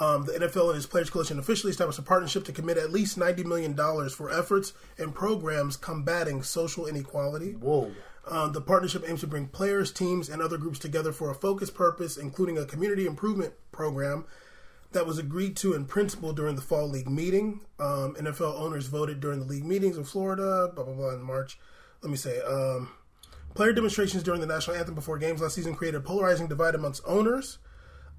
Um, 0.00 0.24
the 0.24 0.32
NFL 0.32 0.68
and 0.68 0.76
its 0.76 0.86
Players 0.86 1.10
Coalition 1.10 1.38
officially 1.38 1.70
established 1.70 1.98
a 1.98 2.02
partnership 2.02 2.44
to 2.44 2.52
commit 2.52 2.78
at 2.78 2.90
least 2.90 3.18
ninety 3.18 3.44
million 3.44 3.74
dollars 3.74 4.14
for 4.14 4.30
efforts 4.30 4.72
and 4.98 5.14
programs 5.14 5.76
combating 5.76 6.42
social 6.42 6.86
inequality. 6.86 7.52
Whoa. 7.52 7.92
Uh, 8.26 8.48
the 8.48 8.60
partnership 8.60 9.04
aims 9.06 9.20
to 9.20 9.26
bring 9.26 9.48
players, 9.48 9.92
teams, 9.92 10.28
and 10.28 10.40
other 10.40 10.56
groups 10.56 10.78
together 10.78 11.12
for 11.12 11.30
a 11.30 11.34
focused 11.34 11.74
purpose, 11.74 12.16
including 12.16 12.58
a 12.58 12.64
community 12.64 13.06
improvement 13.06 13.54
program 13.72 14.24
that 14.92 15.06
was 15.06 15.18
agreed 15.18 15.56
to 15.56 15.74
in 15.74 15.84
principle 15.84 16.32
during 16.32 16.56
the 16.56 16.62
fall 16.62 16.88
league 16.88 17.08
meeting. 17.08 17.60
Um, 17.78 18.14
NFL 18.14 18.58
owners 18.58 18.86
voted 18.86 19.20
during 19.20 19.40
the 19.40 19.46
league 19.46 19.64
meetings 19.64 19.96
in 19.96 20.04
Florida, 20.04 20.70
blah 20.74 20.84
blah 20.84 20.94
blah, 20.94 21.14
in 21.14 21.22
March. 21.22 21.58
Let 22.02 22.10
me 22.10 22.16
say, 22.16 22.40
um, 22.40 22.88
player 23.54 23.72
demonstrations 23.72 24.22
during 24.22 24.40
the 24.40 24.46
national 24.46 24.76
anthem 24.76 24.94
before 24.94 25.18
games 25.18 25.42
last 25.42 25.54
season 25.54 25.74
created 25.74 25.98
a 25.98 26.00
polarizing 26.00 26.46
divide 26.46 26.74
amongst 26.74 27.02
owners. 27.06 27.58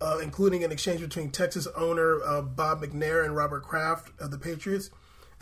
Uh, 0.01 0.17
including 0.17 0.63
an 0.63 0.71
exchange 0.71 0.99
between 0.99 1.29
Texas 1.29 1.67
owner 1.77 2.19
uh, 2.25 2.41
Bob 2.41 2.81
McNair 2.81 3.23
and 3.23 3.35
Robert 3.35 3.61
Kraft 3.63 4.09
of 4.19 4.31
the 4.31 4.37
Patriots. 4.39 4.89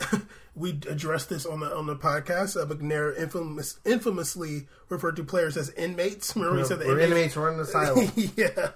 we 0.54 0.70
addressed 0.88 1.30
this 1.30 1.46
on 1.46 1.60
the 1.60 1.74
on 1.74 1.86
the 1.86 1.96
podcast. 1.96 2.60
Uh, 2.60 2.66
McNair 2.66 3.16
infamous, 3.18 3.78
infamously 3.86 4.68
referred 4.90 5.16
to 5.16 5.24
players 5.24 5.56
as 5.56 5.70
inmates. 5.70 6.34
Remember 6.36 6.58
he 6.58 6.64
said 6.66 6.78
the 6.78 6.86
We're 6.86 7.00
inmates? 7.00 7.34
inmates 7.34 7.36
running 7.36 7.56
the 7.58 7.62
asylum. 7.64 8.12
yeah. 8.36 8.70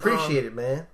Appreciate 0.00 0.44
it, 0.46 0.54
man. 0.54 0.86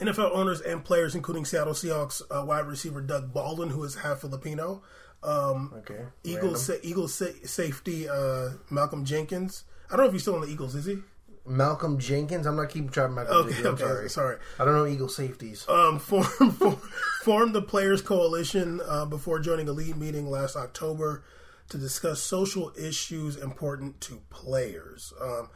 NFL 0.00 0.32
owners 0.34 0.60
and 0.60 0.84
players, 0.84 1.14
including 1.14 1.46
Seattle 1.46 1.72
Seahawks 1.72 2.20
uh, 2.30 2.44
wide 2.44 2.66
receiver 2.66 3.00
Doug 3.00 3.32
Baldwin, 3.32 3.70
who 3.70 3.82
is 3.84 3.94
half 3.94 4.20
Filipino. 4.20 4.82
Um, 5.22 5.72
Okay. 5.78 6.00
Eagles 6.24 6.66
sa- 6.66 6.74
Eagles 6.82 7.14
sa- 7.14 7.24
safety 7.44 8.06
uh, 8.06 8.50
Malcolm 8.68 9.06
Jenkins. 9.06 9.64
I 9.88 9.96
don't 9.96 10.00
know 10.00 10.06
if 10.08 10.12
he's 10.12 10.22
still 10.22 10.34
on 10.34 10.42
the 10.42 10.48
Eagles. 10.48 10.74
Is 10.74 10.84
he? 10.84 10.98
Malcolm 11.46 11.98
Jenkins. 11.98 12.46
I'm 12.46 12.56
not 12.56 12.68
keeping 12.70 12.88
track 12.90 13.08
of 13.08 13.14
Malcolm 13.14 13.36
Okay, 13.36 13.48
Jenkins. 13.54 13.66
I'm 13.66 13.74
okay, 13.74 13.84
sorry. 13.84 14.10
sorry. 14.10 14.36
I 14.58 14.64
don't 14.64 14.74
know 14.74 14.86
Eagle 14.86 15.08
safeties. 15.08 15.66
um, 15.68 15.98
formed 15.98 16.54
form, 16.56 16.76
formed 17.22 17.54
the 17.54 17.62
Players 17.62 18.02
Coalition 18.02 18.80
uh, 18.86 19.04
before 19.06 19.38
joining 19.38 19.68
a 19.68 19.72
league 19.72 19.96
meeting 19.96 20.28
last 20.30 20.56
October 20.56 21.22
to 21.68 21.78
discuss 21.78 22.20
social 22.20 22.72
issues 22.78 23.36
important 23.36 24.00
to 24.02 24.20
players. 24.30 25.12
Um, 25.20 25.48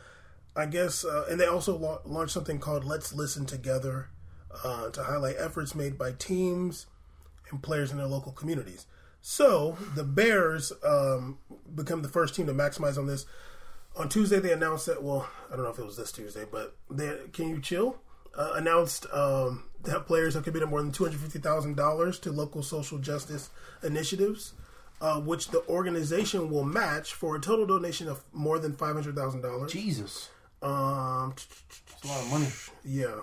I 0.56 0.66
guess, 0.66 1.04
uh, 1.04 1.26
and 1.30 1.40
they 1.40 1.46
also 1.46 1.76
la- 1.76 2.00
launched 2.04 2.32
something 2.32 2.58
called 2.58 2.84
"Let's 2.84 3.12
Listen 3.12 3.46
Together" 3.46 4.08
uh, 4.64 4.90
to 4.90 5.04
highlight 5.04 5.36
efforts 5.38 5.74
made 5.76 5.96
by 5.96 6.12
teams 6.12 6.86
and 7.50 7.62
players 7.62 7.92
in 7.92 7.98
their 7.98 8.06
local 8.08 8.32
communities. 8.32 8.86
So 9.22 9.76
the 9.94 10.02
Bears 10.02 10.72
um, 10.84 11.38
become 11.74 12.02
the 12.02 12.08
first 12.08 12.34
team 12.34 12.46
to 12.46 12.54
maximize 12.54 12.98
on 12.98 13.06
this. 13.06 13.26
On 14.00 14.08
Tuesday, 14.08 14.38
they 14.38 14.52
announced 14.52 14.86
that. 14.86 15.02
Well, 15.02 15.28
I 15.52 15.56
don't 15.56 15.64
know 15.64 15.70
if 15.70 15.78
it 15.78 15.84
was 15.84 15.98
this 15.98 16.10
Tuesday, 16.10 16.46
but 16.50 16.74
they 16.90 17.14
can 17.34 17.50
you 17.50 17.60
chill? 17.60 17.98
Uh, 18.34 18.52
announced 18.54 19.06
um, 19.12 19.64
that 19.82 20.06
players 20.06 20.32
have 20.32 20.44
committed 20.44 20.70
more 20.70 20.80
than 20.80 20.90
two 20.90 21.04
hundred 21.04 21.20
fifty 21.20 21.38
thousand 21.38 21.76
dollars 21.76 22.18
to 22.20 22.32
local 22.32 22.62
social 22.62 22.96
justice 22.96 23.50
initiatives, 23.82 24.54
uh, 25.02 25.20
which 25.20 25.48
the 25.48 25.62
organization 25.68 26.48
will 26.50 26.64
match 26.64 27.12
for 27.12 27.36
a 27.36 27.40
total 27.40 27.66
donation 27.66 28.08
of 28.08 28.24
more 28.32 28.58
than 28.58 28.74
five 28.74 28.94
hundred 28.94 29.16
thousand 29.16 29.42
dollars. 29.42 29.70
Jesus. 29.70 30.30
Um, 30.62 31.34
It's 31.36 32.04
a 32.04 32.08
lot 32.08 32.20
of 32.22 32.30
money. 32.30 32.48
yeah. 32.84 33.20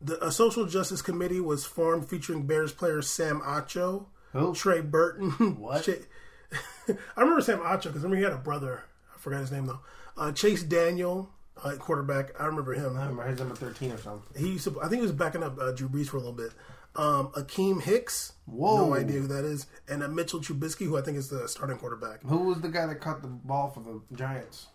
The 0.00 0.24
a 0.26 0.32
social 0.32 0.66
justice 0.66 1.00
committee 1.00 1.40
was 1.40 1.64
formed 1.64 2.08
featuring 2.08 2.44
Bears 2.44 2.72
players 2.72 3.08
Sam 3.08 3.40
Acho, 3.40 4.06
Who? 4.32 4.52
Trey 4.52 4.80
Burton. 4.80 5.30
What? 5.60 5.88
I 6.88 7.20
remember 7.20 7.40
Sam 7.40 7.58
Acho 7.60 7.84
because 7.84 8.02
I 8.02 8.08
remember 8.08 8.16
he 8.16 8.22
had 8.24 8.32
a 8.32 8.38
brother. 8.38 8.82
I 9.26 9.28
forgot 9.28 9.40
his 9.40 9.50
name 9.50 9.66
though. 9.66 9.80
Uh, 10.16 10.30
Chase 10.30 10.62
Daniel, 10.62 11.28
uh, 11.64 11.72
quarterback. 11.80 12.40
I 12.40 12.44
remember 12.46 12.74
him. 12.74 12.96
I 12.96 13.00
remember 13.02 13.26
his 13.26 13.40
number 13.40 13.56
13 13.56 13.90
or 13.90 13.98
something. 13.98 14.40
He 14.40 14.52
used 14.52 14.64
to, 14.64 14.80
I 14.80 14.84
think 14.88 15.00
he 15.00 15.02
was 15.02 15.10
backing 15.10 15.42
up 15.42 15.58
uh, 15.58 15.72
Drew 15.72 15.88
Brees 15.88 16.06
for 16.06 16.16
a 16.16 16.20
little 16.20 16.32
bit. 16.32 16.52
Um, 16.94 17.28
Akiem 17.32 17.82
Hicks. 17.82 18.34
Whoa. 18.46 18.86
No 18.86 18.94
idea 18.94 19.18
who 19.20 19.26
that 19.26 19.44
is. 19.44 19.66
And 19.88 20.04
uh, 20.04 20.08
Mitchell 20.08 20.38
Trubisky, 20.40 20.86
who 20.86 20.96
I 20.96 21.02
think 21.02 21.18
is 21.18 21.28
the 21.28 21.48
starting 21.48 21.76
quarterback. 21.76 22.22
Who 22.22 22.38
was 22.44 22.60
the 22.60 22.68
guy 22.68 22.86
that 22.86 23.00
caught 23.00 23.20
the 23.20 23.26
ball 23.28 23.68
for 23.70 23.80
the 23.80 24.00
Giants? 24.16 24.68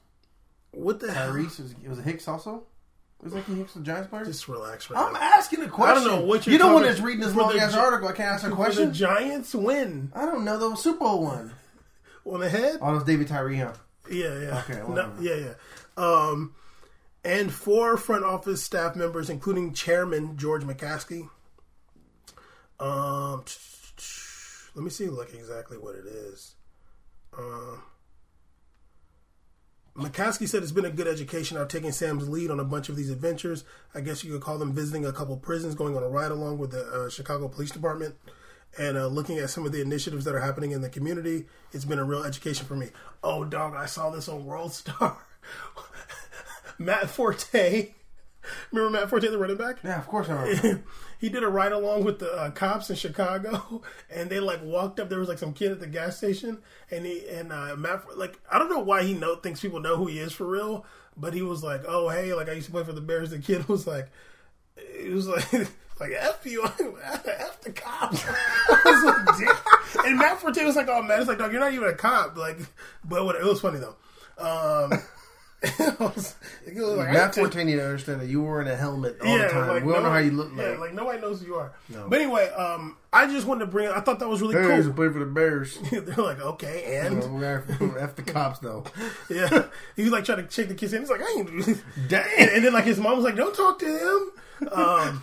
What 0.72 1.00
the 1.00 1.14
hell? 1.14 1.32
Tyrese? 1.32 1.62
Was, 1.62 1.76
was 1.88 2.00
it 2.00 2.04
Hicks 2.04 2.28
also? 2.28 2.64
Was 3.24 3.32
that 3.32 3.44
Hicks 3.46 3.74
the 3.74 3.80
Giants 3.82 4.10
player? 4.10 4.26
Just 4.26 4.50
relax 4.50 4.90
right 4.90 5.00
I'm 5.02 5.14
now. 5.14 5.20
asking 5.22 5.62
a 5.62 5.70
question. 5.70 5.98
I 6.04 6.08
don't 6.08 6.20
know 6.20 6.26
what 6.26 6.46
you're 6.46 6.52
doing. 6.52 6.54
you 6.54 6.58
don't 6.58 6.74
want 6.84 6.98
to 6.98 7.02
reading 7.04 7.22
this 7.22 7.34
long 7.36 7.58
ass 7.58 7.74
article. 7.74 8.10
I 8.10 8.12
can't 8.12 8.30
ask 8.34 8.42
a 8.44 8.46
For 8.46 8.50
the 8.50 8.56
question. 8.56 8.94
Giants 8.94 9.56
win 9.56 10.12
I 10.14 10.26
don't 10.26 10.44
know 10.44 10.58
the 10.72 10.76
Super 10.76 11.00
Bowl 11.00 11.24
one. 11.24 11.54
on 12.26 12.42
the 12.42 12.50
head. 12.50 12.80
Oh, 12.82 12.96
it's 12.98 13.06
David 13.06 13.30
Tyree, 13.30 13.58
huh? 13.58 13.74
Yeah, 14.12 14.40
yeah. 14.40 14.64
Okay, 14.70 14.94
No, 14.94 15.12
yeah, 15.20 15.36
yeah. 15.36 15.54
Um, 15.98 16.56
and 17.24 17.54
four 17.54 17.98
front 17.98 18.24
office 18.24 18.64
staff 18.64 18.96
members, 18.96 19.30
including 19.30 19.74
Chairman 19.74 20.38
George 20.38 20.64
McCaskey. 20.64 21.30
Um, 22.80 23.44
let 24.76 24.84
me 24.84 24.90
see, 24.90 25.08
like 25.08 25.34
exactly 25.34 25.78
what 25.78 25.96
it 25.96 26.06
is. 26.06 26.56
Um, 27.38 27.84
McCaskey 29.96 30.48
said 30.48 30.64
it's 30.64 30.72
been 30.72 30.86
a 30.86 30.92
good 30.92 31.08
education. 31.08 31.58
I've 31.58 31.68
taken 31.68 31.92
Sam's 31.92 32.28
lead 32.30 32.50
on 32.50 32.60
a 32.60 32.64
bunch 32.64 32.90
of 32.90 32.96
these 32.96 33.10
adventures. 33.10 33.64
I 33.94 34.02
guess 34.02 34.24
you 34.24 34.32
could 34.32 34.42
call 34.42 34.58
them 34.58 34.74
visiting 34.74 35.06
a 35.06 35.12
couple 35.12 35.36
prisons, 35.38 35.76
going 35.76 35.96
on 35.98 36.04
a 36.04 36.08
ride 36.08 36.32
along 36.32 36.58
with 36.58 36.72
the 36.72 36.84
uh, 36.86 37.10
Chicago 37.10 37.50
Police 37.50 37.72
Department, 37.72 38.16
and 38.78 38.98
uh, 38.98 39.08
looking 39.08 39.38
at 39.38 39.50
some 39.50 39.66
of 39.66 39.72
the 39.72 39.82
initiatives 39.82 40.26
that 40.26 40.36
are 40.36 40.40
happening 40.40 40.72
in 40.72 40.82
the 40.82 40.90
community. 40.90 41.46
It's 41.72 41.86
been 41.86 42.00
a 42.00 42.04
real 42.04 42.24
education 42.24 42.66
for 42.66 42.76
me. 42.76 42.90
Oh, 43.24 43.44
dog, 43.44 43.76
I 43.76 43.86
saw 43.86 44.10
this 44.10 44.28
on 44.28 44.46
World 44.46 44.74
Star. 44.74 45.18
Matt 46.78 47.10
Forte. 47.10 47.94
Remember 48.72 49.00
Matt 49.00 49.10
Forte, 49.10 49.28
the 49.28 49.38
running 49.38 49.58
back? 49.58 49.78
Yeah, 49.84 50.00
of 50.00 50.08
course 50.08 50.30
I 50.30 50.44
remember. 50.44 50.84
he 51.20 51.30
did 51.30 51.44
a 51.44 51.48
ride 51.48 51.72
along 51.72 52.04
with 52.04 52.20
the 52.20 52.34
uh, 52.34 52.50
cops 52.52 52.90
in 52.90 52.96
Chicago, 52.96 53.84
and 54.10 54.30
they 54.30 54.40
like 54.40 54.64
walked 54.64 55.00
up. 55.00 55.10
There 55.10 55.20
was 55.20 55.30
like 55.30 55.38
some 55.38 55.54
kid 55.54 55.72
at 55.72 55.80
the 55.80 55.88
gas 55.88 56.18
station, 56.18 56.58
and 56.90 57.06
he 57.06 57.28
and 57.30 57.52
uh, 57.52 57.76
Matt 57.76 58.18
like 58.18 58.40
I 58.52 58.58
don't 58.58 58.70
know 58.70 58.80
why 58.80 59.04
he 59.04 59.14
know 59.14 59.36
thinks 59.36 59.62
people 59.62 59.80
know 59.80 59.96
who 59.96 60.08
he 60.08 60.18
is 60.18 60.34
for 60.34 60.48
real, 60.48 60.86
but 61.16 61.36
he 61.36 61.44
was 61.44 61.64
like, 61.64 61.84
"Oh 61.88 62.10
hey, 62.10 62.34
like 62.34 62.50
I 62.50 62.54
used 62.54 62.66
to 62.66 62.72
play 62.72 62.84
for 62.84 62.94
the 62.94 63.02
Bears." 63.02 63.30
The 63.30 63.38
kid 63.38 63.68
was 63.68 63.86
like, 63.86 64.10
it 64.76 65.12
was 65.12 65.28
like 65.28 65.68
like 66.02 66.12
F 66.18 66.46
you, 66.46 66.64
F 67.04 67.62
the 67.62 67.72
cops. 67.72 68.26
Was 68.86 69.42
like, 69.42 70.06
and 70.06 70.18
Matt 70.18 70.40
Forte 70.40 70.64
was 70.66 70.76
like, 70.76 70.88
"Oh 70.90 71.02
man, 71.04 71.20
it's 71.20 71.28
like, 71.28 71.38
dog, 71.38 71.52
you're 71.52 71.62
not 71.62 71.74
even 71.74 71.88
a 71.88 71.94
cop." 71.94 72.36
Like, 72.36 72.58
but 73.06 73.24
what, 73.24 73.36
it 73.36 73.44
was 73.44 73.62
funny 73.62 73.80
though. 73.80 73.96
Um, 74.38 74.92
was, 76.00 76.36
like, 76.76 77.12
Matt 77.14 77.36
Forte 77.36 77.64
need 77.64 77.76
to 77.76 77.86
understand 77.86 78.20
that 78.22 78.28
you 78.28 78.42
were 78.42 78.62
in 78.62 78.68
a 78.68 78.76
helmet 78.76 79.18
all 79.24 79.38
the 79.38 79.48
time. 79.48 79.68
like, 79.68 79.84
we 79.86 79.94
don't 79.94 80.02
know 80.02 80.10
how 80.10 80.18
you 80.18 80.32
look 80.32 80.50
Yeah, 80.56 80.70
like. 80.70 80.80
like 80.80 80.94
nobody 80.94 81.22
knows 81.22 81.40
who 81.42 81.46
you 81.48 81.56
are. 81.56 81.72
No. 81.90 82.08
But 82.10 82.20
anyway, 82.20 82.50
um, 82.50 82.98
I 83.14 83.28
just 83.28 83.46
wanted 83.46 83.66
to 83.66 83.72
bring. 83.72 83.88
I 83.90 84.00
thought 84.00 84.18
that 84.20 84.28
was 84.28 84.42
really 84.42 84.56
Bears 84.56 84.86
cool. 84.86 84.96
play 84.96 85.10
for 85.10 85.20
the 85.20 85.26
Bears. 85.28 85.78
They're 85.92 86.16
like, 86.16 86.42
okay, 86.42 87.00
and 87.04 87.22
F 88.00 88.16
the 88.16 88.24
cops 88.24 88.58
though. 88.60 88.86
yeah, 89.30 89.66
he 89.96 90.02
was 90.04 90.12
like 90.12 90.24
trying 90.26 90.44
to 90.44 90.52
shake 90.52 90.68
the 90.70 90.74
kid's 90.74 90.94
in. 90.94 91.02
He's 91.02 91.12
like, 91.12 91.22
I 91.22 91.30
ain't. 91.38 91.50
Dang. 92.08 92.26
And, 92.40 92.50
and 92.50 92.66
then 92.66 92.74
like 92.74 92.86
his 92.86 93.00
mom 93.00 93.16
was 93.18 93.24
like, 93.26 93.36
"Don't 93.36 93.54
talk 93.56 93.78
to 93.80 93.86
him." 93.86 94.72
Um, 94.72 95.22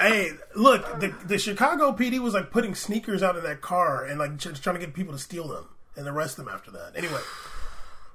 hey, 0.00 0.30
look, 0.54 1.00
the 1.00 1.14
the 1.26 1.38
Chicago 1.38 1.92
PD 1.92 2.18
was 2.18 2.34
like 2.34 2.50
putting 2.50 2.74
sneakers 2.74 3.22
out 3.22 3.36
of 3.36 3.42
that 3.44 3.60
car 3.60 4.04
and 4.04 4.18
like 4.18 4.38
trying 4.38 4.74
to 4.76 4.80
get 4.80 4.94
people 4.94 5.12
to 5.12 5.18
steal 5.18 5.48
them 5.48 5.68
and 5.96 6.06
arrest 6.08 6.36
them 6.36 6.48
after 6.48 6.70
that. 6.72 6.92
Anyway, 6.96 7.20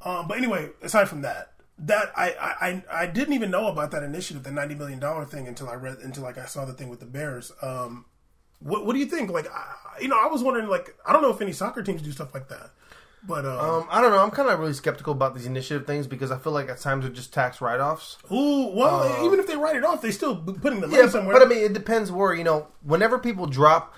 um, 0.07 0.27
but 0.27 0.37
anyway, 0.37 0.69
aside 0.81 1.09
from 1.09 1.21
that, 1.21 1.53
that 1.79 2.11
I, 2.15 2.27
I 2.61 2.83
I 3.03 3.05
didn't 3.07 3.33
even 3.33 3.51
know 3.51 3.67
about 3.67 3.91
that 3.91 4.03
initiative, 4.03 4.43
the 4.43 4.51
ninety 4.51 4.75
million 4.75 4.99
dollar 4.99 5.25
thing, 5.25 5.47
until 5.47 5.69
I 5.69 5.75
read 5.75 5.97
until 5.99 6.23
like 6.23 6.37
I 6.37 6.45
saw 6.45 6.65
the 6.65 6.73
thing 6.73 6.89
with 6.89 6.99
the 6.99 7.05
Bears. 7.05 7.51
Um, 7.61 8.05
what 8.59 8.85
what 8.85 8.93
do 8.93 8.99
you 8.99 9.05
think? 9.05 9.29
Like, 9.31 9.47
I, 9.51 9.75
you 10.01 10.07
know, 10.07 10.19
I 10.19 10.27
was 10.27 10.41
wondering, 10.43 10.67
like, 10.67 10.95
I 11.05 11.13
don't 11.13 11.21
know 11.21 11.31
if 11.31 11.41
any 11.41 11.51
soccer 11.53 11.83
teams 11.83 12.01
do 12.01 12.11
stuff 12.11 12.33
like 12.33 12.47
that, 12.49 12.71
but 13.27 13.45
um, 13.45 13.59
Um, 13.59 13.87
I 13.91 14.01
don't 14.01 14.09
know. 14.11 14.17
I'm 14.23 14.31
kind 14.31 14.49
of 14.49 14.59
really 14.59 14.73
skeptical 14.73 15.13
about 15.13 15.35
these 15.35 15.45
initiative 15.45 15.85
things 15.85 16.07
because 16.07 16.31
I 16.31 16.37
feel 16.39 16.53
like 16.53 16.67
at 16.69 16.79
times 16.79 17.03
they're 17.05 17.13
just 17.13 17.31
tax 17.33 17.61
write 17.61 17.79
offs. 17.79 18.17
ooh, 18.31 18.67
well, 18.73 19.23
even 19.25 19.39
if 19.39 19.45
they 19.45 19.55
write 19.57 19.75
it 19.75 19.83
off, 19.83 20.01
they 20.01 20.09
still 20.11 20.35
putting 20.37 20.79
the 20.81 20.87
money 20.87 21.03
Yeah, 21.03 21.09
somewhere. 21.09 21.35
but 21.37 21.45
I 21.45 21.49
mean, 21.49 21.63
it 21.63 21.73
depends 21.73 22.11
where 22.11 22.33
you 22.33 22.43
know. 22.43 22.67
Whenever 22.81 23.19
people 23.19 23.45
drop, 23.45 23.93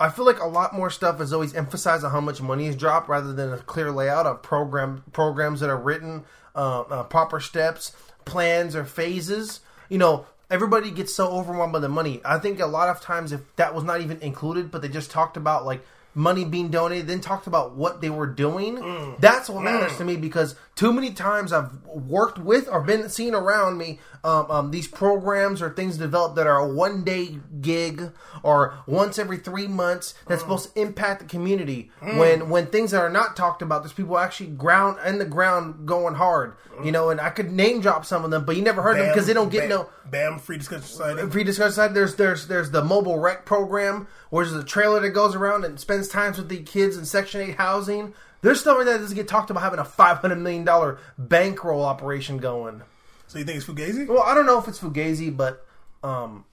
I 0.00 0.08
feel 0.08 0.24
like 0.24 0.40
a 0.40 0.46
lot 0.46 0.74
more 0.74 0.88
stuff 0.88 1.20
is 1.20 1.32
always 1.32 1.54
emphasized 1.54 2.04
on 2.04 2.10
how 2.10 2.22
much 2.22 2.40
money 2.40 2.66
is 2.66 2.74
dropped 2.74 3.08
rather 3.08 3.34
than 3.34 3.52
a 3.52 3.58
clear 3.58 3.92
layout 3.92 4.26
of 4.26 4.42
program 4.42 5.04
programs 5.12 5.60
that 5.60 5.68
are 5.68 5.76
written, 5.76 6.24
uh, 6.56 6.80
uh, 6.80 7.02
proper 7.04 7.38
steps, 7.38 7.92
plans, 8.24 8.74
or 8.74 8.84
phases. 8.84 9.60
You 9.90 9.98
know, 9.98 10.24
everybody 10.50 10.90
gets 10.90 11.14
so 11.14 11.28
overwhelmed 11.30 11.74
by 11.74 11.80
the 11.80 11.88
money. 11.90 12.22
I 12.24 12.38
think 12.38 12.60
a 12.60 12.66
lot 12.66 12.88
of 12.88 13.02
times, 13.02 13.30
if 13.30 13.40
that 13.56 13.74
was 13.74 13.84
not 13.84 14.00
even 14.00 14.18
included, 14.22 14.70
but 14.70 14.80
they 14.80 14.88
just 14.88 15.10
talked 15.10 15.36
about 15.36 15.66
like 15.66 15.84
money 16.14 16.44
being 16.44 16.70
donated, 16.70 17.06
then 17.06 17.20
talked 17.20 17.46
about 17.46 17.76
what 17.76 18.00
they 18.00 18.10
were 18.10 18.26
doing. 18.26 18.76
That's 19.20 19.50
what 19.50 19.62
matters 19.62 19.96
to 19.98 20.04
me 20.04 20.16
because 20.16 20.56
too 20.76 20.92
many 20.92 21.12
times 21.12 21.52
I've 21.52 21.72
worked 21.84 22.38
with 22.38 22.68
or 22.68 22.80
been 22.80 23.08
seen 23.08 23.34
around 23.34 23.76
me 23.76 23.98
um, 24.22 24.50
um, 24.50 24.70
these 24.70 24.86
programs 24.86 25.62
or 25.62 25.70
things 25.70 25.96
developed 25.96 26.36
that 26.36 26.46
are 26.46 26.58
a 26.58 26.68
one 26.68 27.04
day 27.04 27.38
gig 27.60 28.12
or 28.42 28.74
once 28.86 29.18
every 29.18 29.38
three 29.38 29.66
months 29.66 30.14
that's 30.26 30.42
supposed 30.42 30.74
to 30.74 30.80
impact 30.80 31.20
the 31.20 31.26
community. 31.26 31.90
When 32.00 32.50
when 32.50 32.66
things 32.66 32.90
that 32.90 33.00
are 33.00 33.10
not 33.10 33.36
talked 33.36 33.62
about, 33.62 33.82
there's 33.82 33.92
people 33.92 34.18
actually 34.18 34.50
ground 34.50 34.98
in 35.06 35.18
the 35.18 35.24
ground 35.24 35.86
going 35.86 36.14
hard. 36.14 36.54
You 36.84 36.92
know, 36.92 37.10
and 37.10 37.20
I 37.20 37.30
could 37.30 37.52
name 37.52 37.80
drop 37.80 38.06
some 38.06 38.24
of 38.24 38.30
them, 38.30 38.44
but 38.44 38.56
you 38.56 38.62
never 38.62 38.80
heard 38.80 38.98
them 38.98 39.08
because 39.08 39.26
they 39.26 39.34
don't 39.34 39.50
get 39.50 39.68
bam, 39.68 39.68
no 39.68 39.90
Bam 40.06 40.38
Free 40.38 40.56
Discussion 40.56 40.86
Society. 40.86 41.30
free 41.30 41.44
discussion 41.44 41.72
side. 41.72 41.94
There's 41.94 42.16
there's 42.16 42.46
there's 42.46 42.70
the 42.70 42.82
mobile 42.82 43.18
rec 43.18 43.44
program, 43.44 44.06
where 44.30 44.44
there's 44.44 44.56
a 44.56 44.64
trailer 44.64 45.00
that 45.00 45.10
goes 45.10 45.34
around 45.34 45.64
and 45.64 45.78
spends 45.78 46.08
times 46.08 46.38
with 46.38 46.48
the 46.48 46.62
kids 46.62 46.96
in 46.96 47.04
Section 47.04 47.42
Eight 47.42 47.56
housing. 47.56 48.14
There's 48.42 48.60
stuff 48.60 48.76
like 48.78 48.86
that 48.86 48.92
that 48.94 48.98
doesn't 49.00 49.16
get 49.16 49.28
talked 49.28 49.50
about 49.50 49.62
having 49.62 49.78
a 49.80 49.84
five 49.84 50.18
hundred 50.18 50.36
million 50.36 50.64
dollar 50.64 50.98
bankroll 51.18 51.84
operation 51.84 52.38
going. 52.38 52.82
So 53.26 53.38
you 53.38 53.44
think 53.44 53.58
it's 53.58 53.66
Fugazi? 53.66 54.06
Well, 54.08 54.22
I 54.22 54.34
don't 54.34 54.46
know 54.46 54.58
if 54.58 54.66
it's 54.66 54.80
Fugazi, 54.80 55.34
but 55.36 55.64
um, 56.02 56.44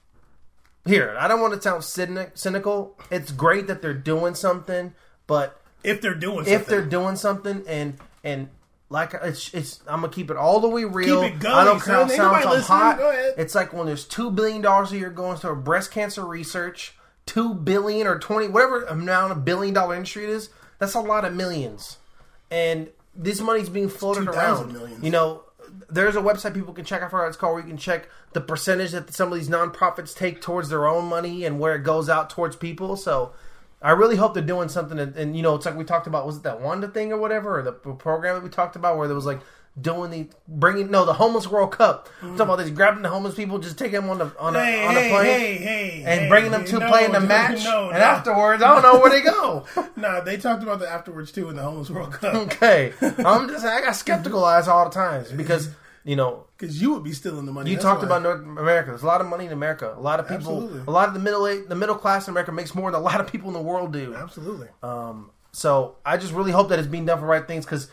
here 0.85 1.15
I 1.19 1.27
don't 1.27 1.41
want 1.41 1.53
to 1.53 1.61
sound 1.61 1.83
cynic, 1.83 2.31
cynical. 2.35 2.97
It's 3.09 3.31
great 3.31 3.67
that 3.67 3.81
they're 3.81 3.93
doing 3.93 4.35
something, 4.35 4.93
but 5.27 5.59
If 5.83 6.01
they're 6.01 6.13
doing 6.13 6.39
something. 6.39 6.53
if 6.53 6.65
they're 6.67 6.85
doing 6.85 7.15
something 7.15 7.63
and 7.67 7.97
and 8.23 8.49
like 8.89 9.13
it's 9.23 9.53
it's 9.53 9.79
I'm 9.87 10.01
gonna 10.01 10.13
keep 10.13 10.29
it 10.29 10.37
all 10.37 10.59
the 10.59 10.69
way 10.69 10.83
real. 10.85 11.23
Keep 11.23 11.35
it 11.35 11.39
going, 11.39 11.55
I 11.55 11.63
don't 11.63 11.81
care. 11.81 12.01
Ain't 12.01 12.11
sounds 12.11 12.17
nobody 12.17 12.45
I'm 12.45 12.51
listening. 12.51 12.77
hot. 12.79 12.97
Go 12.97 13.09
ahead. 13.09 13.33
It's 13.37 13.55
like 13.55 13.73
when 13.73 13.85
there's 13.85 14.05
two 14.05 14.29
billion 14.31 14.61
dollars 14.61 14.91
a 14.91 14.97
year 14.97 15.09
going 15.09 15.37
to 15.39 15.55
breast 15.55 15.91
cancer 15.91 16.25
research, 16.25 16.95
two 17.25 17.53
billion 17.53 18.07
or 18.07 18.19
twenty 18.19 18.47
whatever 18.47 18.83
amount 18.83 19.31
of 19.31 19.43
billion 19.45 19.73
dollar 19.73 19.95
industry 19.95 20.25
it 20.25 20.29
is. 20.29 20.49
That's 20.79 20.93
a 20.93 20.99
lot 20.99 21.25
of 21.25 21.33
millions, 21.33 21.97
and 22.51 22.89
this 23.15 23.41
money's 23.41 23.69
being 23.69 23.89
floated 23.89 24.25
2,000 24.25 24.37
around. 24.37 24.73
millions. 24.73 25.03
You 25.03 25.09
know, 25.09 25.43
there's 25.89 26.15
a 26.15 26.21
website 26.21 26.53
people 26.53 26.73
can 26.73 26.85
check. 26.85 27.01
out 27.01 27.11
for. 27.11 27.27
it's 27.27 27.37
called. 27.37 27.55
Where 27.55 27.63
you 27.63 27.69
can 27.69 27.77
check 27.77 28.07
the 28.33 28.41
percentage 28.41 28.91
that 28.91 29.13
some 29.13 29.31
of 29.31 29.37
these 29.37 29.49
nonprofits 29.49 30.15
take 30.15 30.41
towards 30.41 30.69
their 30.69 30.87
own 30.87 31.05
money 31.05 31.45
and 31.45 31.59
where 31.59 31.75
it 31.75 31.83
goes 31.83 32.09
out 32.09 32.29
towards 32.29 32.55
people. 32.55 32.95
So. 32.95 33.33
I 33.79 33.91
really 33.91 34.15
hope 34.15 34.33
they're 34.33 34.41
doing 34.41 34.69
something, 34.69 34.97
and, 34.97 35.15
and 35.15 35.37
you 35.37 35.43
know, 35.43 35.53
it's 35.53 35.67
like 35.67 35.77
we 35.77 35.83
talked 35.83 36.07
about. 36.07 36.25
Was 36.25 36.37
it 36.37 36.43
that 36.43 36.61
Wanda 36.61 36.87
thing 36.87 37.11
or 37.11 37.19
whatever, 37.19 37.59
or 37.59 37.61
the 37.61 37.71
program 37.71 38.33
that 38.33 38.43
we 38.43 38.49
talked 38.49 38.75
about, 38.75 38.97
where 38.97 39.07
there 39.07 39.13
was 39.15 39.27
like 39.27 39.39
doing 39.79 40.09
the 40.11 40.27
bringing 40.47 40.89
no 40.89 41.05
the 41.05 41.13
homeless 41.13 41.47
World 41.47 41.71
Cup. 41.71 42.09
I'm 42.21 42.29
talking 42.31 42.41
about 42.41 42.55
this 42.57 42.69
grabbing 42.71 43.03
the 43.03 43.09
homeless 43.09 43.35
people, 43.35 43.59
just 43.59 43.77
taking 43.77 44.01
them 44.01 44.09
on 44.09 44.17
the 44.17 44.31
on 44.39 44.55
a, 44.55 44.63
hey, 44.63 44.85
on 44.85 44.97
a 44.97 45.09
plane 45.09 45.57
hey, 45.61 46.03
and 46.05 46.29
bringing 46.29 46.51
them 46.51 46.65
to 46.65 46.79
no, 46.79 46.87
play 46.87 47.05
in 47.05 47.11
the 47.11 47.19
no, 47.19 47.25
match, 47.27 47.63
No, 47.63 47.89
and 47.89 47.99
no. 47.99 48.03
afterwards, 48.05 48.63
I 48.63 48.73
don't 48.73 48.81
know 48.81 48.99
where 48.99 49.09
they 49.09 49.21
go. 49.21 49.65
Nah, 49.95 50.21
they 50.21 50.37
talked 50.37 50.61
about 50.61 50.79
the 50.79 50.87
afterwards 50.87 51.31
too 51.31 51.49
in 51.49 51.55
the 51.55 51.63
Homeless 51.63 51.89
World 51.89 52.13
Cup. 52.13 52.33
okay, 52.53 52.93
I'm 53.01 53.47
just 53.49 53.65
I 53.65 53.81
got 53.81 53.95
skeptical 53.95 54.43
eyes 54.45 54.67
all 54.67 54.85
the 54.85 54.91
times 54.93 55.31
because 55.31 55.69
you 56.03 56.15
know 56.15 56.45
Because 56.57 56.79
you 56.81 56.93
would 56.93 57.03
be 57.03 57.13
stealing 57.13 57.45
the 57.45 57.51
money. 57.51 57.71
you 57.71 57.77
talked 57.77 58.01
why. 58.01 58.05
about 58.07 58.21
North 58.21 58.41
America. 58.41 58.91
There's 58.91 59.03
a 59.03 59.07
lot 59.07 59.21
of 59.21 59.27
money 59.27 59.45
in 59.45 59.51
America. 59.51 59.93
A 59.95 59.99
lot 59.99 60.19
of 60.19 60.27
people, 60.27 60.63
Absolutely. 60.63 60.81
a 60.87 60.91
lot 60.91 61.07
of 61.07 61.13
the 61.15 61.19
middle 61.19 61.43
the 61.43 61.75
middle 61.75 61.95
class 61.95 62.27
in 62.27 62.33
America 62.33 62.51
makes 62.51 62.75
more 62.75 62.91
than 62.91 62.99
a 63.01 63.03
lot 63.03 63.19
of 63.19 63.31
people 63.31 63.47
in 63.49 63.53
the 63.53 63.61
world 63.61 63.91
do. 63.91 64.13
Absolutely. 64.15 64.67
Um, 64.83 65.31
so 65.51 65.95
I 66.05 66.17
just 66.17 66.33
really 66.33 66.51
hope 66.51 66.69
that 66.69 66.77
it's 66.79 66.87
being 66.87 67.05
done 67.05 67.19
for 67.19 67.25
right 67.25 67.47
things 67.47 67.65
because 67.65 67.89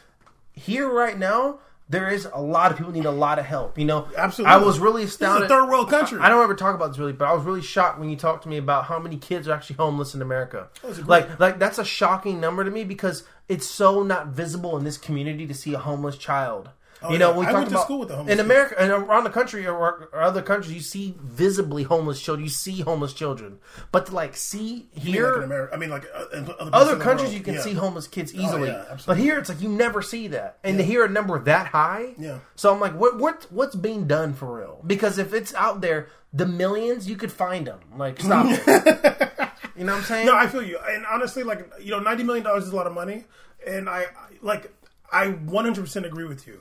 here 0.52 0.88
right 0.88 1.18
now 1.18 1.58
there 1.88 2.08
is 2.08 2.26
a 2.32 2.40
lot 2.40 2.72
of 2.72 2.78
people 2.78 2.92
need 2.92 3.04
a 3.04 3.10
lot 3.10 3.38
of 3.38 3.44
help. 3.44 3.78
You 3.78 3.84
know, 3.84 4.08
Absolutely. 4.16 4.52
I 4.52 4.56
was 4.56 4.78
really 4.78 5.04
astounded. 5.04 5.44
a 5.44 5.48
third 5.48 5.68
world 5.68 5.90
country. 5.90 6.18
I 6.18 6.28
don't 6.28 6.42
ever 6.42 6.54
talk 6.54 6.74
about 6.74 6.88
this 6.88 6.98
really, 6.98 7.12
but 7.12 7.26
I 7.26 7.34
was 7.34 7.44
really 7.44 7.60
shocked 7.62 7.98
when 7.98 8.08
you 8.08 8.16
talked 8.16 8.44
to 8.44 8.48
me 8.48 8.56
about 8.56 8.84
how 8.84 8.98
many 8.98 9.16
kids 9.16 9.48
are 9.48 9.52
actually 9.52 9.76
homeless 9.76 10.14
in 10.14 10.22
America. 10.22 10.68
Like, 11.04 11.38
like 11.38 11.58
that's 11.58 11.78
a 11.78 11.84
shocking 11.84 12.40
number 12.40 12.64
to 12.64 12.70
me 12.70 12.84
because 12.84 13.24
it's 13.48 13.66
so 13.66 14.02
not 14.02 14.28
visible 14.28 14.76
in 14.78 14.84
this 14.84 14.96
community 14.96 15.46
to 15.46 15.54
see 15.54 15.74
a 15.74 15.78
homeless 15.78 16.16
child. 16.16 16.70
You 17.10 17.18
know, 17.18 17.30
Oh, 17.30 17.32
yeah. 17.32 17.38
we 17.40 17.46
I 17.46 17.52
talked 17.52 17.68
about 17.68 17.82
school 17.84 17.98
with 18.00 18.08
the 18.08 18.16
homeless 18.16 18.32
in 18.32 18.38
kids. 18.38 18.46
America 18.50 18.74
and 18.78 18.90
around 18.90 19.24
the 19.24 19.30
country 19.30 19.66
or, 19.66 19.74
or 20.12 20.20
other 20.22 20.40
countries, 20.42 20.72
you 20.74 20.80
see 20.80 21.14
visibly 21.22 21.82
homeless 21.82 22.20
children. 22.20 22.44
You 22.44 22.50
see 22.50 22.80
homeless 22.80 23.12
children, 23.12 23.58
but 23.92 24.06
to 24.06 24.14
like 24.14 24.36
see 24.36 24.88
You 24.94 25.12
here, 25.12 25.28
like 25.28 25.36
in 25.38 25.42
America, 25.44 25.74
I 25.74 25.78
mean, 25.78 25.90
like 25.90 26.04
uh, 26.14 26.24
in 26.36 26.44
other, 26.58 26.70
other 26.72 26.96
countries 26.96 27.34
you 27.34 27.40
can 27.40 27.54
Yeah. 27.54 27.60
see 27.60 27.74
homeless 27.74 28.06
kids 28.06 28.34
easily, 28.34 28.68
yeah, 28.68 28.96
but 29.06 29.16
here 29.16 29.38
it's 29.38 29.48
like 29.48 29.60
you 29.60 29.68
never 29.68 30.00
see 30.02 30.28
that, 30.28 30.58
and 30.64 30.78
to 30.78 30.84
hear 30.84 31.04
a 31.04 31.08
number 31.08 31.38
that 31.38 31.66
high, 31.68 32.14
Yeah. 32.18 32.38
So 32.56 32.72
I'm 32.72 32.80
like, 32.80 32.94
what 32.98 33.18
what 33.18 33.46
what's 33.50 33.74
being 33.76 34.06
done 34.06 34.32
for 34.34 34.58
real? 34.58 34.80
Because 34.86 35.18
if 35.18 35.34
it's 35.34 35.52
out 35.54 35.80
there, 35.80 36.08
the 36.32 36.46
millions 36.46 37.08
you 37.08 37.16
could 37.16 37.30
find 37.32 37.66
them. 37.66 37.80
Like, 37.96 38.20
stop 38.20 38.46
it. 38.48 39.30
You 39.76 39.82
know 39.84 39.92
what 39.94 39.98
I'm 39.98 40.04
saying? 40.04 40.26
No, 40.26 40.36
I 40.36 40.46
feel 40.46 40.62
you. 40.62 40.78
And 40.88 41.04
honestly, 41.04 41.42
like 41.42 41.68
you 41.82 41.90
know, 41.90 41.98
ninety 41.98 42.22
million 42.22 42.44
dollars 42.44 42.64
is 42.64 42.72
a 42.72 42.76
lot 42.76 42.86
of 42.86 42.92
money, 42.94 43.24
and 43.66 43.88
I 43.88 44.06
like 44.40 44.72
I 45.12 45.26
one 45.30 45.64
hundred 45.64 45.80
percent 45.82 46.06
agree 46.06 46.26
with 46.26 46.46
you. 46.46 46.60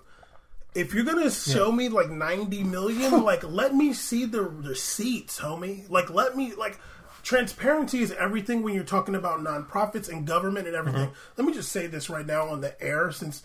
If 0.75 0.93
you're 0.93 1.03
gonna 1.03 1.29
show 1.29 1.71
me 1.71 1.89
like 1.89 2.09
ninety 2.09 2.63
million, 2.63 3.23
like 3.23 3.43
let 3.43 3.75
me 3.75 3.93
see 3.93 4.25
the 4.25 4.41
receipts, 4.41 5.39
homie. 5.39 5.89
Like 5.89 6.09
let 6.09 6.35
me 6.35 6.53
like 6.53 6.79
transparency 7.23 8.01
is 8.01 8.11
everything 8.11 8.61
when 8.61 8.73
you're 8.75 8.83
talking 8.83 9.15
about 9.15 9.39
nonprofits 9.39 10.09
and 10.09 10.27
government 10.27 10.67
and 10.67 10.75
everything. 10.75 11.07
Mm-hmm. 11.07 11.33
Let 11.37 11.47
me 11.47 11.53
just 11.53 11.71
say 11.71 11.87
this 11.87 12.09
right 12.09 12.25
now 12.25 12.49
on 12.49 12.61
the 12.61 12.79
air, 12.81 13.11
since 13.11 13.43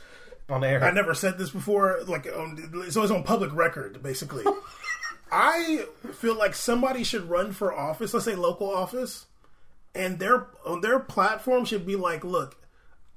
on 0.51 0.65
air. 0.65 0.83
I 0.83 0.91
never 0.91 1.15
said 1.15 1.39
this 1.39 1.51
before. 1.51 2.01
Like, 2.07 2.27
on, 2.27 2.91
so 2.91 3.03
it's 3.03 3.13
on 3.13 3.23
public 3.23 3.55
record, 3.55 4.03
basically. 4.03 4.45
I 5.33 5.85
feel 6.15 6.35
like 6.35 6.55
somebody 6.55 7.05
should 7.05 7.29
run 7.29 7.53
for 7.53 7.73
office. 7.73 8.13
Let's 8.13 8.25
say 8.25 8.35
local 8.35 8.75
office, 8.75 9.27
and 9.95 10.19
their 10.19 10.49
on 10.67 10.81
their 10.81 10.99
platform 10.99 11.65
should 11.65 11.87
be 11.87 11.97
like, 11.97 12.25
look, 12.25 12.57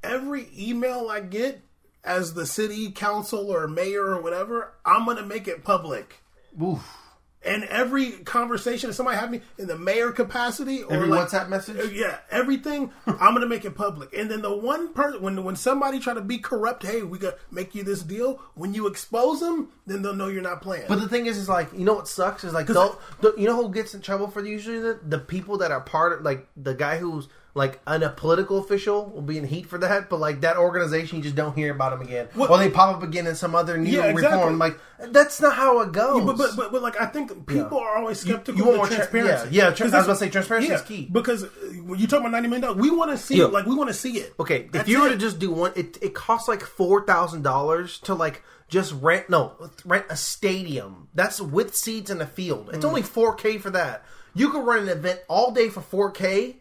every 0.03 0.49
email 0.57 1.07
I 1.09 1.22
get 1.22 1.62
as 2.04 2.34
the 2.34 2.45
city 2.45 2.91
council 2.91 3.52
or 3.52 3.68
mayor 3.68 4.06
or 4.06 4.22
whatever, 4.22 4.74
I'm 4.86 5.06
gonna 5.06 5.26
make 5.26 5.47
it 5.47 5.64
public. 5.64 6.24
Oof. 6.62 6.97
And 7.43 7.64
every 7.64 8.12
conversation 8.12 8.89
that 8.89 8.93
somebody 8.93 9.18
have 9.18 9.32
me 9.32 9.41
in 9.58 9.66
the 9.66 9.78
mayor 9.78 10.12
capacity 10.12 10.84
or 10.84 10.93
Every 10.93 11.08
like, 11.08 11.28
WhatsApp 11.28 11.49
message? 11.49 11.78
Uh, 11.80 11.89
yeah, 11.91 12.20
everything 12.30 12.91
I'm 13.08 13.34
gonna 13.34 13.47
make 13.47 13.66
it 13.66 13.74
public. 13.74 14.14
And 14.14 14.30
then 14.30 14.43
the 14.43 14.56
one 14.56 14.93
person 14.93 15.22
when 15.22 15.43
when 15.43 15.56
somebody 15.56 15.99
try 15.99 16.14
to 16.14 16.22
be 16.22 16.38
corrupt, 16.38 16.84
hey, 16.84 17.02
we 17.02 17.18
got 17.18 17.36
make 17.49 17.74
you 17.74 17.84
this 17.84 18.04
deal. 18.04 18.39
When 18.54 18.76
you 18.76 18.86
expose 18.86 19.39
them, 19.39 19.70
then 19.88 20.04
they'll 20.04 20.14
know 20.14 20.28
you're 20.28 20.43
not 20.43 20.62
playing. 20.62 20.86
But 20.88 20.99
the 20.99 21.10
thing 21.10 21.26
is, 21.26 21.38
is 21.38 21.49
like 21.49 21.74
you 21.74 21.84
know 21.84 21.95
what 21.95 22.08
sucks 22.08 22.43
is 22.43 22.54
like 22.54 22.68
the, 22.68 22.95
the, 23.22 23.34
you 23.36 23.47
know 23.47 23.56
who 23.56 23.74
gets 23.74 23.95
in 23.95 24.02
trouble 24.02 24.28
for 24.28 24.45
usually 24.45 24.80
the, 24.80 24.99
the 25.04 25.18
people 25.18 25.58
that 25.60 25.72
are 25.72 25.82
part 25.82 26.14
of 26.14 26.22
like 26.24 26.47
the 26.56 26.76
guy 26.76 26.97
who's 26.97 27.28
like 27.54 27.82
an, 27.86 28.02
a 28.04 28.10
political 28.10 28.60
official 28.60 29.08
will 29.10 29.22
be 29.22 29.38
in 29.38 29.45
heat 29.45 29.66
for 29.66 29.78
that, 29.80 30.10
but 30.10 30.20
like 30.20 30.41
that 30.41 30.56
organization, 30.58 31.18
you 31.18 31.24
just 31.24 31.36
don't 31.36 31.54
hear 31.56 31.72
about 31.74 31.91
them 31.91 32.02
again, 32.08 32.28
or 32.38 32.58
they 32.58 32.70
pop 32.70 32.95
up 32.95 33.04
again 33.04 33.28
in 33.28 33.36
some 33.36 33.56
other 33.56 33.78
new 33.78 33.89
Yeah, 33.91 34.06
exactly. 34.06 34.38
reform. 34.38 34.58
Like 34.58 34.80
that's 34.99 35.41
not 35.41 35.56
how 35.56 35.82
it 35.82 35.91
goes. 35.91 36.24
But, 36.26 36.38
but 36.38 36.56
but 36.56 36.72
but 36.72 36.82
like 36.82 36.99
I 36.99 37.08
think 37.08 37.45
people 37.47 37.78
are 37.80 37.97
always 37.97 38.20
skeptical 38.20 38.58
you 38.58 38.64
want 38.66 38.78
more 38.78 38.88
the 38.88 38.95
tra- 38.95 39.08
transparency. 39.08 39.56
yeah, 39.56 39.68
yeah, 39.70 39.74
tra- 39.74 39.91
I 39.91 39.97
was 39.97 40.06
gonna 40.06 40.16
say 40.18 40.30
transparency 40.30 40.72
is 40.72 40.82
key. 40.82 41.10
because 41.12 41.43
uh, 41.43 41.47
when 41.86 41.99
you 41.99 42.08
talk 42.08 42.20
about 42.22 42.32
ninety 42.32 42.47
million 42.47 42.62
dollars, 42.70 42.82
we 42.82 42.89
want 42.89 43.12
to 43.12 43.18
see 43.18 43.38
Yeah. 43.38 43.45
it. 43.45 43.52
Like 43.52 43.66
we 43.66 43.76
want 43.76 43.89
to 43.89 43.93
see 43.93 44.14
it. 44.20 44.34
Okay, 44.39 44.70
That's 44.72 44.84
if 44.84 44.89
you 44.89 45.02
were 45.02 45.10
to 45.10 45.18
just 45.18 45.39
do 45.39 45.52
one, 45.52 45.74
it 45.76 45.97
it 46.02 46.14
costs 46.14 46.47
like 46.47 46.62
four 46.62 47.06
thousand 47.06 47.41
dollars 47.41 47.99
to 48.02 48.14
like 48.14 48.43
just 48.70 48.93
rent 49.02 49.30
no 49.30 49.70
rent 49.84 50.06
a 50.10 50.16
stadium. 50.16 51.10
That's 51.14 51.41
with 51.41 51.76
seats 51.76 52.10
in 52.10 52.18
the 52.20 52.26
field. 52.26 52.70
It's 52.74 52.86
only 52.86 53.02
four 53.02 53.36
K 53.36 53.58
for 53.58 53.72
that. 53.72 54.06
You 54.34 54.49
could 54.52 54.66
run 54.66 54.84
an 54.84 54.89
event 54.89 55.20
all 55.28 55.52
day 55.52 55.68
for 55.68 55.82
four 55.82 56.12
K. 56.12 56.58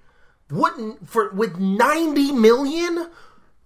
Wouldn't 0.50 1.08
for 1.08 1.30
with 1.32 1.58
ninety 1.58 2.32
million? 2.32 3.08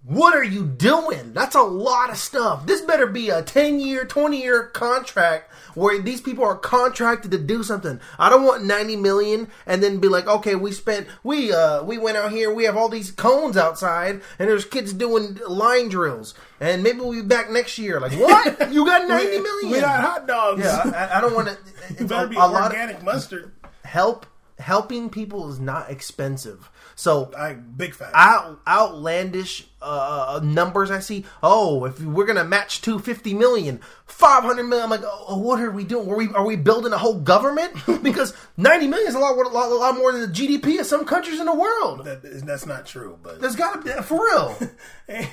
What 0.06 0.36
are 0.36 0.44
you 0.44 0.66
doing? 0.66 1.32
That's 1.32 1.54
a 1.54 1.62
lot 1.62 2.10
of 2.10 2.18
stuff. 2.18 2.66
This 2.66 2.82
better 2.82 3.06
be 3.06 3.30
a 3.30 3.40
10 3.40 3.80
year, 3.80 4.04
20 4.04 4.38
year 4.42 4.64
contract 4.66 5.50
where 5.74 5.98
these 6.02 6.20
people 6.20 6.44
are 6.44 6.58
contracted 6.58 7.30
to 7.30 7.38
do 7.38 7.62
something. 7.62 7.98
I 8.18 8.28
don't 8.28 8.44
want 8.44 8.64
90 8.66 8.96
million 8.96 9.48
and 9.64 9.82
then 9.82 10.00
be 10.00 10.08
like, 10.08 10.26
okay, 10.26 10.56
we 10.56 10.72
spent, 10.72 11.06
we, 11.22 11.54
uh, 11.54 11.82
we 11.84 11.96
went 11.96 12.18
out 12.18 12.32
here, 12.32 12.52
we 12.52 12.64
have 12.64 12.76
all 12.76 12.90
these 12.90 13.12
cones 13.12 13.56
outside 13.56 14.20
and 14.38 14.50
there's 14.50 14.66
kids 14.66 14.92
doing 14.92 15.38
line 15.48 15.88
drills 15.88 16.34
and 16.60 16.82
maybe 16.82 17.00
we'll 17.00 17.12
be 17.12 17.22
back 17.22 17.48
next 17.50 17.78
year. 17.78 17.98
Like, 17.98 18.12
what? 18.12 18.70
you 18.74 18.84
got 18.84 19.08
90 19.08 19.38
million? 19.40 19.72
we 19.72 19.80
got 19.80 20.00
hot 20.04 20.26
dogs. 20.26 20.62
yeah, 20.62 20.82
I, 21.10 21.16
I 21.16 21.20
don't 21.22 21.34
want 21.34 21.48
to. 21.48 21.56
it 21.98 22.06
better 22.06 22.26
be 22.28 22.36
a 22.36 22.40
lot 22.40 22.66
of 22.66 22.72
organic 22.78 23.02
mustard. 23.02 23.52
help, 23.84 24.26
helping 24.58 25.10
people 25.10 25.50
is 25.50 25.58
not 25.58 25.90
expensive. 25.90 26.70
So 26.96 27.32
I 27.36 27.54
big 27.54 27.92
fat. 27.94 28.12
out, 28.14 28.60
outlandish 28.68 29.66
uh, 29.82 30.38
numbers 30.42 30.90
I 30.92 31.00
see. 31.00 31.24
Oh, 31.42 31.84
if 31.86 32.00
we're 32.00 32.24
gonna 32.24 32.44
match 32.44 32.80
250 32.82 33.34
million, 33.34 33.80
500 34.06 34.62
million. 34.62 34.84
I'm 34.84 34.90
like, 34.90 35.00
oh, 35.04 35.38
what 35.38 35.60
are 35.60 35.70
we 35.72 35.82
doing? 35.84 36.08
Are 36.08 36.16
we 36.16 36.28
are 36.28 36.44
we 36.46 36.54
building 36.56 36.92
a 36.92 36.98
whole 36.98 37.18
government? 37.20 37.74
Because 38.04 38.34
90 38.58 38.86
million 38.88 39.08
is 39.08 39.14
a 39.14 39.18
lot, 39.18 39.34
a 39.34 39.48
lot, 39.48 39.72
a 39.72 39.74
lot 39.74 39.96
more 39.96 40.12
than 40.12 40.20
the 40.20 40.26
GDP 40.28 40.78
of 40.78 40.86
some 40.86 41.04
countries 41.06 41.40
in 41.40 41.46
the 41.46 41.54
world. 41.54 42.04
that, 42.04 42.22
that's 42.46 42.66
not 42.66 42.84
true, 42.86 43.18
but 43.22 43.40
There's 43.40 43.56
got 43.56 43.82
to 43.82 43.96
be 43.96 44.02
for 44.02 44.22
real, 44.22 44.56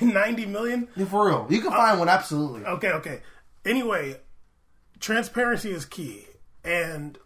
ninety 0.00 0.46
million. 0.46 0.88
for 1.08 1.26
real. 1.28 1.46
You 1.50 1.60
can 1.60 1.70
find 1.70 1.98
one 1.98 2.08
absolutely. 2.08 2.64
Okay, 2.64 2.88
okay. 2.92 3.20
Anyway, 3.64 4.16
transparency 5.00 5.70
is 5.70 5.84
key, 5.84 6.26
and 6.64 7.18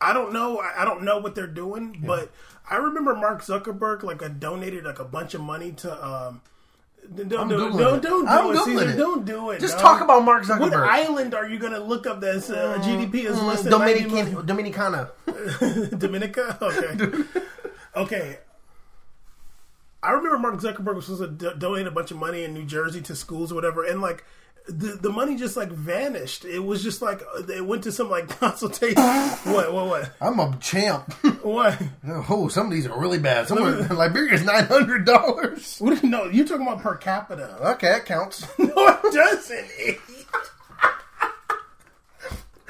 I 0.00 0.12
don't 0.12 0.32
know. 0.32 0.58
I 0.60 0.82
I 0.82 0.84
don't 0.84 1.02
know 1.02 1.18
what 1.18 1.34
they're 1.34 1.46
doing, 1.46 2.02
but 2.06 2.30
I 2.68 2.76
remember 2.76 3.14
Mark 3.14 3.42
Zuckerberg 3.42 4.02
like 4.02 4.22
a 4.22 4.28
donated 4.28 4.84
like 4.84 4.98
a 4.98 5.04
bunch 5.04 5.34
of 5.34 5.40
money 5.40 5.72
to. 5.72 6.06
um 6.06 6.40
don't 7.26 7.28
do 7.48 7.54
it. 7.56 7.72
Googling 7.72 7.78
Don't, 7.78 8.02
don't 8.02 8.24
do 8.24 8.28
I'm 8.28 8.54
it, 8.56 8.64
Caesar. 8.64 8.90
it. 8.90 8.96
Don't 8.96 9.24
do 9.24 9.50
it. 9.50 9.60
Just 9.60 9.74
dog. 9.78 9.82
talk 9.82 10.00
about 10.02 10.22
Mark 10.22 10.44
Zuckerberg. 10.44 10.60
What 10.60 10.74
island 10.74 11.34
are 11.34 11.48
you 11.48 11.58
going 11.58 11.72
to 11.72 11.80
look 11.80 12.06
up 12.06 12.20
that's 12.20 12.50
uh, 12.50 12.78
GDP 12.82 13.24
is 13.24 13.40
less 13.42 13.62
than 13.62 13.70
90 13.72 14.02
Dominican? 14.02 14.46
Dominicana. 14.46 15.98
Dominica? 15.98 16.58
Okay. 16.60 17.24
okay. 17.96 18.38
I 20.02 20.12
remember 20.12 20.38
Mark 20.38 20.56
Zuckerberg 20.60 20.94
was 20.94 21.06
supposed 21.06 21.22
to 21.40 21.50
do- 21.50 21.58
donate 21.58 21.86
a 21.86 21.90
bunch 21.90 22.10
of 22.10 22.18
money 22.18 22.44
in 22.44 22.54
New 22.54 22.64
Jersey 22.64 23.00
to 23.02 23.16
schools 23.16 23.50
or 23.50 23.54
whatever, 23.54 23.82
and 23.84 24.00
like 24.00 24.24
the 24.68 24.98
the 25.00 25.10
money 25.10 25.36
just 25.36 25.56
like 25.56 25.70
vanished. 25.70 26.44
It 26.44 26.60
was 26.60 26.82
just 26.82 27.02
like 27.02 27.22
uh, 27.22 27.46
it 27.46 27.66
went 27.66 27.84
to 27.84 27.92
some 27.92 28.10
like 28.10 28.28
consultation. 28.40 29.02
what? 29.02 29.72
What? 29.72 29.86
What? 29.86 30.12
I'm 30.20 30.38
a 30.38 30.56
champ. 30.60 31.14
What? 31.40 31.80
oh, 32.28 32.48
some 32.48 32.66
of 32.66 32.72
these 32.72 32.86
are 32.86 33.00
really 33.00 33.18
bad. 33.18 33.48
Some 33.48 33.62
of 33.62 33.90
Liberia's 33.90 34.44
nine 34.44 34.66
hundred 34.66 35.06
dollars. 35.06 35.78
What? 35.78 36.02
No, 36.04 36.24
you're 36.24 36.46
talking 36.46 36.66
about 36.66 36.82
per 36.82 36.96
capita. 36.96 37.56
Okay, 37.72 37.88
that 37.88 38.04
counts. 38.04 38.46
No, 38.58 38.98
it 39.02 39.14
doesn't. 39.14 39.98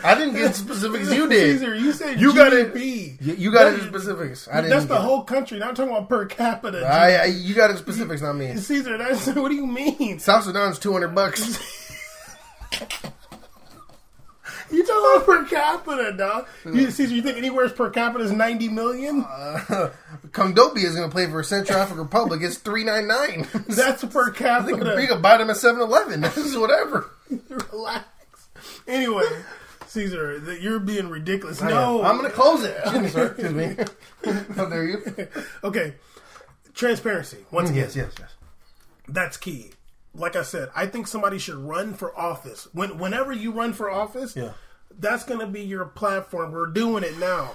I 0.03 0.15
didn't 0.15 0.35
get 0.35 0.55
specifics. 0.55 1.13
You 1.13 1.29
did. 1.29 1.59
Caesar, 1.59 1.75
you 1.75 1.93
said 1.93 2.21
You 2.21 2.35
got 2.35 2.53
it. 2.53 2.75
You, 3.21 3.53
got 3.53 3.75
it 3.75 3.83
specifics. 3.83 4.49
I 4.49 4.57
didn't. 4.63 4.71
That's 4.71 4.87
the 4.87 5.01
whole 5.01 5.25
country. 5.25 5.59
Now 5.59 5.69
I'm 5.69 5.75
talking 5.75 5.93
about 5.93 6.09
per 6.09 6.27
capita. 6.27 6.87
I, 6.87 7.15
I, 7.15 7.25
you 7.27 7.55
got 7.55 7.71
it 7.71 7.79
specifics, 7.79 8.23
not 8.23 8.35
me. 8.35 8.57
Caesar, 8.57 8.97
that's 8.97 9.27
what 9.27 9.49
do 9.49 9.55
you 9.55 9.67
mean? 9.67 10.19
South 10.19 10.45
Sudan's 10.45 10.79
two 10.79 10.93
hundred 10.93 11.15
bucks. 11.15 11.59
You 14.73 14.87
talking 14.87 15.17
about 15.17 15.27
per 15.27 15.45
capita, 15.47 16.13
dog? 16.17 16.47
You, 16.65 16.91
Caesar, 16.93 17.13
you 17.13 17.23
think 17.23 17.37
anywhere's 17.37 17.73
per 17.73 17.91
capita 17.91 18.23
is 18.23 18.31
90 18.31 18.69
million? 18.69 19.25
Uh, 19.29 19.91
Kondogbia 20.29 20.85
is 20.85 20.95
going 20.95 21.09
to 21.09 21.13
play 21.13 21.27
for 21.29 21.43
Central 21.43 21.79
African 21.81 22.05
Republic. 22.05 22.41
It's 22.43 22.57
three 22.57 22.85
nine 22.85 23.09
nine. 23.09 23.49
That's 23.69 24.05
per 24.05 24.27
You 24.29 24.33
capita. 24.33 25.07
can 25.09 25.21
buy 25.23 25.39
them 25.39 25.51
at 25.51 25.57
7-Eleven. 25.57 26.21
This 26.21 26.37
is 26.37 26.57
whatever. 26.57 27.11
Relax. 27.73 28.07
Anyway, 28.87 29.25
Caesar, 29.89 30.39
that 30.39 30.61
you're 30.61 30.79
being 30.79 31.09
ridiculous. 31.09 31.61
No, 31.61 32.05
I'm 32.05 32.17
going 32.19 32.31
to 32.31 32.37
close 32.37 32.63
it. 32.63 32.77
Excuse 32.85 33.15
me. 33.53 33.65
Excuse 33.65 34.47
me. 34.47 34.55
How 34.55 34.67
dare 34.67 34.85
you? 34.85 35.29
Okay, 35.65 35.95
transparency. 36.75 37.39
Once 37.51 37.71
mm, 37.71 37.73
again, 37.73 37.85
Yes, 37.87 37.97
yes, 37.97 38.13
yes. 38.21 38.31
that's 39.09 39.37
key. 39.37 39.73
Like 40.15 40.35
I 40.37 40.43
said, 40.43 40.71
I 40.75 40.87
think 40.87 41.07
somebody 41.07 41.39
should 41.39 41.55
run 41.57 41.95
for 41.95 42.17
office. 42.19 42.69
When 42.73 42.99
whenever 42.99 43.33
you 43.33 43.53
run 43.53 43.73
for 43.73 43.91
office, 43.91 44.35
Yeah. 44.35 44.53
that's 44.99 45.25
going 45.25 45.41
to 45.41 45.47
be 45.47 45.61
your 45.63 45.85
platform. 45.85 46.51
We're 46.53 46.67
doing 46.67 47.05
it 47.05 47.17
now. 47.19 47.53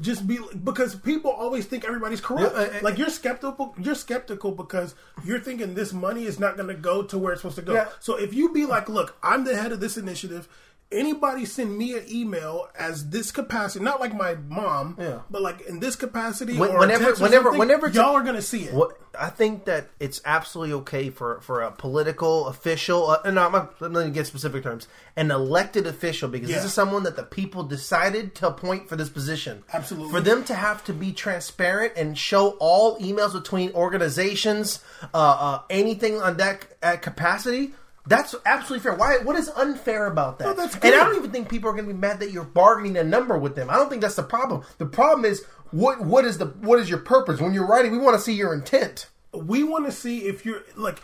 Just 0.00 0.26
be 0.26 0.38
because 0.64 0.94
people 0.94 1.30
always 1.30 1.64
think 1.64 1.84
everybody's 1.84 2.20
corrupt. 2.20 2.54
Yeah, 2.56 2.80
like 2.82 2.98
you're 2.98 3.08
skeptical. 3.08 3.74
You're 3.78 3.94
skeptical 3.94 4.52
because 4.52 4.94
you're 5.24 5.40
thinking 5.40 5.74
this 5.74 5.92
money 5.94 6.24
is 6.24 6.38
not 6.38 6.56
going 6.56 6.68
to 6.68 6.74
go 6.74 7.02
to 7.04 7.16
where 7.18 7.32
it's 7.32 7.40
supposed 7.42 7.56
to 7.56 7.62
go. 7.62 7.72
Yeah. 7.74 7.88
So 7.98 8.16
if 8.16 8.34
you 8.34 8.52
be 8.52 8.66
like, 8.66 8.88
look, 8.90 9.16
I'm 9.22 9.44
the 9.44 9.56
head 9.56 9.72
of 9.72 9.80
this 9.80 9.96
initiative. 9.96 10.46
Anybody 10.92 11.44
send 11.46 11.76
me 11.76 11.96
an 11.96 12.04
email 12.10 12.68
as 12.78 13.08
this 13.08 13.32
capacity, 13.32 13.84
not 13.84 14.00
like 14.00 14.14
my 14.14 14.34
mom, 14.48 14.96
Yeah. 15.00 15.20
but 15.30 15.42
like 15.42 15.62
in 15.62 15.80
this 15.80 15.96
capacity. 15.96 16.56
When- 16.56 16.76
whenever- 16.78 17.14
whenever- 17.14 17.52
whenever 17.52 17.88
y'all 17.88 18.14
are 18.14 18.22
going 18.22 18.36
to 18.36 18.42
see 18.42 18.64
it. 18.64 18.74
What 18.74 18.98
I 19.18 19.28
think 19.28 19.66
that 19.66 19.88
it's 20.00 20.22
absolutely 20.24 20.72
okay 20.74 21.10
for 21.10 21.40
for 21.42 21.60
a 21.60 21.70
political 21.70 22.46
official, 22.46 23.10
uh, 23.10 23.18
and 23.24 23.38
I'm 23.38 23.52
not 23.52 23.74
let 23.80 23.92
me 23.92 24.10
get 24.10 24.26
specific 24.26 24.62
terms, 24.62 24.88
an 25.16 25.30
elected 25.30 25.86
official 25.86 26.28
because 26.30 26.48
Yeah. 26.48 26.56
this 26.56 26.66
is 26.66 26.72
someone 26.72 27.02
that 27.02 27.16
the 27.16 27.22
people 27.22 27.62
decided 27.62 28.34
to 28.36 28.46
appoint 28.48 28.88
for 28.88 28.96
this 28.96 29.10
position. 29.10 29.64
Absolutely. 29.72 30.10
for 30.12 30.20
them 30.20 30.44
to 30.44 30.54
have 30.54 30.82
to 30.84 30.92
be 30.94 31.12
transparent 31.12 31.92
and 31.96 32.16
show 32.16 32.50
all 32.58 32.98
emails 33.00 33.32
between 33.34 33.70
organizations, 33.74 34.80
uh, 35.12 35.16
uh, 35.18 35.60
anything 35.70 36.20
on 36.20 36.36
that 36.38 36.64
uh, 36.82 36.96
capacity. 36.96 37.74
That's 38.06 38.34
absolutely 38.44 38.82
fair. 38.82 38.94
Why? 38.94 39.18
What 39.18 39.36
is 39.36 39.48
unfair 39.50 40.06
about 40.06 40.38
that? 40.38 40.44
No, 40.44 40.54
that's 40.54 40.74
and. 40.74 40.84
I 40.86 40.90
don't 40.90 41.16
even 41.16 41.30
think 41.30 41.48
people 41.48 41.70
are 41.70 41.72
going 41.72 41.86
to 41.86 41.92
be 41.94 41.98
mad 41.98 42.18
that 42.20 42.32
you're 42.32 42.42
bargaining 42.44 42.96
a 42.96 43.04
number 43.04 43.38
with 43.38 43.54
them. 43.54 43.70
I 43.70 43.74
don't 43.76 43.88
think 43.88 44.02
that's 44.02 44.16
the 44.16 44.22
problem. 44.24 44.62
The 44.78 44.86
problem 44.86 45.24
is 45.24 45.44
what 45.70 46.00
what 46.04 46.24
is 46.24 46.38
the 46.38 46.46
what 46.46 46.78
is 46.80 46.90
your 46.90 46.98
purpose 46.98 47.40
when 47.40 47.54
you're 47.54 47.66
writing? 47.66 47.92
We 47.92 47.98
want 47.98 48.16
to 48.16 48.20
see 48.22 48.32
your 48.34 48.52
intent. 48.54 49.06
we 49.32 49.62
want 49.62 49.86
to 49.86 49.92
see 49.92 50.24
if 50.24 50.44
you're 50.44 50.62
like 50.76 51.00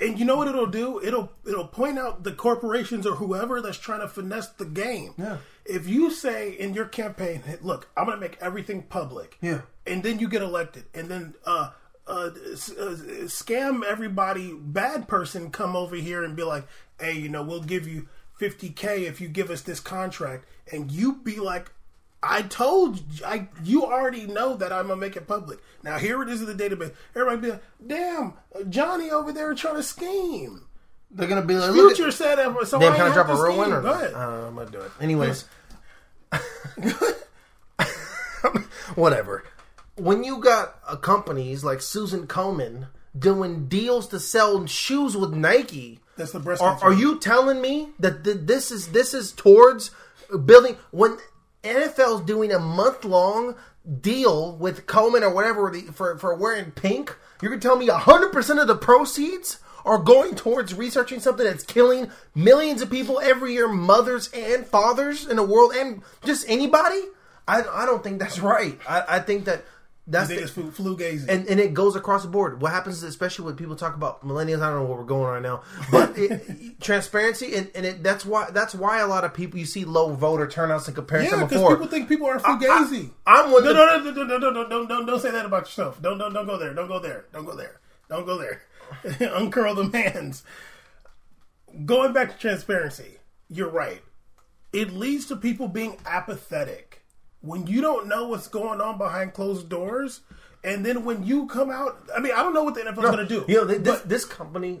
and 0.00 0.18
you 0.18 0.24
know 0.24 0.36
what 0.36 0.48
it'll 0.48 0.66
do 0.66 0.98
it'll 1.04 1.30
it'll 1.46 1.66
point 1.68 1.98
out 1.98 2.24
the 2.24 2.32
corporations 2.32 3.06
or 3.06 3.16
whoever 3.16 3.60
that's 3.60 3.76
trying 3.78 4.00
to 4.00 4.08
finesse 4.08 4.48
the 4.48 4.64
game 4.64 5.12
Yeah. 5.18 5.36
if 5.66 5.86
you 5.86 6.10
say 6.10 6.50
in 6.52 6.74
your 6.74 6.86
campaign 6.86 7.42
hey, 7.44 7.58
look 7.60 7.88
i'm 7.96 8.06
gonna 8.06 8.18
make 8.20 8.38
everything 8.40 8.82
public 8.84 9.36
Yeah. 9.42 9.60
and 9.86 10.02
then 10.02 10.18
you 10.18 10.28
get 10.28 10.42
elected 10.42 10.84
and 10.94 11.08
then 11.08 11.34
uh 11.44 11.70
uh, 12.10 12.30
uh, 12.30 12.96
scam 13.26 13.84
everybody 13.84 14.52
bad 14.52 15.06
person 15.08 15.50
come 15.50 15.76
over 15.76 15.96
here 15.96 16.24
and 16.24 16.36
be 16.36 16.42
like 16.42 16.66
hey 17.00 17.12
you 17.12 17.28
know 17.28 17.42
we'll 17.42 17.62
give 17.62 17.86
you 17.86 18.08
50k 18.40 19.02
if 19.02 19.20
you 19.20 19.28
give 19.28 19.50
us 19.50 19.62
this 19.62 19.80
contract 19.80 20.46
and 20.72 20.90
you 20.90 21.14
be 21.14 21.36
like 21.36 21.70
I 22.22 22.42
told 22.42 22.98
you, 22.98 23.24
I 23.24 23.48
you 23.64 23.84
already 23.84 24.26
know 24.26 24.54
that 24.56 24.72
I'm 24.72 24.88
gonna 24.88 25.00
make 25.00 25.16
it 25.16 25.26
public. 25.26 25.58
Now 25.82 25.96
here 25.96 26.22
it 26.22 26.28
is 26.28 26.42
in 26.42 26.54
the 26.54 26.68
database. 26.68 26.92
Everybody 27.14 27.40
be 27.40 27.50
like, 27.52 27.62
"Damn, 27.86 28.34
Johnny 28.68 29.10
over 29.10 29.32
there 29.32 29.54
trying 29.54 29.76
to 29.76 29.82
scheme." 29.82 30.66
They're 31.10 31.26
gonna 31.28 31.42
be 31.42 31.54
like, 31.54 31.72
Future 31.72 32.08
at, 32.08 32.14
said 32.14 32.36
that, 32.36 32.66
so 32.66 32.78
Damn, 32.78 32.92
I 32.92 32.96
can 32.96 33.10
I 33.10 33.14
drop 33.14 33.28
a 33.30 33.42
real 33.42 33.56
one 33.56 33.72
or 33.72 33.80
Go 33.80 33.92
ahead. 33.92 34.12
Uh, 34.14 34.48
I'm 34.48 34.54
gonna 34.54 34.70
do 34.70 34.80
it. 34.80 34.90
Anyways, 35.00 35.44
whatever. 38.94 39.44
When 40.00 40.24
you 40.24 40.38
got 40.38 40.76
uh, 40.86 40.96
companies 40.96 41.62
like 41.62 41.80
Susan 41.82 42.26
Komen 42.26 42.88
doing 43.18 43.68
deals 43.68 44.08
to 44.08 44.20
sell 44.20 44.64
shoes 44.66 45.16
with 45.16 45.32
Nike, 45.32 46.00
That's 46.16 46.32
the 46.32 46.40
breast 46.40 46.62
are, 46.62 46.78
are 46.82 46.92
you 46.92 47.18
telling 47.18 47.60
me 47.60 47.90
that 47.98 48.24
th- 48.24 48.38
this 48.42 48.70
is 48.70 48.88
this 48.88 49.14
is 49.14 49.32
towards 49.32 49.90
building 50.44 50.76
when 50.90 51.18
NFL's 51.62 52.22
doing 52.22 52.52
a 52.52 52.58
month 52.58 53.04
long 53.04 53.56
deal 54.00 54.56
with 54.56 54.86
Coleman 54.86 55.22
or 55.24 55.34
whatever 55.34 55.70
the, 55.70 55.92
for 55.92 56.16
for 56.18 56.34
wearing 56.34 56.70
pink? 56.70 57.16
You're 57.42 57.50
gonna 57.50 57.60
tell 57.60 57.76
me 57.76 57.88
hundred 57.88 58.32
percent 58.32 58.60
of 58.60 58.68
the 58.68 58.76
proceeds 58.76 59.58
are 59.84 59.98
going 59.98 60.34
towards 60.34 60.74
researching 60.74 61.20
something 61.20 61.44
that's 61.44 61.64
killing 61.64 62.10
millions 62.34 62.82
of 62.82 62.90
people 62.90 63.20
every 63.20 63.54
year, 63.54 63.68
mothers 63.68 64.30
and 64.32 64.66
fathers 64.66 65.26
in 65.26 65.36
the 65.36 65.42
world, 65.42 65.72
and 65.74 66.02
just 66.24 66.44
anybody? 66.48 67.00
I, 67.48 67.62
I 67.62 67.86
don't 67.86 68.02
think 68.02 68.20
that's 68.20 68.38
right. 68.38 68.78
I, 68.88 69.04
I 69.08 69.18
think 69.20 69.46
that 69.46 69.64
That's 70.10 70.28
the- 70.28 70.46
flu, 70.48 70.70
flu 70.70 70.96
gazy. 70.96 71.28
and 71.28 71.46
and 71.48 71.60
it 71.60 71.72
goes 71.72 71.94
across 71.94 72.22
the 72.22 72.28
board. 72.28 72.60
What 72.60 72.72
happens, 72.72 73.02
especially 73.02 73.44
when 73.46 73.56
people 73.56 73.76
talk 73.76 73.94
about 73.94 74.26
millennials, 74.26 74.60
I 74.60 74.70
don't 74.70 74.80
know 74.80 74.84
where 74.84 74.98
we're 74.98 75.04
going 75.04 75.24
right 75.24 75.42
now, 75.42 75.62
but 75.90 76.18
it, 76.18 76.80
transparency 76.80 77.54
and, 77.54 77.70
and 77.74 77.86
it, 77.86 78.02
that's 78.02 78.24
why 78.24 78.50
that's 78.50 78.74
why 78.74 78.98
a 78.98 79.06
lot 79.06 79.24
of 79.24 79.32
people 79.32 79.58
you 79.60 79.66
see 79.66 79.84
low 79.84 80.12
voter 80.14 80.46
turnouts 80.46 80.88
in 80.88 80.94
comparison 80.94 81.38
yeah, 81.38 81.44
because 81.44 81.60
before. 81.60 81.76
people 81.76 81.86
think 81.86 82.08
people 82.08 82.26
are 82.26 82.40
fugazi. 82.40 83.10
I, 83.26 83.40
am 83.42 83.52
one. 83.52 83.64
no, 83.64 83.72
no, 83.72 83.98
no, 83.98 84.10
no, 84.10 84.24
no, 84.24 84.38
no, 84.38 84.50
no, 84.50 84.68
don't, 84.68 84.88
don't, 84.88 85.06
don't 85.06 85.20
say 85.20 85.30
that 85.30 85.46
about 85.46 85.62
yourself. 85.62 86.02
Don't, 86.02 86.18
don't, 86.18 86.32
don't 86.32 86.46
go 86.46 86.58
there. 86.58 86.74
Don't 86.74 86.88
go 86.88 86.98
there. 86.98 87.26
Don't 87.32 87.44
go 87.44 87.54
there. 87.54 87.80
Don't 88.08 88.26
go 88.26 88.36
there. 88.36 88.62
Uncurl 89.04 89.76
the 89.76 89.96
hands. 89.96 90.42
Going 91.84 92.12
back 92.12 92.32
to 92.32 92.38
transparency, 92.38 93.18
you're 93.48 93.70
right. 93.70 94.02
It 94.72 94.92
leads 94.92 95.26
to 95.26 95.36
people 95.36 95.68
being 95.68 95.96
apathetic 96.04 96.89
when 97.42 97.66
you 97.66 97.80
don't 97.80 98.06
know 98.08 98.28
what's 98.28 98.48
going 98.48 98.80
on 98.80 98.98
behind 98.98 99.32
closed 99.34 99.68
doors, 99.68 100.20
and 100.62 100.84
then 100.84 101.04
when 101.04 101.24
you 101.24 101.46
come 101.46 101.70
out. 101.70 101.98
I 102.14 102.20
mean, 102.20 102.32
I 102.32 102.42
don't 102.42 102.54
know 102.54 102.64
what 102.64 102.74
the 102.74 102.82
NFL's 102.82 102.96
going 102.96 103.16
to 103.18 103.26
do. 103.26 103.44
You 103.48 103.62
know, 103.62 103.66
th- 103.66 103.80
this, 103.82 104.00
this 104.02 104.24
company 104.24 104.80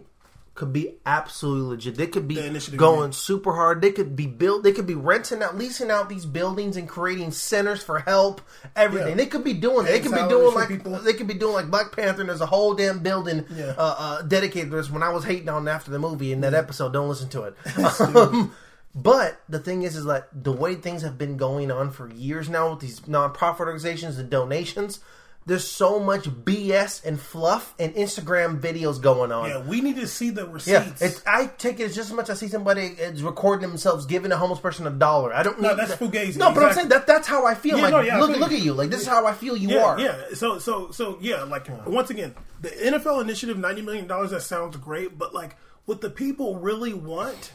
could 0.54 0.72
be 0.74 0.96
absolutely 1.06 1.68
legit. 1.76 1.94
They 1.94 2.06
could 2.08 2.28
be 2.28 2.34
The 2.34 2.76
going 2.76 3.12
yeah. 3.12 3.16
super 3.16 3.54
hard. 3.54 3.80
They 3.80 3.92
could 3.92 4.14
be 4.14 4.26
built. 4.26 4.62
They 4.62 4.72
could 4.72 4.86
be 4.86 4.94
renting 4.96 5.42
out, 5.42 5.56
leasing 5.56 5.90
out 5.90 6.10
these 6.10 6.26
buildings 6.26 6.76
and 6.76 6.86
creating 6.86 7.30
centers 7.30 7.82
for 7.82 8.00
help. 8.00 8.42
Everything 8.76 9.10
Yeah. 9.10 9.14
they 9.14 9.26
could 9.26 9.44
be 9.44 9.54
doing. 9.54 9.86
They 9.86 10.00
could 10.00 10.12
be 10.12 10.28
doing 10.28 10.54
like 10.54 10.68
people. 10.68 10.98
they 10.98 11.14
could 11.14 11.28
be 11.28 11.34
doing 11.34 11.54
like 11.54 11.70
Black 11.70 11.92
Panther. 11.96 12.20
And 12.22 12.28
there's 12.28 12.42
a 12.42 12.46
whole 12.46 12.74
damn 12.74 12.98
building 12.98 13.46
Yeah. 13.48 13.72
uh, 13.78 13.94
uh, 13.98 14.22
dedicated 14.22 14.70
to 14.72 14.76
this. 14.76 14.90
When 14.90 15.02
I 15.02 15.08
was 15.10 15.24
hating 15.24 15.48
on 15.48 15.66
after 15.66 15.90
the 15.90 15.98
movie 15.98 16.30
in 16.32 16.42
that 16.42 16.52
episode, 16.52 16.92
don't 16.92 17.08
listen 17.08 17.30
to 17.30 17.44
it. 17.44 17.54
um, 18.16 18.52
but 18.94 19.40
the 19.48 19.58
thing 19.60 19.82
is, 19.82 19.96
is 19.96 20.04
that 20.06 20.28
the 20.32 20.52
way 20.52 20.74
things 20.74 21.02
have 21.02 21.16
been 21.16 21.36
going 21.36 21.70
on 21.70 21.90
for 21.90 22.10
years 22.12 22.48
now 22.48 22.70
with 22.70 22.80
these 22.80 23.00
nonprofit 23.00 23.60
organizations 23.60 24.18
and 24.18 24.28
donations. 24.30 25.00
There's 25.46 25.66
so 25.66 25.98
much 25.98 26.24
BS 26.24 27.02
and 27.04 27.18
fluff 27.18 27.74
and 27.78 27.94
Instagram 27.94 28.60
videos 28.60 29.00
going 29.00 29.32
on. 29.32 29.48
yeah, 29.48 29.62
we 29.66 29.80
need 29.80 29.96
to 29.96 30.06
see 30.06 30.28
the 30.28 30.42
Yeah, 30.44 30.52
receipts. 30.84 31.00
it's, 31.02 31.22
I 31.26 31.46
take 31.46 31.80
it 31.80 31.84
as 31.84 31.94
just 31.94 32.10
as 32.10 32.14
much 32.14 32.28
as 32.28 32.36
I 32.36 32.40
see 32.46 32.48
somebody 32.48 32.82
is 32.82 33.22
recording 33.22 33.66
themselves 33.68 34.04
giving 34.04 34.30
a 34.32 34.36
homeless 34.36 34.60
person 34.60 34.86
a 34.86 34.90
dollar. 34.90 35.32
I 35.32 35.42
don't 35.42 35.58
No, 35.60 35.74
that's 35.74 35.96
that. 35.96 35.98
fugazi, 35.98 36.36
No, 36.36 36.52
but 36.52 36.62
I'm 36.62 36.74
saying 36.74 36.88
that 36.90 37.06
that's 37.06 37.26
how 37.26 37.46
I 37.46 37.54
feel. 37.54 37.78
Yeah, 37.78 37.84
like, 37.84 37.92
no, 37.92 38.00
yeah, 38.00 38.18
look, 38.18 38.36
look 38.38 38.52
at 38.52 38.60
you. 38.60 38.74
Like 38.74 38.90
this 38.90 39.00
is 39.00 39.06
how 39.06 39.24
I 39.26 39.32
feel 39.32 39.56
you 39.56 39.70
yeah, 39.70 39.82
are. 39.84 39.98
Yeah. 39.98 40.18
So 40.34 40.58
so 40.58 40.90
so 40.90 41.16
yeah, 41.22 41.42
like 41.44 41.68
once 41.86 42.10
again, 42.10 42.34
the 42.60 42.68
NFL 42.68 43.22
initiative, 43.22 43.56
ninety 43.58 43.80
million 43.82 44.06
dollars. 44.06 44.32
That 44.32 44.42
sounds 44.42 44.76
great, 44.76 45.16
but 45.16 45.32
like 45.34 45.56
what 45.86 46.02
the 46.02 46.10
people 46.10 46.58
really 46.58 46.92
want, 46.92 47.52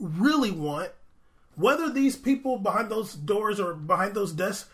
really 0.00 0.50
want, 0.50 0.90
whether 1.54 1.90
these 1.90 2.16
people 2.16 2.58
behind 2.58 2.90
those 2.90 3.14
doors 3.14 3.60
or 3.60 3.74
behind 3.74 4.14
those 4.14 4.32
desks 4.32 4.68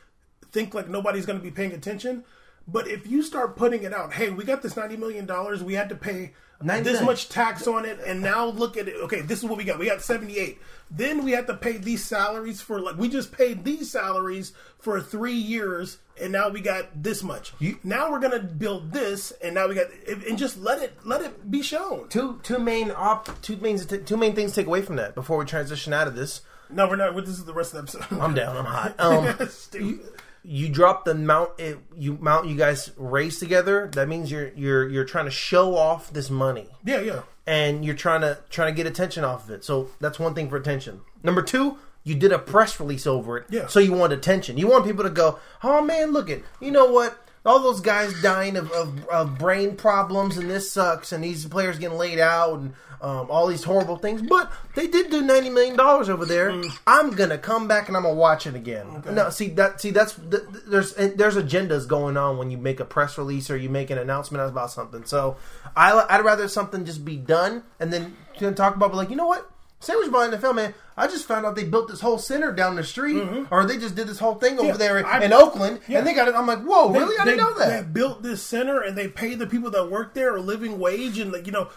think 0.52 0.72
like 0.72 0.88
nobody's 0.88 1.26
going 1.26 1.38
to 1.38 1.44
be 1.44 1.50
paying 1.50 1.72
attention. 1.72 2.24
But 2.68 2.88
if 2.88 3.06
you 3.06 3.22
start 3.22 3.56
putting 3.56 3.84
it 3.84 3.92
out, 3.94 4.12
hey, 4.12 4.30
we 4.30 4.44
got 4.44 4.62
this 4.62 4.76
ninety 4.76 4.96
million 4.96 5.26
dollars, 5.26 5.62
we 5.62 5.74
had 5.74 5.88
to 5.90 5.94
pay 5.94 6.32
this 6.60 7.00
much 7.02 7.28
tax 7.28 7.66
on 7.66 7.84
it, 7.84 8.00
and 8.04 8.20
now 8.22 8.46
look 8.46 8.76
at 8.76 8.88
it. 8.88 8.96
Okay, 9.02 9.20
this 9.20 9.38
is 9.40 9.44
what 9.44 9.58
we 9.58 9.64
got. 9.64 9.78
We 9.78 9.86
got 9.86 10.02
seventy 10.02 10.38
eight. 10.38 10.60
Then 10.90 11.24
we 11.24 11.32
have 11.32 11.46
to 11.46 11.54
pay 11.54 11.76
these 11.76 12.04
salaries 12.04 12.60
for 12.60 12.80
like 12.80 12.96
we 12.96 13.08
just 13.08 13.30
paid 13.32 13.64
these 13.64 13.90
salaries 13.90 14.52
for 14.78 15.00
three 15.00 15.34
years, 15.34 15.98
and 16.20 16.32
now 16.32 16.48
we 16.48 16.60
got 16.60 17.02
this 17.02 17.22
much. 17.22 17.52
now 17.84 18.10
we're 18.10 18.20
gonna 18.20 18.40
build 18.40 18.92
this, 18.92 19.32
and 19.42 19.54
now 19.54 19.68
we 19.68 19.74
got 19.74 19.86
and 20.08 20.38
just 20.38 20.58
let 20.58 20.82
it 20.82 20.96
let 21.04 21.22
it 21.22 21.50
be 21.50 21.62
shown. 21.62 22.08
Two 22.08 22.40
two 22.42 22.58
main 22.58 22.90
op 22.90 23.28
two 23.42 23.56
main 23.58 23.78
two 23.78 24.16
main 24.16 24.34
things 24.34 24.52
to 24.52 24.60
take 24.60 24.66
away 24.66 24.82
from 24.82 24.96
that 24.96 25.14
before 25.14 25.36
we 25.38 25.44
transition 25.44 25.92
out 25.92 26.08
of 26.08 26.16
this. 26.16 26.40
No, 26.68 26.88
we're 26.88 26.96
not. 26.96 27.14
This 27.14 27.28
is 27.28 27.44
the 27.44 27.54
rest 27.54 27.74
of 27.74 27.86
the 27.86 27.98
episode. 27.98 28.20
I'm 28.20 28.34
down. 28.34 28.56
I'm 28.56 28.64
hot. 28.64 28.94
Um, 28.98 29.48
Stupid. 29.48 30.20
You 30.48 30.68
drop 30.68 31.04
the 31.04 31.14
mount 31.14 31.50
it, 31.58 31.78
you 31.96 32.16
mount 32.20 32.46
you 32.46 32.56
guys 32.56 32.90
race 32.96 33.38
together. 33.40 33.90
That 33.94 34.08
means 34.08 34.30
you're 34.30 34.48
you're 34.54 34.88
you're 34.88 35.04
trying 35.04 35.24
to 35.24 35.30
show 35.30 35.76
off 35.76 36.12
this 36.12 36.30
money. 36.30 36.68
yeah, 36.84 37.00
yeah. 37.00 37.22
and 37.46 37.84
you're 37.84 37.94
trying 37.96 38.20
to 38.20 38.38
trying 38.50 38.72
to 38.72 38.76
get 38.76 38.86
attention 38.86 39.24
off 39.24 39.44
of 39.44 39.50
it. 39.50 39.64
So 39.64 39.88
that's 40.00 40.18
one 40.18 40.34
thing 40.34 40.48
for 40.48 40.56
attention. 40.56 41.00
Number 41.22 41.42
two, 41.42 41.78
you 42.04 42.14
did 42.14 42.30
a 42.32 42.38
press 42.38 42.78
release 42.78 43.06
over 43.06 43.36
it, 43.38 43.46
Yeah. 43.50 43.66
so 43.66 43.80
you 43.80 43.92
want 43.92 44.12
attention. 44.12 44.56
You 44.58 44.68
want 44.68 44.84
people 44.84 45.02
to 45.04 45.10
go, 45.10 45.38
"Oh 45.64 45.82
man, 45.82 46.12
look 46.12 46.30
at 46.30 46.40
you 46.60 46.70
know 46.70 46.86
what." 46.92 47.18
All 47.46 47.60
those 47.60 47.80
guys 47.80 48.12
dying 48.22 48.56
of, 48.56 48.70
of, 48.72 49.06
of 49.08 49.38
brain 49.38 49.76
problems, 49.76 50.36
and 50.36 50.50
this 50.50 50.70
sucks, 50.70 51.12
and 51.12 51.22
these 51.22 51.46
players 51.46 51.78
getting 51.78 51.96
laid 51.96 52.18
out, 52.18 52.58
and 52.58 52.74
um, 53.00 53.30
all 53.30 53.46
these 53.46 53.64
horrible 53.64 53.96
things. 53.96 54.22
But 54.22 54.50
they 54.74 54.86
did 54.86 55.10
do 55.10 55.22
ninety 55.22 55.50
million 55.50 55.76
dollars 55.76 56.08
over 56.08 56.24
there. 56.24 56.50
Mm. 56.50 56.78
I'm 56.86 57.10
gonna 57.10 57.38
come 57.38 57.68
back 57.68 57.88
and 57.88 57.96
I'm 57.96 58.02
gonna 58.02 58.14
watch 58.14 58.46
it 58.46 58.54
again. 58.54 59.02
No, 59.10 59.30
see 59.30 59.48
that. 59.50 59.80
See 59.80 59.90
that's 59.90 60.14
th- 60.14 60.30
th- 60.30 60.64
there's 60.66 60.94
there's 60.94 61.36
agendas 61.36 61.86
going 61.86 62.16
on 62.16 62.38
when 62.38 62.50
you 62.50 62.58
make 62.58 62.80
a 62.80 62.84
press 62.84 63.18
release 63.18 63.50
or 63.50 63.56
you 63.56 63.68
make 63.68 63.90
an 63.90 63.98
announcement 63.98 64.48
about 64.48 64.70
something. 64.70 65.04
So 65.04 65.36
I 65.76 66.06
I'd 66.08 66.24
rather 66.24 66.48
something 66.48 66.84
just 66.84 67.04
be 67.04 67.16
done 67.16 67.62
and 67.78 67.92
then 67.92 68.16
talk 68.54 68.76
about 68.76 68.90
but 68.90 68.96
like 68.96 69.10
you 69.10 69.16
know 69.16 69.26
what 69.26 69.50
sandwich 69.80 70.10
bar 70.10 70.28
NFL 70.28 70.54
man. 70.54 70.74
I 70.98 71.06
just 71.06 71.26
found 71.28 71.44
out 71.44 71.56
they 71.56 71.64
built 71.64 71.88
this 71.88 72.00
whole 72.00 72.16
center 72.18 72.52
down 72.52 72.74
the 72.76 72.82
street, 72.84 73.22
or 73.50 73.66
they 73.66 73.76
just 73.76 73.94
did 73.94 74.06
this 74.08 74.18
whole 74.18 74.36
thing 74.36 74.54
over 74.58 74.62
Mm-hmm. 74.72 74.80
Yeah, 74.80 74.88
there 74.88 75.06
I- 75.06 75.22
in 75.24 75.32
Oakland, 75.32 75.80
yeah. 75.86 75.98
and 75.98 76.06
they 76.06 76.14
got 76.14 76.26
it. 76.28 76.34
I'm 76.34 76.46
like, 76.46 76.62
whoa, 76.62 76.90
They- 76.92 76.98
really? 77.00 77.18
I 77.18 77.24
didn't 77.26 77.38
know 77.40 77.54
that. 77.58 77.68
They 77.84 77.92
built 77.92 78.22
this 78.22 78.42
center 78.42 78.80
and 78.80 78.96
they 78.96 79.06
pay 79.08 79.34
the 79.34 79.46
people 79.46 79.70
that 79.72 79.90
work 79.90 80.14
there 80.14 80.34
a 80.36 80.40
living 80.40 80.78
wage 80.78 81.18
and 81.18 81.30
like 81.32 81.44
you 81.46 81.52
know, 81.52 81.68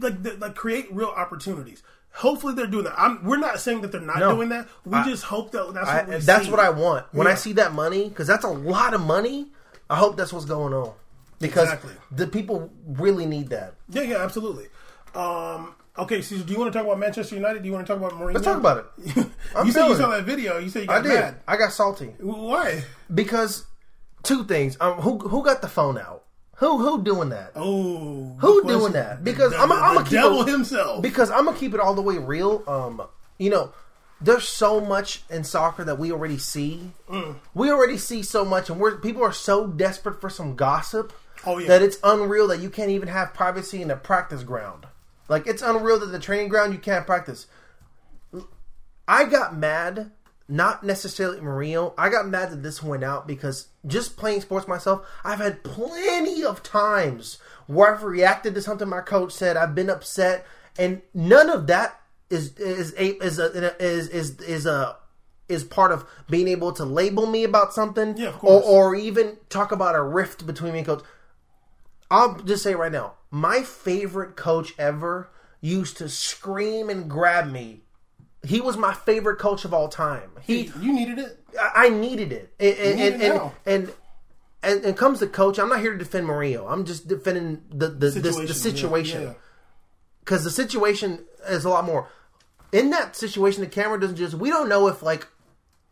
like 0.00 0.14
like, 0.40 0.54
create 0.56 0.88
real 0.92 1.08
opportunities. 1.08 1.82
Hopefully 2.12 2.54
they're 2.54 2.66
doing 2.66 2.84
that. 2.84 2.94
I'm, 2.98 3.22
we're 3.24 3.36
not 3.36 3.60
saying 3.60 3.82
that 3.82 3.92
they're 3.92 4.00
not 4.00 4.18
No. 4.18 4.34
doing 4.34 4.48
that. 4.48 4.66
We 4.84 4.96
I- 4.96 5.04
just 5.04 5.22
hope 5.24 5.52
that 5.52 5.72
that's 5.74 5.88
I, 5.88 5.96
what 5.98 6.08
we 6.08 6.16
that's 6.18 6.44
see. 6.46 6.50
what 6.50 6.60
I 6.60 6.70
want 6.70 7.06
when 7.12 7.26
I 7.26 7.34
see 7.34 7.52
that 7.54 7.72
money 7.72 8.08
because 8.08 8.26
that's 8.26 8.44
a 8.44 8.48
lot 8.50 8.94
of 8.94 9.00
money. 9.02 9.52
I 9.88 9.96
hope 9.96 10.16
that's 10.16 10.32
what's 10.32 10.46
going 10.46 10.72
on 10.74 10.92
because 11.38 11.64
Exactly. 11.64 11.92
the 12.10 12.26
people 12.26 12.72
really 12.88 13.26
need 13.26 13.50
that. 13.50 13.74
Yeah, 13.90 14.02
yeah, 14.02 14.16
absolutely. 14.24 14.66
Um, 15.14 15.74
okay, 15.98 16.22
so 16.22 16.36
do 16.38 16.52
you 16.52 16.58
want 16.58 16.72
to 16.72 16.78
talk 16.78 16.86
about 16.86 16.98
Manchester 16.98 17.34
United? 17.34 17.62
Do 17.62 17.66
you 17.68 17.72
want 17.74 17.86
to 17.86 17.92
talk 17.92 18.02
about 18.02 18.18
Mourinho? 18.18 18.34
Let's 18.34 18.44
talk 18.46 18.58
about 18.58 18.78
it. 19.06 19.26
You 19.64 19.72
said 19.72 19.88
you 19.88 19.94
saw 19.94 20.10
that 20.10 20.24
video. 20.24 20.58
You 20.58 20.68
said 20.68 20.84
you 20.84 20.90
I 20.90 20.96
got 20.96 21.02
did. 21.04 21.14
mad. 21.14 21.36
I 21.48 21.56
got 21.56 21.72
salty 21.72 22.14
Why? 22.20 22.82
because 23.14 23.64
two 24.22 24.44
things. 24.44 24.76
Um, 24.80 24.94
who 24.94 25.18
who 25.18 25.42
got 25.44 25.62
the 25.62 25.68
phone 25.68 25.96
out? 25.98 26.24
Who 26.56 26.78
who 26.78 27.02
doing 27.02 27.30
that? 27.30 27.52
Oh, 27.54 28.36
Who 28.40 28.62
good 28.62 28.68
doing 28.68 28.78
question. 28.80 28.92
that? 28.94 29.24
Because 29.24 29.52
The- 29.52 29.58
I'm, 29.58 29.68
the- 29.70 29.74
I'm 29.76 29.94
gonna 29.94 30.04
keep 30.04 30.12
devil 30.20 30.42
it, 30.42 30.48
himself. 30.48 31.02
Because 31.02 31.30
I'm 31.30 31.44
gonna 31.46 31.56
keep 31.56 31.72
it 31.74 31.80
all 31.80 31.94
the 31.94 32.02
way 32.02 32.18
real. 32.18 32.62
Um, 32.66 33.02
you 33.38 33.48
know, 33.50 33.72
there's 34.20 34.48
so 34.48 34.80
much 34.80 35.22
in 35.30 35.44
soccer 35.44 35.84
that 35.84 35.98
we 35.98 36.10
already 36.12 36.38
see. 36.38 36.92
Mm. 37.08 37.36
We 37.54 37.70
already 37.70 37.96
see 37.98 38.22
so 38.22 38.44
much, 38.44 38.68
and 38.68 38.78
we're 38.80 38.96
people 38.98 39.22
are 39.22 39.32
so 39.32 39.66
desperate 39.66 40.20
for 40.20 40.28
some 40.28 40.54
gossip. 40.56 41.12
Oh, 41.46 41.58
yeah. 41.58 41.68
that 41.68 41.82
it's 41.82 41.98
unreal 42.02 42.48
that 42.48 42.58
you 42.60 42.68
can't 42.70 42.90
even 42.90 43.08
have 43.08 43.32
privacy 43.32 43.80
in 43.80 43.90
a 43.90 43.96
practice 43.96 44.42
ground. 44.42 44.86
Like 45.28 45.46
it's 45.46 45.62
unreal 45.62 45.98
that 46.00 46.06
the 46.06 46.18
training 46.18 46.48
ground 46.48 46.72
you 46.72 46.78
can't 46.78 47.06
practice. 47.06 47.46
I 49.08 49.24
got 49.24 49.56
mad, 49.56 50.10
not 50.48 50.84
necessarily 50.84 51.38
Mourinho. 51.38 51.94
I 51.96 52.08
got 52.08 52.28
mad 52.28 52.50
that 52.50 52.62
this 52.62 52.82
went 52.82 53.04
out 53.04 53.26
because 53.26 53.68
just 53.86 54.16
playing 54.16 54.40
sports 54.40 54.66
myself, 54.66 55.06
I've 55.24 55.38
had 55.38 55.62
plenty 55.62 56.44
of 56.44 56.62
times 56.62 57.38
where 57.66 57.94
I've 57.94 58.02
reacted 58.02 58.54
to 58.54 58.62
something 58.62 58.88
my 58.88 59.00
coach 59.00 59.32
said. 59.32 59.56
I've 59.56 59.74
been 59.74 59.90
upset, 59.90 60.46
and 60.78 61.02
none 61.14 61.50
of 61.50 61.66
that 61.68 62.00
is 62.30 62.56
is 62.58 62.92
a, 62.94 63.22
is 63.22 63.38
a, 63.38 63.82
is 63.82 64.08
is 64.08 64.40
is 64.40 64.66
a 64.66 64.96
is 65.48 65.62
part 65.62 65.92
of 65.92 66.04
being 66.28 66.48
able 66.48 66.72
to 66.72 66.84
label 66.84 67.26
me 67.26 67.44
about 67.44 67.72
something, 67.72 68.16
Yeah, 68.16 68.36
or 68.42 68.62
or 68.62 68.94
even 68.94 69.36
talk 69.48 69.72
about 69.72 69.94
a 69.94 70.02
rift 70.02 70.46
between 70.46 70.72
me 70.72 70.78
and 70.78 70.86
coach. 70.86 71.04
I'll 72.10 72.36
just 72.36 72.62
say 72.62 72.74
right 72.74 72.92
now, 72.92 73.14
my 73.30 73.62
favorite 73.62 74.36
coach 74.36 74.74
ever 74.78 75.30
used 75.60 75.96
to 75.98 76.08
scream 76.08 76.88
and 76.88 77.10
grab 77.10 77.50
me. 77.50 77.82
He 78.44 78.60
was 78.60 78.76
my 78.76 78.94
favorite 78.94 79.38
coach 79.38 79.64
of 79.64 79.74
all 79.74 79.88
time. 79.88 80.30
He, 80.42 80.70
you 80.80 80.92
needed 80.92 81.18
it. 81.18 81.40
I 81.60 81.86
I 81.86 81.88
needed 81.88 82.32
it, 82.32 82.52
and 82.60 82.76
and 82.76 82.96
need 82.96 83.02
it 83.02 83.12
and, 83.14 83.22
and, 83.22 83.34
now. 83.34 83.54
and 83.64 83.92
and 84.62 84.84
and 84.84 84.96
comes 84.96 85.20
the 85.20 85.26
coach. 85.26 85.58
I'm 85.58 85.68
not 85.68 85.80
here 85.80 85.92
to 85.92 85.98
defend 85.98 86.26
Mario. 86.26 86.66
I'm 86.66 86.84
just 86.84 87.08
defending 87.08 87.62
the 87.70 87.88
the 87.88 88.10
the, 88.10 88.20
the 88.20 88.44
yeah, 88.46 88.52
situation 88.52 89.22
yeah. 89.22 89.34
because 90.20 90.44
the 90.44 90.50
situation 90.50 91.24
is 91.48 91.64
a 91.64 91.70
lot 91.70 91.84
more. 91.84 92.08
In 92.72 92.90
that 92.90 93.16
situation, 93.16 93.62
the 93.62 93.68
camera 93.68 93.98
doesn't 93.98 94.16
just. 94.16 94.34
We 94.34 94.50
don't 94.50 94.68
know 94.68 94.88
if 94.88 95.02
like. 95.02 95.26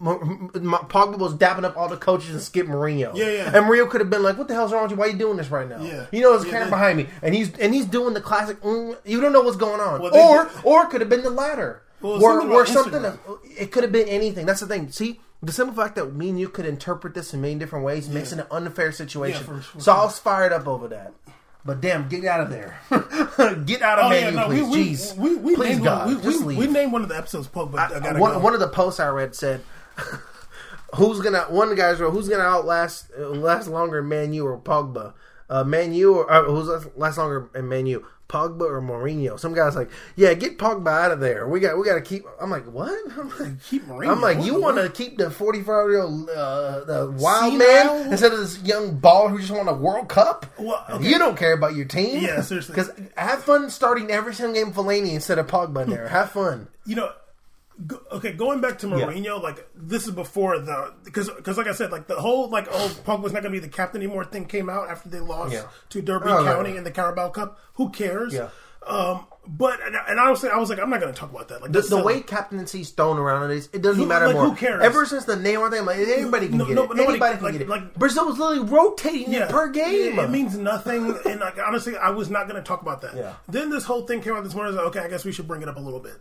Pogba 0.04 1.18
was 1.18 1.34
dapping 1.34 1.64
up 1.64 1.76
all 1.76 1.88
the 1.88 1.96
coaches 1.96 2.30
and 2.30 2.40
skip 2.40 2.66
Mourinho. 2.66 3.14
Yeah, 3.16 3.30
yeah. 3.30 3.46
And 3.46 3.66
Mourinho 3.66 3.88
could 3.88 4.00
have 4.00 4.10
been 4.10 4.22
like, 4.22 4.36
"What 4.38 4.48
the 4.48 4.54
hell's 4.54 4.72
wrong 4.72 4.82
with 4.82 4.92
you? 4.92 4.96
Why 4.96 5.06
are 5.06 5.10
you 5.10 5.18
doing 5.18 5.36
this 5.36 5.50
right 5.50 5.68
now?" 5.68 5.82
Yeah. 5.82 6.06
You 6.12 6.20
know, 6.22 6.30
there's 6.32 6.42
a 6.42 6.46
Yeah, 6.46 6.52
camera 6.52 6.64
they- 6.66 6.70
behind 6.70 6.96
me, 6.98 7.06
and 7.22 7.34
he's 7.34 7.56
and 7.58 7.74
he's 7.74 7.86
doing 7.86 8.14
the 8.14 8.20
classic. 8.20 8.60
Mm, 8.62 8.96
you 9.04 9.20
don't 9.20 9.32
know 9.32 9.40
what's 9.42 9.56
going 9.56 9.80
on, 9.80 10.00
Well, 10.00 10.14
or 10.16 10.44
did- 10.44 10.52
or 10.64 10.82
it 10.84 10.90
could 10.90 11.00
have 11.00 11.10
been 11.10 11.22
the 11.22 11.30
latter, 11.30 11.82
Well, 12.00 12.20
where, 12.20 12.66
something 12.66 13.02
something. 13.02 13.18
It 13.58 13.72
could 13.72 13.82
have 13.82 13.92
been 13.92 14.08
anything. 14.08 14.46
That's 14.46 14.60
the 14.60 14.66
thing. 14.66 14.90
See, 14.90 15.20
the 15.42 15.52
simple 15.52 15.74
fact 15.76 15.96
that 15.96 16.14
me 16.14 16.30
and 16.30 16.38
you 16.40 16.48
could 16.48 16.66
interpret 16.66 17.14
this 17.14 17.32
in 17.34 17.40
many 17.40 17.54
different 17.56 17.84
ways 17.84 18.08
makes 18.08 18.32
it 18.32 18.38
an 18.40 18.46
unfair 18.50 18.92
situation. 18.92 19.40
Yeah, 19.40 19.54
for- 19.56 19.60
for 19.62 19.80
so. 19.80 19.92
I 19.92 20.04
was 20.04 20.18
fired 20.18 20.52
up 20.52 20.66
over 20.68 20.88
that. 20.88 21.12
But 21.66 21.80
damn, 21.80 22.08
get 22.10 22.26
out 22.26 22.40
of 22.40 22.50
there! 22.50 22.78
get 23.64 23.80
out 23.80 23.98
of 23.98 24.12
Oh 24.12 24.14
yeah, 24.14 24.28
no, 24.28 24.46
please. 24.48 24.60
we 24.62 24.68
we, 24.68 24.90
Jeez, 24.90 25.16
we, 25.16 25.34
we 25.36 25.54
please, 25.56 25.68
named 25.70 25.84
God, 25.84 26.06
one, 26.06 26.16
we, 26.16 26.22
just 26.22 26.40
we, 26.40 26.44
leave. 26.44 26.58
we 26.58 26.66
named 26.66 26.92
one 26.92 27.00
of 27.02 27.08
the 27.08 27.16
episodes 27.16 27.46
Poke, 27.48 27.72
but 27.72 27.90
I, 27.90 28.18
one, 28.18 28.32
go. 28.34 28.38
one 28.38 28.52
of 28.52 28.60
the 28.60 28.68
posts 28.68 29.00
I 29.00 29.08
read 29.08 29.34
said, 29.34 29.62
who's 30.94 31.20
gonna 31.20 31.42
one 31.48 31.74
guys 31.74 31.98
who's 31.98 32.28
gonna 32.28 32.42
outlast 32.42 33.10
last 33.16 33.68
longer 33.68 33.98
in 33.98 34.08
Man 34.08 34.32
U 34.32 34.46
or 34.46 34.58
Pogba? 34.58 35.14
Uh, 35.48 35.64
Man 35.64 35.92
U 35.92 36.16
or 36.16 36.32
uh, 36.32 36.44
who's 36.44 36.68
last, 36.68 36.96
last 36.96 37.18
longer 37.18 37.50
in 37.54 37.68
Man 37.68 37.86
U? 37.86 38.04
Pogba 38.28 38.62
or 38.62 38.80
Mourinho? 38.80 39.38
Some 39.38 39.54
guys 39.54 39.76
like, 39.76 39.90
yeah, 40.16 40.34
get 40.34 40.58
Pogba 40.58 40.88
out 40.88 41.12
of 41.12 41.20
there. 41.20 41.46
We 41.46 41.60
got 41.60 41.78
we 41.78 41.84
got 41.84 41.94
to 41.94 42.00
keep. 42.00 42.24
I'm 42.40 42.50
like, 42.50 42.64
what? 42.66 42.98
I'm 43.18 43.28
like, 43.38 43.62
Keep 43.64 43.86
Mourinho. 43.86 44.10
I'm 44.10 44.20
like, 44.20 44.42
you 44.44 44.60
want 44.60 44.78
to 44.78 44.88
keep 44.88 45.18
the 45.18 45.30
45 45.30 45.66
year 45.90 46.00
old 46.00 46.30
uh, 46.30 46.84
the 46.84 47.14
wild 47.18 47.52
Senile? 47.52 47.58
man 47.58 48.12
instead 48.12 48.32
of 48.32 48.38
this 48.38 48.62
young 48.62 48.98
baller 48.98 49.30
who 49.30 49.38
just 49.38 49.52
won 49.52 49.68
a 49.68 49.74
World 49.74 50.08
Cup? 50.08 50.46
Well, 50.58 50.84
okay. 50.90 51.08
You 51.08 51.18
don't 51.18 51.36
care 51.36 51.52
about 51.52 51.76
your 51.76 51.84
team. 51.84 52.22
Yeah, 52.22 52.40
seriously. 52.40 52.74
Because 52.74 52.90
have 53.16 53.44
fun 53.44 53.70
starting 53.70 54.10
every 54.10 54.34
single 54.34 54.54
game 54.54 54.72
Fellaini 54.72 55.12
instead 55.12 55.38
of 55.38 55.46
Pogba 55.46 55.84
in 55.84 55.90
there. 55.90 56.08
Have 56.08 56.32
fun. 56.32 56.68
you 56.86 56.96
know, 56.96 57.12
go, 57.86 58.00
okay, 58.12 58.32
going 58.32 58.60
back 58.60 58.78
to 58.78 58.86
Mourinho, 58.86 59.42
like 59.42 59.66
this 59.74 60.06
is 60.06 60.12
before 60.12 60.58
the 60.58 60.92
because 61.04 61.28
because 61.30 61.56
like 61.58 61.66
I 61.66 61.72
said, 61.72 61.90
like 61.92 62.06
the 62.06 62.16
whole 62.16 62.48
like 62.48 62.66
oh 62.70 62.88
Pogba's 63.04 63.32
not 63.32 63.42
going 63.42 63.54
to 63.54 63.60
be 63.60 63.60
the 63.60 63.68
captain 63.68 64.00
anymore 64.02 64.24
thing 64.24 64.46
came 64.46 64.68
out 64.70 64.88
after 64.90 65.08
they 65.08 65.20
lost 65.20 65.52
Yeah. 65.52 65.64
to 65.90 66.02
Derby 66.02 66.26
Oh, 66.28 66.44
County 66.44 66.70
right. 66.70 66.76
in 66.78 66.84
the 66.84 66.90
Carabao 66.90 67.30
Cup. 67.30 67.58
Who 67.74 67.90
cares? 67.90 68.32
Yeah. 68.34 68.48
Um, 68.86 69.26
but 69.46 69.80
and, 69.82 69.96
and 70.08 70.20
honestly, 70.20 70.50
I 70.50 70.58
was 70.58 70.68
like, 70.68 70.78
I'm 70.78 70.90
not 70.90 71.00
going 71.00 71.12
to 71.12 71.18
talk 71.18 71.30
about 71.30 71.48
that. 71.48 71.62
Like 71.62 71.72
The, 71.72 71.80
the 71.80 72.02
way 72.02 72.20
captaincy's 72.20 72.90
thrown 72.90 73.16
around 73.18 73.50
it 73.50 73.56
is, 73.56 73.68
it 73.72 73.80
doesn't 73.80 74.02
Who- 74.02 74.06
matter 74.08 74.26
like, 74.26 74.36
more. 74.36 74.50
who 74.50 74.54
cares? 74.54 74.82
Ever 74.84 75.06
since 75.06 75.24
the 75.24 75.36
Neymar 75.36 75.70
thing, 75.70 75.86
like 75.86 75.98
anybody 75.98 76.48
can 76.48 76.58
No, 76.58 76.66
get 76.66 76.74
no, 76.74 76.82
it. 76.84 76.88
nobody- 76.96 77.02
anybody 77.08 77.34
can 77.36 77.44
like- 77.44 77.52
get 77.54 77.62
it. 77.62 77.68
like- 77.68 77.94
Brazil 77.94 78.26
was 78.26 78.38
literally 78.38 78.68
rotating 78.70 79.32
yeah, 79.32 79.44
it 79.44 79.50
per 79.50 79.68
game. 79.70 80.18
It, 80.18 80.24
it 80.24 80.30
means 80.30 80.56
nothing, 80.58 81.16
and 81.26 81.40
like 81.40 81.58
honestly, 81.58 81.96
I 81.96 82.10
was 82.10 82.28
not 82.28 82.46
going 82.46 82.62
to 82.62 82.66
talk 82.66 82.82
about 82.82 83.00
that. 83.02 83.16
Yeah. 83.16 83.32
Then 83.48 83.70
this 83.70 83.84
whole 83.84 84.06
thing 84.06 84.20
came 84.20 84.34
out 84.34 84.44
this 84.44 84.54
morning. 84.54 84.74
I 84.74 84.82
was 84.82 84.86
like, 84.94 84.96
okay, 84.96 85.06
I 85.06 85.08
guess 85.10 85.24
we 85.24 85.32
should 85.32 85.48
bring 85.48 85.62
it 85.62 85.68
up 85.68 85.76
a 85.76 85.80
little 85.80 86.00
bit. 86.00 86.14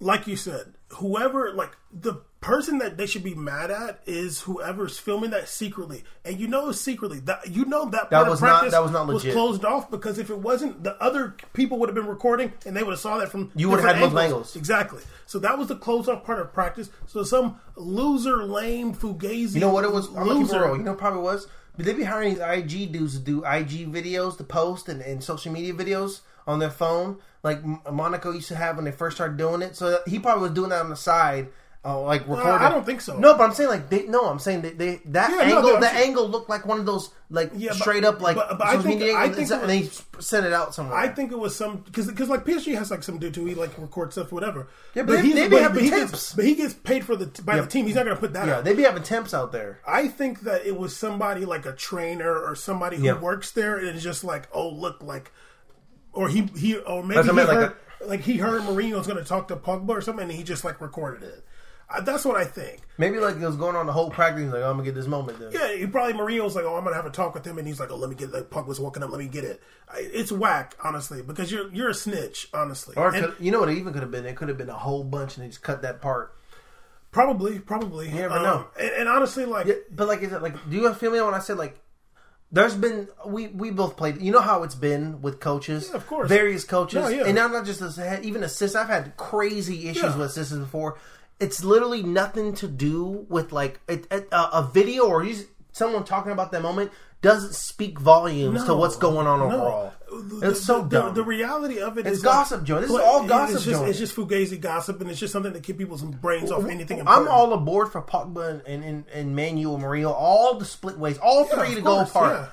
Like 0.00 0.26
you 0.26 0.36
said, 0.36 0.74
whoever 0.94 1.52
like 1.52 1.76
the 1.92 2.22
person 2.40 2.78
that 2.78 2.96
they 2.96 3.04
should 3.06 3.22
be 3.22 3.34
mad 3.34 3.70
at 3.70 4.00
is 4.06 4.40
whoever's 4.40 4.98
filming 4.98 5.28
that 5.30 5.46
secretly, 5.46 6.04
and 6.24 6.40
you 6.40 6.48
know 6.48 6.72
secretly 6.72 7.20
that 7.20 7.48
you 7.50 7.66
know 7.66 7.90
that 7.90 8.10
part 8.10 8.28
was 8.28 8.38
of 8.40 8.46
not- 8.46 8.50
practice 8.60 8.72
that 8.72 8.82
was 8.82 8.90
not 8.92 9.06
legit. 9.06 9.32
closed 9.34 9.64
off 9.64 9.90
because 9.90 10.18
if 10.18 10.30
it 10.30 10.38
wasn't, 10.38 10.82
the 10.82 11.00
other 11.02 11.36
people 11.52 11.78
would 11.78 11.90
have 11.90 11.94
been 11.94 12.06
recording 12.06 12.52
and 12.64 12.74
they 12.74 12.82
would 12.82 12.92
have 12.92 12.98
saw 13.00 13.18
that 13.18 13.30
from 13.30 13.50
You 13.54 13.68
would 13.68 13.80
have 13.80 13.90
had 13.90 14.00
multiple 14.00 14.20
angles. 14.20 14.56
Exactly. 14.56 15.02
So 15.26 15.38
that 15.40 15.58
was 15.58 15.68
the 15.68 15.76
closed 15.76 16.08
off 16.08 16.24
part 16.24 16.40
of 16.40 16.50
practice. 16.52 16.88
So 17.06 17.22
some 17.22 17.60
loser, 17.76 18.42
lame, 18.44 18.94
fugazi. 18.94 19.54
You 19.54 19.60
know 19.60 19.72
what 19.72 19.84
it 19.84 19.92
was? 19.92 20.08
I'm 20.08 20.14
gonna 20.14 20.28
keep 20.28 20.36
it 20.48 20.52
Loser. 20.54 20.76
You 20.76 20.82
know, 20.82 20.94
probably 20.94 21.20
was. 21.20 21.46
But 21.76 21.84
they 21.86 21.92
be 21.92 22.04
hiring 22.04 22.34
these 22.34 22.42
IG 22.42 22.90
dudes 22.92 23.18
to 23.18 23.20
do 23.20 23.38
IG 23.44 23.92
videos 23.92 24.36
to 24.38 24.44
post 24.44 24.88
and, 24.88 25.00
and 25.02 25.22
social 25.22 25.52
media 25.52 25.72
videos 25.72 26.20
on 26.46 26.58
their 26.58 26.70
phone, 26.70 27.18
like 27.42 27.62
Monaco 27.90 28.32
used 28.32 28.48
to 28.48 28.56
have 28.56 28.76
when 28.76 28.84
they 28.84 28.92
first 28.92 29.16
started 29.16 29.36
doing 29.36 29.62
it. 29.62 29.76
So 29.76 30.00
he 30.06 30.18
probably 30.18 30.42
was 30.42 30.52
doing 30.52 30.70
that 30.70 30.82
on 30.82 30.90
the 30.90 30.96
side, 30.96 31.48
uh, 31.84 31.98
like 32.02 32.20
recording. 32.28 32.46
I 32.60 32.68
don't 32.68 32.84
think 32.84 33.00
so. 33.00 33.16
No, 33.18 33.32
but 33.38 33.44
I'm 33.44 33.54
saying 33.54 33.70
like 33.70 33.88
they, 33.88 34.04
no, 34.06 34.28
I'm 34.28 34.38
saying 34.38 34.60
they, 34.60 34.72
they 34.72 35.00
that 35.06 35.30
Yeah, 35.30 35.40
angle, 35.44 35.62
but 35.62 35.74
I'm 35.76 35.80
that 35.80 35.92
saying- 35.94 36.08
angle 36.08 36.28
looked 36.28 36.50
like 36.50 36.66
one 36.66 36.78
of 36.78 36.84
those 36.84 37.08
like 37.30 37.50
Yeah, 37.56 37.70
but- 37.70 37.78
straight 37.78 38.04
up 38.04 38.20
like 38.20 38.36
but- 38.36 38.58
but 38.58 38.66
I 38.66 38.76
think- 38.82 39.00
I 39.02 39.30
think 39.30 39.50
and 39.50 39.62
it 39.62 39.66
they 39.66 39.88
sent 40.20 40.44
it 40.44 40.52
out 40.52 40.74
somewhere. 40.74 40.98
I 40.98 41.08
think 41.08 41.32
it 41.32 41.38
was 41.38 41.56
some 41.56 41.78
because 41.78 42.08
because 42.08 42.28
like 42.28 42.44
PSG 42.44 42.74
has 42.76 42.90
like 42.90 43.02
some 43.02 43.16
dude 43.18 43.34
who 43.34 43.46
he 43.46 43.54
like 43.54 43.70
record 43.78 44.12
stuff 44.12 44.30
or 44.30 44.34
whatever. 44.34 44.68
Yeah, 44.94 45.04
but 45.04 45.22
they- 45.22 45.32
they 45.32 45.48
be 45.48 45.56
having 45.56 45.82
he 45.84 45.88
temps. 45.88 46.10
gets 46.10 46.34
but 46.34 46.44
he 46.44 46.54
gets 46.56 46.74
paid 46.74 47.06
for 47.06 47.16
the 47.16 47.26
by 47.44 47.58
the 47.58 47.66
team. 47.66 47.86
He's 47.86 47.94
not 47.94 48.04
going 48.04 48.16
to 48.16 48.20
put 48.20 48.34
that. 48.34 48.46
yeah, 48.46 48.56
out. 48.58 48.64
they 48.64 48.74
be 48.74 48.82
having 48.82 49.02
temps 49.02 49.32
out 49.32 49.50
there. 49.52 49.80
I 49.86 50.08
think 50.08 50.40
that 50.42 50.66
it 50.66 50.76
was 50.76 50.94
somebody 50.94 51.46
like 51.46 51.64
a 51.64 51.72
trainer 51.72 52.36
or 52.38 52.54
somebody 52.54 52.98
who 52.98 53.04
Yeah. 53.04 53.18
works 53.18 53.52
there 53.52 53.78
and 53.78 53.88
it's 53.88 54.02
just 54.02 54.22
like, 54.24 54.48
oh 54.52 54.68
look, 54.68 55.02
like, 55.02 55.32
or 56.12 56.28
he 56.28 56.42
he 56.56 56.76
or 56.76 57.02
maybe 57.02 57.22
he 57.22 57.40
I 57.40 57.44
heard 57.44 57.76
like, 58.06 58.20
he 58.20 58.38
heard 58.38 58.62
Mourinho's 58.62 59.06
going 59.06 59.18
to 59.18 59.24
talk 59.24 59.48
to 59.48 59.56
Pogba 59.56 59.90
or 59.90 60.00
something 60.00 60.24
and 60.24 60.32
he 60.32 60.42
just 60.42 60.64
like 60.64 60.80
recorded 60.80 61.22
it. 61.22 61.44
Uh, 61.92 62.00
that's 62.00 62.24
what 62.24 62.36
I 62.36 62.44
think. 62.44 62.82
Maybe 62.98 63.18
like 63.18 63.34
it 63.36 63.44
was 63.44 63.56
going 63.56 63.74
on 63.74 63.86
the 63.86 63.92
whole 63.92 64.10
practice. 64.10 64.44
He's 64.44 64.52
like, 64.52 64.62
I'm 64.62 64.72
gonna 64.72 64.84
get 64.84 64.94
this 64.94 65.08
moment. 65.08 65.40
Then. 65.40 65.50
Yeah, 65.52 65.74
he 65.76 65.86
probably 65.86 66.12
Mourinho's 66.12 66.54
like, 66.54 66.64
oh, 66.64 66.76
I'm 66.76 66.84
gonna 66.84 66.94
have 66.94 67.06
a 67.06 67.10
talk 67.10 67.34
with 67.34 67.44
him, 67.44 67.58
and 67.58 67.66
he's 67.66 67.80
like, 67.80 67.90
oh, 67.90 67.96
let 67.96 68.08
me 68.08 68.14
get 68.14 68.32
like 68.32 68.44
Pogba's 68.48 68.78
walking 68.78 69.02
up, 69.02 69.10
let 69.10 69.18
me 69.18 69.26
get 69.26 69.42
it. 69.42 69.60
I, 69.92 70.08
it's 70.12 70.30
whack, 70.30 70.76
honestly, 70.84 71.20
because 71.20 71.50
you're 71.50 71.68
you're 71.72 71.88
a 71.88 71.94
snitch, 71.94 72.48
honestly. 72.54 72.94
Or 72.96 73.12
And- 73.12 73.34
you 73.40 73.50
know 73.50 73.58
what 73.58 73.70
it 73.70 73.76
even 73.78 73.92
could 73.92 74.02
have 74.02 74.10
been? 74.12 74.24
It 74.24 74.36
could 74.36 74.48
have 74.48 74.56
been 74.58 74.68
a 74.68 74.74
whole 74.78 75.02
bunch, 75.02 75.36
and 75.36 75.44
they 75.44 75.48
just 75.48 75.62
cut 75.62 75.82
that 75.82 76.00
part. 76.00 76.32
Probably, 77.10 77.58
probably. 77.58 78.08
You 78.08 78.14
never 78.14 78.40
know. 78.40 78.66
And, 78.78 78.90
and 78.90 79.08
honestly, 79.08 79.44
like, 79.44 79.66
Yeah, 79.66 79.74
but 79.90 80.06
like, 80.06 80.22
is 80.22 80.32
it 80.32 80.42
like? 80.42 80.54
Do 80.70 80.76
you 80.76 80.94
feel 80.94 81.10
me 81.10 81.20
when 81.20 81.34
I 81.34 81.40
said 81.40 81.58
like? 81.58 81.76
There's 82.52 82.74
been 82.74 83.06
we 83.26 83.46
we 83.48 83.70
both 83.70 83.96
played. 83.96 84.20
You 84.20 84.32
know 84.32 84.40
how 84.40 84.64
it's 84.64 84.74
been 84.74 85.22
with 85.22 85.38
coaches, 85.38 85.88
Yeah, 85.90 85.96
of 85.96 86.06
course. 86.06 86.28
various 86.28 86.64
coaches, 86.64 87.02
No, 87.02 87.08
yeah. 87.08 87.24
and 87.26 87.34
now 87.36 87.46
not 87.46 87.64
just 87.64 87.80
even 88.24 88.42
assists. 88.42 88.74
I've 88.74 88.88
had 88.88 89.16
crazy 89.16 89.88
issues 89.88 90.02
Yeah. 90.02 90.16
with 90.16 90.30
assists 90.30 90.52
before. 90.54 90.98
It's 91.38 91.62
literally 91.64 92.02
nothing 92.02 92.54
to 92.56 92.66
do 92.68 93.24
with 93.28 93.52
like 93.52 93.80
a, 93.88 94.00
a, 94.10 94.22
a 94.54 94.70
video 94.74 95.06
or 95.06 95.24
someone 95.72 96.04
talking 96.04 96.32
about 96.32 96.50
that 96.52 96.62
moment 96.62 96.90
doesn't 97.22 97.54
speak 97.54 97.98
volumes 97.98 98.64
to 98.64 98.74
what's 98.74 98.96
going 98.96 99.26
on 99.26 99.40
no. 99.40 99.46
overall. 99.46 99.92
The- 100.40 100.50
It's 100.50 100.64
so 100.64 100.82
the, 100.82 100.88
dumb. 101.02 101.14
The, 101.14 101.22
reality 101.22 101.78
of 101.80 101.96
it 101.98 102.06
It's 102.06 102.18
is 102.18 102.22
gossip, 102.22 102.64
Joe. 102.64 102.80
This 102.80 102.90
is 102.90 102.96
all 102.96 103.24
gossip, 103.26 103.56
It's 103.56 103.64
just, 103.64 103.80
Joe. 103.80 103.86
it's 103.86 103.98
just 103.98 104.16
fugazi 104.16 104.60
gossip, 104.60 105.00
and 105.00 105.08
it's 105.10 105.20
just 105.20 105.32
something 105.32 105.52
to 105.52 105.60
keep 105.60 105.78
people's 105.78 106.02
brains 106.02 106.50
off 106.50 106.64
anything. 106.64 106.98
Important. 106.98 107.28
I'm 107.28 107.32
all 107.32 107.52
aboard 107.52 107.92
for 107.92 108.02
Pogba 108.02 108.50
and, 108.50 108.62
and, 108.66 108.84
and, 108.84 109.04
and 109.14 109.36
Man 109.36 109.56
U 109.58 109.74
and 109.74 109.82
Mourinho, 109.84 110.10
all 110.10 110.58
the 110.58 110.64
split 110.64 110.98
ways, 110.98 111.18
all 111.18 111.46
Yeah, 111.46 111.64
three 111.64 111.74
to 111.76 111.80
go 111.80 112.00
apart. 112.00 112.32
yeah. 112.40 112.46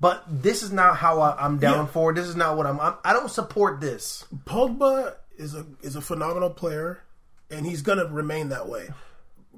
But 0.00 0.24
this 0.28 0.62
is 0.62 0.72
not 0.72 0.96
how 0.96 1.20
I, 1.20 1.36
I'm 1.44 1.58
down 1.58 1.84
Yeah. 1.86 1.92
for. 1.92 2.12
This 2.14 2.26
is 2.26 2.34
not 2.34 2.56
what 2.56 2.66
I'm, 2.66 2.80
I'm. 2.80 2.94
I 3.04 3.12
don't 3.12 3.30
support 3.30 3.80
this. 3.80 4.24
Pogba 4.46 5.14
is 5.36 5.54
a 5.54 5.64
is 5.82 5.94
a 5.94 6.00
phenomenal 6.00 6.50
player, 6.50 7.00
and 7.50 7.64
he's 7.66 7.82
gonna 7.82 8.06
remain 8.06 8.48
that 8.48 8.68
way. 8.68 8.88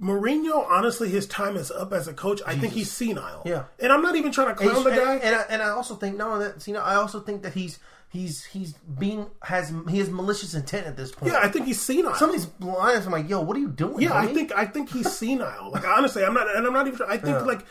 Mourinho, 0.00 0.66
honestly, 0.68 1.08
his 1.08 1.26
time 1.26 1.56
is 1.56 1.70
up 1.70 1.92
as 1.92 2.08
a 2.08 2.12
coach. 2.12 2.40
I 2.46 2.56
think 2.56 2.72
he's 2.72 2.90
senile. 2.90 3.42
Yeah. 3.46 3.64
and 3.80 3.92
I'm 3.92 4.02
not 4.02 4.16
even 4.16 4.32
trying 4.32 4.48
to 4.48 4.54
clown 4.54 4.82
the 4.84 4.90
guy. 4.90 5.16
and, 5.16 5.34
I, 5.36 5.42
and 5.48 5.62
I 5.62 5.68
also 5.70 5.94
think 5.94 6.16
no, 6.16 6.38
that 6.40 6.66
you 6.66 6.74
know, 6.74 6.82
I 6.82 6.96
also 6.96 7.20
think 7.20 7.42
that 7.42 7.54
he's 7.54 7.78
he's 8.08 8.44
he's 8.44 8.72
being 8.72 9.26
has 9.42 9.72
he 9.88 9.98
has 9.98 10.10
malicious 10.10 10.54
intent 10.54 10.86
at 10.86 10.96
this 10.96 11.12
point. 11.12 11.32
yeah, 11.32 11.40
I 11.40 11.48
think 11.48 11.66
he's 11.66 11.80
senile. 11.80 12.14
some 12.14 12.30
of 12.30 12.36
these 12.36 12.48
lines, 12.60 13.06
I'm 13.06 13.12
like, 13.12 13.28
yo, 13.28 13.40
what 13.40 13.56
are 13.56 13.60
you 13.60 13.68
doing? 13.68 14.00
Yeah, 14.00 14.16
I 14.16 14.26
think 14.26 14.52
I 14.52 14.66
think 14.66 14.90
he's 14.90 15.12
senile. 15.12 15.70
Like 15.70 15.86
honestly, 15.86 16.24
I'm 16.24 16.34
not, 16.34 16.54
and 16.54 16.66
I'm 16.66 16.72
not 16.72 16.86
even. 16.86 17.00
I 17.06 17.16
think 17.16 17.38
Yeah. 17.38 17.42
like, 17.42 17.64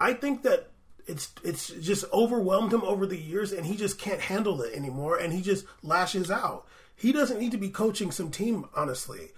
I 0.00 0.12
think 0.12 0.42
that 0.42 0.70
it's 1.06 1.32
it's 1.42 1.68
just 1.68 2.04
overwhelmed 2.12 2.72
him 2.72 2.82
over 2.82 3.06
the 3.06 3.18
years, 3.18 3.52
and 3.52 3.64
he 3.66 3.76
just 3.76 3.98
can't 3.98 4.20
handle 4.20 4.60
it 4.62 4.74
anymore, 4.74 5.16
and 5.16 5.32
he 5.32 5.40
just 5.40 5.64
lashes 5.82 6.30
out. 6.30 6.66
He 6.94 7.12
doesn't 7.12 7.38
need 7.38 7.52
to 7.52 7.58
be 7.58 7.68
coaching 7.68 8.10
some 8.10 8.30
team, 8.30 8.66
honestly, 8.74 9.30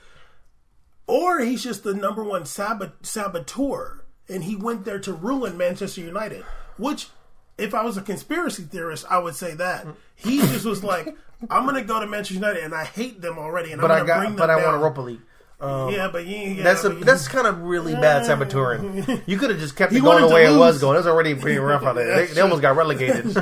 or 1.08 1.40
he's 1.40 1.64
just 1.64 1.82
the 1.82 1.94
number 1.94 2.22
one 2.22 2.44
sabot- 2.44 3.04
saboteur, 3.04 4.04
and 4.28 4.44
he 4.44 4.54
went 4.54 4.84
there 4.84 5.00
to 5.00 5.12
ruin 5.12 5.56
Manchester 5.56 6.02
United. 6.02 6.44
Which, 6.76 7.08
if 7.56 7.74
I 7.74 7.82
was 7.82 7.96
a 7.96 8.02
conspiracy 8.02 8.62
theorist, 8.62 9.04
I 9.10 9.18
would 9.18 9.34
say 9.34 9.54
that 9.54 9.86
he 10.14 10.38
just 10.38 10.64
was 10.64 10.84
like, 10.84 11.16
"I'm 11.50 11.64
going 11.64 11.74
to 11.74 11.82
go 11.82 11.98
to 11.98 12.06
Manchester 12.06 12.34
United, 12.34 12.62
and 12.62 12.74
I 12.74 12.84
hate 12.84 13.20
them 13.20 13.38
already, 13.38 13.72
and 13.72 13.80
but 13.80 13.90
I'm 13.90 14.04
I 14.04 14.06
going 14.06 14.08
to 14.08 14.14
bring 14.14 14.22
got, 14.22 14.28
them 14.28 14.36
but 14.36 14.50
I 14.50 14.56
down." 14.60 14.64
want 14.64 14.80
Europa 14.80 15.00
League. 15.00 15.20
Um, 15.60 15.90
yeah, 15.92 16.06
but 16.06 16.24
you, 16.24 16.36
yeah, 16.36 16.62
That's 16.62 16.84
a, 16.84 16.90
but 16.90 17.04
that's 17.04 17.26
kind 17.26 17.48
of 17.48 17.62
really 17.62 17.92
bad 17.92 18.24
saboteuring. 18.24 19.22
You 19.26 19.38
could 19.38 19.50
have 19.50 19.58
just 19.58 19.74
kept 19.74 19.92
it 19.92 19.98
going 20.00 20.24
the 20.24 20.32
way 20.32 20.46
to 20.46 20.54
it 20.54 20.56
was 20.56 20.80
going. 20.80 20.94
It 20.94 20.98
was 20.98 21.08
already 21.08 21.34
pretty 21.34 21.58
rough 21.58 21.82
out 21.82 21.96
there. 21.96 22.14
They, 22.28 22.32
they 22.32 22.40
almost 22.42 22.62
got 22.62 22.76
relegated. 22.76 23.32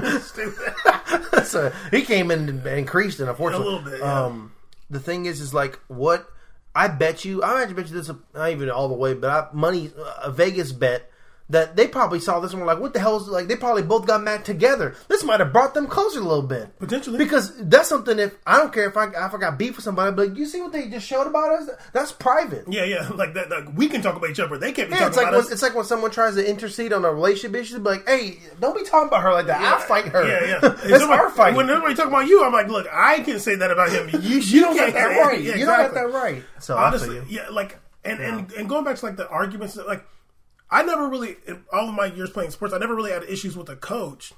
So 1.45 1.71
he 1.91 2.03
came 2.03 2.31
in 2.31 2.49
and 2.49 2.67
increased 2.67 3.21
it. 3.21 3.29
Unfortunately, 3.29 3.67
A 3.67 3.71
little 3.71 3.91
bit, 3.91 4.01
yeah. 4.01 4.25
Um, 4.25 4.53
the 4.89 4.99
thing 4.99 5.27
is, 5.27 5.41
is 5.43 5.53
like 5.53 5.79
what 5.89 6.27
I 6.77 6.89
bet 6.89 7.25
you. 7.25 7.43
I 7.43 7.65
bet 7.73 7.89
you 7.89 7.95
this 7.95 8.11
not 8.35 8.51
even 8.51 8.69
all 8.69 8.89
the 8.89 8.95
way, 8.95 9.15
but 9.15 9.31
I, 9.31 9.49
money 9.55 9.91
uh, 9.99 10.25
a 10.25 10.31
Vegas 10.31 10.73
bet 10.73 11.11
that 11.49 11.77
they 11.77 11.87
probably 11.87 12.19
saw 12.19 12.41
this 12.41 12.51
and 12.53 12.61
were 12.61 12.67
like, 12.67 12.81
"What 12.81 12.93
the 12.93 12.99
hell 12.99 13.17
is 13.19 13.29
like?" 13.29 13.47
They 13.47 13.55
probably 13.57 13.83
both 13.83 14.05
got 14.07 14.23
mad 14.23 14.45
together. 14.45 14.97
This 15.09 15.23
might 15.23 15.39
have 15.41 15.53
brought 15.53 15.75
them 15.75 15.87
closer 15.87 16.19
a 16.19 16.23
little 16.25 16.43
bit. 16.43 16.77
Potentially. 16.79 17.19
because 17.19 17.53
that's 17.69 17.89
something. 17.89 18.19
If 18.19 18.35
I 18.47 18.57
don't 18.57 18.73
care 18.73 18.89
if 18.89 18.97
I 18.97 19.07
if 19.07 19.17
I 19.35 19.39
got 19.39 19.57
beef 19.57 19.77
with 19.77 19.85
somebody, 19.85 20.15
but 20.15 20.37
you 20.37 20.45
see 20.47 20.61
what 20.61 20.73
they 20.73 20.89
just 20.89 21.07
showed 21.07 21.27
about 21.29 21.53
us. 21.53 21.71
That's 21.93 22.11
private. 22.11 22.65
Yeah, 22.69 22.85
yeah, 22.85 23.09
like 23.15 23.35
that. 23.35 23.49
Like, 23.51 23.77
we 23.77 23.87
can 23.89 24.03
talk 24.03 24.17
about 24.17 24.31
each 24.31 24.41
other. 24.41 24.59
They 24.59 24.73
can't 24.73 24.89
be 24.89 24.95
Yeah, 24.95 25.01
talking 25.03 25.09
it's 25.09 25.17
like 25.17 25.27
about 25.29 25.37
when, 25.37 25.45
us. 25.47 25.53
it's 25.53 25.63
like 25.63 25.75
when 25.77 25.85
someone 25.85 26.11
tries 26.11 26.35
to 26.35 26.49
intercede 26.49 26.93
on 26.93 27.05
a 27.05 27.13
relationship 27.13 27.55
issue. 27.61 27.79
Be 27.79 27.91
like, 27.91 28.09
"Hey, 28.09 28.39
don't 28.61 28.77
be 28.77 28.83
talking 28.85 29.09
about 29.09 29.23
her 29.23 29.33
like 29.33 29.47
that. 29.47 29.61
I'll 29.61 29.79
fight 29.79 30.07
her. 30.07 30.27
Yeah, 30.27 30.59
yeah. 30.63 30.75
It's 30.83 30.99
somebody- 30.99 31.21
our 31.23 31.31
fight. 31.31 31.55
When 31.55 31.71
everybody 31.71 31.95
talk 31.95 32.09
about 32.09 32.27
you, 32.27 32.45
I'm 32.45 32.53
like, 32.53 32.69
look, 32.69 32.87
I 32.93 33.21
can 33.21 33.39
say 33.39 33.55
that 33.57 33.71
about 33.71 33.91
him. 33.91 34.09
You, 34.21 34.39
you, 34.39 34.61
don't 34.63 34.77
can't 34.77 34.95
that 34.95 35.05
right. 35.07 35.41
Yeah, 35.41 35.55
You 35.55 35.67
don't 35.67 35.77
got 35.77 35.87
exactly. 35.91 36.13
that 36.13 36.19
right. 36.19 36.43
So 36.59 36.77
I 36.77 36.89
Honestly, 36.89 37.17
you. 37.17 37.25
yeah, 37.29 37.49
like, 37.51 37.79
and, 38.05 38.19
and 38.21 38.51
and 38.53 38.69
going 38.69 38.83
back 38.85 38.97
to 38.97 39.07
like 39.07 39.17
the 39.17 39.29
arguments, 39.29 39.75
that, 39.75 39.87
like, 39.87 40.05
I 40.71 40.83
never 40.83 41.09
really, 41.09 41.37
in 41.47 41.65
all 41.73 41.89
of 41.89 41.95
my 41.95 42.07
years 42.07 42.31
playing 42.31 42.51
sports, 42.51 42.75
I 42.75 42.79
never 42.79 42.95
really 42.95 43.13
had 43.13 43.23
issues 43.25 43.57
with 43.57 43.69
a 43.69 43.77
coach. 43.77 44.33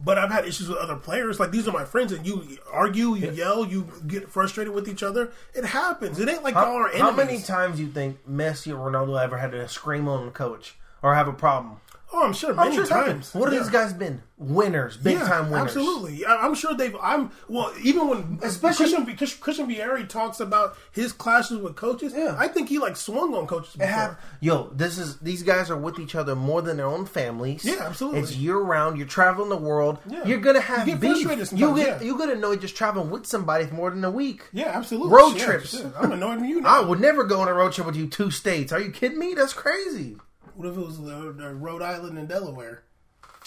But 0.00 0.16
I've 0.16 0.30
had 0.30 0.46
issues 0.46 0.68
with 0.68 0.78
other 0.78 0.94
players. 0.94 1.40
Like 1.40 1.50
these 1.50 1.66
are 1.66 1.72
my 1.72 1.84
friends, 1.84 2.12
and 2.12 2.24
you 2.24 2.58
argue, 2.72 3.16
you 3.16 3.32
yell, 3.32 3.66
you 3.66 3.88
get 4.06 4.30
frustrated 4.30 4.72
with 4.72 4.88
each 4.88 5.02
other. 5.02 5.32
It 5.54 5.64
happens. 5.64 6.20
It 6.20 6.28
ain't 6.28 6.44
like 6.44 6.54
y'all 6.54 6.76
are 6.76 6.88
enemies. 6.88 7.00
how 7.00 7.10
many 7.10 7.42
times 7.42 7.78
do 7.78 7.82
you 7.82 7.90
think 7.90 8.24
Messi 8.28 8.72
or 8.72 8.90
Ronaldo 8.90 9.20
ever 9.20 9.38
had 9.38 9.50
to 9.50 9.68
scream 9.68 10.06
on 10.06 10.28
a 10.28 10.30
coach 10.30 10.76
or 11.02 11.16
have 11.16 11.26
a 11.26 11.32
problem? 11.32 11.80
Oh, 12.10 12.24
I'm 12.24 12.32
sure 12.32 12.50
I'm 12.50 12.56
many 12.56 12.74
sure 12.76 12.86
times. 12.86 13.34
What 13.34 13.44
have 13.46 13.52
Yeah. 13.52 13.60
these 13.60 13.68
guys 13.70 13.92
been? 13.92 14.22
Winners, 14.38 14.96
big 14.96 15.18
time 15.18 15.50
winners. 15.50 15.76
Absolutely, 15.76 16.24
I, 16.24 16.36
I'm 16.46 16.54
sure 16.54 16.72
they've. 16.74 16.94
I'm 17.02 17.32
well, 17.48 17.72
even 17.82 18.08
when 18.08 18.38
Especially- 18.42 18.84
Christian, 18.86 19.04
because 19.04 19.34
Christian 19.34 19.66
Vieri 19.68 20.08
talks 20.08 20.38
about 20.40 20.76
his 20.92 21.12
clashes 21.12 21.58
with 21.58 21.74
coaches. 21.76 22.14
Yeah. 22.16 22.36
I 22.38 22.46
think 22.48 22.68
he 22.68 22.78
like 22.78 22.96
swung 22.96 23.34
on 23.34 23.46
coaches 23.48 23.72
before. 23.74 23.88
Have, 23.88 24.18
yo, 24.40 24.70
this 24.72 24.96
is 24.96 25.18
these 25.18 25.42
guys 25.42 25.70
are 25.70 25.76
with 25.76 25.98
each 25.98 26.14
other 26.14 26.34
more 26.36 26.62
than 26.62 26.76
their 26.76 26.86
own 26.86 27.04
families. 27.04 27.64
Yeah, 27.64 27.78
absolutely. 27.82 28.20
It's 28.20 28.36
year 28.36 28.56
round. 28.58 28.96
You're 28.96 29.08
traveling 29.08 29.48
the 29.50 29.56
world. 29.56 29.98
Yeah. 30.08 30.24
You're 30.24 30.38
gonna 30.38 30.60
have 30.60 30.86
You 30.86 30.94
get 30.94 31.00
beef. 31.00 31.26
frustrated 31.26 31.58
You 31.58 31.74
get 31.76 32.00
yeah. 32.00 32.06
you 32.06 32.16
gonna 32.16 32.36
know 32.36 32.54
just 32.56 32.76
traveling 32.76 33.10
with 33.10 33.26
somebody 33.26 33.66
for 33.66 33.74
more 33.74 33.90
than 33.90 34.04
a 34.04 34.10
week. 34.10 34.44
yeah, 34.52 34.68
absolutely. 34.68 35.10
Road 35.10 35.36
Yeah, 35.36 35.44
trips. 35.44 35.82
I'm 35.98 36.12
annoyed 36.12 36.40
with 36.40 36.48
you 36.48 36.60
now. 36.60 36.80
I 36.80 36.84
would 36.84 37.00
never 37.00 37.24
go 37.24 37.40
on 37.40 37.48
a 37.48 37.52
road 37.52 37.72
trip 37.72 37.86
with 37.88 37.96
you 37.96 38.06
two 38.06 38.30
states. 38.30 38.72
Are 38.72 38.80
you 38.80 38.92
kidding 38.92 39.18
me? 39.18 39.34
That's 39.34 39.52
crazy. 39.52 40.16
What 40.58 40.66
if 40.66 40.76
it 40.76 40.84
was 40.84 40.98
Rhode 40.98 41.82
Island 41.82 42.18
and 42.18 42.28
Delaware? 42.28 42.82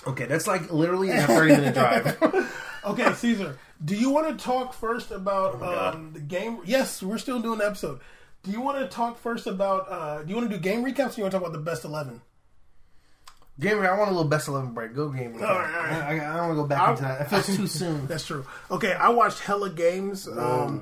Okay, 0.07 0.28
that's 0.28 0.47
like 0.47 0.72
literally 0.72 1.12
a 1.12 1.28
30 1.28 1.55
minute 1.55 1.74
drive. 1.74 2.47
Okay, 2.84 3.14
Caesar, 3.14 3.59
do 3.86 3.95
you 3.95 4.09
want 4.09 4.28
to 4.39 4.43
talk 4.43 4.74
first 4.74 5.12
about 5.12 5.59
God. 5.59 5.93
um, 5.93 6.14
the 6.14 6.20
game? 6.20 6.62
Yes, 6.66 7.03
we're 7.03 7.20
still 7.20 7.39
doing 7.39 7.59
the 7.59 7.66
episode. 7.68 7.99
Do 8.41 8.49
you 8.49 8.59
want 8.59 8.80
to 8.80 8.88
talk 8.88 9.20
first 9.20 9.45
about? 9.45 9.86
Uh, 9.88 10.24
do 10.24 10.30
you 10.30 10.36
want 10.36 10.49
to 10.49 10.57
do 10.57 10.59
game 10.59 10.84
recaps? 10.84 11.16
or 11.16 11.18
you 11.18 11.24
want 11.24 11.32
to 11.34 11.38
talk 11.38 11.41
about 11.41 11.51
the 11.53 11.59
best 11.59 11.86
eleven? 11.86 12.22
game, 13.59 13.80
I 13.80 13.95
want 13.95 14.09
a 14.09 14.14
little 14.14 14.24
best 14.28 14.47
11 14.47 14.74
break. 14.74 14.95
Go 14.95 15.09
game. 15.09 15.36
All 15.36 15.41
right, 15.41 15.49
all 15.49 15.82
right. 15.84 15.91
I, 15.91 16.20
I, 16.20 16.34
I 16.34 16.38
don't 16.38 16.47
want 16.47 16.51
to 16.51 16.55
go 16.55 16.68
back 16.68 16.89
into 16.89 17.03
that. 17.03 17.22
It 17.22 17.26
feels 17.30 17.57
too 17.57 17.68
soon. 17.68 18.07
That's 18.07 18.26
true. 18.26 18.45
Okay, 18.72 18.93
I 18.93 19.09
watched 19.09 19.39
hella 19.39 19.70
games. 19.70 20.28
Um, 20.28 20.82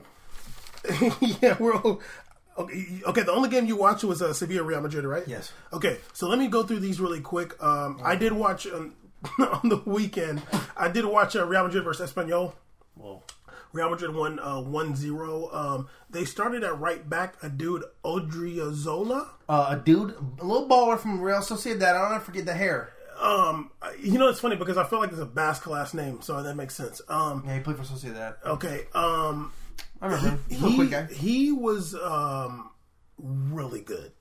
yeah, 1.42 1.58
we're 1.60 1.76
all, 1.76 2.00
okay. 2.60 2.86
Okay, 3.08 3.24
the 3.24 3.32
only 3.32 3.50
game 3.50 3.66
you 3.66 3.76
watched 3.76 4.04
was 4.04 4.22
uh, 4.22 4.34
Sevilla 4.34 4.64
Real 4.64 4.82
Madrid, 4.82 5.06
right? 5.06 5.24
Yes. 5.28 5.52
Okay, 5.74 5.98
so 6.14 6.28
let 6.28 6.38
me 6.40 6.48
go 6.48 6.64
through 6.64 6.80
these 6.80 7.00
really 7.00 7.22
quick. 7.22 7.62
Um, 7.64 8.00
I 8.04 8.16
did 8.16 8.34
watch 8.34 8.68
um, 8.68 8.94
on 9.40 9.70
the 9.70 9.82
weekend. 9.86 10.42
I 10.78 10.90
did 10.90 11.06
watch 11.06 11.36
uh, 11.36 11.46
Real 11.46 11.64
Madrid 11.64 11.84
versus 11.84 12.12
Espanyol. 12.12 12.54
Whoa. 12.96 13.24
Real 13.72 13.90
Madrid 13.92 14.16
won 14.16 14.40
uh, 14.40 14.56
1-0. 14.56 15.56
Um, 15.56 15.88
they 16.10 16.26
started 16.26 16.64
at 16.64 16.80
right 16.80 17.08
back 17.08 17.36
a 17.44 17.50
dude 17.50 17.84
Odriozola. 18.04 19.28
Uh, 19.48 19.68
a 19.70 19.76
dude, 19.78 20.16
a 20.40 20.44
little 20.44 20.68
baller 20.68 20.98
from 20.98 21.22
Real 21.22 21.40
Sociedad. 21.40 21.84
I 21.84 21.94
don't 22.02 22.16
ever 22.16 22.20
forget 22.24 22.46
the 22.46 22.54
hair. 22.54 22.92
Um, 23.20 23.70
you 24.02 24.18
know 24.18 24.30
it's 24.30 24.40
funny 24.40 24.56
because 24.56 24.78
I 24.78 24.86
feel 24.86 25.00
like 25.00 25.12
it's 25.12 25.20
a 25.20 25.26
Basque 25.26 25.68
last 25.68 25.94
name, 25.94 26.22
so 26.22 26.42
that 26.42 26.56
makes 26.56 26.74
sense. 26.74 27.02
Um, 27.10 27.44
Yeah, 27.46 27.56
he 27.56 27.60
played 27.60 27.76
for 27.78 27.84
Sociedad. 27.84 28.36
okay. 28.46 28.86
Um, 28.94 29.52
I 30.02 30.06
remember 30.08 30.30
him. 30.50 31.10
He, 31.10 31.16
he 31.16 31.52
was 31.52 31.94
um, 31.96 32.70
really 33.18 33.82
good. 33.82 34.12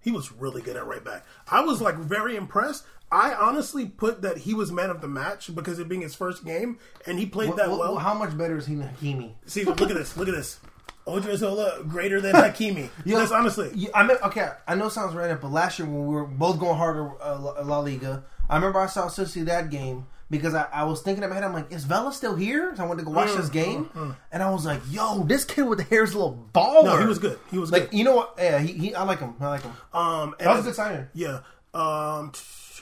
He 0.00 0.10
was 0.10 0.32
really 0.32 0.62
good 0.62 0.76
at 0.76 0.86
right 0.86 1.04
back. 1.04 1.24
I 1.50 1.60
was 1.62 1.80
like 1.80 1.96
very 1.96 2.36
impressed. 2.36 2.84
I 3.10 3.34
honestly 3.34 3.86
put 3.86 4.22
that 4.22 4.38
he 4.38 4.54
was 4.54 4.72
man 4.72 4.90
of 4.90 5.00
the 5.00 5.08
match 5.08 5.54
because 5.54 5.78
it 5.78 5.88
being 5.88 6.00
his 6.00 6.14
first 6.14 6.44
game, 6.44 6.78
and 7.06 7.18
he 7.18 7.26
played 7.26 7.56
that 7.56 7.68
Well, 7.68 7.78
well. 7.78 7.96
how 7.98 8.14
much 8.14 8.36
better 8.36 8.56
is 8.56 8.66
he 8.66 8.74
than 8.74 8.88
Hakimi? 8.88 9.34
See, 9.46 9.64
look 9.64 9.80
at 9.82 9.88
this. 9.88 10.16
Look 10.16 10.28
at 10.28 10.34
this. 10.34 10.58
Odriozola 11.06 11.86
greater 11.88 12.20
than 12.20 12.34
Hakimi. 12.36 12.88
Yes, 13.04 13.30
honestly. 13.32 13.70
Yeah, 13.74 13.90
I 13.94 14.06
mean, 14.06 14.16
okay, 14.24 14.50
I 14.66 14.74
know 14.74 14.86
it 14.86 14.90
sounds 14.92 15.14
random, 15.14 15.38
but 15.42 15.50
last 15.50 15.78
year 15.78 15.86
when 15.88 16.06
we 16.06 16.14
were 16.14 16.24
both 16.26 16.58
going 16.58 16.76
harder 16.78 17.10
uh, 17.22 17.38
La- 17.62 17.80
Liga, 17.80 18.24
I 18.48 18.56
remember 18.56 18.78
I 18.80 18.86
saw 18.86 19.08
Sociedad 19.08 19.70
game 19.70 20.06
because 20.32 20.54
I, 20.54 20.66
I 20.72 20.82
was 20.84 21.00
thinking 21.02 21.22
in 21.22 21.28
my 21.30 21.34
head, 21.36 21.44
I'm 21.44 21.52
like, 21.52 21.70
is 21.70 21.84
Vela 21.84 22.12
still 22.12 22.34
here? 22.34 22.74
So 22.74 22.82
I 22.82 22.86
wanted 22.86 23.00
to 23.02 23.06
go 23.06 23.12
watch 23.12 23.28
Mm, 23.28 23.36
this 23.36 23.48
game, 23.50 24.16
and 24.32 24.42
I 24.42 24.50
was 24.50 24.66
like, 24.66 24.80
yo, 24.90 25.22
this 25.22 25.44
kid 25.44 25.62
with 25.62 25.78
the 25.78 25.84
hair 25.84 26.02
is 26.02 26.14
a 26.14 26.18
little 26.18 26.48
baller. 26.52 26.84
No, 26.84 26.96
he 26.96 27.06
was 27.06 27.20
good. 27.20 27.38
He 27.52 27.58
was 27.58 27.70
Like, 27.70 27.90
good. 27.90 27.98
you 27.98 28.02
know 28.04 28.16
what? 28.16 28.34
Yeah, 28.38 28.58
he, 28.58 28.72
he 28.72 28.94
I 28.96 29.04
like 29.04 29.20
him. 29.20 29.34
I 29.40 29.46
like 29.48 29.62
him. 29.62 29.72
Um, 29.92 30.34
That 30.40 30.48
was 30.56 30.60
a 30.60 30.62
good 30.70 30.74
signing. 30.74 31.06
Yeah. 31.14 31.40
Um, 31.72 32.32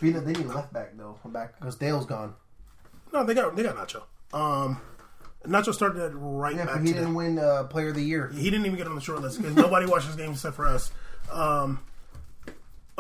they 0.00 0.08
need 0.32 0.46
a 0.46 0.48
left 0.48 0.72
back 0.72 0.96
though, 0.96 1.18
I'm 1.24 1.30
back 1.32 1.58
because 1.58 1.76
Dale's 1.76 2.06
gone. 2.06 2.34
no, 3.12 3.22
they 3.24 3.34
got 3.34 3.54
they 3.54 3.62
got 3.62 3.76
Nacho. 3.76 4.02
Um, 4.32 4.80
Nacho 5.44 5.74
started 5.74 6.02
at 6.02 6.12
right 6.14 6.54
Yeah, 6.56 6.64
back. 6.66 6.80
he 6.80 6.86
today. 6.88 6.98
didn't 7.00 7.14
win 7.14 7.38
uh, 7.38 7.64
Player 7.64 7.88
of 7.88 7.94
the 7.96 8.02
Year. 8.02 8.28
He 8.34 8.44
didn't 8.50 8.64
even 8.66 8.76
get 8.78 8.86
on 8.86 8.94
the 8.94 9.00
short 9.00 9.20
list 9.20 9.38
because 9.38 9.54
nobody 9.56 9.86
watched 9.86 10.06
watches 10.06 10.16
games 10.16 10.36
except 10.38 10.56
for 10.56 10.66
us. 10.66 10.90
Um, 11.30 11.80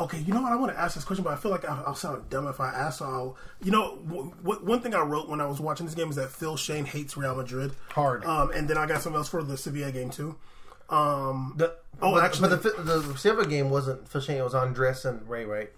okay, 0.00 0.18
you 0.18 0.32
know 0.34 0.42
what? 0.42 0.52
I 0.52 0.56
want 0.56 0.72
to 0.72 0.78
ask 0.78 0.94
this 0.94 1.04
question, 1.04 1.24
but 1.24 1.32
I 1.32 1.36
feel 1.36 1.50
like 1.50 1.64
I'll, 1.64 1.84
I'll 1.88 1.94
sound 1.94 2.28
dumb 2.30 2.46
if 2.48 2.60
I 2.60 2.68
ask. 2.68 2.98
So 2.98 3.04
I'll, 3.04 3.36
you 3.62 3.70
know, 3.70 3.96
w- 4.08 4.32
w- 4.42 4.64
one 4.66 4.80
thing 4.80 4.94
I 4.94 5.00
wrote 5.02 5.28
when 5.28 5.40
I 5.40 5.46
was 5.46 5.60
watching 5.60 5.86
this 5.86 5.94
game 5.94 6.10
is 6.10 6.16
that 6.16 6.30
Phil 6.30 6.56
Shane 6.56 6.84
hates 6.84 7.16
Real 7.16 7.34
Madrid 7.34 7.72
Hard. 7.90 8.24
Um, 8.24 8.50
and 8.52 8.68
then 8.68 8.76
I 8.78 8.86
got 8.86 9.02
something 9.02 9.16
else 9.18 9.28
for 9.28 9.42
the 9.42 9.56
Sevilla 9.56 9.92
game 9.92 10.10
too. 10.10 10.36
Um, 10.88 11.54
The, 11.56 11.74
Oh, 12.02 12.14
but, 12.14 12.24
actually- 12.24 12.48
but 12.48 12.62
the 12.62 12.70
the 13.00 13.16
Silva 13.18 13.44
game 13.46 13.68
wasn't 13.70 14.08
Phil 14.08 14.20
Shane; 14.20 14.38
It 14.38 14.42
was 14.44 14.54
Andres 14.54 15.04
and 15.04 15.28
Ray, 15.28 15.44
right? 15.44 15.70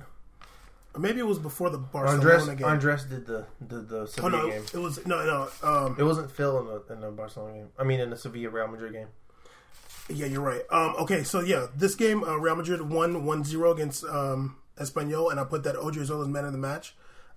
maybe 0.99 1.21
it 1.21 1.27
was 1.27 1.39
before 1.39 1.71
the 1.71 1.79
Barcelona 1.79 2.21
Andres 2.33 2.49
game. 2.59 2.67
Andres 2.69 3.05
did 3.05 3.27
the 3.27 3.47
the, 3.61 3.77
the 3.81 3.99
oh 4.01 4.07
Sevilla 4.07 4.31
no, 4.31 4.51
game. 4.51 4.63
it 4.75 4.79
was 4.79 5.05
no, 5.07 5.25
no. 5.25 5.49
Um, 5.69 5.97
It 5.99 6.03
wasn't 6.05 6.31
Phil 6.31 6.59
in 6.61 6.67
the 6.67 6.93
in 6.95 7.01
the 7.01 7.11
Barcelona 7.11 7.55
game. 7.55 7.69
I 7.79 7.85
mean, 7.85 7.99
in 8.01 8.11
the 8.11 8.17
Sevilla 8.17 8.51
Real 8.51 8.69
Madrid 8.69 8.93
game. 8.93 9.09
Yeah, 10.09 10.27
you're 10.27 10.43
right. 10.43 10.63
Um, 10.71 10.95
okay, 11.01 11.23
so 11.23 11.41
yeah, 11.41 11.69
this 11.77 11.95
game, 11.95 12.25
uh, 12.25 12.37
Real 12.37 12.57
Madrid 12.57 12.83
won 12.83 13.23
1-0 13.25 13.73
against 13.73 14.05
um, 14.05 14.57
Espanyol, 14.79 15.31
and 15.31 15.39
I 15.41 15.45
put 15.45 15.63
that 15.65 15.77
Odriozola 15.77 16.23
as 16.23 16.29
man 16.29 16.45
of 16.45 16.53
the 16.53 16.59
match. 16.59 16.95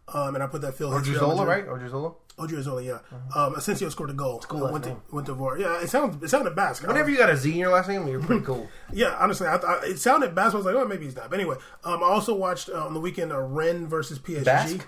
Um, 0.07 0.36
and 0.36 0.43
I 0.43 0.47
put 0.47 0.61
that 0.61 0.76
Phil 0.76 0.91
Odriozola, 0.91 1.47
right? 1.47 1.66
Odriozola. 1.68 2.16
Odriozola, 2.38 2.86
yeah. 2.86 2.99
Um, 3.36 3.55
Asensio 3.55 3.89
scored 3.89 4.11
a 4.11 4.13
goal. 4.13 4.39
cool 4.47 4.66
Uh, 4.66 4.72
went 4.72 4.84
to 4.84 4.97
went 5.11 5.26
to 5.26 5.34
VAR. 5.34 5.57
Yeah, 5.57 5.82
it 5.82 5.89
sounds 5.89 6.22
it 6.22 6.28
sounded 6.30 6.55
Basque. 6.55 6.86
Whenever 6.86 7.09
you 7.09 7.18
got 7.18 7.30
a 7.30 7.38
Z 7.38 7.49
in 7.51 7.57
your 7.57 7.72
last 7.72 7.88
name, 7.89 8.07
you're 8.07 8.22
pretty 8.22 8.45
cool. 8.45 8.70
yeah, 8.93 9.16
honestly, 9.20 9.47
I, 9.47 9.55
I, 9.55 9.80
it 9.86 9.97
sounded 9.97 10.36
Basque. 10.36 10.53
I 10.53 10.57
was 10.57 10.66
like, 10.66 10.76
oh, 10.76 10.86
maybe 10.86 11.05
he's 11.05 11.16
not. 11.16 11.30
But 11.32 11.39
anyway, 11.39 11.55
um, 11.84 12.03
I 12.03 12.07
also 12.07 12.36
watched 12.36 12.70
uh, 12.70 12.86
on 12.86 12.93
the 12.93 12.99
weekend 12.99 13.32
uh, 13.32 13.39
Rennes 13.39 13.88
versus 13.88 14.20
PSG. 14.20 14.45
Basque? 14.45 14.88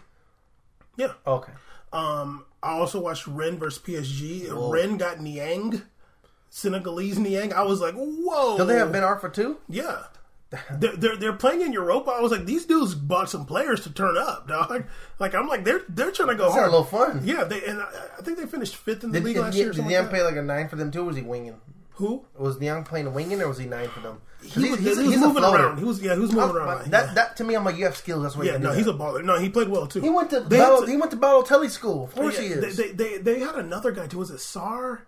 Yeah. 0.98 1.14
Okay. 1.26 1.54
Um, 1.94 2.46
I 2.62 2.74
also 2.74 3.00
watched 3.00 3.26
Rennes 3.26 3.58
versus 3.58 3.82
PSG. 3.82 4.52
Whoa. 4.52 4.70
Rennes 4.70 5.00
got 5.00 5.20
Niang, 5.20 5.82
Senegalese 6.58 7.20
Niang. 7.20 7.54
I 7.54 7.62
was 7.62 7.82
like, 7.82 7.94
whoa. 7.96 8.58
Do 8.58 8.66
they 8.66 8.78
have 8.78 8.92
Ben 8.92 9.04
Arfa 9.04 9.32
too? 9.32 9.58
Yeah. 9.70 10.04
They're, 10.72 10.96
they're 10.96 11.18
they're 11.18 11.34
playing 11.34 11.62
in 11.62 11.74
Europa. 11.74 12.10
I 12.10 12.22
was 12.22 12.32
like, 12.32 12.46
these 12.46 12.66
dudes 12.66 12.96
bought 12.96 13.30
some 13.30 13.46
players 13.46 13.82
to 13.84 13.92
turn 13.92 14.18
up, 14.18 14.48
dog. 14.48 14.86
Like 15.20 15.36
I'm 15.36 15.48
like, 15.48 15.66
they're 15.66 15.82
they're 15.90 16.10
trying 16.10 16.30
to 16.30 16.36
go 16.36 16.48
It's 16.48 16.56
a 16.56 16.62
little 16.62 16.86
fun. 16.86 17.22
Yeah, 17.24 17.44
they 17.44 17.64
and 17.66 17.82
I, 17.82 17.90
I 18.18 18.22
think 18.22 18.38
they 18.40 18.46
finished 18.46 18.76
fifth 18.78 19.04
in 19.04 19.12
the 19.12 19.20
Did, 19.20 19.26
league 19.26 19.36
did, 19.36 19.42
last 19.42 19.54
did, 19.56 19.60
year. 19.60 19.72
did 19.74 19.86
Niang 19.86 20.04
like 20.04 20.10
play 20.10 20.22
like 20.24 20.38
a 20.38 20.42
nine 20.42 20.70
for 20.70 20.78
them 20.78 20.90
too? 20.90 21.02
Or 21.02 21.06
was 21.06 21.18
he 21.18 21.22
winging? 21.22 21.60
Who? 21.96 22.26
Was 22.38 22.60
Niang 22.62 22.86
playing 22.86 23.14
winging 23.14 23.42
or 23.42 23.50
was 23.50 23.58
he 23.58 23.66
nine 23.66 23.90
for 23.90 24.00
them? 24.00 24.22
He 24.42 24.70
was, 24.72 24.80
he's- 24.80 24.98
he's 24.98 25.22
a 25.22 25.28
moving 25.28 25.44
around. 25.44 25.80
He 25.80 25.84
was 25.84 26.02
yeah, 26.02 26.14
he 26.16 26.22
was 26.22 26.32
moving 26.32 26.56
around. 26.56 26.92
That 26.92 27.08
yeah. 27.08 27.14
that 27.16 27.36
to 27.38 27.44
me, 27.44 27.54
I'm 27.56 27.66
like, 27.66 27.76
you 27.76 27.84
have 27.84 27.98
skills. 27.98 28.24
That's 28.24 28.38
why. 28.38 28.46
yeah, 28.46 28.56
no, 28.58 28.72
he's 28.72 28.88
a 28.88 28.94
baller. 28.94 29.24
No, 29.24 29.38
he 29.38 29.50
played 29.50 29.68
well 29.68 29.86
too. 29.86 30.00
He 30.00 30.10
went 30.10 30.30
to 30.32 30.42
had 30.42 30.50
to- 30.50 30.86
he 30.88 30.96
went 30.96 31.12
to 31.12 31.18
Balotelli 31.18 31.70
school. 31.70 32.06
Of 32.06 32.16
course 32.16 32.36
yeah, 32.36 32.42
he 32.42 32.48
is. 32.54 32.78
They, 32.78 32.92
they, 32.92 32.92
they 32.94 33.18
they 33.18 33.40
had 33.42 33.56
another 33.56 33.92
guy 33.92 34.08
too. 34.08 34.20
Was 34.20 34.32
it 34.32 34.38
Sarr? 34.38 35.02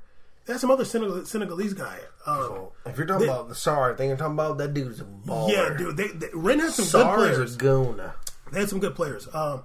They 0.46 0.54
had 0.54 0.60
some 0.60 0.72
other 0.72 0.86
Senegal, 0.86 1.26
Senegalese 1.26 1.74
guy. 1.74 2.00
Um, 2.26 2.68
if 2.86 2.98
you're 2.98 3.06
talking 3.08 3.28
about 3.28 3.50
the 3.50 3.56
Sarr 3.56 3.96
thing, 3.98 4.10
you're 4.10 4.18
talking 4.18 4.34
about 4.34 4.58
that 4.58 4.74
dude's 4.74 5.00
a 5.00 5.04
baller. 5.04 5.52
yeah, 5.52 5.78
dude. 5.78 5.96
They, 5.98 6.08
they 6.08 6.28
Rennes 6.34 6.62
had 6.62 6.72
some 6.74 6.86
good 6.86 7.06
Sarr 7.08 7.16
players. 7.16 7.38
is 7.52 7.56
a 7.56 7.60
goon. 7.60 8.02
They 8.52 8.60
had 8.60 8.70
some 8.70 8.80
good 8.80 8.96
players. 8.96 9.28
Um, 9.34 9.64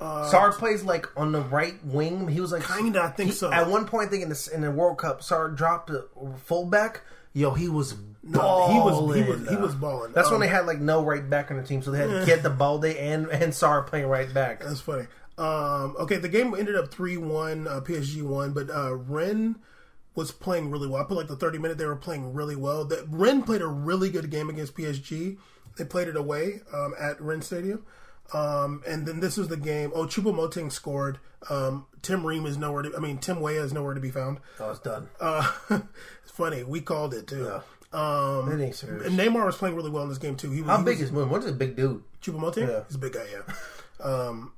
Sarr 0.00 0.52
plays 0.52 0.82
like 0.84 1.06
on 1.16 1.32
the 1.32 1.40
right 1.42 1.74
wing. 1.84 2.28
He 2.28 2.40
was 2.40 2.52
like 2.52 2.64
Kinda, 2.66 3.00
I 3.02 3.08
think 3.08 3.30
he- 3.30 3.36
so. 3.36 3.52
At 3.52 3.68
one 3.68 3.86
point, 3.86 4.08
I 4.08 4.10
think 4.10 4.22
in 4.24 4.28
the 4.28 4.50
in 4.52 4.60
the 4.62 4.70
World 4.70 4.98
Cup, 4.98 5.20
Sarr 5.20 5.54
dropped 5.56 5.88
the 5.88 6.06
fullback. 6.44 7.02
Yo, 7.34 7.52
he 7.52 7.68
was 7.68 7.94
No, 8.22 8.68
he 8.68 8.78
was- 8.78 9.14
he 9.16 9.22
was- 9.22 9.40
balling. 9.40 9.46
he 9.48 9.56
was 9.56 9.74
balling. 9.74 10.12
That's 10.12 10.26
when 10.28 10.34
Um, 10.36 10.40
they 10.40 10.48
had 10.48 10.66
like 10.66 10.80
no 10.80 11.02
right 11.04 11.28
back 11.28 11.50
on 11.50 11.56
the 11.56 11.62
team, 11.62 11.82
so 11.82 11.90
they 11.90 11.98
had 11.98 12.10
to 12.10 12.26
get 12.26 12.42
the 12.42 12.50
Balde 12.50 12.84
and 12.86 13.28
and 13.28 13.52
Sarr 13.52 13.86
playing 13.86 14.06
right 14.08 14.32
back. 14.34 14.60
That's 14.62 14.80
funny. 14.80 15.06
Um, 15.38 15.96
okay, 16.00 16.16
the 16.16 16.28
game 16.28 16.54
ended 16.58 16.74
up 16.76 16.90
three 16.92 17.16
one. 17.16 17.66
Uh, 17.66 17.80
PSG 17.80 18.22
won, 18.22 18.52
but 18.52 18.68
uh, 18.70 18.94
Rennes 18.94 19.56
was 20.14 20.30
playing 20.30 20.70
really 20.70 20.88
well. 20.88 21.02
I 21.02 21.04
put 21.04 21.16
like 21.16 21.28
the 21.28 21.36
thirty 21.36 21.58
minute 21.58 21.78
they 21.78 21.86
were 21.86 21.96
playing 21.96 22.32
really 22.34 22.56
well. 22.56 22.84
That 22.84 23.06
Rennes 23.08 23.44
played 23.44 23.62
a 23.62 23.66
really 23.66 24.10
good 24.10 24.30
game 24.30 24.48
against 24.50 24.74
PSG. 24.74 25.38
They 25.78 25.84
played 25.84 26.08
it 26.08 26.16
away 26.16 26.60
um, 26.72 26.94
at 27.00 27.20
Rennes 27.20 27.46
Stadium. 27.46 27.84
Um, 28.34 28.82
and 28.86 29.06
then 29.06 29.20
this 29.20 29.36
was 29.36 29.48
the 29.48 29.56
game. 29.56 29.90
Oh, 29.94 30.06
Choupo-Moting 30.06 30.70
scored. 30.70 31.18
Um, 31.50 31.86
Tim 32.02 32.26
Ream 32.26 32.46
is 32.46 32.56
nowhere 32.56 32.82
to. 32.82 32.96
I 32.96 33.00
mean, 33.00 33.18
Tim 33.18 33.40
Weah 33.40 33.62
is 33.62 33.72
nowhere 33.72 33.94
to 33.94 34.00
be 34.00 34.10
found. 34.10 34.38
Oh, 34.60 34.70
it's 34.70 34.80
done. 34.80 35.08
Uh, 35.20 35.50
it's 35.70 36.32
funny. 36.32 36.62
We 36.62 36.80
called 36.80 37.14
it 37.14 37.26
too. 37.26 37.60
Um, 37.92 38.50
It 38.50 38.64
ain't 38.64 38.74
serious. 38.74 39.12
Neymar 39.12 39.44
was 39.44 39.56
playing 39.56 39.76
really 39.76 39.90
well 39.90 40.04
in 40.04 40.08
this 40.08 40.18
game 40.18 40.36
too. 40.36 40.50
He, 40.50 40.62
How 40.62 40.78
he 40.78 40.84
big 40.84 40.98
was, 40.98 41.08
is 41.08 41.12
Moon? 41.12 41.28
What's 41.28 41.46
a 41.46 41.52
big 41.52 41.76
dude? 41.76 42.02
Choupo-Moting? 42.22 42.68
Yeah. 42.68 42.84
He's 42.86 42.96
a 42.96 42.98
big 42.98 43.12
guy. 43.12 43.26
Yeah. 43.30 43.54
Um, 44.02 44.54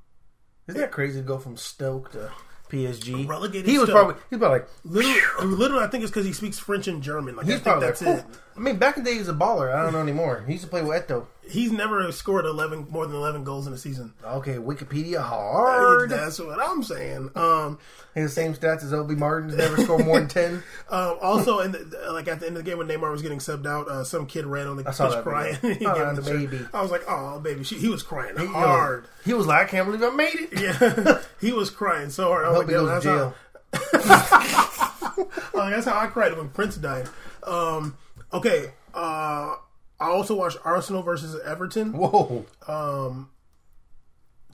Isn't 0.67 0.81
that 0.81 0.91
crazy 0.91 1.19
to 1.19 1.25
go 1.27 1.37
from 1.37 1.55
Stoke 1.55 2.11
to 2.13 2.31
PSG? 2.69 3.27
Relegated 3.27 3.69
He 3.69 3.77
was 3.77 3.89
Stoke. 3.89 3.95
probably 3.95 4.21
he's 4.29 4.39
probably 4.39 4.59
like 4.59 4.69
Literally, 4.83 5.55
literally, 5.55 5.83
I 5.83 5.87
think 5.87 6.03
it's 6.03 6.11
because 6.11 6.25
he 6.25 6.33
speaks 6.33 6.59
French 6.59 6.87
and 6.87 7.01
German. 7.01 7.35
Like 7.35 7.45
I 7.45 7.49
he's 7.49 7.55
think 7.55 7.63
probably 7.65 7.85
that's 7.87 8.01
like, 8.01 8.17
it. 8.19 8.25
I 8.55 8.59
mean, 8.59 8.77
back 8.77 8.97
in 8.97 9.03
the 9.03 9.09
day, 9.09 9.13
he 9.13 9.19
was 9.19 9.29
a 9.29 9.33
baller. 9.33 9.73
I 9.73 9.83
don't 9.83 9.93
know 9.93 10.01
anymore. 10.01 10.43
He 10.47 10.53
used 10.53 10.63
to 10.65 10.69
play 10.69 10.81
with 10.81 11.07
Eto'o. 11.07 11.25
He's 11.47 11.71
never 11.71 12.11
scored 12.11 12.45
eleven 12.45 12.87
more 12.89 13.05
than 13.05 13.15
eleven 13.15 13.43
goals 13.43 13.67
in 13.67 13.73
a 13.73 13.77
season. 13.77 14.13
Okay, 14.23 14.55
Wikipedia 14.55 15.21
hard. 15.21 16.09
That's 16.09 16.39
what 16.39 16.59
I'm 16.59 16.81
saying. 16.83 17.29
Um, 17.35 17.79
His 18.13 18.33
same 18.33 18.53
stats 18.53 18.83
as 18.83 18.93
Obi 18.93 19.15
Martin's 19.15 19.55
never 19.55 19.77
scored 19.77 20.05
more 20.05 20.19
than 20.19 20.27
ten. 20.27 20.63
um, 20.89 21.17
also, 21.21 21.59
in 21.59 21.71
the, 21.71 22.09
like 22.11 22.27
at 22.27 22.39
the 22.39 22.47
end 22.47 22.57
of 22.57 22.63
the 22.63 22.69
game 22.69 22.77
when 22.79 22.87
Neymar 22.87 23.11
was 23.11 23.21
getting 23.21 23.39
subbed 23.39 23.65
out, 23.67 23.87
uh, 23.87 24.03
some 24.03 24.25
kid 24.25 24.45
ran 24.45 24.67
on 24.67 24.77
the 24.77 24.83
pitch 24.83 24.95
crying. 25.23 25.55
He 25.61 25.85
Oh, 25.85 25.93
gave 25.93 26.07
him 26.07 26.15
the 26.15 26.21
the 26.21 26.29
shirt. 26.31 26.49
baby. 26.51 26.65
I 26.73 26.81
was 26.81 26.91
like, 26.91 27.03
"Oh, 27.07 27.39
baby!" 27.39 27.63
She, 27.63 27.75
he 27.77 27.89
was 27.89 28.01
crying 28.03 28.35
hard. 28.37 29.05
He 29.23 29.33
was 29.33 29.45
like, 29.47 29.67
I 29.67 29.69
can't 29.69 29.85
believe 29.85 30.03
I 30.03 30.09
made 30.15 30.35
it. 30.35 30.59
Yeah, 30.59 31.21
he 31.41 31.51
was 31.53 31.69
crying 31.69 32.09
so 32.09 32.29
hard. 32.29 32.45
I 32.45 32.49
was 32.49 32.57
Hope 32.61 32.69
he 32.69 32.75
like, 32.77 33.03
goes 33.03 33.03
to 33.03 33.09
jail. 33.09 33.35
that's 33.91 34.07
how, 34.29 35.13
oh, 35.53 35.69
that's 35.69 35.85
how 35.85 35.97
I 35.99 36.07
cried 36.07 36.37
when 36.37 36.49
Prince 36.49 36.77
died. 36.77 37.07
Um, 37.43 37.97
okay, 38.33 38.71
uh, 38.93 39.55
I 39.99 40.07
also 40.07 40.35
watched 40.35 40.57
Arsenal 40.63 41.03
versus 41.03 41.39
Everton. 41.43 41.93
Whoa. 41.93 42.45
Um, 42.67 43.29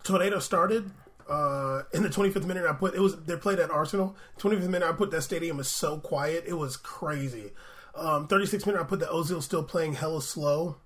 Tornado 0.03 0.39
started 0.39 0.91
uh, 1.29 1.83
in 1.93 2.03
the 2.03 2.09
25th 2.09 2.45
minute. 2.45 2.65
I 2.65 2.73
put 2.73 2.93
it 2.93 2.99
was 2.99 3.23
they 3.23 3.35
played 3.35 3.59
at 3.59 3.71
Arsenal. 3.71 4.15
25th 4.39 4.67
minute, 4.67 4.87
I 4.87 4.91
put 4.91 5.11
that 5.11 5.21
stadium 5.21 5.59
is 5.59 5.67
so 5.67 5.97
quiet. 5.99 6.43
It 6.47 6.53
was 6.53 6.77
crazy. 6.77 7.51
Um, 7.95 8.27
36th 8.27 8.65
minute, 8.65 8.81
I 8.81 8.85
put 8.85 8.99
that 8.99 9.09
Ozil 9.09 9.41
still 9.41 9.63
playing 9.63 9.93
hella 9.93 10.21
slow. 10.21 10.77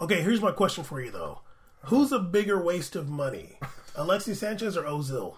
Okay, 0.00 0.22
here's 0.22 0.40
my 0.40 0.52
question 0.52 0.84
for 0.84 1.00
you 1.00 1.10
though: 1.10 1.40
Who's 1.86 2.12
a 2.12 2.18
bigger 2.18 2.62
waste 2.62 2.96
of 2.96 3.08
money, 3.08 3.58
Alexis 3.94 4.40
Sanchez 4.40 4.76
or 4.76 4.84
Ozil? 4.84 5.36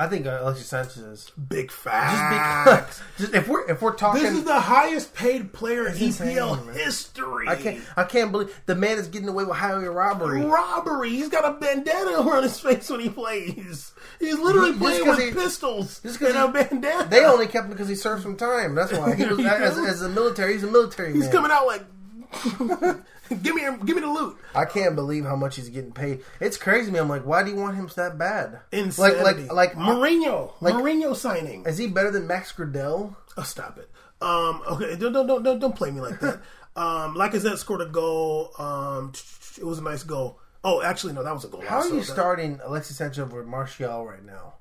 I 0.00 0.06
think 0.06 0.26
uh, 0.26 0.38
Alexis 0.42 0.68
Sanchez. 0.68 0.98
Is 0.98 1.30
Big 1.48 1.68
Just 1.70 1.80
fact. 1.80 2.64
because, 2.86 3.02
just 3.18 3.34
if 3.34 3.48
we're 3.48 3.68
if 3.68 3.82
we're 3.82 3.94
talking, 3.96 4.22
This 4.22 4.32
is 4.32 4.44
the 4.44 4.60
highest 4.60 5.12
paid 5.14 5.52
player 5.52 5.88
in 5.88 5.96
insane, 5.96 6.36
EPL 6.36 6.64
man. 6.66 6.74
history. 6.76 7.48
I 7.48 7.56
can't 7.56 7.80
I 7.96 8.04
can't 8.04 8.30
believe 8.30 8.56
the 8.66 8.76
man 8.76 8.98
is 8.98 9.08
getting 9.08 9.28
away 9.28 9.44
with 9.44 9.56
highway 9.56 9.86
robbery. 9.86 10.44
Robbery. 10.44 11.10
He's 11.10 11.28
got 11.28 11.44
a 11.44 11.58
bandana 11.58 12.20
around 12.20 12.44
his 12.44 12.60
face 12.60 12.88
when 12.88 13.00
he 13.00 13.08
plays. 13.08 13.92
He's 14.20 14.38
literally 14.38 14.70
Just 14.70 14.80
playing 14.80 15.04
'cause 15.04 15.16
with 15.18 15.26
he- 15.26 15.32
pistols 15.34 16.00
just 16.00 16.18
'cause 16.20 16.28
and 16.34 16.38
he- 16.38 16.44
a 16.44 16.48
bandana. 16.64 17.08
They 17.10 17.24
only 17.24 17.46
kept 17.48 17.64
him 17.66 17.72
because 17.72 17.88
he 17.88 17.94
served 17.96 18.22
some 18.22 18.36
time. 18.36 18.74
That's 18.76 18.92
why 18.92 19.14
he 19.16 19.24
was 19.26 19.40
as, 19.44 19.78
as 19.78 20.02
a 20.02 20.08
military. 20.08 20.52
He's 20.52 20.62
a 20.64 20.68
military 20.70 21.08
man. 21.08 21.16
He's 21.16 21.24
man. 21.24 21.32
coming 21.32 21.50
out 21.50 21.66
like, 21.66 21.84
give 23.42 23.54
me, 23.54 23.62
give 23.84 23.96
me 23.96 24.02
the 24.02 24.08
loot. 24.08 24.38
I 24.54 24.64
can't 24.64 24.94
believe 24.94 25.24
how 25.24 25.36
much 25.36 25.56
he's 25.56 25.68
getting 25.68 25.92
paid. 25.92 26.22
It's 26.40 26.56
crazy, 26.56 26.90
man. 26.90 27.02
I'm 27.02 27.08
like, 27.08 27.26
why 27.26 27.42
do 27.42 27.50
you 27.50 27.56
want 27.56 27.76
him 27.76 27.88
that 27.96 28.18
bad? 28.18 28.60
Insanity. 28.72 29.22
Like, 29.22 29.36
like, 29.36 29.52
like, 29.52 29.72
Mourinho. 29.74 30.52
Mourinho 30.60 31.14
signing. 31.14 31.64
is 31.66 31.78
he 31.78 31.86
better 31.86 32.10
than 32.10 32.26
Max 32.26 32.52
Gradell? 32.52 33.16
Oh, 33.36 33.42
stop 33.42 33.78
it. 33.78 33.90
Um, 34.20 34.62
okay, 34.68 34.96
don't 34.96 35.12
don't 35.12 35.26
don't 35.26 35.42
don't, 35.42 35.58
don't 35.60 35.76
play 35.76 35.90
me 35.90 36.00
like 36.00 36.18
that. 36.20 36.40
um, 36.76 37.14
Lacazette 37.14 37.58
scored 37.58 37.80
a 37.80 37.86
goal. 37.86 38.50
Um, 38.58 39.12
it 39.56 39.64
was 39.64 39.78
a 39.78 39.82
nice 39.82 40.02
goal. 40.02 40.40
Oh, 40.64 40.82
actually, 40.82 41.12
no, 41.12 41.22
that 41.22 41.32
was 41.32 41.44
a 41.44 41.48
goal. 41.48 41.62
How 41.62 41.78
are 41.78 41.88
you 41.88 42.02
starting 42.02 42.60
Alexis 42.64 42.96
Sanchez 42.96 43.20
over 43.20 43.44
Martial 43.44 44.04
right 44.04 44.24
now? 44.24 44.54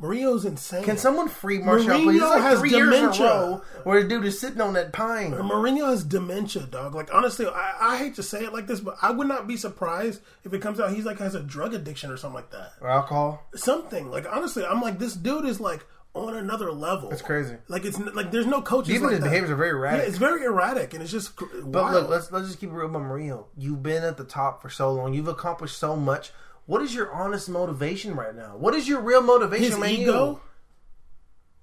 Mourinho's 0.00 0.44
insane. 0.44 0.84
Can 0.84 0.96
someone 0.96 1.28
free 1.28 1.58
Martial? 1.58 1.88
Mourinho 1.88 2.04
please? 2.04 2.20
Like 2.22 2.40
has 2.42 2.58
three 2.60 2.70
years 2.70 2.88
in 2.88 2.92
a 3.04 3.12
dementia. 3.12 3.62
where 3.84 4.02
the 4.02 4.08
dude 4.08 4.24
is 4.24 4.38
sitting 4.40 4.60
on 4.60 4.74
that 4.74 4.92
pine. 4.92 5.32
Mourinho 5.32 5.86
has 5.88 6.04
dementia, 6.04 6.66
dog. 6.66 6.94
Like 6.94 7.12
honestly, 7.12 7.46
I, 7.46 7.74
I 7.80 7.98
hate 7.98 8.14
to 8.16 8.22
say 8.22 8.44
it 8.44 8.52
like 8.52 8.66
this, 8.68 8.80
but 8.80 8.96
I 9.02 9.10
would 9.10 9.26
not 9.26 9.48
be 9.48 9.56
surprised 9.56 10.20
if 10.44 10.54
it 10.54 10.60
comes 10.62 10.78
out 10.78 10.92
he's 10.92 11.04
like 11.04 11.18
has 11.18 11.34
a 11.34 11.40
drug 11.42 11.74
addiction 11.74 12.10
or 12.12 12.16
something 12.16 12.36
like 12.36 12.50
that. 12.52 12.72
Or 12.80 12.88
alcohol. 12.88 13.42
Something 13.56 14.10
like 14.10 14.26
honestly, 14.30 14.64
I'm 14.64 14.80
like 14.80 14.98
this 15.00 15.14
dude 15.14 15.44
is 15.44 15.58
like 15.60 15.84
on 16.14 16.34
another 16.34 16.70
level. 16.72 17.10
It's 17.10 17.20
crazy. 17.22 17.56
Like 17.68 17.84
it's 17.84 17.98
like 17.98 18.30
there's 18.30 18.46
no 18.46 18.62
coaches. 18.62 18.90
Even 18.94 19.04
like 19.04 19.10
his 19.14 19.20
that. 19.20 19.26
behaviors 19.30 19.50
are 19.50 19.56
very 19.56 19.70
Yeah, 19.70 19.76
erratic. 19.78 20.08
it's 20.08 20.18
very 20.18 20.44
erratic, 20.44 20.94
and 20.94 21.02
it's 21.02 21.12
just. 21.12 21.36
But 21.36 21.66
wild. 21.66 21.92
look, 21.94 22.08
let's 22.08 22.30
let's 22.32 22.46
just 22.46 22.60
keep 22.60 22.70
it 22.70 22.72
real 22.72 22.86
about 22.86 23.02
Mourinho. 23.02 23.46
You've 23.56 23.82
been 23.82 24.04
at 24.04 24.16
the 24.16 24.24
top 24.24 24.62
for 24.62 24.70
so 24.70 24.92
long. 24.92 25.12
You've 25.12 25.28
accomplished 25.28 25.76
so 25.76 25.96
much. 25.96 26.30
What 26.68 26.82
is 26.82 26.94
your 26.94 27.10
honest 27.12 27.48
motivation 27.48 28.14
right 28.14 28.34
now? 28.36 28.56
What 28.56 28.74
is 28.74 28.86
your 28.86 29.00
real 29.00 29.22
motivation, 29.22 29.64
his 29.72 29.78
man? 29.78 29.90
ego, 29.90 30.40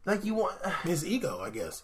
Like 0.05 0.25
you 0.25 0.33
want 0.35 0.55
his 0.83 1.05
ego, 1.05 1.39
I 1.41 1.49
guess. 1.51 1.83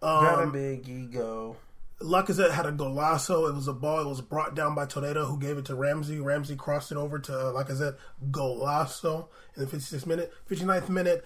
got 0.00 0.38
a 0.40 0.42
Um, 0.44 0.52
big 0.52 0.88
ego. 0.88 1.56
Lacazette 2.00 2.50
had 2.50 2.66
a 2.66 2.72
golazo. 2.72 3.48
It 3.48 3.54
was 3.54 3.68
a 3.68 3.72
ball. 3.72 4.00
It 4.00 4.08
was 4.08 4.20
brought 4.20 4.56
down 4.56 4.74
by 4.74 4.86
Toledo, 4.86 5.26
who 5.26 5.38
gave 5.38 5.56
it 5.58 5.66
to 5.66 5.74
Ramsey. 5.76 6.18
Ramsey 6.18 6.56
crossed 6.56 6.90
it 6.90 6.96
over 6.98 7.18
to 7.20 7.32
uh, 7.38 7.52
Lacazette. 7.52 7.96
Golazo 8.30 9.28
in 9.54 9.64
the 9.64 9.70
56th 9.70 10.06
minute. 10.06 10.32
59th 10.50 10.88
minute, 10.88 11.24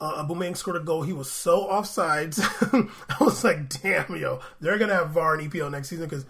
uh, 0.00 0.24
Aubameyang 0.24 0.56
scored 0.56 0.76
a 0.76 0.80
goal. 0.80 1.02
He 1.02 1.12
was 1.12 1.30
so 1.30 1.66
offsides. 1.68 2.40
I 3.20 3.22
was 3.24 3.44
like, 3.44 3.68
damn, 3.82 4.16
yo. 4.16 4.40
They're 4.60 4.78
going 4.78 4.88
to 4.88 4.94
have 4.96 5.10
VAR 5.10 5.34
and 5.34 5.52
EPL 5.52 5.70
next 5.70 5.88
season 5.90 6.06
because 6.08 6.24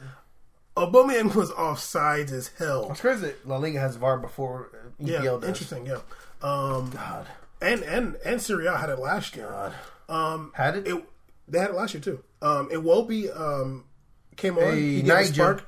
Aubameyang 0.76 1.34
was 1.34 1.50
offsides 1.50 2.30
as 2.32 2.48
hell. 2.58 2.88
It's 2.90 3.00
crazy 3.00 3.26
that 3.26 3.46
La 3.48 3.56
Liga 3.58 3.80
has 3.80 3.96
VAR 3.96 4.18
before 4.18 4.70
EPL 5.00 5.08
Yeah, 5.08 5.20
does. 5.22 5.44
interesting, 5.44 5.86
yeah. 5.86 5.98
Um, 6.42 6.90
God, 6.90 7.26
and, 7.60 7.82
and, 7.82 8.16
and 8.24 8.40
Serie 8.40 8.66
A 8.66 8.76
had 8.76 8.88
it 8.88 8.98
last 8.98 9.36
year. 9.36 9.48
God. 9.48 9.74
Um, 10.08 10.52
Had 10.54 10.76
it? 10.76 10.88
it 10.88 11.04
they 11.46 11.58
had 11.60 11.70
it 11.70 11.76
last 11.76 11.94
year 11.94 12.00
too. 12.00 12.22
Um, 12.42 12.68
Iwobi 12.70 13.28
um 13.38 13.84
came 14.36 14.56
on. 14.56 14.62
Hey, 14.64 14.80
he 14.80 15.02
gave 15.02 15.04
a 15.04 15.14
Niger. 15.14 15.32
spark. 15.34 15.66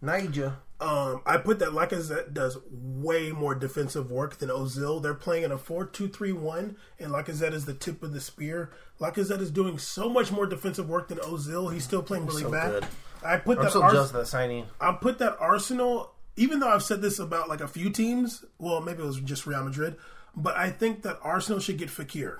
Niger. 0.00 0.56
Um, 0.80 1.22
I 1.24 1.36
put 1.36 1.60
that 1.60 1.68
Lacazette 1.68 2.32
does 2.34 2.58
way 2.72 3.30
more 3.30 3.54
defensive 3.54 4.10
work 4.10 4.38
than 4.38 4.48
Ozil. 4.48 5.00
They're 5.00 5.14
playing 5.14 5.44
in 5.44 5.52
a 5.52 5.56
4-2-3-1, 5.56 6.74
and 6.98 7.12
Lacazette 7.12 7.52
is 7.52 7.66
the 7.66 7.74
tip 7.74 8.02
of 8.02 8.12
the 8.12 8.20
spear. 8.20 8.70
Lacazette 9.00 9.40
is 9.40 9.52
doing 9.52 9.78
so 9.78 10.08
much 10.08 10.32
more 10.32 10.44
defensive 10.44 10.88
work 10.88 11.06
than 11.06 11.18
Ozil. 11.18 11.72
He's 11.72 11.84
still 11.84 12.02
playing 12.02 12.26
really 12.26 12.42
So 12.42 12.50
bad. 12.50 12.70
good. 12.72 12.86
I 13.24 13.36
put 13.38 13.58
I'm 13.58 13.64
that 13.64 13.72
so 13.72 13.82
Ars- 13.82 14.12
that 14.12 14.26
signing. 14.26 14.66
I 14.80 14.92
put 14.92 15.18
that 15.18 15.36
Arsenal, 15.40 16.12
even 16.36 16.60
though 16.60 16.68
I've 16.68 16.82
said 16.82 17.02
this 17.02 17.18
about 17.18 17.48
like 17.48 17.60
a 17.60 17.68
few 17.68 17.90
teams, 17.90 18.44
well, 18.58 18.80
maybe 18.80 19.02
it 19.02 19.06
was 19.06 19.20
just 19.20 19.46
Real 19.46 19.62
Madrid, 19.64 19.96
but 20.36 20.56
I 20.56 20.70
think 20.70 21.02
that 21.02 21.18
Arsenal 21.22 21.60
should 21.60 21.78
get 21.78 21.88
Fekir. 21.88 22.38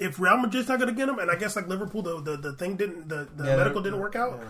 If 0.00 0.18
Real 0.18 0.36
Madrid's 0.38 0.68
not 0.68 0.78
going 0.80 0.88
to 0.92 0.94
get 0.96 1.08
him, 1.08 1.18
and 1.20 1.30
I 1.30 1.36
guess 1.36 1.54
like 1.56 1.68
Liverpool, 1.68 2.02
the 2.02 2.20
the, 2.20 2.36
the 2.36 2.52
thing 2.54 2.76
didn't, 2.76 3.08
the, 3.08 3.28
the 3.36 3.44
Yeah, 3.44 3.56
medical 3.56 3.80
didn't 3.80 4.00
work 4.00 4.16
out. 4.16 4.40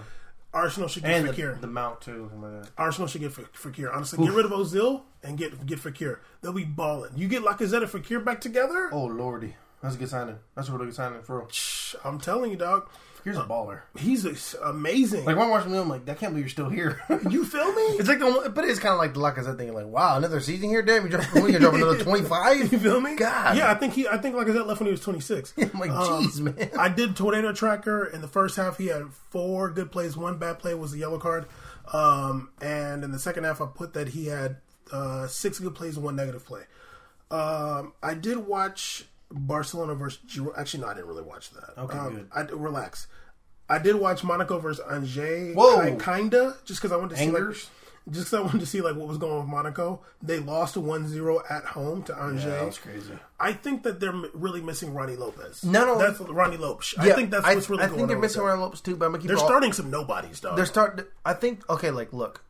Arsenal 0.54 0.88
should 0.88 1.02
get 1.02 1.10
And 1.12 1.28
Fekir. 1.28 1.54
the, 1.56 1.62
the 1.62 1.66
mount 1.66 2.00
too. 2.00 2.30
God. 2.40 2.68
Arsenal 2.78 3.08
should 3.08 3.20
get 3.20 3.32
Fekir. 3.32 3.92
Honestly, 3.94 4.24
get 4.24 4.32
rid 4.34 4.46
of 4.46 4.52
Ozil 4.52 5.02
and 5.22 5.36
get 5.36 5.66
get 5.66 5.80
Fekir. 5.80 6.18
They'll 6.40 6.52
be 6.52 6.64
balling. 6.64 7.10
You 7.16 7.28
get 7.28 7.42
Lacazette 7.42 7.82
and 7.82 7.90
Fekir 7.90 8.24
back 8.24 8.40
together. 8.40 8.88
Oh 8.92 9.04
lordy, 9.06 9.56
that's 9.82 9.96
a 9.96 9.98
good 9.98 10.08
signing. 10.08 10.38
That's 10.54 10.68
a 10.68 10.72
really 10.72 10.86
good 10.86 10.94
signing 10.94 11.22
for 11.22 11.40
real. 11.40 11.48
Shh, 11.50 11.96
I'm 12.04 12.18
telling 12.20 12.50
you, 12.52 12.56
dog. 12.56 12.88
Here's 13.24 13.38
a 13.38 13.42
baller. 13.44 13.80
He's 13.96 14.54
amazing. 14.62 15.24
Like 15.24 15.36
when 15.36 15.46
I'm 15.46 15.50
watching 15.50 15.72
him, 15.72 15.80
I'm 15.80 15.88
like, 15.88 16.02
I 16.08 16.12
can't 16.14 16.32
believe 16.32 16.44
you're 16.44 16.48
still 16.50 16.68
here. 16.68 17.00
you 17.30 17.46
feel 17.46 17.72
me? 17.72 17.82
It's 17.96 18.06
like, 18.06 18.18
the, 18.18 18.52
but 18.54 18.66
it's 18.66 18.78
kind 18.78 18.92
of 18.92 18.98
like 18.98 19.14
the 19.14 19.20
Lacazette 19.20 19.56
thing. 19.56 19.72
Like, 19.72 19.86
wow, 19.86 20.18
another 20.18 20.40
season 20.40 20.68
here, 20.68 20.82
damn. 20.82 21.04
You 21.04 21.08
drop, 21.08 21.34
when 21.34 21.50
you 21.50 21.58
drop 21.58 21.72
another 21.72 21.98
twenty 22.04 22.22
five. 22.22 22.70
You 22.70 22.78
feel 22.78 23.00
me? 23.00 23.16
God. 23.16 23.56
Yeah, 23.56 23.70
I 23.70 23.74
think 23.74 23.94
he. 23.94 24.06
I 24.06 24.18
think 24.18 24.36
Lacazette 24.36 24.66
left 24.66 24.80
when 24.80 24.86
he 24.88 24.92
was 24.92 25.00
26. 25.00 25.54
I'm 25.58 25.70
like, 25.80 25.90
Um, 25.90 26.26
jeez, 26.26 26.40
man. 26.40 26.70
I 26.78 26.90
did 26.90 27.16
tornado 27.16 27.52
tracker 27.54 28.04
in 28.04 28.20
the 28.20 28.28
first 28.28 28.56
half. 28.56 28.76
He 28.76 28.88
had 28.88 29.10
four 29.30 29.70
good 29.70 29.90
plays. 29.90 30.16
One 30.18 30.36
bad 30.36 30.58
play 30.58 30.74
was 30.74 30.92
a 30.92 30.98
yellow 30.98 31.18
card. 31.18 31.46
Um, 31.92 32.50
and 32.60 33.04
in 33.04 33.10
the 33.10 33.18
second 33.18 33.44
half, 33.44 33.60
I 33.62 33.66
put 33.66 33.94
that 33.94 34.08
he 34.08 34.26
had 34.26 34.56
uh, 34.92 35.26
six 35.28 35.58
good 35.58 35.74
plays 35.74 35.96
and 35.96 36.04
one 36.04 36.16
negative 36.16 36.44
play. 36.44 36.62
Um, 37.30 37.94
I 38.02 38.12
did 38.14 38.38
watch 38.38 39.06
Barcelona 39.34 39.94
versus. 39.94 40.20
Giro- 40.26 40.54
Actually, 40.56 40.82
no, 40.84 40.88
I 40.88 40.94
didn't 40.94 41.08
really 41.08 41.22
watch 41.22 41.50
that. 41.50 41.78
Okay, 41.78 41.98
um, 41.98 42.14
good. 42.14 42.28
I 42.34 42.42
relax. 42.42 43.06
I 43.68 43.78
did 43.78 43.96
watch 43.96 44.22
Monaco 44.24 44.58
versus 44.58 44.84
Angers. 44.90 45.54
Whoa. 45.56 45.96
ki- 45.96 46.04
kinda 46.04 46.56
just 46.64 46.80
because 46.80 46.92
I 46.92 46.96
wanted 46.96 47.16
to 47.16 47.22
see 47.22 47.30
like, 47.30 47.40
Angers? 47.42 47.70
just 48.10 48.30
'cause 48.30 48.38
I 48.38 48.42
wanted 48.42 48.60
to 48.60 48.66
see 48.66 48.82
like 48.82 48.94
what 48.94 49.08
was 49.08 49.16
going 49.18 49.32
on 49.32 49.38
with 49.40 49.48
Monaco. 49.48 50.00
They 50.22 50.38
lost 50.38 50.76
1-0 50.76 51.42
at 51.48 51.64
home 51.64 52.02
to 52.04 52.14
Angers. 52.16 52.44
that 52.44 52.66
was 52.66 52.76
crazy. 52.78 53.18
I 53.40 53.52
think 53.54 53.82
that 53.84 54.00
they're 54.00 54.12
really 54.34 54.60
missing 54.60 54.92
Rony 54.92 55.16
Lopes. 55.18 55.64
No, 55.64 55.86
no. 55.86 55.98
that's 55.98 56.18
Rony 56.18 56.58
Lopes. 56.58 56.94
I 56.98 57.10
think 57.12 57.30
that's 57.30 57.46
what's 57.46 57.70
really 57.70 57.82
I 57.84 57.86
going 57.86 57.98
think 58.00 58.08
they're 58.08 58.16
on. 58.18 58.20
missing 58.20 58.42
Rony 58.42 58.60
Lopes 58.60 58.80
too, 58.82 58.96
but 58.96 59.06
I'm 59.06 59.12
gonna 59.12 59.22
keep 59.22 59.28
They're 59.28 59.38
all- 59.38 59.46
starting 59.46 59.72
some 59.72 59.90
nobodies, 59.90 60.40
though. 60.40 60.54
They're 60.54 60.66
starting. 60.66 61.06
I 61.24 61.32
think. 61.32 61.68
Okay, 61.70 61.90
like 61.90 62.12
look, 62.12 62.42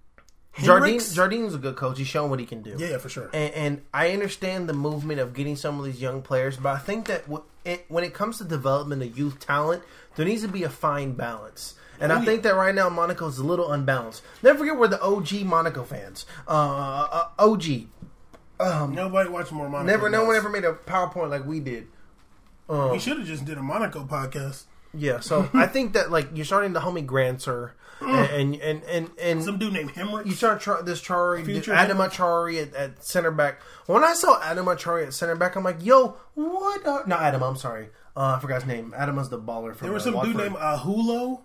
Jardim. 0.56 1.14
Jardim's 1.14 1.54
a 1.54 1.58
good 1.58 1.76
coach. 1.76 1.98
He's 1.98 2.06
shown 2.06 2.30
what 2.30 2.38
he 2.40 2.46
can 2.46 2.62
do. 2.62 2.76
yeah, 2.78 2.90
yeah, 2.90 2.98
for 2.98 3.08
sure. 3.08 3.28
And, 3.32 3.54
and 3.54 3.82
I 3.92 4.10
understand 4.12 4.68
the 4.68 4.72
movement 4.72 5.18
of 5.20 5.34
getting 5.34 5.56
some 5.56 5.78
of 5.78 5.84
these 5.84 6.00
young 6.00 6.22
players, 6.22 6.56
but 6.56 6.70
I 6.74 6.78
think 6.78 7.06
that 7.06 7.22
w- 7.24 7.42
it, 7.64 7.84
when 7.88 8.04
it 8.04 8.14
comes 8.14 8.38
to 8.38 8.44
development 8.44 9.02
of 9.02 9.18
youth 9.18 9.40
talent, 9.40 9.82
there 10.16 10.24
needs 10.24 10.42
to 10.42 10.48
be 10.48 10.62
a 10.62 10.68
fine 10.70 11.12
balance. 11.14 11.74
And 12.00 12.12
Oh, 12.12 12.16
I 12.16 12.18
yeah. 12.20 12.24
think 12.24 12.42
that 12.44 12.54
right 12.54 12.74
now 12.74 12.88
Monaco 12.88 13.26
is 13.26 13.38
a 13.38 13.44
little 13.44 13.72
unbalanced. 13.72 14.22
Never 14.42 14.58
forget 14.60 14.76
we're 14.78 14.88
the 14.88 15.02
OG 15.02 15.44
Monaco 15.44 15.82
fans. 15.84 16.26
Uh, 16.46 16.50
uh, 17.10 17.28
OG. 17.38 17.86
Nobody 18.60 19.28
watched 19.30 19.52
more 19.52 19.68
Monaco. 19.68 19.86
Never, 19.90 20.10
no 20.10 20.24
one 20.24 20.36
ever 20.36 20.48
made 20.48 20.64
a 20.64 20.72
PowerPoint 20.72 21.30
like 21.30 21.44
we 21.44 21.60
did. 21.60 21.88
We 22.68 22.98
should 22.98 23.18
have 23.18 23.26
just 23.26 23.44
did 23.44 23.58
a 23.58 23.62
Monaco 23.62 24.04
podcast. 24.04 24.64
Yeah, 24.96 25.20
so 25.20 25.48
I 25.54 25.66
think 25.66 25.92
that 25.94 26.10
like 26.10 26.28
you're 26.34 26.44
starting 26.44 26.72
to 26.74 26.80
homie 26.80 27.04
Grandsir 27.04 27.72
and 28.00 28.54
and 28.56 28.82
and 28.84 29.10
and, 29.20 29.42
Some 29.42 29.58
dude 29.58 29.72
named 29.72 29.90
Hemrick. 29.90 30.26
you 30.26 30.32
start 30.32 30.60
try, 30.60 30.80
this 30.82 31.00
Chari, 31.00 31.44
Future 31.44 31.72
Adam 31.72 31.98
Achari 31.98 32.62
at, 32.62 32.74
at 32.74 33.04
center 33.04 33.30
back. 33.30 33.62
When 33.86 34.04
I 34.04 34.14
saw 34.14 34.40
Adam 34.42 34.66
Achari 34.66 35.06
at 35.06 35.14
center 35.14 35.36
back, 35.36 35.56
I'm 35.56 35.64
like, 35.64 35.84
yo, 35.84 36.16
what? 36.34 36.86
Are... 36.86 37.06
No, 37.06 37.16
Adam, 37.16 37.42
I'm 37.42 37.56
sorry. 37.56 37.88
Uh, 38.16 38.36
I 38.36 38.40
forgot 38.40 38.62
his 38.62 38.66
name. 38.66 38.94
Adam 38.96 39.16
was 39.16 39.28
the 39.28 39.38
baller 39.38 39.74
from 39.74 39.86
there 39.86 39.92
was 39.92 40.04
some 40.04 40.20
dude 40.22 40.36
named 40.36 40.56
Aholou. 40.56 41.42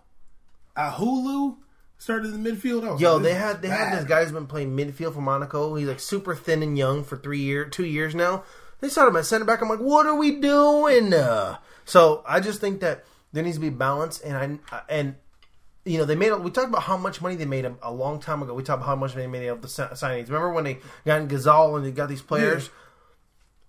Aholou 0.77 1.57
started 1.97 2.33
in 2.33 2.43
the 2.43 2.51
midfield. 2.51 2.89
Was 2.89 3.01
Yo, 3.01 3.19
they 3.19 3.33
had 3.33 3.61
they 3.61 3.67
had 3.67 3.97
this 3.97 4.05
guy 4.05 4.23
who's 4.23 4.31
been 4.31 4.47
playing 4.47 4.75
midfield 4.75 5.13
for 5.13 5.21
Monaco. 5.21 5.75
He's 5.75 5.87
like 5.87 5.99
super 5.99 6.35
thin 6.35 6.63
and 6.63 6.77
young 6.77 7.03
for 7.03 7.17
three 7.17 7.39
year, 7.39 7.65
two 7.65 7.85
years 7.85 8.15
now. 8.15 8.43
They 8.81 8.89
started 8.89 9.11
him 9.11 9.17
at 9.17 9.25
center 9.25 9.45
back. 9.45 9.61
I'm 9.61 9.69
like, 9.69 9.79
what 9.79 10.05
are 10.05 10.15
we 10.15 10.39
doing? 10.39 11.13
Uh, 11.13 11.57
so 11.85 12.23
I 12.25 12.39
just 12.39 12.61
think 12.61 12.79
that 12.79 13.03
there 13.33 13.43
needs 13.43 13.57
to 13.57 13.61
be 13.61 13.69
balance, 13.69 14.19
and 14.19 14.59
I 14.71 14.81
and 14.87 15.15
you 15.89 15.97
know 15.97 16.05
they 16.05 16.15
made. 16.15 16.31
We 16.33 16.51
talked 16.51 16.67
about 16.69 16.83
how 16.83 16.97
much 16.97 17.21
money 17.21 17.35
they 17.35 17.45
made 17.45 17.65
a, 17.65 17.75
a 17.81 17.91
long 17.91 18.19
time 18.19 18.41
ago. 18.43 18.53
We 18.53 18.63
talked 18.63 18.79
about 18.81 18.87
how 18.87 18.95
much 18.95 19.13
they 19.15 19.25
made 19.27 19.47
of 19.47 19.61
the 19.61 19.67
signings. 19.67 20.27
Remember 20.27 20.53
when 20.53 20.63
they 20.63 20.77
got 21.05 21.21
in 21.21 21.27
Gazal 21.27 21.75
and 21.77 21.85
they 21.85 21.91
got 21.91 22.09
these 22.09 22.21
players? 22.21 22.69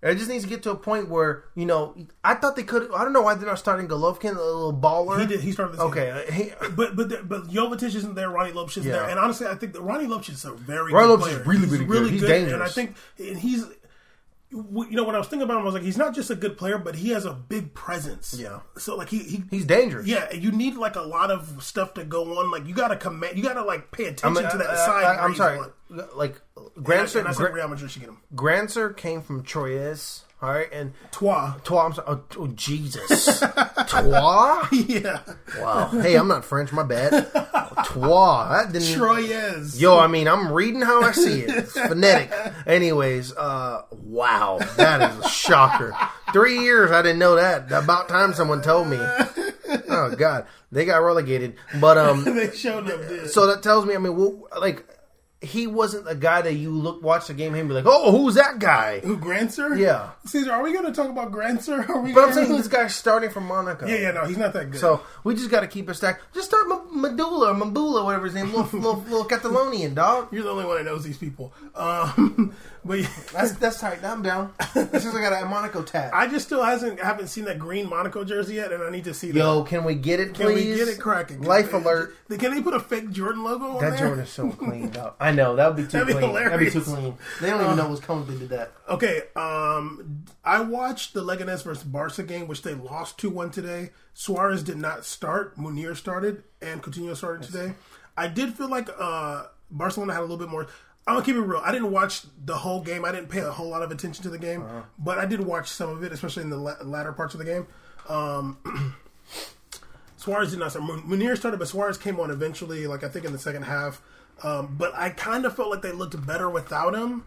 It 0.02 0.14
just 0.14 0.30
needs 0.30 0.44
to 0.44 0.48
get 0.48 0.62
to 0.62 0.70
a 0.70 0.76
point 0.76 1.10
where 1.10 1.44
you 1.54 1.66
know. 1.66 1.94
I 2.24 2.34
thought 2.34 2.56
they 2.56 2.62
could. 2.62 2.90
I 2.94 3.04
don't 3.04 3.12
know 3.12 3.20
why 3.20 3.34
they're 3.34 3.46
not 3.46 3.58
starting 3.58 3.86
Golovin, 3.86 4.30
a 4.36 4.40
little 4.40 4.72
baller. 4.72 5.20
He 5.20 5.26
did. 5.26 5.40
He 5.40 5.52
started 5.52 5.74
this. 5.74 5.80
Okay, 5.80 6.10
uh, 6.10 6.32
he, 6.32 6.52
But 6.74 6.96
but 6.96 7.08
the- 7.10 7.22
but 7.22 7.48
Jovetic 7.48 7.94
isn't 7.94 8.14
there. 8.14 8.28
Rony 8.28 8.54
Lopes 8.54 8.78
isn't 8.78 8.90
Yeah. 8.90 9.00
there. 9.00 9.10
And 9.10 9.18
honestly, 9.18 9.46
I 9.46 9.54
think 9.56 9.74
that 9.74 9.82
Rony 9.82 10.08
Lopes 10.08 10.30
is 10.30 10.44
a 10.46 10.52
very 10.52 10.92
Rony 10.92 11.00
good 11.02 11.08
Lopes 11.10 11.26
is 11.26 11.32
player. 11.34 11.44
really, 11.44 11.68
He's 11.68 11.78
really 11.80 12.18
good. 12.18 12.42
He's 12.44 12.52
And 12.52 12.62
I 12.62 12.68
think 12.68 12.96
and 13.18 13.38
he's 13.38 13.64
you 14.50 14.88
know 14.90 15.04
when 15.04 15.14
I 15.14 15.18
was 15.18 15.28
thinking 15.28 15.44
about 15.44 15.54
him, 15.58 15.62
I 15.62 15.64
was 15.64 15.74
like, 15.74 15.82
he's 15.84 15.96
not 15.96 16.14
just 16.14 16.30
a 16.30 16.34
good 16.34 16.58
player, 16.58 16.76
but 16.78 16.96
he 16.96 17.10
has 17.10 17.24
a 17.24 17.32
big 17.32 17.72
presence. 17.74 18.34
Yeah. 18.36 18.60
So 18.78 18.96
like 18.96 19.08
he, 19.08 19.18
he 19.20 19.44
he's 19.50 19.64
dangerous. 19.64 20.06
yeah, 20.06 20.32
you 20.32 20.50
need 20.50 20.74
like 20.76 20.96
a 20.96 21.02
lot 21.02 21.30
of 21.30 21.62
stuff 21.62 21.94
to 21.94 22.04
go 22.04 22.38
on. 22.38 22.50
Like 22.50 22.66
you 22.66 22.74
got 22.74 22.88
to 22.88 22.96
command, 22.96 23.36
you 23.36 23.42
got 23.42 23.54
to 23.54 23.64
like 23.64 23.92
pay 23.92 24.06
attention 24.06 24.50
to 24.50 24.58
that 24.58 24.70
I- 24.70 24.86
side. 24.86 25.04
I, 25.04 25.24
am 25.24 25.34
sorry. 25.34 25.60
Like 26.14 26.40
And 26.56 26.84
Grandsir, 26.84 27.26
I 27.26 27.32
said 27.32 27.52
Real 27.52 27.68
Madrid 27.68 27.90
should 27.90 28.00
get 28.02 28.08
him. 28.08 28.18
Grandsir 28.34 28.96
came 28.96 29.22
from 29.22 29.42
Troyes. 29.42 30.22
All 30.42 30.50
right, 30.50 30.68
and 30.72 30.92
Trois. 31.12 31.54
Trois. 31.64 31.86
I'm 31.86 31.92
sorry, 31.92 32.06
oh, 32.08 32.22
oh, 32.38 32.46
Jesus, 32.48 33.40
Trois. 33.88 34.68
Yeah. 34.72 35.20
Wow. 35.58 35.88
Hey, 35.88 36.14
I'm 36.16 36.28
not 36.28 36.44
French. 36.46 36.72
My 36.72 36.82
bad. 36.82 37.30
Trois. 37.84 38.48
That 38.48 38.72
didn't. 38.72 38.96
Troyes. 38.96 39.78
Yo, 39.78 39.98
I 39.98 40.06
mean, 40.06 40.28
I'm 40.28 40.50
reading 40.50 40.80
how 40.80 41.02
I 41.02 41.12
see 41.12 41.40
it. 41.40 41.50
It's 41.50 41.72
phonetic. 41.72 42.32
Anyways, 42.66 43.36
uh, 43.36 43.82
wow, 43.92 44.58
that 44.76 45.10
is 45.10 45.24
a 45.24 45.28
shocker. 45.28 45.94
Three 46.32 46.60
years, 46.60 46.90
I 46.90 47.02
didn't 47.02 47.18
know 47.18 47.36
that. 47.36 47.70
About 47.70 48.08
time 48.08 48.32
someone 48.32 48.62
told 48.62 48.88
me. 48.88 48.98
Oh 48.98 50.14
God, 50.16 50.46
they 50.72 50.84
got 50.84 50.98
relegated. 50.98 51.56
But 51.80 51.98
um, 51.98 52.24
they 52.36 52.50
showed 52.52 52.90
up. 52.90 53.06
Dude. 53.08 53.30
so 53.30 53.46
that 53.46 53.62
tells 53.62 53.86
me, 53.86 53.94
I 53.94 53.98
mean, 53.98 54.16
well, 54.16 54.48
like 54.58 54.84
he 55.42 55.66
wasn't 55.66 56.06
a 56.08 56.14
guy 56.14 56.42
that 56.42 56.54
you 56.54 56.70
look 56.70 57.02
watch 57.02 57.28
the 57.28 57.34
game 57.34 57.54
and 57.54 57.66
be 57.66 57.74
like, 57.74 57.86
oh, 57.86 58.12
who's 58.12 58.34
that 58.34 58.58
guy? 58.58 59.00
Who 59.00 59.16
Grandsir? 59.16 59.78
Yeah. 59.78 60.10
Caesar, 60.26 60.52
are 60.52 60.62
we 60.62 60.72
going 60.72 60.84
to 60.84 60.92
talk 60.92 61.08
about 61.08 61.32
Grandsir? 61.32 61.88
Are 61.88 62.00
we 62.00 62.12
But 62.12 62.24
I'm 62.24 62.32
saying 62.34 62.52
this 62.52 62.68
guy's 62.76 62.94
starting 62.94 63.30
from 63.30 63.46
Monaco. 63.46 63.86
Yeah, 63.86 63.96
yeah, 63.96 64.10
no, 64.10 64.26
he's 64.26 64.36
not 64.36 64.52
that 64.52 64.70
good. 64.70 64.80
So 64.80 65.00
we 65.24 65.34
just 65.34 65.50
got 65.50 65.60
to 65.60 65.66
keep 65.66 65.88
it 65.88 65.94
stacked. 65.94 66.34
Just 66.34 66.48
start 66.48 66.66
M- 66.70 67.00
Medulla 67.00 67.52
or 67.52 67.54
Mabula, 67.54 68.04
whatever 68.04 68.26
his 68.26 68.34
name, 68.34 68.52
little, 68.52 68.64
little, 68.78 69.00
little 69.04 69.24
Catalonian 69.24 69.94
dog. 69.94 70.28
You're 70.30 70.42
the 70.42 70.50
only 70.50 70.66
one 70.66 70.76
that 70.76 70.84
knows 70.84 71.04
these 71.04 71.16
people. 71.18 71.54
Um, 71.74 72.54
but 72.84 73.00
That's 73.32 73.52
that's 73.52 73.80
tight. 73.80 74.02
I'm 74.04 74.22
down. 74.22 74.52
This 74.74 75.04
is 75.04 75.14
I 75.14 75.20
got 75.20 75.42
a 75.42 75.46
Monaco 75.46 75.82
tat. 75.82 76.12
I 76.14 76.26
just 76.26 76.46
still 76.46 76.62
hasn't 76.62 77.00
haven't 77.00 77.28
seen 77.28 77.44
that 77.44 77.58
green 77.58 77.88
Monaco 77.88 78.24
jersey 78.24 78.54
yet, 78.54 78.72
and 78.72 78.82
I 78.82 78.90
need 78.90 79.04
to 79.04 79.14
see 79.14 79.30
that. 79.30 79.38
Yo, 79.38 79.62
can 79.64 79.84
we 79.84 79.94
get 79.94 80.20
it, 80.20 80.34
Can 80.34 80.46
we 80.48 80.64
get 80.64 80.88
it 80.88 80.98
cracking? 80.98 81.42
Life 81.42 81.70
Can- 81.70 81.82
alert. 81.82 82.16
Can 82.28 82.54
they 82.54 82.62
put 82.62 82.74
a 82.74 82.80
fake 82.80 83.10
Jordan 83.10 83.44
logo 83.44 83.64
on 83.66 83.80
That 83.82 83.90
there? 83.90 83.98
Jordan 84.08 84.24
is 84.24 84.30
so 84.30 84.50
cleaned 84.58 84.96
up. 84.96 85.16
I 85.20 85.32
know 85.32 85.56
that 85.56 85.66
would 85.68 85.76
be 85.76 85.82
too 85.84 85.98
That'd 85.98 86.06
be 86.08 86.12
clean. 86.14 86.34
That'd 86.34 86.58
be 86.60 86.70
too. 86.70 86.80
Uh, 86.80 86.82
clean. 86.84 87.18
They 87.40 87.50
don't 87.50 87.62
even 87.64 87.76
know 87.76 87.88
what's 87.88 88.00
coming. 88.00 88.26
They 88.26 88.38
did 88.38 88.48
that. 88.50 88.72
Okay, 88.88 89.22
um, 89.36 90.24
I 90.44 90.60
watched 90.60 91.14
the 91.14 91.22
Leganes 91.22 91.62
versus 91.62 91.84
Barca 91.84 92.22
game, 92.22 92.48
which 92.48 92.62
they 92.62 92.74
lost 92.74 93.18
2 93.18 93.30
1 93.30 93.50
today. 93.50 93.90
Suarez 94.14 94.62
did 94.62 94.76
not 94.78 95.04
start. 95.04 95.56
Munir 95.56 95.96
started, 95.96 96.42
and 96.60 96.82
Coutinho 96.82 97.16
started 97.16 97.42
today. 97.44 97.74
I 98.16 98.26
did 98.26 98.54
feel 98.54 98.68
like 98.68 98.88
uh, 98.98 99.44
Barcelona 99.70 100.12
had 100.12 100.20
a 100.20 100.22
little 100.22 100.36
bit 100.36 100.48
more. 100.48 100.66
I'm 101.10 101.16
gonna 101.16 101.26
keep 101.26 101.36
it 101.36 101.40
real. 101.40 101.60
I 101.64 101.72
didn't 101.72 101.90
watch 101.90 102.22
the 102.44 102.56
whole 102.56 102.80
game. 102.80 103.04
I 103.04 103.12
didn't 103.12 103.28
pay 103.28 103.40
a 103.40 103.50
whole 103.50 103.68
lot 103.68 103.82
of 103.82 103.90
attention 103.90 104.22
to 104.22 104.30
the 104.30 104.38
game, 104.38 104.62
Uh-huh. 104.62 104.82
but 104.98 105.18
I 105.18 105.26
did 105.26 105.40
watch 105.40 105.68
some 105.68 105.90
of 105.90 106.02
it, 106.04 106.12
especially 106.12 106.42
in 106.44 106.50
the 106.50 106.56
la- 106.56 106.76
latter 106.82 107.12
parts 107.12 107.34
of 107.34 107.38
the 107.38 107.44
game. 107.44 107.66
Um, 108.08 108.56
Suarez 110.16 110.50
did 110.50 110.58
not 110.58 110.70
start. 110.70 110.84
Munir 110.84 111.36
started, 111.36 111.58
but 111.58 111.68
Suarez 111.68 111.96
came 111.98 112.20
on 112.20 112.30
eventually, 112.30 112.86
like 112.86 113.02
I 113.04 113.08
think 113.08 113.24
in 113.24 113.32
the 113.32 113.38
second 113.38 113.62
half. 113.62 114.02
Um, 114.42 114.74
but 114.78 114.94
I 114.94 115.10
kind 115.10 115.44
of 115.44 115.54
felt 115.56 115.70
like 115.70 115.82
they 115.82 115.92
looked 115.92 116.24
better 116.26 116.48
without 116.48 116.94
him. 116.94 117.24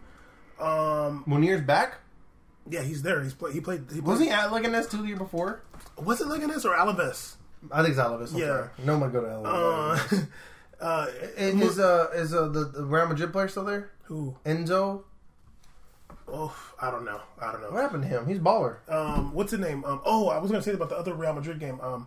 Um, 0.60 1.24
Munir's 1.26 1.62
back. 1.62 1.96
Yeah, 2.68 2.82
he's 2.82 3.02
there. 3.02 3.22
He's 3.22 3.34
play, 3.34 3.52
he 3.52 3.60
played. 3.60 3.80
He 3.92 4.00
played, 4.00 4.04
Was 4.04 4.20
he 4.20 4.30
at 4.30 4.50
Leganes 4.50 4.90
two 4.90 4.98
the 5.02 5.08
year 5.08 5.16
before? 5.16 5.60
Was 5.98 6.20
it 6.20 6.28
Leganes 6.28 6.64
or 6.64 6.74
Alaves? 6.74 7.34
I 7.70 7.82
think 7.82 7.90
it's 7.96 8.00
Alaves. 8.00 8.32
I'm 8.32 8.38
Yeah. 8.38 8.46
sorry. 8.46 8.68
No 8.84 8.98
one 8.98 9.10
go 9.12 9.20
to 9.20 9.26
Alaves. 9.26 10.12
Uh, 10.12 10.24
uh, 10.80 11.06
And 11.36 11.62
is 11.62 11.78
uh 11.78 12.08
is 12.14 12.34
uh 12.34 12.48
the, 12.48 12.64
the 12.64 12.84
Real 12.84 13.06
Madrid 13.06 13.32
player 13.32 13.48
still 13.48 13.64
there? 13.64 13.90
who? 14.04 14.36
Enzo. 14.44 15.04
Oh, 16.28 16.54
I 16.80 16.90
don't 16.90 17.04
know. 17.04 17.20
I 17.40 17.52
don't 17.52 17.60
know. 17.62 17.70
What 17.70 17.82
happened 17.82 18.02
to 18.02 18.08
him? 18.08 18.26
He's 18.26 18.38
baller. 18.38 18.76
Um, 18.90 19.34
what's 19.34 19.50
his 19.50 19.60
name? 19.60 19.84
Um, 19.84 20.00
oh, 20.04 20.28
I 20.28 20.38
was 20.38 20.50
going 20.50 20.62
to 20.62 20.68
say 20.68 20.74
about 20.74 20.88
the 20.88 20.96
other 20.96 21.12
Real 21.14 21.32
Madrid 21.34 21.60
game. 21.60 21.78
Um, 21.80 22.06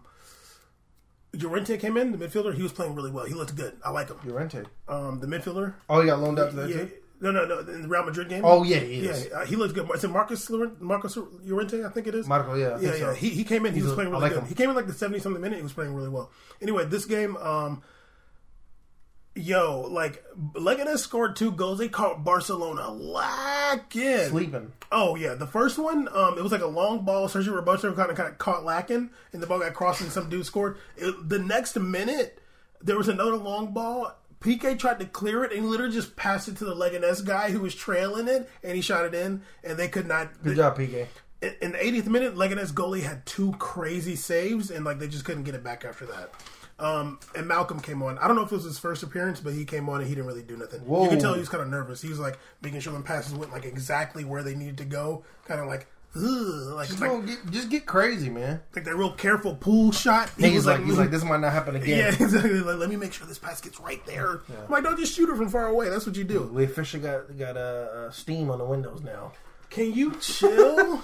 Llorente 1.34 1.78
came 1.78 1.98
in, 1.98 2.12
the 2.12 2.18
midfielder. 2.18 2.54
He 2.56 2.64
was 2.64 2.72
playing 2.72 2.96
really 2.96 3.12
well. 3.12 3.26
He 3.26 3.34
looked 3.34 3.56
good. 3.56 3.78
I 3.86 3.92
like 3.92 4.10
him. 4.10 4.18
Llorente. 4.26 4.64
Um, 4.88 5.20
the 5.20 5.28
midfielder. 5.28 5.76
Oh, 5.90 6.02
he 6.02 6.08
got 6.08 6.20
loaned 6.20 6.40
out 6.40 6.50
to 6.52 6.56
that 6.58 6.70
Yeah. 6.70 6.76
too. 6.78 6.92
No, 7.20 7.32
no, 7.32 7.46
no. 7.46 7.60
In 7.60 7.82
the 7.84 7.88
Real 7.88 8.04
Madrid 8.06 8.30
game. 8.30 8.44
Oh 8.46 8.62
yeah, 8.64 8.78
he 8.78 9.04
yeah. 9.06 9.10
is. 9.12 9.32
Uh, 9.32 9.44
he 9.46 9.56
looked 9.56 9.74
good. 9.74 9.90
Is 9.96 10.04
it 10.04 10.10
Marcos 10.10 10.50
Llorente? 10.52 10.76
Marcos 10.80 11.18
Llorente? 11.18 11.84
I 11.84 11.90
think 11.90 12.06
it 12.06 12.14
is. 12.14 12.28
Marco, 12.28 12.54
yeah, 12.54 12.70
I 12.76 12.80
yeah, 12.80 12.90
yeah. 12.92 12.98
so. 12.98 13.14
He, 13.16 13.30
he 13.30 13.44
came 13.44 13.66
in. 13.66 13.74
He 13.74 13.80
He's 13.80 13.86
was 13.88 13.96
playing 13.96 14.10
I 14.10 14.12
really 14.12 14.22
like 14.22 14.34
good. 14.34 14.44
him. 14.44 14.50
He 14.50 14.54
came 14.56 14.70
in 14.70 14.76
like 14.76 14.86
the 14.86 14.94
seventy 14.94 15.20
something 15.20 15.42
minute. 15.42 15.58
He 15.58 15.64
was 15.64 15.74
playing 15.74 15.96
really 15.96 16.10
well. 16.10 16.30
Anyway, 16.62 16.86
this 16.86 17.06
game, 17.06 17.36
um, 17.38 17.82
yo, 19.38 19.82
like 19.90 20.24
Leganes 20.54 21.00
scored 21.00 21.36
two 21.36 21.52
goals. 21.52 21.80
They 21.80 21.90
caught 21.90 22.24
Barcelona 22.24 22.92
lacking. 22.92 24.30
Sleeping. 24.30 24.72
Oh 24.92 25.16
yeah, 25.16 25.34
the 25.36 25.48
first 25.48 25.78
one, 25.78 26.08
um, 26.14 26.38
it 26.38 26.44
was 26.44 26.52
like 26.52 26.62
a 26.62 26.68
long 26.68 27.06
ball. 27.06 27.28
Sergio 27.28 27.56
Roberto 27.56 27.94
kind 27.94 28.10
of 28.10 28.18
kind 28.18 28.30
of 28.30 28.38
caught 28.38 28.64
lacking, 28.64 29.10
and 29.34 29.42
the 29.42 29.48
ball 29.48 29.60
got 29.60 29.74
crossed, 29.74 30.02
and 30.02 30.12
some 30.12 30.30
dude 30.30 30.46
scored. 30.46 30.78
It, 30.96 31.30
the 31.30 31.40
next 31.40 31.78
minute, 31.78 32.42
there 32.82 32.98
was 32.98 33.08
another 33.08 33.38
long 33.38 33.74
ball. 33.74 34.16
PK 34.40 34.78
tried 34.78 35.00
to 35.00 35.06
clear 35.06 35.44
it, 35.44 35.52
and 35.52 35.62
he 35.62 35.68
literally 35.68 35.94
just 35.94 36.16
passed 36.16 36.48
it 36.48 36.58
to 36.58 36.66
the 36.66 36.76
Leganes 36.76 37.26
guy 37.26 37.52
who 37.52 37.62
was 37.62 37.74
trailing 37.74 38.28
it, 38.28 38.50
and 38.64 38.76
he 38.76 38.82
shot 38.82 39.06
it 39.06 39.14
in, 39.14 39.42
and 39.64 39.78
they 39.78 39.88
could 39.88 40.08
not. 40.08 40.44
Good 40.44 40.58
job, 40.58 40.78
PK. 40.78 41.08
In, 41.42 41.56
in 41.62 41.72
the 41.72 41.78
80th 41.78 42.08
minute, 42.08 42.36
Leganes 42.36 42.72
goalie 42.72 43.04
had 43.04 43.26
two 43.26 43.54
crazy 43.54 44.16
saves, 44.16 44.70
and 44.70 44.86
like 44.86 45.00
they 45.00 45.08
just 45.08 45.26
couldn't 45.26 45.44
get 45.44 45.56
it 45.56 45.64
back 45.64 45.86
after 45.86 46.06
that. 46.08 46.32
Um, 46.80 47.20
and 47.36 47.50
Malcom 47.50 47.82
came 47.82 48.04
on. 48.04 48.18
I 48.20 48.28
don't 48.28 48.36
know 48.36 48.44
if 48.44 48.52
it 48.52 48.56
was 48.56 48.64
his 48.64 48.78
first 48.78 49.02
appearance, 49.02 49.40
but 49.40 49.54
he 49.54 49.66
came 49.66 49.90
on 49.90 50.00
and 50.00 50.08
he 50.08 50.14
didn't 50.14 50.28
really 50.28 50.44
do 50.44 50.56
nothing. 50.58 50.82
You 50.82 50.88
Whoa. 50.88 51.10
could 51.10 51.20
tell 51.20 51.34
he 51.34 51.40
was 51.40 51.50
kind 51.50 51.64
of 51.64 51.70
nervous. 51.70 52.02
He 52.02 52.10
was 52.10 52.20
like 52.20 52.38
making 52.62 52.82
sure 52.82 52.94
the 52.94 53.00
passes 53.02 53.34
went 53.34 53.52
like 53.52 53.66
exactly 53.66 54.24
where 54.24 54.44
they 54.44 54.54
needed 54.54 54.78
to 54.78 54.86
go, 54.86 55.24
kind 55.46 55.60
of 55.60 55.66
like, 55.68 55.88
ugh, 56.16 56.22
like 56.76 56.88
Just, 56.88 57.00
like, 57.02 57.26
get, 57.26 57.40
just 57.50 57.70
get 57.70 57.86
crazy, 57.88 58.30
man. 58.30 58.62
like 58.76 58.86
that 58.86 58.96
real 58.96 59.12
careful 59.12 59.56
pool 59.56 59.92
shot. 59.92 60.30
He 60.38 60.44
He's 60.50 60.54
was 60.58 60.66
like, 60.68 60.84
he's 60.84 60.98
like, 61.00 61.10
this 61.10 61.24
might 61.24 61.40
not 61.40 61.52
happen 61.52 61.76
again. 61.76 61.98
yeah, 61.98 62.08
exactly. 62.10 62.60
Like, 62.60 62.78
let 62.78 62.90
me 62.90 62.96
make 62.96 63.12
sure 63.14 63.26
this 63.26 63.40
pass 63.40 63.60
gets 63.60 63.80
right 63.80 64.06
there. 64.06 64.42
I'm 64.48 64.70
like, 64.70 64.84
don't 64.84 65.00
just 65.00 65.16
shoot 65.16 65.30
it 65.30 65.36
from 65.36 65.50
far 65.50 65.68
away. 65.68 65.90
That's 65.90 66.06
what 66.06 66.16
you 66.16 66.24
do. 66.26 66.44
We 66.44 66.64
officially 66.64 67.02
got 67.02 67.36
got 67.40 67.58
uh, 67.58 67.60
uh, 67.60 68.12
steam 68.12 68.52
on 68.52 68.60
the 68.60 68.66
windows 68.66 69.02
now. 69.04 69.32
Can 69.72 69.94
you 69.94 70.14
chill? 70.22 71.02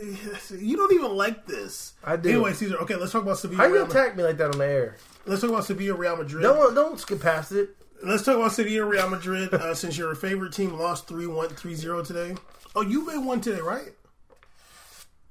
you 0.58 0.76
don't 0.76 0.92
even 0.92 1.16
like 1.16 1.46
this. 1.46 1.92
I 2.02 2.16
do. 2.16 2.30
Anyway, 2.30 2.52
Caesar. 2.52 2.76
Okay, 2.78 2.96
let's 2.96 3.12
talk 3.12 3.22
about 3.22 3.38
Sevilla. 3.38 3.62
How 3.62 3.68
you 3.68 3.84
attack 3.84 4.16
me 4.16 4.24
like 4.24 4.38
that 4.38 4.52
on 4.52 4.58
the 4.58 4.66
air? 4.66 4.96
Let's 5.26 5.42
talk 5.42 5.50
about 5.50 5.64
Sevilla 5.64 5.94
Real 5.94 6.16
Madrid. 6.16 6.42
Don't 6.42 6.74
don't 6.74 6.98
skip 6.98 7.20
past 7.20 7.52
it. 7.52 7.76
Let's 8.02 8.22
talk 8.22 8.36
about 8.36 8.52
Sevilla 8.52 8.86
Real 8.86 9.10
Madrid. 9.10 9.52
Uh, 9.52 9.74
since 9.74 9.98
your 9.98 10.14
favorite 10.14 10.54
team 10.54 10.72
lost 10.78 11.06
3-1, 11.06 11.50
3-0 11.50 12.06
today. 12.06 12.34
Oh, 12.74 12.80
you 12.80 13.06
made 13.06 13.18
one 13.18 13.40
today, 13.40 13.60
right? 13.60 13.92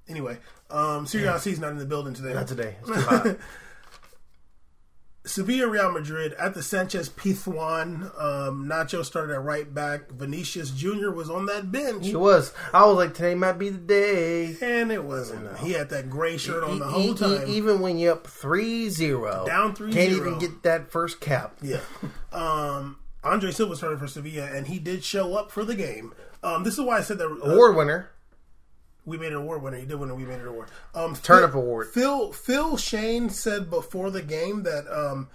Anyway, 0.07 0.37
um, 0.69 1.05
Serie 1.07 1.27
is 1.27 1.59
not 1.59 1.71
in 1.71 1.77
the 1.77 1.85
building 1.85 2.13
today. 2.13 2.33
Not 2.33 2.47
today. 2.47 2.75
It's 5.29 5.35
too 5.35 5.41
hot. 5.43 5.47
Sevilla 5.49 5.67
Real 5.69 5.91
Madrid 5.91 6.33
at 6.33 6.53
the 6.53 6.63
Sanchez 6.63 7.09
Pizjuan. 7.09 8.03
Um, 8.21 8.65
Nacho 8.67 9.03
started 9.05 9.33
at 9.33 9.43
right 9.43 9.71
back. 9.73 10.11
Vinicius 10.11 10.71
Jr. 10.71 11.09
was 11.11 11.29
on 11.29 11.45
that 11.47 11.71
bench. 11.71 12.07
He 12.07 12.15
was. 12.15 12.53
I 12.73 12.85
was 12.85 12.95
like, 12.97 13.13
today 13.13 13.35
might 13.35 13.53
be 13.59 13.69
the 13.69 13.77
day. 13.77 14.55
And 14.61 14.91
it 14.91 15.03
wasn't. 15.03 15.57
He 15.59 15.73
had 15.73 15.89
that 15.89 16.09
gray 16.09 16.37
shirt 16.37 16.63
on 16.63 16.79
the 16.79 16.87
E- 16.87 16.91
whole 16.91 17.15
time. 17.15 17.43
even 17.47 17.79
when 17.79 17.97
you're 17.97 18.13
up 18.13 18.25
3-0. 18.27 19.45
Down 19.45 19.75
3-0. 19.75 19.93
Can't 19.93 20.11
even 20.11 20.39
get 20.39 20.63
that 20.63 20.91
first 20.91 21.19
cap. 21.19 21.57
Yeah. 21.61 21.79
Um, 22.31 22.97
Andre 23.23 23.51
Silva 23.51 23.75
started 23.75 23.99
for 23.99 24.07
Sevilla, 24.07 24.45
and 24.45 24.67
he 24.67 24.79
did 24.79 25.03
show 25.03 25.35
up 25.35 25.51
for 25.51 25.63
the 25.65 25.75
game. 25.75 26.13
Um, 26.43 26.63
this 26.63 26.75
is 26.75 26.81
why 26.81 26.97
I 26.97 27.01
said 27.01 27.17
that 27.17 27.25
uh, 27.25 27.51
Award 27.51 27.75
winner. 27.75 28.09
We 29.05 29.17
made 29.17 29.31
an 29.31 29.37
award 29.39 29.61
winner. 29.63 29.77
He 29.77 29.85
did 29.85 29.95
win, 29.99 30.15
we 30.15 30.23
made 30.25 30.39
an 30.39 30.47
award. 30.47 30.69
Um, 30.93 31.15
Turnip 31.15 31.51
Phil- 31.51 31.61
award. 31.61 31.87
Phil 31.87 32.31
Phil 32.31 32.77
Shane 32.77 33.29
said 33.29 33.69
before 33.69 34.11
the 34.11 34.21
game 34.21 34.63
that 34.63 34.85
um, 34.87 35.29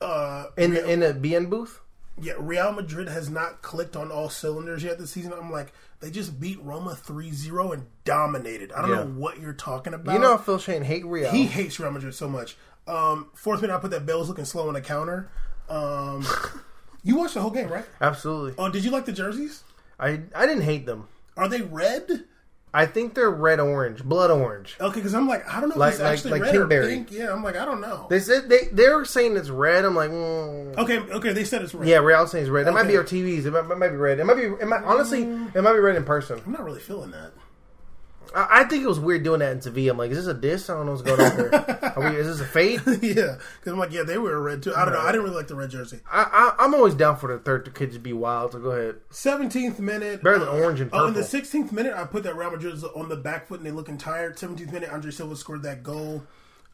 uh, 0.00 0.46
In 0.56 0.74
the, 0.74 0.88
in 0.88 1.00
the 1.00 1.12
beIN 1.14 1.48
booth? 1.50 1.80
yeah, 2.20 2.34
Real 2.38 2.72
Madrid 2.72 3.08
has 3.08 3.28
not 3.28 3.62
clicked 3.62 3.96
on 3.96 4.10
all 4.12 4.28
cylinders 4.28 4.84
yet 4.84 4.98
this 4.98 5.10
season. 5.10 5.32
I'm 5.32 5.50
like, 5.50 5.72
they 6.00 6.10
just 6.10 6.38
beat 6.38 6.62
Roma 6.62 6.96
3-0 7.02 7.72
and 7.74 7.86
dominated. 8.04 8.70
I 8.72 8.82
don't 8.82 8.90
Yeah. 8.90 8.96
know 9.04 9.06
what 9.06 9.40
you're 9.40 9.52
talking 9.54 9.94
about. 9.94 10.12
You 10.12 10.18
know 10.20 10.36
Phil 10.38 10.58
Shane 10.58 10.82
hate 10.82 11.04
Real. 11.06 11.30
he 11.32 11.46
hates 11.46 11.80
Real 11.80 11.90
Madrid 11.90 12.14
so 12.14 12.28
much. 12.28 12.56
Um, 12.86 13.30
fourth 13.34 13.62
minute, 13.62 13.74
I 13.74 13.78
put 13.80 13.90
that 13.92 14.04
Bell's 14.06 14.28
looking 14.28 14.44
slow 14.44 14.68
on 14.68 14.74
the 14.74 14.80
counter. 14.82 15.30
Um, 15.68 16.24
you 17.02 17.16
watched 17.16 17.34
the 17.34 17.40
whole 17.40 17.50
game, 17.50 17.68
right? 17.68 17.86
Absolutely. 18.00 18.54
Oh, 18.58 18.68
did 18.70 18.84
you 18.84 18.90
like 18.90 19.06
the 19.06 19.12
jerseys? 19.12 19.64
I 19.98 20.20
I 20.34 20.46
didn't 20.46 20.62
hate 20.64 20.84
them. 20.84 21.08
Are 21.36 21.48
they 21.48 21.62
red? 21.62 22.24
I 22.76 22.86
think 22.86 23.14
they're 23.14 23.30
red 23.30 23.60
orange, 23.60 24.02
blood 24.02 24.32
orange. 24.32 24.76
Okay, 24.80 24.96
because 24.96 25.14
I'm 25.14 25.28
like, 25.28 25.48
I 25.48 25.60
don't 25.60 25.68
know 25.70 25.76
Like- 25.76 25.90
if 25.90 25.94
it's 25.94 26.02
like- 26.02 26.12
actually 26.12 26.30
like 26.32 26.42
red 26.42 26.56
or 26.56 26.66
Kingberry. 26.66 26.88
pink. 26.88 27.12
Yeah, 27.12 27.32
I'm 27.32 27.44
like, 27.44 27.56
I 27.56 27.64
don't 27.64 27.80
know. 27.80 28.06
They 28.10 28.18
said 28.18 28.48
they 28.48 28.68
they're 28.72 29.04
saying 29.04 29.36
it's 29.36 29.48
red. 29.48 29.84
I'm 29.84 29.94
like, 29.94 30.10
mm. 30.10 30.76
Okay, 30.78 30.98
okay, 30.98 31.32
they 31.32 31.44
said 31.44 31.62
it's 31.62 31.72
red. 31.74 31.88
yeah, 31.88 31.98
Real 31.98 32.26
saying 32.26 32.44
it's 32.44 32.50
red. 32.50 32.66
It 32.66 32.72
might 32.72 32.88
be 32.88 32.96
our 32.96 33.04
TVs. 33.04 33.44
It 33.46 33.52
might, 33.52 33.70
it 33.70 33.78
might 33.78 33.88
be 33.90 33.96
red. 33.96 34.18
It 34.18 34.24
might 34.24 34.34
be. 34.36 34.42
It 34.42 34.66
might 34.66 34.82
honestly. 34.82 35.22
It 35.22 35.62
might 35.62 35.72
be 35.72 35.78
red 35.78 35.94
in 35.96 36.04
person. 36.04 36.40
I'm 36.44 36.52
not 36.52 36.64
really 36.64 36.80
feeling 36.80 37.12
that. 37.12 37.30
I, 38.34 38.60
I 38.60 38.64
think 38.64 38.82
it 38.84 38.88
was 38.88 38.98
weird 39.00 39.22
doing 39.22 39.40
that 39.40 39.52
in 39.52 39.60
Sevilla. 39.60 39.92
I'm 39.92 39.98
like, 39.98 40.10
is 40.10 40.18
this 40.18 40.26
a 40.26 40.34
diss? 40.34 40.68
I 40.68 40.74
don't 40.74 40.86
know 40.86 40.92
what's 40.92 41.02
going 41.02 41.20
on 41.20 41.36
here. 41.36 41.92
Are 41.96 42.10
we, 42.10 42.16
is 42.16 42.26
this 42.26 42.40
a 42.40 42.44
fade? 42.44 42.80
yeah, 42.86 43.36
because 43.60 43.72
I'm 43.72 43.78
like, 43.78 43.92
yeah, 43.92 44.02
they 44.02 44.18
were 44.18 44.40
red 44.40 44.62
too. 44.62 44.74
I 44.74 44.84
don't 44.84 44.94
know. 44.94 45.00
I 45.00 45.12
didn't 45.12 45.22
really 45.24 45.36
like 45.36 45.48
the 45.48 45.54
red 45.54 45.70
jersey. 45.70 46.00
I, 46.10 46.54
I, 46.58 46.64
I'm 46.64 46.74
always 46.74 46.94
down 46.94 47.16
for 47.16 47.32
the 47.32 47.38
third 47.38 47.72
kid 47.74 47.92
to 47.92 47.98
be 47.98 48.12
wild. 48.12 48.52
So 48.52 48.58
go 48.58 48.70
ahead. 48.70 48.96
17th 49.10 49.78
minute. 49.78 50.22
Better 50.22 50.40
than 50.40 50.48
uh, 50.48 50.52
orange 50.52 50.80
and 50.80 50.90
Oh, 50.92 51.06
in 51.06 51.14
the 51.14 51.20
16th 51.20 51.70
minute, 51.72 51.94
I 51.94 52.04
put 52.04 52.24
that 52.24 52.36
Real 52.36 52.50
Madrid 52.50 52.82
on 52.96 53.08
the 53.08 53.16
back 53.16 53.46
foot 53.46 53.58
and 53.60 53.66
they 53.66 53.70
looking 53.70 53.98
tired. 53.98 54.36
17th 54.36 54.72
minute, 54.72 54.90
Andre 54.90 55.10
Silva 55.10 55.36
scored 55.36 55.62
that 55.62 55.82
goal. 55.82 56.24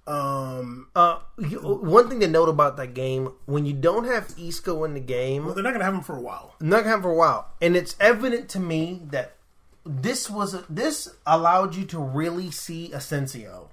Um, 0.06 0.88
Uh, 0.96 1.18
one 1.36 2.08
thing 2.08 2.20
to 2.20 2.26
note 2.28 2.48
about 2.48 2.76
that 2.78 2.94
game: 2.94 3.32
when 3.44 3.66
you 3.66 3.74
don't 3.74 4.04
have 4.06 4.34
Isco 4.38 4.82
in 4.84 4.94
the 4.94 5.00
game, 5.00 5.44
well, 5.44 5.54
they're 5.54 5.62
not 5.62 5.70
going 5.70 5.80
to 5.80 5.84
have 5.84 5.94
him 5.94 6.00
for 6.00 6.16
a 6.16 6.20
while. 6.20 6.54
not 6.58 6.78
gonna 6.78 6.88
have 6.88 6.98
him 6.98 7.02
for 7.02 7.10
a 7.10 7.14
while, 7.14 7.52
and 7.60 7.76
it's 7.76 7.94
evident 8.00 8.48
to 8.50 8.60
me 8.60 9.02
that 9.10 9.36
this 9.84 10.28
was 10.28 10.54
a, 10.54 10.64
this 10.68 11.08
allowed 11.26 11.74
you 11.74 11.84
to 11.86 11.98
really 11.98 12.50
see 12.50 12.92
Asensio. 12.92 13.70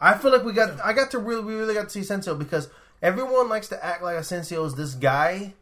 I 0.00 0.14
feel 0.14 0.32
like 0.32 0.44
we 0.44 0.52
got 0.52 0.80
I 0.84 0.92
got 0.92 1.10
to 1.12 1.18
really 1.18 1.44
we 1.44 1.54
really 1.54 1.74
got 1.74 1.84
to 1.84 1.90
see 1.90 2.00
Asensio 2.00 2.34
because 2.34 2.68
everyone 3.00 3.48
likes 3.48 3.68
to 3.68 3.84
act 3.84 4.02
like 4.02 4.16
Asensio 4.16 4.64
is 4.64 4.74
this 4.74 4.94
guy. 4.94 5.54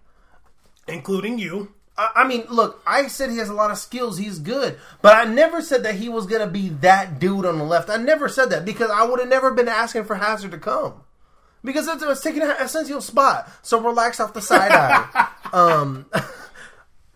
Including 0.89 1.39
you. 1.39 1.73
I, 1.97 2.11
I 2.17 2.27
mean, 2.27 2.47
look, 2.49 2.83
I 2.87 3.09
said 3.09 3.31
he 3.31 3.37
has 3.37 3.51
a 3.51 3.55
lot 3.55 3.71
of 3.71 3.79
skills. 3.79 4.19
He's 4.19 4.39
good, 4.39 4.79
but 5.03 5.15
I 5.15 5.25
never 5.25 5.61
said 5.61 5.83
that 5.83 5.97
he 5.97 6.09
was 6.09 6.27
gonna 6.27 6.47
be 6.47 6.71
that 6.81 7.19
dude 7.19 7.45
on 7.45 7.59
the 7.59 7.65
left. 7.65 7.91
I 7.91 7.97
never 7.97 8.29
said 8.29 8.51
that 8.51 8.65
because 8.65 8.91
I 8.91 9.05
would 9.05 9.21
have 9.21 9.29
never 9.29 9.53
been 9.53 9.69
asking 9.69 10.05
for 10.05 10.15
Hazard 10.15 10.53
to 10.53 10.59
come. 10.59 11.03
Because 11.63 11.87
it's, 11.89 12.03
it's 12.03 12.23
taking 12.23 12.41
Asensio's 12.41 13.05
spot, 13.05 13.51
so 13.61 13.79
relax 13.81 14.19
off 14.19 14.33
the 14.33 14.43
side 14.43 14.73
eye. 14.73 15.29
Um, 15.53 16.07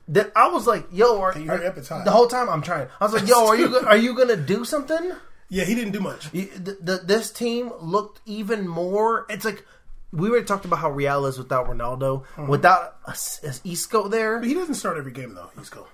that 0.09 0.33
I 0.37 0.49
was 0.49 0.67
like, 0.67 0.87
"Yo, 0.93 1.21
are, 1.21 1.39
you 1.39 1.51
up? 1.51 1.77
It's 1.77 1.89
the 1.89 2.11
whole 2.11 2.27
time 2.27 2.49
I'm 2.49 2.63
trying." 2.63 2.89
I 3.01 3.05
was 3.05 3.15
like, 3.15 3.29
"Yo, 3.29 3.47
are 3.47 3.57
you 3.57 3.77
are 3.79 3.97
you 3.97 4.15
gonna 4.15 4.37
do 4.37 4.65
something?" 4.65 5.13
Yeah, 5.49 5.65
he 5.65 5.75
didn't 5.75 5.93
do 5.93 6.01
much. 6.01 6.33
You- 6.33 6.51
the, 6.57 6.79
the, 6.81 6.97
this 7.05 7.31
team 7.31 7.73
looked 7.81 8.21
even 8.27 8.67
more. 8.67 9.27
It's 9.29 9.45
like 9.45 9.65
we 10.13 10.29
already 10.29 10.47
talked 10.47 10.65
about 10.65 10.79
how 10.79 10.91
Real 10.91 11.27
is 11.27 11.39
without 11.39 11.67
Ronaldo, 11.67 12.23
uh-huh. 12.23 12.45
without 12.49 12.97
a, 13.05 13.15
a 13.47 13.55
Isco 13.65 14.09
there. 14.09 14.39
But 14.39 14.49
he 14.49 14.55
doesn't 14.55 14.75
start 14.75 14.97
every 14.97 15.13
game, 15.13 15.35
though. 15.35 15.51
Go. 15.71 15.87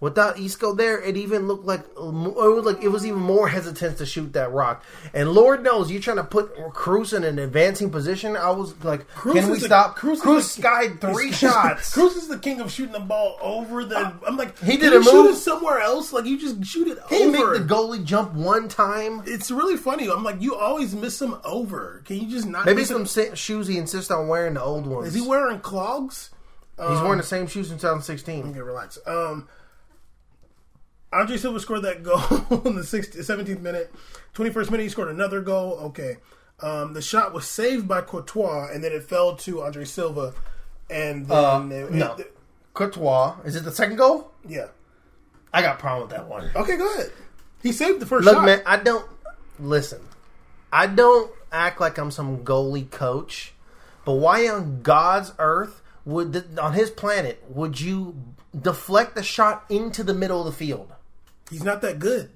Without 0.00 0.38
Isco 0.40 0.74
there, 0.74 0.98
it 0.98 1.18
even 1.18 1.46
looked 1.46 1.66
like 1.66 1.80
it 1.80 1.94
was 2.00 2.64
like 2.64 2.82
it 2.82 2.88
was 2.88 3.04
even 3.04 3.18
more 3.20 3.48
hesitant 3.48 3.98
to 3.98 4.06
shoot 4.06 4.32
that 4.32 4.50
rock. 4.50 4.82
And 5.12 5.32
Lord 5.32 5.62
knows, 5.62 5.90
you're 5.90 6.00
trying 6.00 6.16
to 6.16 6.24
put 6.24 6.56
Kroos 6.72 7.14
in 7.14 7.22
an 7.22 7.38
advancing 7.38 7.90
position. 7.90 8.34
I 8.34 8.50
was 8.50 8.82
like, 8.82 9.06
can 9.16 9.34
we 9.50 9.58
the- 9.58 9.66
stop? 9.66 9.98
Kroos 9.98 10.20
Kroos, 10.20 10.44
skied 10.44 11.02
three 11.02 11.32
shots. 11.32 11.94
Kroos 11.94 12.16
is 12.16 12.28
the 12.28 12.38
king 12.38 12.62
of 12.62 12.72
shooting 12.72 12.94
the 12.94 12.98
ball 13.00 13.36
over 13.42 13.84
the. 13.84 14.14
I'm 14.26 14.38
like, 14.38 14.58
He 14.60 14.78
did 14.78 14.94
a 14.94 15.00
move. 15.00 15.32
it 15.32 15.36
somewhere 15.36 15.80
else. 15.80 16.14
Like 16.14 16.24
you 16.24 16.40
just 16.40 16.64
shoot 16.64 16.88
it 16.88 16.96
He 17.10 17.26
made 17.26 17.42
over. 17.42 17.58
the 17.58 17.64
goalie 17.74 18.02
jump 18.02 18.32
one 18.32 18.68
time. 18.68 19.22
It's 19.26 19.50
really 19.50 19.76
funny. 19.76 20.08
I'm 20.08 20.24
like, 20.24 20.40
you 20.40 20.54
always 20.56 20.94
miss 20.94 21.20
him 21.20 21.36
over. 21.44 22.00
Can 22.06 22.16
you 22.16 22.26
just 22.30 22.46
not? 22.46 22.64
Maybe 22.64 22.84
some 22.84 23.04
him? 23.04 23.34
shoes 23.34 23.66
he 23.66 23.76
insists 23.76 24.10
on 24.10 24.28
wearing 24.28 24.54
the 24.54 24.62
old 24.62 24.86
ones. 24.86 25.08
Is 25.08 25.14
he 25.14 25.20
wearing 25.20 25.60
clogs? 25.60 26.30
He's 26.78 27.00
wearing 27.02 27.18
the 27.18 27.22
same 27.22 27.46
shoes 27.46 27.70
in 27.70 27.76
2016. 27.76 28.48
Okay, 28.52 28.60
relax. 28.62 28.98
Um, 29.06 29.46
Andre 31.12 31.36
Silva 31.36 31.58
scored 31.60 31.82
that 31.82 32.02
goal 32.02 32.18
in 32.66 32.76
the 32.76 32.82
16th, 32.82 33.16
17th 33.18 33.60
minute. 33.60 33.92
21st 34.34 34.70
minute, 34.70 34.82
he 34.84 34.88
scored 34.88 35.08
another 35.08 35.40
goal. 35.40 35.72
Okay. 35.86 36.18
Um, 36.60 36.92
the 36.92 37.02
shot 37.02 37.32
was 37.32 37.46
saved 37.46 37.88
by 37.88 38.00
Courtois, 38.02 38.68
and 38.72 38.84
then 38.84 38.92
it 38.92 39.02
fell 39.02 39.34
to 39.36 39.62
Andre 39.62 39.84
Silva. 39.84 40.34
And 40.88 41.26
then, 41.26 41.44
Uh, 41.44 41.74
it- 41.74 41.90
no, 41.92 42.14
it- 42.16 42.36
Courtois. 42.74 43.36
Is 43.44 43.56
it 43.56 43.64
the 43.64 43.72
second 43.72 43.96
goal? 43.96 44.30
yeah. 44.46 44.66
I 45.52 45.62
got 45.62 45.76
a 45.76 45.80
problem 45.80 46.02
with 46.08 46.16
that 46.16 46.28
one. 46.28 46.48
Okay, 46.54 46.76
go 46.76 46.88
ahead. 46.94 47.10
He 47.60 47.72
saved 47.72 47.98
the 47.98 48.06
first 48.06 48.24
Look, 48.24 48.34
shot. 48.36 48.44
man, 48.46 48.62
I 48.64 48.76
don't 48.76 49.04
listen. 49.58 50.00
I 50.72 50.86
don't 50.86 51.32
act 51.50 51.80
like 51.80 51.98
I'm 51.98 52.12
some 52.12 52.44
goalie 52.44 52.88
coach, 52.88 53.52
but 54.04 54.12
why 54.12 54.48
on 54.48 54.82
God's 54.82 55.32
earth 55.40 55.82
would 56.04 56.56
on 56.56 56.74
His 56.74 56.90
planet 56.90 57.42
would 57.48 57.80
you 57.80 58.14
deflect 58.58 59.16
the 59.16 59.24
shot 59.24 59.64
into 59.68 60.04
the 60.04 60.14
middle 60.14 60.38
of 60.38 60.46
the 60.46 60.52
field? 60.52 60.92
He's 61.50 61.64
not 61.64 61.82
that 61.82 61.98
good. 61.98 62.30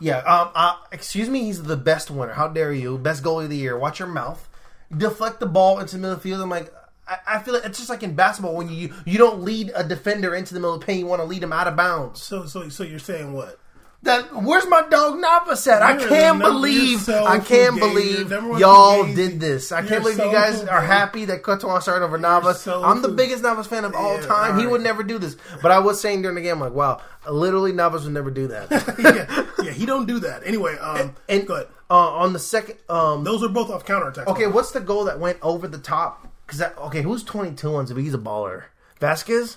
Yeah, 0.00 0.18
um, 0.18 0.50
uh, 0.54 0.76
excuse 0.92 1.28
me, 1.28 1.44
he's 1.44 1.62
the 1.62 1.76
best 1.76 2.10
winner. 2.10 2.32
How 2.32 2.48
dare 2.48 2.72
you? 2.72 2.98
Best 2.98 3.22
goalie 3.22 3.44
of 3.44 3.50
the 3.50 3.56
year. 3.56 3.78
Watch 3.78 3.98
your 3.98 4.08
mouth. 4.08 4.48
Deflect 4.94 5.40
the 5.40 5.46
ball 5.46 5.80
into 5.80 5.92
the 5.92 5.98
middle 5.98 6.16
of 6.16 6.22
the 6.22 6.28
field. 6.28 6.42
I'm 6.42 6.50
like, 6.50 6.72
I, 7.08 7.18
I 7.26 7.38
feel 7.38 7.54
like 7.54 7.64
it's 7.64 7.78
just 7.78 7.90
like 7.90 8.02
in 8.02 8.14
basketball 8.14 8.54
when 8.54 8.68
you 8.68 8.92
you 9.04 9.18
don't 9.18 9.42
lead 9.42 9.72
a 9.74 9.84
defender 9.84 10.34
into 10.34 10.52
the 10.52 10.60
middle 10.60 10.74
of 10.74 10.80
the 10.80 10.86
paint. 10.86 11.00
You 11.00 11.06
want 11.06 11.22
to 11.22 11.26
lead 11.26 11.42
him 11.42 11.52
out 11.52 11.68
of 11.68 11.76
bounds. 11.76 12.22
So, 12.22 12.46
so, 12.46 12.68
so 12.68 12.82
you're 12.82 12.98
saying 12.98 13.32
what? 13.32 13.58
That 14.04 14.34
where's 14.42 14.66
my 14.68 14.82
dog 14.88 15.18
Navas 15.18 15.66
at? 15.66 15.82
I 15.82 15.96
can't 15.96 16.38
believe 16.38 17.00
so 17.00 17.24
I 17.24 17.38
can't 17.38 17.78
believe 17.78 18.20
You're 18.20 18.28
number 18.28 18.50
one 18.50 18.60
y'all 18.60 19.04
fugazi. 19.04 19.14
did 19.16 19.40
this. 19.40 19.72
I 19.72 19.80
You're 19.80 19.88
can't 19.88 20.02
believe 20.02 20.16
so 20.18 20.26
you 20.26 20.32
guys 20.32 20.62
are 20.64 20.80
happy 20.82 21.24
that 21.24 21.42
Courtois 21.42 21.78
started 21.80 22.04
over 22.04 22.18
Navas. 22.18 22.60
so 22.60 22.84
I'm 22.84 23.00
the 23.02 23.08
fugazi. 23.08 23.16
biggest 23.16 23.42
Navas 23.42 23.66
fan 23.66 23.84
of 23.84 23.94
all 23.94 24.16
Yeah, 24.20 24.26
time. 24.26 24.58
He 24.58 24.66
would 24.66 24.82
never 24.82 25.02
do 25.02 25.18
this. 25.18 25.36
But 25.62 25.70
I 25.70 25.78
was 25.78 26.00
saying 26.00 26.22
during 26.22 26.34
the 26.36 26.42
game, 26.42 26.60
like, 26.60 26.72
wow, 26.74 27.00
literally 27.28 27.72
Navas 27.72 28.04
would 28.04 28.12
never 28.12 28.30
do 28.30 28.46
that. 28.48 28.70
yeah, 29.58 29.64
yeah, 29.64 29.72
he 29.72 29.86
don't 29.86 30.06
do 30.06 30.18
that. 30.20 30.46
Anyway, 30.46 30.76
um, 30.78 31.14
and 31.28 31.48
ahead. 31.48 31.68
uh, 31.90 31.94
on 31.94 32.32
the 32.34 32.38
second, 32.38 32.76
um, 32.90 33.24
Those 33.24 33.42
are 33.42 33.48
both 33.48 33.70
off 33.70 33.86
counterattacks. 33.86 34.26
okay, 34.26 34.46
what's 34.46 34.72
the 34.72 34.80
goal 34.80 35.04
that 35.04 35.18
went 35.18 35.38
over 35.42 35.66
the 35.66 35.78
top? 35.78 36.28
Because 36.46 36.60
okay, 36.78 37.00
who's 37.00 37.22
22 37.24 37.74
on 37.74 37.86
He's 37.86 38.12
a 38.12 38.18
baller. 38.18 38.64
Vazquez. 39.00 39.56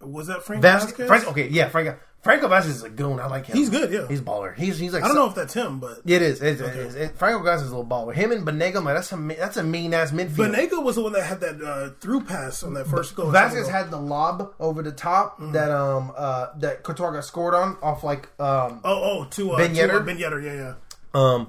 was 0.00 0.28
that 0.28 0.44
Frank 0.44 0.62
Vazquez. 0.62 0.92
Vazquez? 0.94 1.06
Frank, 1.08 1.26
okay, 1.28 1.48
yeah, 1.48 1.68
Franco. 1.68 1.96
Franco 2.22 2.46
Vazquez 2.48 2.66
is 2.68 2.82
a 2.84 2.88
goon. 2.88 3.18
I 3.18 3.26
like 3.26 3.46
him. 3.46 3.56
He's 3.56 3.68
good, 3.68 3.92
yeah. 3.92 4.06
He's 4.06 4.20
baller. 4.20 4.54
He's 4.56 4.78
he's 4.78 4.92
like 4.92 5.02
I 5.02 5.08
don't 5.08 5.16
know 5.16 5.26
if 5.28 5.34
that's 5.34 5.54
him, 5.54 5.80
but 5.80 5.98
It 6.06 6.22
is. 6.22 6.40
It 6.40 6.54
is. 6.54 6.60
It 6.60 6.76
is. 6.76 6.94
It, 6.94 7.16
Franco 7.16 7.42
Gas 7.42 7.62
is 7.62 7.72
a 7.72 7.76
little 7.76 7.84
baller. 7.84 8.14
Him 8.14 8.30
and 8.30 8.46
Banega, 8.46 8.82
man, 8.82 8.94
that's 8.94 9.10
a 9.12 9.16
that's 9.16 9.56
a 9.56 9.64
mean 9.64 9.92
ass 9.92 10.12
midfield. 10.12 10.54
Banega 10.54 10.82
was 10.84 10.94
the 10.94 11.02
one 11.02 11.12
that 11.14 11.24
had 11.24 11.40
that 11.40 11.60
uh, 11.60 11.90
through 12.00 12.20
pass 12.20 12.62
on 12.62 12.74
that 12.74 12.86
first 12.86 13.16
goal. 13.16 13.26
Vazquez 13.32 13.68
had 13.68 13.90
the 13.90 13.96
lob 13.98 14.54
over 14.60 14.82
the 14.82 14.92
top 14.92 15.40
Mm. 15.40 15.52
that 15.54 15.70
um 15.72 16.12
uh 16.16 16.48
that 16.58 16.84
Courtois 16.84 17.10
got 17.10 17.24
scored 17.24 17.54
on 17.54 17.76
off 17.82 18.04
like 18.04 18.28
um 18.40 18.80
oh 18.84 19.20
oh 19.20 19.24
to 19.30 19.50
uh, 19.52 19.56
Ben 19.56 19.74
to, 19.74 19.92
uh, 19.96 20.00
Ben 20.00 20.18
Yedder, 20.18 20.44
yeah 20.44 20.54
yeah. 20.54 20.74
um 21.14 21.48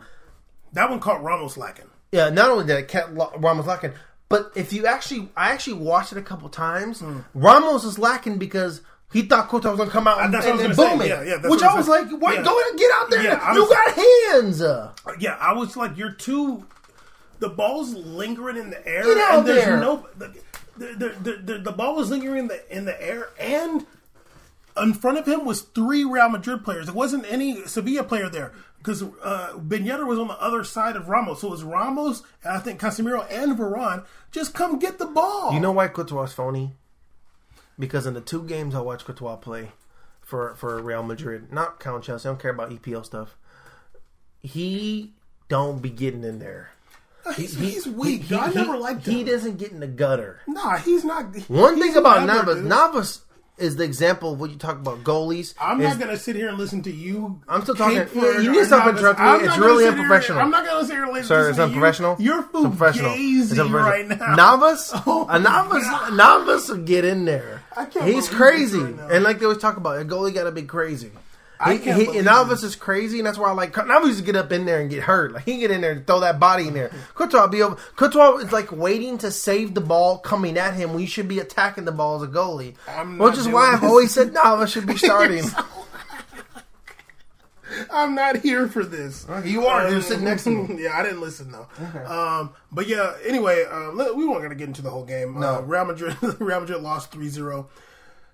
That 0.74 0.90
one 0.90 1.00
caught 1.00 1.22
Ramos 1.24 1.56
lacking. 1.56 1.86
yeah. 2.12 2.30
Not 2.30 2.50
only 2.50 2.66
did 2.66 2.78
it 2.80 2.88
catch 2.88 3.10
Ramos 3.12 3.68
lacking, 3.68 3.92
but 4.28 4.52
if 4.56 4.74
you 4.74 4.88
actually, 4.88 5.30
I 5.38 5.52
actually 5.52 5.74
watched 5.74 6.12
it 6.14 6.18
a 6.18 6.24
couple 6.24 6.50
times. 6.50 7.02
Hmm. 7.02 7.20
Ramos 7.36 7.84
is 7.84 8.00
lacking 8.00 8.40
because. 8.40 8.82
He 9.14 9.22
thought 9.22 9.48
Courtois 9.48 9.70
was 9.72 9.78
gonna 9.78 9.92
come 9.92 10.08
out 10.08 10.22
and, 10.22 10.34
That's 10.34 10.46
what 10.46 10.56
and, 10.60 10.66
and 10.68 10.76
boom 10.76 11.00
say. 11.00 11.06
it, 11.06 11.10
Yeah, 11.10 11.24
yeah, 11.42 11.50
which 11.50 11.62
I 11.62 11.68
I 11.72 11.76
was 11.76 11.88
was 11.88 11.88
like, 11.88 12.08
saying. 12.10 12.20
"Why 12.20 12.34
Yeah. 12.34 12.44
go 12.44 12.60
and 12.70 12.80
get 12.80 12.92
out 12.96 13.10
there? 13.12 13.24
Yeah, 13.24 13.54
you 13.54 13.62
was- 13.62 13.70
got 13.70 13.94
hands." 14.34 14.62
Uh. 14.62 14.92
Yeah, 15.20 15.38
I 15.40 15.54
was 15.54 15.78
like, 15.78 15.96
you're 15.98 16.12
too. 16.14 16.66
The 17.40 17.50
ball's 17.50 17.94
lingering 17.94 18.58
in 18.58 18.70
the 18.70 18.88
air, 18.88 19.04
Get 19.04 19.18
out 19.18 19.40
and 19.40 19.48
there's 19.48 19.66
there. 19.66 19.78
no. 19.80 20.08
The, 20.18 20.34
the, 20.78 21.16
the, 21.22 21.32
the, 21.44 21.58
the 21.60 21.72
ball 21.72 21.96
was 21.96 22.10
lingering 22.10 22.38
in 22.40 22.48
the 22.48 22.76
in 22.76 22.86
the 22.86 23.00
air, 23.02 23.30
and 23.40 23.86
in 24.82 24.94
front 24.96 25.18
of 25.20 25.28
him 25.28 25.46
was 25.46 25.62
three 25.62 26.04
Real 26.04 26.30
Madrid 26.30 26.64
players. 26.64 26.88
It 26.88 26.96
wasn't 26.96 27.26
any 27.32 27.66
Sevilla 27.68 28.04
player 28.04 28.30
there 28.30 28.54
because 28.80 29.04
uh, 29.24 29.58
Ben 29.58 29.86
was 30.08 30.18
on 30.18 30.28
the 30.30 30.42
other 30.42 30.64
side 30.64 30.96
of 30.96 31.10
Ramos. 31.10 31.42
So 31.42 31.48
it 31.48 31.52
was 31.52 31.64
Ramos, 31.64 32.24
and 32.44 32.54
I 32.56 32.60
think 32.60 32.80
Casemiro 32.82 33.28
and 33.30 33.58
Varane. 33.58 34.06
Just 34.32 34.54
come 34.56 34.80
get 34.80 34.98
the 34.98 35.06
ball. 35.06 35.54
You 35.54 35.60
know 35.60 35.72
why 35.74 35.88
Courtois 35.90 36.24
is 36.24 36.34
phony? 36.34 36.76
Because 37.80 38.06
in 38.06 38.14
the 38.14 38.22
two 38.22 38.44
games 38.44 38.76
I 38.76 38.82
watched 38.82 39.06
Courtois 39.06 39.38
play 39.38 39.72
for 40.22 40.56
for 40.56 40.82
Real 40.82 41.04
Madrid, 41.04 41.52
not 41.52 41.80
count 41.80 42.04
Chelsea, 42.04 42.28
I 42.28 42.32
don't 42.32 42.40
care 42.42 42.52
about 42.52 42.70
EPL 42.72 43.04
stuff. 43.06 43.36
He 44.42 45.14
don't 45.50 45.82
be 45.82 45.90
getting 45.90 46.24
in 46.24 46.40
there. 46.40 46.72
Uh, 47.26 47.32
he's, 47.34 47.56
He- 47.56 47.70
he's 47.72 47.88
weak. 47.88 48.24
he- 48.24 48.36
I 48.36 48.50
he- 48.50 48.56
never 48.56 48.78
liked 48.78 49.06
him. 49.08 49.14
He 49.16 49.24
doesn't 49.24 49.58
get 49.58 49.72
in 49.72 49.80
the 49.80 49.88
gutter. 49.88 50.42
Nah, 50.48 50.78
he's 50.78 51.06
not. 51.06 51.26
One 51.48 51.76
he's 51.76 51.86
thing 51.86 51.96
about 51.96 52.26
Navas, 52.28 52.56
dude. 52.58 52.66
Navas 52.66 53.22
is 53.58 53.76
the 53.78 53.84
example 53.86 54.34
of 54.34 54.40
what 54.42 54.50
you 54.50 54.58
talk 54.58 54.76
about 54.78 55.04
goalies. 55.04 55.54
I'm 55.62 55.80
is- 55.80 55.90
not 55.92 56.00
gonna 56.00 56.18
sit 56.18 56.36
here 56.36 56.50
and 56.50 56.58
listen 56.58 56.84
to 56.84 56.92
you. 56.92 57.42
I'm 57.48 57.62
still 57.62 57.76
talking- 57.76 57.96
yeah, 58.14 58.40
you 58.40 58.52
need 58.52 58.58
to 58.60 58.66
stop 58.66 58.88
interrupting 58.90 59.26
me. 59.26 59.32
It's 59.48 59.58
really 59.58 59.84
sit 59.86 59.94
here- 59.94 60.02
unprofessional. 60.04 60.42
I'm 60.42 60.52
not 60.52 60.66
gonna 60.66 60.86
sit 60.86 60.94
here 60.96 61.04
and 61.06 61.14
listen, 61.14 61.28
Sir, 61.28 61.50
it's 61.50 61.58
to 61.58 61.64
unprofessional. 61.64 62.16
You. 62.20 62.26
You're 62.26 62.40
It's 62.42 62.56
unprofessional. 62.56 63.12
It's 63.16 63.54
fugazi 63.54 63.60
unprofessional. 63.64 63.82
right 63.82 64.08
now. 64.08 64.36
Navas, 64.36 64.92
Oh 65.08 65.26
a 65.30 65.40
Navas, 65.40 65.84
God. 65.84 66.14
Navas 66.14 66.70
will 66.70 66.78
get 66.78 67.06
in 67.06 67.24
there. 67.26 67.62
I 67.76 67.86
can't 67.86 68.06
He's 68.06 68.30
crazy, 68.30 68.80
right 68.80 69.12
and 69.12 69.24
like 69.24 69.40
they 69.40 69.46
always 69.46 69.62
talk 69.62 69.78
about, 69.78 70.00
a 70.00 70.06
goalie 70.06 70.34
got 70.34 70.44
to 70.44 70.52
be 70.52 70.64
crazy. 70.64 71.12
I 71.60 71.78
He, 71.78 71.92
he, 71.92 72.18
and 72.18 72.28
Alves 72.28 72.64
is 72.64 72.76
crazy, 72.76 73.20
and 73.20 73.28
that's 73.28 73.38
why 73.38 73.50
I 73.50 73.54
like 73.54 73.74
Alves 73.74 74.18
to 74.18 74.24
get 74.24 74.36
up 74.36 74.52
in 74.52 74.66
there 74.66 74.82
and 74.82 74.90
get 74.90 75.04
hurt. 75.04 75.32
Like 75.34 75.46
he 75.46 75.52
can 75.52 75.60
get 75.62 75.72
in 75.72 75.82
there 75.82 75.92
and 75.92 76.06
throw 76.06 76.20
that 76.20 76.40
body 76.40 76.68
in 76.68 76.74
there. 76.74 76.92
Courtois 77.16 77.48
be 77.48 77.62
over. 77.62 77.76
Courtois 77.96 78.38
is 78.38 78.52
like 78.52 78.72
waiting 78.72 79.18
to 79.20 79.32
save 79.32 79.74
the 79.74 79.82
ball 79.82 80.18
coming 80.18 80.58
at 80.58 80.74
him. 80.74 80.94
We 80.94 81.06
should 81.06 81.28
be 81.28 81.40
attacking 81.40 81.86
the 81.86 81.92
ball 81.92 82.18
as 82.18 82.24
a 82.24 82.32
goalie, 82.32 82.76
which 83.18 83.38
is 83.38 83.48
why 83.48 83.74
I've 83.74 83.84
always 83.84 84.12
said 84.12 84.34
Navas 84.34 84.72
should 84.72 84.88
be 84.88 84.98
starting. 84.98 85.46
I'm 87.94 88.16
not 88.16 88.38
here 88.38 88.68
for 88.68 88.84
this. 88.84 89.26
you 89.46 89.66
are. 89.68 89.88
You're 89.88 89.98
Um, 89.98 90.02
sitting 90.02 90.26
next 90.26 90.44
to 90.46 90.50
me. 90.50 90.84
yeah, 90.84 90.98
I 90.98 91.04
didn't 91.04 91.22
listen 91.22 91.52
though. 91.52 91.68
Um, 92.06 92.52
but 92.72 92.88
yeah, 92.88 93.14
anyway, 93.26 93.64
um, 93.66 93.98
we 93.98 94.26
weren't 94.26 94.40
going 94.40 94.50
to 94.50 94.56
get 94.56 94.68
into 94.68 94.82
the 94.82 94.90
whole 94.90 95.06
game. 95.06 95.40
No. 95.40 95.56
Uh, 95.58 95.62
Real 95.62 95.86
Madrid, 95.86 96.18
Real 96.40 96.60
Madrid 96.62 96.82
lost 96.82 97.12
3-0. 97.12 97.68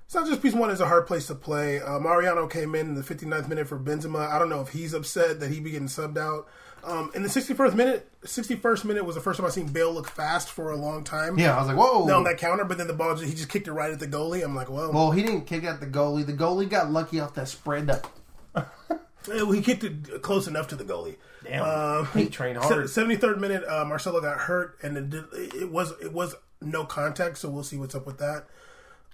Sanchez 0.08 0.38
Pizjuan 0.40 0.72
is 0.72 0.80
a 0.82 0.88
hard 0.88 1.06
place 1.06 1.28
to 1.28 1.36
play. 1.36 1.80
Uh, 1.82 2.00
Mariano 2.00 2.48
came 2.48 2.74
in 2.74 2.88
in 2.88 2.96
the 2.96 3.04
59th 3.04 3.48
minute 3.48 3.68
for 3.68 3.78
Benzema. 3.78 4.28
I 4.28 4.40
don't 4.40 4.50
know 4.50 4.62
if 4.62 4.70
he's 4.70 4.94
upset 4.96 5.40
that 5.40 5.52
he 5.52 5.60
be 5.60 5.70
getting 5.72 5.88
subbed 5.88 6.18
out. 6.18 6.48
Um, 6.84 7.12
in 7.14 7.22
the 7.24 7.30
61st 7.30 7.76
minute, 7.76 8.10
61st 8.24 8.86
minute 8.86 9.06
was 9.06 9.14
the 9.16 9.22
first 9.22 9.38
time 9.38 9.46
I 9.46 9.50
seen 9.52 9.68
Bale 9.68 9.92
look 9.94 10.08
fast 10.08 10.50
for 10.50 10.72
a 10.72 10.78
long 10.78 11.04
time. 11.04 11.38
Yeah, 11.38 11.56
I 11.56 11.60
was 11.60 11.68
like, 11.68 11.78
whoa. 11.78 12.10
On 12.12 12.24
that 12.24 12.38
counter, 12.38 12.64
but 12.64 12.78
then 12.80 12.88
the 12.88 12.94
ball, 12.94 13.16
he 13.18 13.32
just 13.36 13.50
kicked 13.50 13.68
it 13.68 13.74
right 13.74 13.92
at 13.92 14.00
the 14.00 14.08
goalie. 14.08 14.44
I'm 14.44 14.56
like, 14.56 14.70
whoa. 14.70 14.90
Well, 14.90 15.12
he 15.12 15.22
didn't 15.22 15.42
kick 15.42 15.64
at 15.66 15.80
the 15.82 15.86
goalie. 15.88 16.26
The 16.26 16.34
goalie 16.34 16.68
got 16.70 16.90
lucky 16.90 17.20
off 17.20 17.34
that 17.36 17.50
spread 17.50 17.90
up. 17.92 18.08
he 19.26 19.62
kicked 19.62 19.84
it 19.84 20.22
close 20.22 20.48
enough 20.48 20.68
to 20.70 20.76
the 20.76 20.84
goalie. 20.84 21.18
Damn, 21.44 21.64
Um, 21.64 22.06
hate 22.08 22.32
train 22.32 22.56
Se- 22.56 22.68
hard. 22.68 22.86
73rd 22.86 23.40
minute, 23.40 23.64
uh, 23.68 23.86
Marcelo 23.86 24.20
got 24.22 24.38
hurt, 24.40 24.78
and 24.84 24.98
it, 24.98 25.10
did, 25.10 25.24
it 25.34 25.72
was 25.72 25.94
it 26.02 26.12
was 26.14 26.36
no 26.62 26.86
contact. 26.86 27.38
So 27.38 27.50
we'll 27.50 27.64
see 27.64 27.78
what's 27.78 27.96
up 27.96 28.06
with 28.06 28.18
that. 28.20 28.46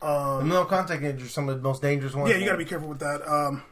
The 0.02 0.44
no 0.44 0.66
contact 0.66 1.04
injuries, 1.04 1.34
some 1.34 1.50
of 1.50 1.58
the 1.58 1.62
most 1.64 1.82
dangerous 1.82 2.14
ones. 2.14 2.30
Yeah, 2.30 2.38
you 2.38 2.46
got 2.46 2.54
to 2.54 2.58
be 2.58 2.66
careful 2.66 2.90
with 2.90 3.00
that. 3.00 3.28
Um, 3.28 3.64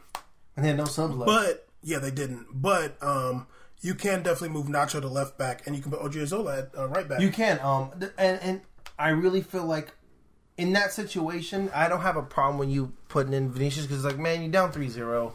And 0.56 0.64
then 0.64 0.76
no 0.76 0.84
subs 0.84 1.14
left. 1.14 1.26
but 1.26 1.68
yeah, 1.82 1.98
they 1.98 2.10
didn't. 2.10 2.46
But 2.52 2.96
um, 3.02 3.46
you 3.80 3.94
can 3.94 4.22
definitely 4.22 4.48
move 4.50 4.66
Nacho 4.66 5.00
to 5.00 5.08
left 5.08 5.36
back, 5.38 5.66
and 5.66 5.76
you 5.76 5.82
can 5.82 5.90
put 5.92 6.00
Odriozola 6.00 6.58
at 6.58 6.78
uh, 6.78 6.88
right 6.88 7.08
back. 7.08 7.20
You 7.20 7.30
can. 7.30 7.60
Um, 7.60 7.90
and 8.18 8.40
and 8.42 8.60
I 8.98 9.10
really 9.10 9.42
feel 9.42 9.64
like 9.64 9.92
in 10.56 10.72
that 10.74 10.92
situation, 10.92 11.70
I 11.74 11.88
don't 11.88 12.00
have 12.02 12.16
a 12.16 12.22
problem 12.22 12.58
when 12.58 12.70
you 12.70 12.92
putting 13.08 13.32
in 13.32 13.50
Vinicius 13.50 13.86
because 13.86 14.04
like, 14.04 14.18
man, 14.18 14.40
you're 14.42 14.50
down 14.52 14.72
3-0. 14.72 15.32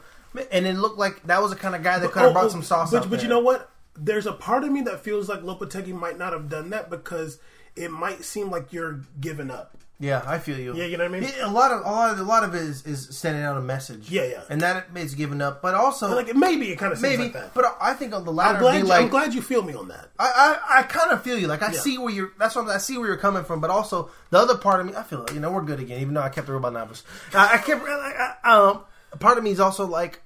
And 0.51 0.65
it 0.67 0.73
looked 0.75 0.97
like 0.97 1.23
that 1.27 1.41
was 1.41 1.51
the 1.51 1.57
kind 1.57 1.75
of 1.75 1.83
guy 1.83 1.99
that 1.99 2.11
could 2.11 2.21
have 2.21 2.29
Oh, 2.31 2.33
brought 2.33 2.45
oh, 2.45 2.49
some 2.49 2.63
sauce. 2.63 2.91
But, 2.91 3.09
but 3.09 3.21
you 3.23 3.27
know 3.29 3.39
what? 3.39 3.69
There's 3.95 4.25
a 4.27 4.33
part 4.33 4.63
of 4.63 4.71
me 4.71 4.81
that 4.81 5.01
feels 5.01 5.27
like 5.27 5.41
Lopetegui 5.41 5.93
might 5.93 6.17
not 6.17 6.33
have 6.33 6.49
done 6.49 6.69
that 6.69 6.89
because 6.89 7.39
it 7.75 7.91
might 7.91 8.23
seem 8.23 8.49
like 8.49 8.71
you're 8.71 9.01
giving 9.19 9.51
up. 9.51 9.77
yeah, 9.99 10.23
I 10.25 10.39
feel 10.39 10.57
you. 10.57 10.73
Yeah, 10.75 10.85
you 10.85 10.95
know 10.97 11.03
what 11.03 11.15
I 11.17 11.19
mean? 11.19 11.29
It- 11.29 11.41
a 11.41 11.47
lot 11.49 11.71
of 11.71 11.81
a 11.81 11.89
lot 11.89 12.11
of 12.13 12.19
a 12.19 12.23
lot 12.23 12.43
of 12.45 12.55
it 12.55 12.61
is, 12.61 12.85
is 12.85 13.17
sending 13.17 13.43
out 13.43 13.57
a 13.57 13.61
message. 13.61 14.09
Yeah, 14.09 14.23
yeah. 14.23 14.41
and 14.49 14.61
that 14.61 14.87
is 14.95 15.13
giving 15.15 15.41
up, 15.41 15.61
but 15.61 15.75
also 15.75 16.15
Like 16.15 16.33
maybe 16.35 16.71
it 16.71 16.77
kind 16.77 16.93
of 16.93 16.99
seems 16.99 17.17
maybe. 17.17 17.23
like 17.23 17.33
that. 17.33 17.53
But 17.53 17.75
I 17.81 17.93
think 17.93 18.13
on 18.13 18.23
the 18.23 18.31
I'm 18.31 18.37
latter, 18.37 18.59
glad, 18.59 18.71
be 18.73 18.77
you, 18.79 18.83
like, 18.85 19.01
I'm 19.01 19.09
glad 19.09 19.33
you 19.33 19.41
feel 19.41 19.61
me 19.63 19.73
on 19.73 19.89
that. 19.89 20.09
I, 20.17 20.57
I, 20.71 20.79
I 20.79 20.83
kind 20.83 21.11
of 21.11 21.21
feel 21.23 21.37
you. 21.37 21.47
Like 21.47 21.61
I 21.61 21.73
Yeah. 21.73 21.79
see 21.79 21.97
where 21.97 22.13
you're. 22.13 22.31
That's 22.39 22.55
what 22.55 22.69
I 22.69 22.77
see 22.77 22.97
where 22.97 23.07
you're 23.07 23.17
coming 23.17 23.43
from. 23.43 23.59
But 23.59 23.69
also 23.71 24.09
the 24.29 24.37
other 24.37 24.55
part 24.57 24.79
of 24.79 24.85
me, 24.85 24.93
I 24.95 25.03
feel 25.03 25.19
like, 25.19 25.33
you 25.33 25.41
know 25.41 25.51
we're 25.51 25.63
good 25.63 25.81
again. 25.81 25.99
Even 25.99 26.13
though 26.13 26.21
I 26.21 26.29
kept 26.29 26.47
the 26.47 26.53
robot 26.53 26.71
Navas, 26.71 27.03
I, 27.33 27.55
I 27.55 27.57
kept. 27.57 27.83
I, 27.85 28.35
I, 28.45 28.55
um, 28.55 28.81
part 29.19 29.37
of 29.37 29.43
me 29.43 29.51
is 29.51 29.59
also 29.59 29.85
like, 29.87 30.21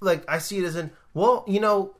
like 0.00 0.24
I 0.28 0.38
see 0.38 0.58
it 0.58 0.64
as 0.64 0.76
in, 0.76 0.90
well, 1.14 1.44
you 1.48 1.60
know, 1.60 1.94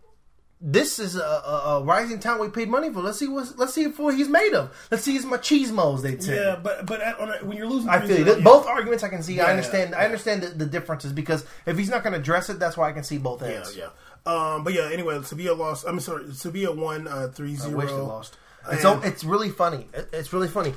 this 0.62 0.98
is 0.98 1.16
a, 1.16 1.20
a, 1.20 1.62
a 1.80 1.84
rising 1.84 2.18
talent 2.18 2.42
we 2.42 2.48
paid 2.50 2.68
money 2.68 2.92
for. 2.92 3.00
Let's 3.00 3.18
see 3.18 3.26
what 3.28 3.56
let's 3.56 3.72
see 3.72 3.86
what 3.86 4.14
he's 4.14 4.28
made 4.28 4.52
of. 4.52 4.76
Let's 4.90 5.02
see 5.04 5.14
his 5.14 5.24
machismos. 5.24 6.02
They 6.02 6.18
say. 6.18 6.36
Yeah, 6.36 6.56
but 6.62 6.84
but 6.84 7.00
at, 7.00 7.18
a, 7.18 7.38
when 7.46 7.56
you're 7.56 7.66
losing, 7.66 7.88
I 7.88 8.06
feel 8.06 8.26
you. 8.36 8.42
Both 8.44 8.66
arguments 8.66 9.02
I 9.02 9.08
can 9.08 9.22
see. 9.22 9.40
I 9.40 9.44
Yeah, 9.44 9.50
understand. 9.52 9.94
I 9.94 10.04
understand 10.04 10.42
the, 10.42 10.48
the 10.48 10.66
differences 10.66 11.12
because 11.14 11.46
if 11.64 11.78
he's 11.78 11.88
not 11.88 12.02
going 12.02 12.12
to 12.12 12.18
address 12.18 12.50
it, 12.50 12.58
that's 12.58 12.76
why 12.76 12.90
I 12.90 12.92
can 12.92 13.04
see 13.04 13.16
both 13.16 13.40
Yeah, 13.40 13.48
ends. 13.48 13.74
yeah. 13.74 13.86
Um, 14.26 14.62
but 14.62 14.74
yeah, 14.74 14.90
anyway, 14.92 15.18
Sevilla 15.22 15.54
lost. 15.54 15.86
I'm 15.88 15.98
sorry, 15.98 16.30
Sevilla 16.34 16.74
won 16.76 17.08
uh, 17.08 17.28
3-0. 17.34 17.64
I 17.64 17.68
wish 17.74 17.88
they 17.88 17.94
lost. 17.96 18.36
It's 18.64 18.72
And- 18.72 18.80
so 18.82 19.00
it's 19.02 19.24
really 19.24 19.48
funny. 19.48 19.86
It's 20.12 20.30
really 20.34 20.48
funny. 20.48 20.74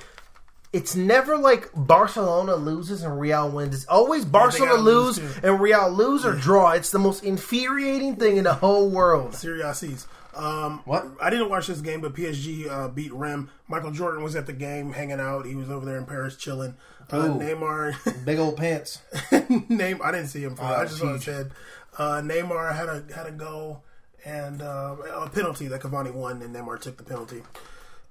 It's 0.73 0.95
never 0.95 1.37
like 1.37 1.69
Barcelona 1.75 2.55
loses 2.55 3.03
and 3.03 3.19
Real 3.19 3.47
wins. 3.49 3.75
It's 3.75 3.85
always 3.85 4.25
Barcelona 4.25 4.73
lose, 4.73 5.19
lose 5.21 5.37
and 5.43 5.59
Real 5.61 5.89
lose 5.91 6.25
or 6.25 6.33
draw. 6.33 6.71
It's 6.71 6.89
the 6.89 6.99
most 6.99 7.23
infuriating 7.23 8.15
thing 8.15 8.37
in 8.37 8.43
the 8.45 8.55
whole 8.55 8.89
world. 8.89 9.35
Serie 9.35 9.61
C's. 9.75 10.07
Um, 10.35 10.81
What? 10.85 11.05
I 11.21 11.29
didn't 11.29 11.49
watch 11.49 11.67
this 11.67 11.81
game, 11.81 12.01
but 12.01 12.15
PSG 12.15 12.67
uh, 12.67 12.87
beat 12.87 13.13
Reims. 13.13 13.49
Michael 13.67 13.91
Jordan 13.91 14.23
was 14.23 14.35
at 14.35 14.47
the 14.47 14.53
game, 14.53 14.91
hanging 14.93 15.19
out. 15.19 15.45
He 15.45 15.53
was 15.55 15.69
over 15.69 15.85
there 15.85 15.97
in 15.97 16.05
Paris, 16.05 16.35
chilling. 16.35 16.75
Uh, 17.11 17.17
Ooh. 17.17 17.39
Neymar, 17.39 18.25
Big 18.25 18.39
old 18.39 18.57
pants. 18.57 19.01
name 19.69 19.99
I 20.03 20.11
didn't 20.11 20.27
see 20.29 20.41
him. 20.41 20.55
I 20.59 20.85
just 20.85 20.97
saw 20.97 21.13
his 21.13 21.25
head. 21.25 21.51
Uh, 21.97 22.21
Neymar 22.21 22.75
had 22.75 22.89
a 22.89 23.03
had 23.15 23.27
a 23.27 23.31
goal 23.31 23.83
and 24.25 24.61
uh, 24.61 24.95
a 25.13 25.29
penalty 25.29 25.67
that 25.67 25.81
Cavani 25.81 26.11
won, 26.11 26.41
and 26.41 26.55
Neymar 26.55 26.79
took 26.79 26.97
the 26.97 27.03
penalty. 27.03 27.43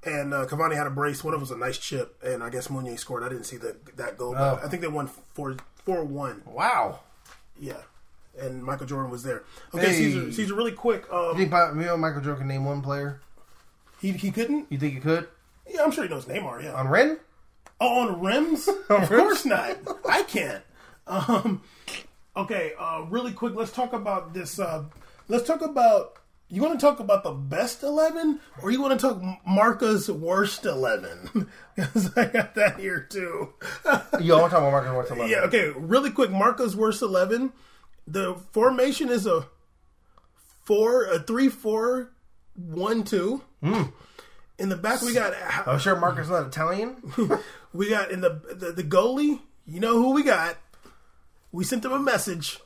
And 0.04 0.34
uh, 0.34 0.46
Cavani 0.46 0.74
had 0.76 0.86
a 0.86 0.90
brace. 0.90 1.22
One 1.22 1.32
of 1.32 1.38
them 1.40 1.42
was 1.48 1.52
a 1.52 1.56
nice 1.58 1.78
chip, 1.78 2.16
and 2.24 2.42
I 2.42 2.50
guess 2.50 2.68
Meunier 2.68 2.96
scored. 2.96 3.22
I 3.22 3.28
didn't 3.28 3.44
see 3.44 3.56
the, 3.56 3.76
that 3.96 4.18
goal, 4.18 4.32
but 4.34 4.40
Oh. 4.60 4.60
I 4.64 4.68
think 4.68 4.82
they 4.82 4.88
won 4.88 5.06
four 5.06 5.56
four 5.84 6.02
one. 6.04 6.42
Wow. 6.44 7.00
Yeah, 7.60 7.82
and 8.40 8.64
Michael 8.64 8.86
Jordan 8.86 9.10
was 9.12 9.22
there. 9.22 9.44
Okay, 9.72 9.86
Hey. 9.86 9.92
Caesar, 9.92 10.32
Caesar, 10.32 10.54
really 10.54 10.72
quick. 10.72 11.04
You 11.10 11.16
Um, 11.16 11.36
think 11.36 11.52
you 11.52 11.86
know 11.86 11.96
Michael 11.96 12.20
Jordan 12.20 12.38
can 12.40 12.48
name 12.48 12.64
one 12.64 12.82
player? 12.82 13.20
he 14.00 14.10
he 14.12 14.32
couldn't. 14.32 14.66
You 14.70 14.78
think 14.78 14.94
he 14.94 15.00
could 15.00 15.28
Yeah, 15.70 15.82
I'm 15.84 15.92
sure 15.92 16.02
he 16.04 16.10
knows 16.10 16.24
Neymar. 16.24 16.64
Yeah. 16.64 16.72
on 16.74 16.88
Ren? 16.88 17.18
Oh, 17.80 18.00
on 18.08 18.20
rims? 18.20 18.66
of 18.88 19.08
course 19.08 19.44
not. 19.44 19.76
I 20.08 20.22
can't. 20.24 20.62
Um, 21.06 21.62
okay, 22.36 22.72
uh, 22.78 23.04
really 23.08 23.32
quick. 23.32 23.54
Let's 23.54 23.70
talk 23.72 23.92
about 23.92 24.34
this. 24.34 24.58
Uh, 24.58 24.84
let's 25.28 25.46
talk 25.46 25.62
about. 25.62 26.16
You 26.52 26.60
want 26.60 26.78
to 26.78 26.86
talk 26.86 27.00
about 27.00 27.24
the 27.24 27.30
best 27.30 27.82
eleven, 27.82 28.38
or 28.62 28.70
you 28.70 28.82
want 28.82 29.00
to 29.00 29.08
talk 29.08 29.22
Marca's 29.46 30.10
worst 30.10 30.66
eleven? 30.66 31.48
Because 31.74 32.14
I 32.18 32.26
got 32.26 32.54
that 32.56 32.78
here 32.78 33.00
too. 33.00 33.54
You 34.20 34.34
want 34.34 34.50
to 34.50 34.50
talk 34.50 34.52
about 34.52 34.72
Michael 34.72 35.02
Jordan? 35.02 35.26
yeah. 35.30 35.38
Okay. 35.44 35.72
Really 35.74 36.10
quick. 36.10 36.30
Marca's 36.30 36.76
worst 36.76 37.00
eleven. 37.00 37.54
The 38.06 38.34
formation 38.50 39.08
is 39.08 39.26
a 39.26 39.46
four, 40.66 41.06
a 41.06 41.18
three, 41.18 41.48
four, 41.48 42.12
one, 42.54 43.04
two. 43.04 43.40
Hmm. 43.62 43.84
In 44.58 44.68
the 44.68 44.76
back, 44.76 45.00
we 45.00 45.14
got 45.14 45.32
I'm 45.34 45.62
oh, 45.66 45.78
sure 45.78 45.96
Marcus 45.96 46.28
not 46.28 46.46
Italian. 46.46 46.96
we 47.72 47.88
got 47.88 48.10
in 48.10 48.20
the, 48.20 48.42
the 48.54 48.72
the 48.72 48.84
goalie. 48.84 49.40
You 49.66 49.80
know 49.80 49.94
who 49.94 50.12
we 50.12 50.22
got? 50.22 50.58
We 51.50 51.64
sent 51.64 51.82
them 51.82 51.92
a 51.92 51.98
message. 51.98 52.58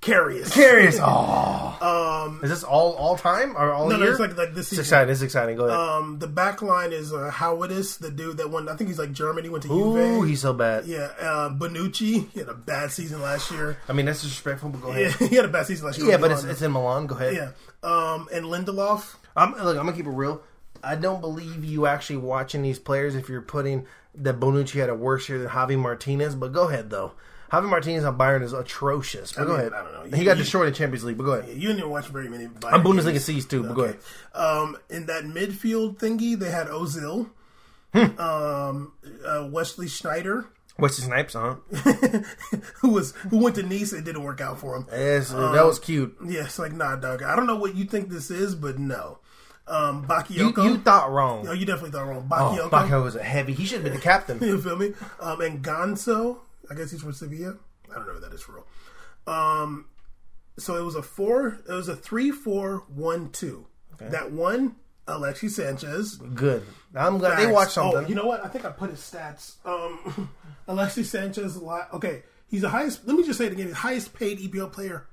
Karius. 0.00 0.52
Curious. 0.52 0.98
Oh. 1.02 2.24
Um. 2.28 2.40
Is 2.44 2.50
this 2.50 2.62
all 2.62 2.92
all 2.94 3.16
time 3.16 3.56
or 3.56 3.72
all 3.72 3.88
No, 3.88 3.96
no, 3.96 4.06
it's 4.08 4.20
like 4.20 4.36
like 4.36 4.54
this 4.54 4.68
season. 4.68 4.82
it's 4.82 4.88
exciting. 4.88 5.10
It's 5.12 5.22
exciting. 5.22 5.56
Go 5.56 5.64
ahead. 5.66 5.76
Um, 5.78 6.18
the 6.20 6.28
back 6.28 6.62
line 6.62 6.92
is 6.92 7.12
uh, 7.12 7.30
Höwedes, 7.34 7.98
the 7.98 8.10
dude 8.10 8.36
that 8.36 8.48
won. 8.50 8.68
I 8.68 8.76
think 8.76 8.88
he's 8.88 8.98
like 8.98 9.12
Germany, 9.12 9.48
went 9.48 9.64
to 9.64 9.72
Ooh, 9.72 10.20
Juve. 10.20 10.28
he's 10.28 10.40
so 10.40 10.52
bad. 10.52 10.86
yeah, 10.86 11.10
uh, 11.20 11.50
Bonucci. 11.50 12.30
He 12.30 12.38
had 12.38 12.48
a 12.48 12.54
bad 12.54 12.92
season 12.92 13.20
last 13.20 13.50
year. 13.50 13.78
I 13.88 13.92
mean, 13.92 14.06
that's 14.06 14.22
disrespectful, 14.22 14.68
but 14.70 14.82
go 14.82 14.88
ahead. 14.90 15.16
Yeah, 15.20 15.26
he 15.30 15.34
had 15.36 15.44
a 15.44 15.48
bad 15.48 15.66
season 15.66 15.86
last 15.86 15.98
year. 15.98 16.10
Yeah, 16.10 16.16
but 16.18 16.30
it's, 16.30 16.44
it's 16.44 16.62
in 16.62 16.70
Milan. 16.72 17.06
Go 17.08 17.16
ahead. 17.16 17.34
yeah. 17.34 17.50
Um, 17.82 18.28
and 18.32 18.44
Lindelof. 18.46 19.16
I'm 19.36 19.52
look. 19.52 19.76
I'm 19.76 19.84
gonna 19.86 19.92
keep 19.94 20.06
it 20.06 20.10
real. 20.10 20.42
I 20.82 20.94
don't 20.94 21.20
believe 21.20 21.64
you 21.64 21.86
actually 21.86 22.18
watching 22.18 22.62
these 22.62 22.78
players 22.78 23.16
if 23.16 23.28
you're 23.28 23.42
putting 23.42 23.86
that 24.14 24.38
Bonucci 24.38 24.78
had 24.78 24.90
a 24.90 24.94
worse 24.94 25.28
year 25.28 25.38
than 25.40 25.48
Javi 25.48 25.76
Martinez. 25.76 26.36
But 26.36 26.52
go 26.52 26.68
ahead 26.68 26.88
though. 26.90 27.12
Javi 27.52 27.68
Martinez 27.68 28.04
on 28.04 28.18
Bayern 28.18 28.42
is 28.42 28.52
atrocious. 28.52 29.32
But 29.32 29.44
go 29.44 29.50
mean, 29.52 29.60
ahead. 29.60 29.72
I 29.72 29.82
don't 29.82 30.10
know. 30.10 30.16
He 30.16 30.24
got 30.24 30.36
you- 30.36 30.42
destroyed 30.42 30.68
in 30.68 30.74
Champions 30.74 31.04
League. 31.04 31.16
But 31.16 31.24
go 31.24 31.32
ahead. 31.32 31.56
You 31.56 31.68
didn't 31.72 31.88
watch 31.90 32.06
very 32.08 32.28
many. 32.28 32.44
I'm 32.66 32.82
Bundesliga. 32.82 33.18
C's 33.20 33.46
too. 33.46 33.62
But 33.64 33.74
go 33.74 33.82
ahead. 33.84 33.98
Um, 34.34 34.76
in 34.90 35.06
that 35.06 35.24
midfield 35.24 35.98
thingy, 35.98 36.38
they 36.38 36.50
had 36.50 36.66
Ozil, 36.68 37.30
Hmm. 37.94 38.20
um, 38.20 38.92
uh, 39.26 39.48
Wesley 39.50 39.86
Sneijder, 39.86 40.46
Wesley 40.78 41.04
Snipes, 41.06 41.32
huh? 41.32 41.54
who 42.80 42.90
was 42.90 43.12
who 43.30 43.38
went 43.38 43.56
to 43.56 43.62
Nice. 43.62 43.92
It 43.92 44.04
didn't 44.04 44.22
work 44.22 44.40
out 44.40 44.58
for 44.60 44.76
him. 44.76 44.86
Yes, 44.92 45.30
that 45.30 45.64
was 45.64 45.78
cute. 45.78 46.16
Yeah, 46.24 46.44
it's 46.44 46.58
like 46.58 46.72
nah, 46.72 46.96
dog. 46.96 47.22
I 47.22 47.34
don't 47.34 47.46
know 47.46 47.56
what 47.56 47.74
you 47.74 47.84
think 47.86 48.10
this 48.10 48.30
is, 48.30 48.54
but 48.54 48.78
no. 48.78 49.18
Um, 49.66 50.02
You, 50.30 50.50
Bakayoko. 50.52 50.64
you 50.64 50.78
thought 50.78 51.10
wrong. 51.10 51.46
oh, 51.46 51.52
you 51.52 51.66
definitely 51.66 51.90
thought 51.90 52.06
wrong. 52.08 52.26
Oh, 52.30 52.34
Bakayoko. 52.34 52.70
Bakayoko 52.70 53.02
was 53.04 53.16
a 53.16 53.22
heavy. 53.22 53.52
He 53.52 53.64
should 53.66 53.76
have 53.76 53.84
been 53.84 53.92
the 53.94 54.00
captain. 54.00 54.38
you 54.42 54.58
feel 54.60 54.76
me? 54.76 54.94
Um, 55.20 55.40
and 55.42 55.62
Gonzo. 55.62 56.38
I 56.70 56.74
guess 56.74 56.90
he's 56.90 57.02
from 57.02 57.12
Sevilla. 57.12 57.56
I 57.90 57.94
don't 57.94 58.06
know 58.06 58.14
what 58.14 58.22
that 58.22 58.32
is 58.32 58.42
for 58.42 58.52
real. 58.52 58.66
Um, 59.26 59.86
so 60.58 60.76
it 60.76 60.84
was 60.84 60.94
a 60.94 61.02
four. 61.02 61.60
It 61.68 61.72
was 61.72 61.88
a 61.88 61.96
three, 61.96 62.30
four, 62.30 62.84
one, 62.88 63.30
two. 63.30 63.66
That 63.98 64.30
one, 64.30 64.76
Alexi 65.08 65.50
Sanchez. 65.50 66.16
Good. 66.16 66.64
I'm 66.94 67.18
glad 67.18 67.38
they 67.38 67.50
watched 67.50 67.72
something. 67.72 68.04
Oh, 68.04 68.08
you 68.08 68.14
know 68.14 68.26
what? 68.26 68.44
I 68.44 68.48
think 68.48 68.64
I 68.64 68.70
put 68.70 68.90
his 68.90 69.00
stats. 69.00 69.54
Um, 69.64 70.30
Alexis 70.68 71.10
Sanchez. 71.10 71.58
Okay, 71.92 72.22
he's 72.48 72.62
the 72.62 72.68
highest. 72.68 73.06
Let 73.06 73.16
me 73.16 73.24
just 73.24 73.38
say 73.38 73.46
it 73.46 73.52
again. 73.52 73.66
He's 73.66 73.74
the 73.74 73.80
highest 73.80 74.14
paid 74.14 74.38
EPL 74.38 74.72
player 74.72 75.06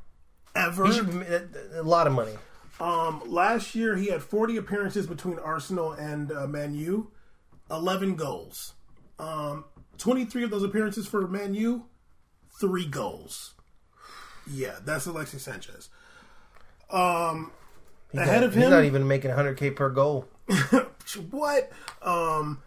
ever. 0.55 0.85
He 0.85 0.93
should 0.93 1.55
a 1.73 1.83
lot 1.83 2.07
of 2.07 2.13
money. 2.13 2.33
Um, 2.79 3.21
last 3.25 3.73
year 3.73 3.95
he 3.95 4.07
had 4.07 4.21
40 4.21 4.57
appearances 4.57 5.07
between 5.07 5.39
Arsenal 5.39 5.93
and 5.93 6.31
uh, 6.31 6.45
Man 6.45 6.75
U, 6.75 7.11
11 7.71 8.15
goals. 8.15 8.73
Um, 9.17 9.63
23 9.97 10.43
of 10.43 10.49
those 10.49 10.63
appearances 10.63 11.07
for 11.07 11.27
Man 11.27 11.53
U, 11.53 11.85
three 12.59 12.85
goals. 12.85 13.53
Yeah, 14.49 14.75
that's 14.83 15.05
Alexis 15.05 15.43
Sanchez. 15.43 15.89
Um, 16.89 17.51
He's 18.11 18.21
ahead 18.21 18.41
not, 18.41 18.47
of 18.47 18.53
him, 18.53 18.61
he's 18.61 18.71
not 18.71 18.85
even 18.85 19.07
making 19.07 19.31
100k 19.31 19.75
per 19.75 19.89
goal. 19.89 20.27
what? 21.31 21.71
Um, 22.01 22.61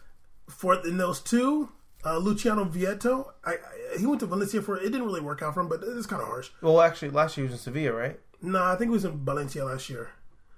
for 0.47 0.85
in 0.85 0.97
those 0.97 1.21
two, 1.21 1.69
uh, 2.05 2.17
Luciano 2.17 2.65
Vietto, 2.65 3.33
I, 3.43 3.53
I 3.53 3.97
he 3.97 4.05
went 4.05 4.19
to 4.19 4.25
Valencia 4.25 4.61
for 4.61 4.77
it. 4.77 4.83
Didn't 4.83 5.05
really 5.05 5.21
work 5.21 5.41
out 5.41 5.53
for 5.53 5.61
him, 5.61 5.69
but 5.69 5.81
it's 5.83 6.05
kind 6.05 6.21
of 6.21 6.27
harsh. 6.27 6.49
Well, 6.61 6.81
actually, 6.81 7.11
last 7.11 7.37
year 7.37 7.47
he 7.47 7.51
was 7.51 7.59
in 7.59 7.63
Sevilla, 7.63 7.93
right? 7.93 8.19
No, 8.41 8.63
I 8.63 8.75
think 8.75 8.89
he 8.89 8.93
was 8.93 9.05
in 9.05 9.25
Valencia 9.25 9.65
last 9.65 9.89
year. 9.89 10.09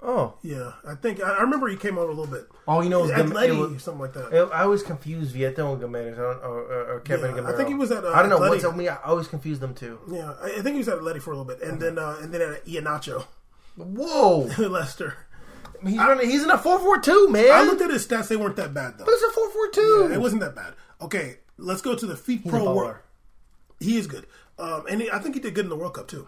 Oh, 0.04 0.34
Yeah, 0.42 0.72
I 0.88 0.96
think 0.96 1.22
I, 1.24 1.30
I 1.38 1.42
remember 1.42 1.68
he 1.68 1.76
came 1.78 1.98
out 2.00 2.06
a 2.08 2.14
little 2.14 2.26
bit. 2.26 2.48
all 2.68 2.84
you 2.84 2.90
know 2.90 3.06
it 3.06 3.12
Atleti, 3.12 3.72
was- 3.74 3.84
something 3.84 4.02
like 4.02 4.14
that. 4.14 4.50
I 4.52 4.64
always 4.64 4.82
confuse 4.82 5.30
Vietto 5.32 5.74
and 5.74 5.82
Gimenez 5.82 6.18
or, 6.18 6.34
or, 6.34 6.94
or 6.96 7.00
Kevin 7.02 7.36
Yeah, 7.36 7.48
I 7.48 7.54
think 7.54 7.70
he 7.70 7.76
was 7.76 7.92
at, 7.92 8.04
uh, 8.04 8.10
I 8.12 8.22
don't 8.22 8.30
know 8.30 8.40
Atleti. 8.40 8.50
what's 8.50 8.64
up 8.64 8.76
me. 8.76 8.88
I 8.88 8.96
always 9.04 9.28
confuse 9.28 9.60
them 9.60 9.76
too. 9.76 10.00
Yeah, 10.10 10.34
I, 10.42 10.48
I 10.58 10.62
think 10.62 10.74
he 10.74 10.78
was 10.80 10.88
at 10.88 10.98
Atleti 10.98 11.22
for 11.22 11.32
a 11.34 11.38
little 11.38 11.46
bit, 11.46 11.62
and 11.62 11.80
then 11.80 12.00
uh, 12.00 12.18
and 12.20 12.34
then 12.34 12.42
at 12.42 12.66
Iheanacho, 12.66 13.26
Whoa, 13.78 14.50
Leicester. 14.58 15.16
he's 15.84 15.98
running. 15.98 16.30
He's 16.30 16.44
in 16.44 16.50
a 16.50 16.58
four 16.58 16.80
four 16.80 17.00
two, 17.00 17.30
man. 17.30 17.52
I 17.52 17.64
looked 17.64 17.82
at 17.82 17.92
his 17.92 18.06
stats; 18.08 18.28
they 18.28 18.36
weren't 18.38 18.56
that 18.56 18.74
bad 18.74 18.98
though. 18.98 19.06
But 19.06 19.12
it's 19.14 19.24
a 19.24 19.32
four 19.32 19.50
four 19.52 19.70
two. 19.70 20.10
It 20.12 20.20
wasn't 20.20 20.42
that 20.42 20.56
bad. 20.56 20.74
Okay, 21.00 21.38
let's 21.58 21.82
go 21.82 21.96
to 21.96 22.06
the 22.08 22.16
FIFPro 22.16 22.50
Pro. 22.50 22.74
World. 22.74 22.96
He 23.80 23.98
is 23.98 24.08
good, 24.08 24.26
um, 24.58 24.86
and 24.90 25.02
he, 25.02 25.12
I 25.12 25.20
think 25.20 25.36
he 25.36 25.42
did 25.42 25.54
good 25.56 25.66
in 25.66 25.70
the 25.70 25.76
World 25.76 25.94
Cup 25.94 26.08
too. 26.08 26.28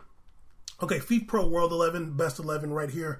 Okay, 0.81 0.99
FIFPro 0.99 1.49
World 1.49 1.71
Eleven, 1.71 2.15
best 2.15 2.37
eleven 2.39 2.71
right 2.71 2.89
here. 2.91 3.17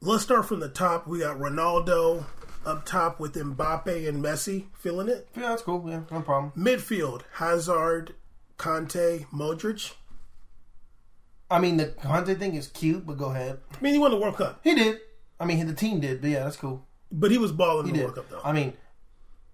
Let's 0.00 0.22
start 0.24 0.46
from 0.46 0.60
the 0.60 0.68
top. 0.68 1.06
We 1.06 1.20
got 1.20 1.38
Ronaldo 1.38 2.24
up 2.66 2.84
top 2.84 3.18
with 3.20 3.34
Mbappe 3.34 4.08
and 4.08 4.22
Messi, 4.22 4.66
feeling 4.74 5.08
it. 5.08 5.28
Yeah, 5.36 5.48
that's 5.50 5.62
cool. 5.62 5.84
Yeah, 5.88 6.00
no 6.10 6.20
problem. 6.20 6.52
Midfield: 6.56 7.22
Hazard, 7.34 8.14
Kanté, 8.58 9.26
Modric. 9.32 9.92
I 11.50 11.58
mean, 11.58 11.76
the 11.76 11.86
Kanté 11.86 12.38
thing 12.38 12.54
is 12.54 12.68
cute, 12.68 13.06
but 13.06 13.16
go 13.18 13.26
ahead. 13.26 13.60
I 13.72 13.82
mean, 13.82 13.92
he 13.94 13.98
won 13.98 14.10
the 14.10 14.16
World 14.16 14.36
Cup, 14.36 14.60
He 14.64 14.74
did. 14.74 14.98
I 15.38 15.44
mean, 15.44 15.66
the 15.66 15.74
team 15.74 16.00
did, 16.00 16.20
but 16.20 16.30
yeah, 16.30 16.44
that's 16.44 16.56
cool. 16.56 16.86
but 17.10 17.30
he 17.30 17.38
was 17.38 17.52
balling 17.52 17.86
He 17.86 17.92
the 17.92 17.98
did. 17.98 18.04
World 18.04 18.16
Cup 18.16 18.30
though. 18.30 18.40
I 18.44 18.52
mean, 18.52 18.74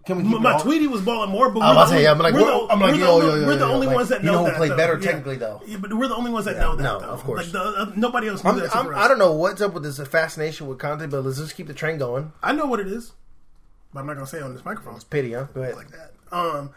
can 0.07 0.17
we 0.17 0.23
keep 0.25 0.39
Matuidi 0.41 0.89
was 0.89 1.03
balling 1.03 1.31
more, 1.31 1.51
but 1.51 1.61
I'm 1.61 1.69
we're 1.77 1.83
about 1.83 1.91
the 1.91 1.97
to 1.97 2.01
say, 2.03 2.07
only, 2.07 2.09
I'm 2.09 2.19
like, 2.19 2.35
we're 2.35 2.41
we're- 2.43 2.67
the, 2.67 2.73
I'm 2.73 2.81
like, 2.81 2.93
we're 2.95 3.01
yo, 3.01 3.07
only, 3.11 3.27
yo, 3.27 3.35
yo, 3.37 3.47
we're 3.47 3.57
the 3.57 3.65
only 3.67 3.87
like, 3.87 3.97
ones 3.97 4.09
that 4.09 4.21
you 4.21 4.27
know 4.27 4.33
know 4.33 4.39
who 4.45 4.51
that. 4.51 4.57
played 4.57 4.71
though. 4.73 4.77
better 4.77 4.95
Yeah. 4.99 5.07
technically, 5.07 5.37
though? 5.37 5.63
Yeah, 5.67 5.77
but 5.79 5.93
we're 5.93 6.09
the 6.09 6.17
only 6.17 6.31
ones 6.31 6.47
that 6.47 6.57
know 6.57 6.75
that. 6.77 6.83
no, 6.83 6.99
though. 7.01 7.07
of 7.09 7.23
course. 7.23 7.43
Like 7.45 7.53
the, 7.53 7.61
uh, 7.63 7.93
nobody 7.97 8.29
else 8.29 8.43
knows 8.43 8.55
I'm, 8.55 8.61
that. 8.61 8.77
I'm, 8.77 8.95
I 8.95 9.09
don't 9.09 9.19
know 9.19 9.33
what's 9.35 9.61
up 9.61 9.75
with 9.75 9.83
this 9.83 9.99
fascination 10.09 10.67
with 10.69 10.79
Kanté, 10.79 11.11
but 11.11 11.23
let's 11.25 11.39
just 11.39 11.55
keep 11.55 11.67
the 11.67 11.75
train 11.75 11.99
going. 11.99 12.33
I 12.43 12.53
know 12.53 12.67
what 12.67 12.81
it 12.81 12.87
is, 12.89 13.13
but 13.93 14.01
I'm 14.01 14.07
not 14.07 14.15
gonna 14.15 14.27
say 14.27 14.39
it 14.39 14.43
on 14.43 14.55
this 14.55 14.65
microphone 14.65 14.95
It's 14.95 15.05
Pity, 15.05 15.33
huh? 15.35 15.45
Go 15.55 15.63
ahead. 15.63 15.77
like 15.77 15.91
that. 15.91 16.13
Um, 16.33 16.71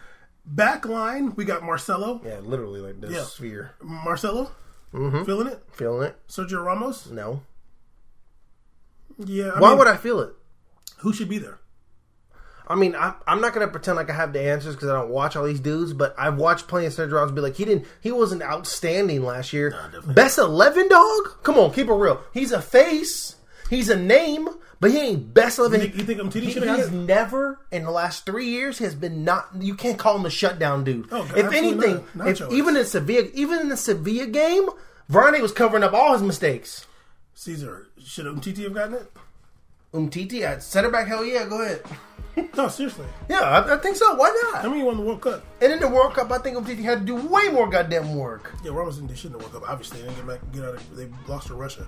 back 0.45 0.85
line, 0.85 1.33
we 1.35 1.45
got 1.45 1.63
Marcelo. 1.63 2.19
yeah, 2.25 2.39
literally 2.39 2.81
like 2.81 2.99
this 2.99 3.11
Yeah. 3.11 3.23
sphere. 3.23 3.71
Marcelo, 3.81 4.51
Mm-hmm. 4.93 5.23
feeling 5.23 5.47
it. 5.47 5.63
Feeling 5.71 6.03
it? 6.09 6.17
Sergio 6.27 6.63
Ramos. 6.63 7.09
No. 7.09 7.41
Yeah. 9.17 9.51
I 9.55 9.59
Why 9.59 9.69
mean, 9.69 9.77
would 9.79 9.87
I 9.87 9.97
feel 9.97 10.19
it? 10.19 10.33
Who 10.97 11.13
should 11.13 11.29
be 11.29 11.37
there? 11.37 11.59
I 12.67 12.75
mean, 12.75 12.95
I, 12.95 13.13
I'm 13.27 13.41
not 13.41 13.53
gonna 13.53 13.67
pretend 13.67 13.97
like 13.97 14.09
I 14.09 14.13
have 14.13 14.33
the 14.33 14.41
answers 14.41 14.75
because 14.75 14.89
I 14.89 14.93
don't 14.93 15.09
watch 15.09 15.35
all 15.35 15.43
these 15.45 15.59
dudes. 15.59 15.93
But 15.93 16.15
I've 16.17 16.37
watched 16.37 16.67
plenty 16.67 16.85
of 16.87 16.93
Sergio 16.93 17.13
Ramos 17.13 17.31
be 17.31 17.41
like, 17.41 17.55
he 17.55 17.65
didn't, 17.65 17.85
he 18.01 18.11
wasn't 18.11 18.41
outstanding 18.41 19.23
last 19.23 19.53
year. 19.53 19.71
definitely. 19.71 20.13
Best 20.13 20.37
eleven, 20.37 20.87
dog. 20.87 21.43
Come 21.43 21.55
on, 21.57 21.73
keep 21.73 21.87
it 21.87 21.93
real. 21.93 22.21
He's 22.33 22.51
a 22.51 22.61
face. 22.61 23.35
He's 23.69 23.89
a 23.89 23.95
name, 23.97 24.47
but 24.79 24.91
he 24.91 24.99
ain't 24.99 25.33
best 25.33 25.59
eleven. 25.59 25.81
You 25.81 25.87
think, 25.87 25.97
you 25.97 26.15
think 26.15 26.33
He, 26.33 26.51
should 26.51 26.63
have 26.63 26.77
he's 26.77 26.91
never 26.91 27.59
in 27.71 27.83
the 27.83 27.91
last 27.91 28.25
three 28.25 28.47
years 28.47 28.79
has 28.79 28.95
been 28.95 29.23
not. 29.23 29.49
You 29.59 29.75
can't 29.75 29.97
call 29.97 30.15
him 30.15 30.25
a 30.25 30.29
shutdown 30.29 30.83
dude. 30.83 31.07
Oh, 31.11 31.23
if 31.35 31.51
anything, 31.51 32.05
not. 32.13 32.27
if, 32.27 32.51
even 32.51 32.77
in 32.77 32.85
Sevilla, 32.85 33.27
even 33.33 33.59
in 33.59 33.69
the 33.69 33.77
Sevilla 33.77 34.27
game, 34.27 34.69
Varane 35.11 35.41
was 35.41 35.51
covering 35.51 35.83
up 35.83 35.93
all 35.93 36.13
his 36.13 36.21
mistakes. 36.21 36.85
Caesar 37.35 37.87
should 38.03 38.25
Umtiti 38.25 38.63
have 38.63 38.73
gotten 38.73 38.95
it? 38.95 39.11
Umtiti 39.93 40.41
at 40.41 40.63
center 40.63 40.89
back, 40.89 41.07
hell 41.07 41.23
yeah, 41.25 41.45
go 41.45 41.61
ahead. 41.61 41.81
No, 42.57 42.67
seriously. 42.67 43.05
Yeah, 43.29 43.41
I, 43.41 43.75
I 43.75 43.77
think 43.77 43.95
so. 43.95 44.13
Why 44.15 44.29
not? 44.53 44.63
I 44.65 44.67
mean, 44.67 44.77
he 44.77 44.83
won 44.83 44.97
the 44.97 45.03
World 45.03 45.21
Cup. 45.21 45.43
And 45.61 45.71
in 45.73 45.79
the 45.79 45.87
World 45.87 46.13
Cup, 46.13 46.31
I 46.31 46.37
think 46.39 46.57
Umtiti 46.57 46.81
had 46.83 46.99
to 46.99 47.05
do 47.05 47.15
way 47.15 47.49
more 47.49 47.69
goddamn 47.69 48.15
work. 48.15 48.53
Yeah, 48.63 48.71
Ramos 48.71 48.95
didn't 48.95 49.09
do 49.09 49.15
shit 49.15 49.25
in 49.25 49.31
the 49.33 49.37
World 49.39 49.53
Cup. 49.53 49.69
Obviously, 49.69 50.01
they 50.01 50.07
didn't 50.07 50.17
get 50.17 50.27
back, 50.41 50.51
get 50.53 50.63
out 50.63 50.75
of. 50.75 50.95
They 50.95 51.07
lost 51.27 51.47
to 51.47 51.55
Russia. 51.55 51.85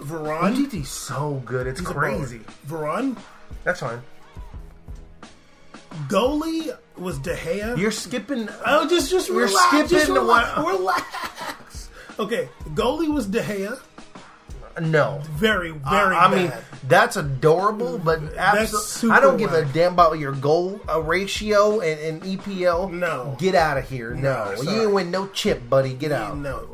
Varane, 0.00 0.54
Umtiti's 0.54 0.88
so 0.88 1.42
good. 1.44 1.66
It's 1.66 1.80
crazy. 1.80 2.40
Varane, 2.66 3.16
That's 3.64 3.80
fine. 3.80 4.02
goalie 6.08 6.76
was 6.96 7.18
De 7.18 7.34
Gea. 7.34 7.76
You're 7.78 7.90
skipping. 7.90 8.48
Oh, 8.66 8.88
just 8.88 9.10
just 9.10 9.28
You're 9.28 9.46
relax. 9.46 9.68
skipping 9.68 9.88
just 9.88 10.06
the 10.06 10.12
relax. 10.14 10.56
one- 10.62 10.66
relax. 10.78 11.90
Okay, 12.18 12.48
goalie 12.70 13.12
was 13.12 13.26
De 13.26 13.40
Gea. 13.40 13.78
No. 14.80 15.20
Very, 15.32 15.70
very 15.70 16.16
I 16.16 16.30
bad. 16.30 16.36
mean, 16.36 16.52
that's 16.88 17.16
adorable, 17.16 17.98
but 17.98 18.20
absolutely, 18.36 19.16
I 19.16 19.20
don't 19.20 19.36
give 19.36 19.52
a 19.52 19.64
damn 19.66 19.92
about 19.92 20.18
your 20.18 20.32
goal 20.32 20.80
uh, 20.88 21.00
ratio 21.00 21.80
and, 21.80 22.00
and 22.00 22.22
EPL. 22.22 22.90
No. 22.92 23.36
get 23.38 23.54
out 23.54 23.78
of 23.78 23.88
here. 23.88 24.14
No, 24.14 24.54
No, 24.56 24.62
you 24.62 24.82
ain't 24.82 24.92
win 24.92 25.10
no 25.10 25.28
chip, 25.28 25.68
buddy. 25.68 25.94
Get 25.94 26.12
out. 26.12 26.36
no. 26.36 26.71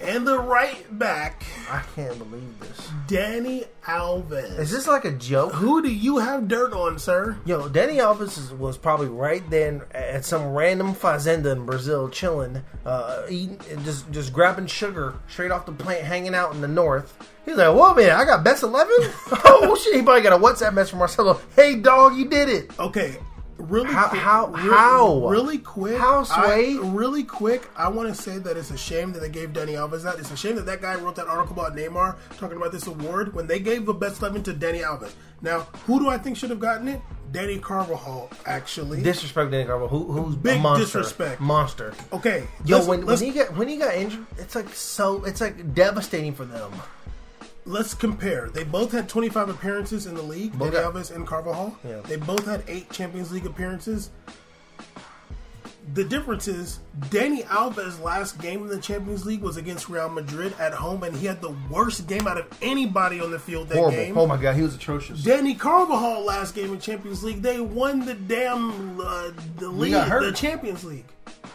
And 0.00 0.26
the 0.26 0.38
right 0.38 0.86
back, 0.98 1.44
I 1.68 1.82
can't 1.96 2.18
believe 2.18 2.60
this. 2.60 2.88
Dani 3.08 3.66
Alves. 3.84 4.58
Is 4.58 4.70
this 4.70 4.86
like 4.86 5.04
a 5.04 5.10
joke? 5.10 5.54
Who 5.54 5.82
do 5.82 5.92
you 5.92 6.18
have 6.18 6.46
dirt 6.46 6.72
on, 6.72 6.98
sir? 6.98 7.36
Yo, 7.44 7.68
Dani 7.68 7.96
Alves 7.96 8.38
is, 8.38 8.52
was 8.52 8.78
probably 8.78 9.08
right 9.08 9.42
then 9.50 9.82
at 9.90 10.24
some 10.24 10.52
random 10.52 10.94
fazenda 10.94 11.50
in 11.50 11.66
Brazil, 11.66 12.08
chilling, 12.08 12.62
uh, 12.86 13.22
eating, 13.28 13.58
just 13.84 14.10
just 14.12 14.32
grabbing 14.32 14.66
sugar 14.66 15.14
straight 15.28 15.50
off 15.50 15.66
the 15.66 15.72
plant, 15.72 16.04
hanging 16.04 16.34
out 16.34 16.54
in 16.54 16.60
the 16.60 16.68
north. 16.68 17.16
He's 17.44 17.56
like, 17.56 17.74
"Whoa, 17.74 17.94
man, 17.94 18.10
I 18.10 18.24
got 18.24 18.44
best 18.44 18.62
11? 18.62 18.94
oh 19.44 19.76
shit!" 19.82 19.96
He 19.96 20.02
probably 20.02 20.22
got 20.22 20.32
a 20.32 20.42
WhatsApp 20.42 20.74
message 20.74 20.90
from 20.90 21.00
Marcelo. 21.00 21.40
Hey, 21.56 21.74
dog, 21.76 22.16
you 22.16 22.26
did 22.26 22.48
it. 22.48 22.70
Okay, 22.78 23.16
really 23.58 23.92
How- 23.92 24.08
quick, 24.08 24.20
how- 24.22 24.46
re- 24.46 24.60
how? 24.70 25.28
really 25.28 25.58
quick 25.58 25.98
How, 25.98 26.22
Sway? 26.24 26.76
I- 26.76 26.80
really 26.82 27.24
quick 27.24 27.68
I 27.76 27.88
want 27.88 28.08
to 28.14 28.20
say 28.20 28.38
that 28.38 28.56
it's 28.56 28.70
a 28.70 28.76
shame 28.78 29.12
that 29.12 29.20
they 29.20 29.28
gave 29.28 29.50
Dani 29.52 29.72
Alves 29.74 30.02
that 30.04 30.18
it's 30.18 30.30
a 30.30 30.36
shame 30.36 30.56
that 30.56 30.66
that 30.66 30.80
guy 30.80 30.94
wrote 30.94 31.16
that 31.16 31.26
article 31.26 31.52
about 31.60 31.76
Neymar 31.76 32.16
talking 32.38 32.56
about 32.56 32.72
this 32.72 32.86
award 32.86 33.34
when 33.34 33.46
they 33.46 33.58
gave 33.58 33.84
the 33.86 33.94
best 33.94 34.20
11 34.22 34.42
to 34.44 34.54
Dani 34.54 34.82
Alves 34.82 35.10
now 35.42 35.66
who 35.86 35.98
do 36.00 36.08
I 36.08 36.18
think 36.18 36.36
should 36.36 36.50
have 36.50 36.60
gotten 36.60 36.88
it 36.88 37.00
Dani 37.32 37.60
Carvajal 37.60 38.30
actually 38.46 39.02
Disrespect 39.02 39.50
Danny 39.50 39.64
Carvalho, 39.66 39.88
who, 39.88 40.10
who's 40.12 40.34
Big 40.36 40.60
monster, 40.62 40.84
disrespect. 40.84 41.40
monster. 41.40 41.92
okay 42.12 42.44
Yo, 42.64 42.84
when, 42.86 43.04
when 43.04 43.18
he 43.18 43.30
got 43.32 43.54
when 43.56 43.68
he 43.68 43.76
got 43.76 43.94
injured, 43.94 44.24
it's 44.38 44.54
like 44.54 44.68
so, 44.72 45.24
it's 45.24 45.40
like 45.42 45.74
devastating 45.74 46.32
for 46.32 46.44
them. 46.46 46.72
Let's 47.68 47.92
compare 47.92 48.48
they 48.48 48.64
both 48.64 48.92
had 48.92 49.08
25 49.08 49.50
appearances 49.50 50.06
in 50.06 50.14
the 50.14 50.22
league 50.22 50.52
Both 50.58 50.72
Danny 50.72 50.82
got- 50.84 50.94
Alves 50.94 51.14
and 51.14 51.26
Carvajal 51.26 51.76
Yeah. 51.86 52.00
they 52.06 52.16
both 52.16 52.46
had 52.46 52.64
eight 52.66 52.90
Champions 52.90 53.30
League 53.30 53.46
appearances 53.46 54.10
the 55.94 56.04
difference 56.04 56.46
is 56.48 56.80
Dani 57.06 57.44
Alves' 57.46 57.98
last 58.02 58.38
game 58.40 58.60
in 58.62 58.68
the 58.68 58.78
Champions 58.78 59.24
League 59.24 59.40
was 59.40 59.56
against 59.56 59.88
Real 59.88 60.10
Madrid 60.10 60.52
at 60.58 60.74
home, 60.74 61.02
and 61.02 61.16
he 61.16 61.24
had 61.26 61.40
the 61.40 61.54
worst 61.70 62.06
game 62.06 62.26
out 62.26 62.36
of 62.36 62.44
anybody 62.60 63.20
on 63.22 63.30
the 63.30 63.38
field 63.38 63.70
that 63.70 63.78
Horrible. 63.78 63.96
game. 63.96 64.18
Oh 64.18 64.26
my 64.26 64.36
god, 64.36 64.54
he 64.56 64.60
was 64.60 64.74
atrocious. 64.74 65.22
Dani 65.22 65.58
Carvajal 65.58 66.26
last 66.26 66.54
game 66.54 66.74
in 66.74 66.78
Champions 66.78 67.24
League, 67.24 67.40
they 67.40 67.60
won 67.60 68.04
the 68.04 68.12
damn 68.12 69.00
uh, 69.00 69.30
the 69.56 69.68
league, 69.70 69.92
the 69.94 70.32
Champions 70.36 70.84
League. 70.84 71.06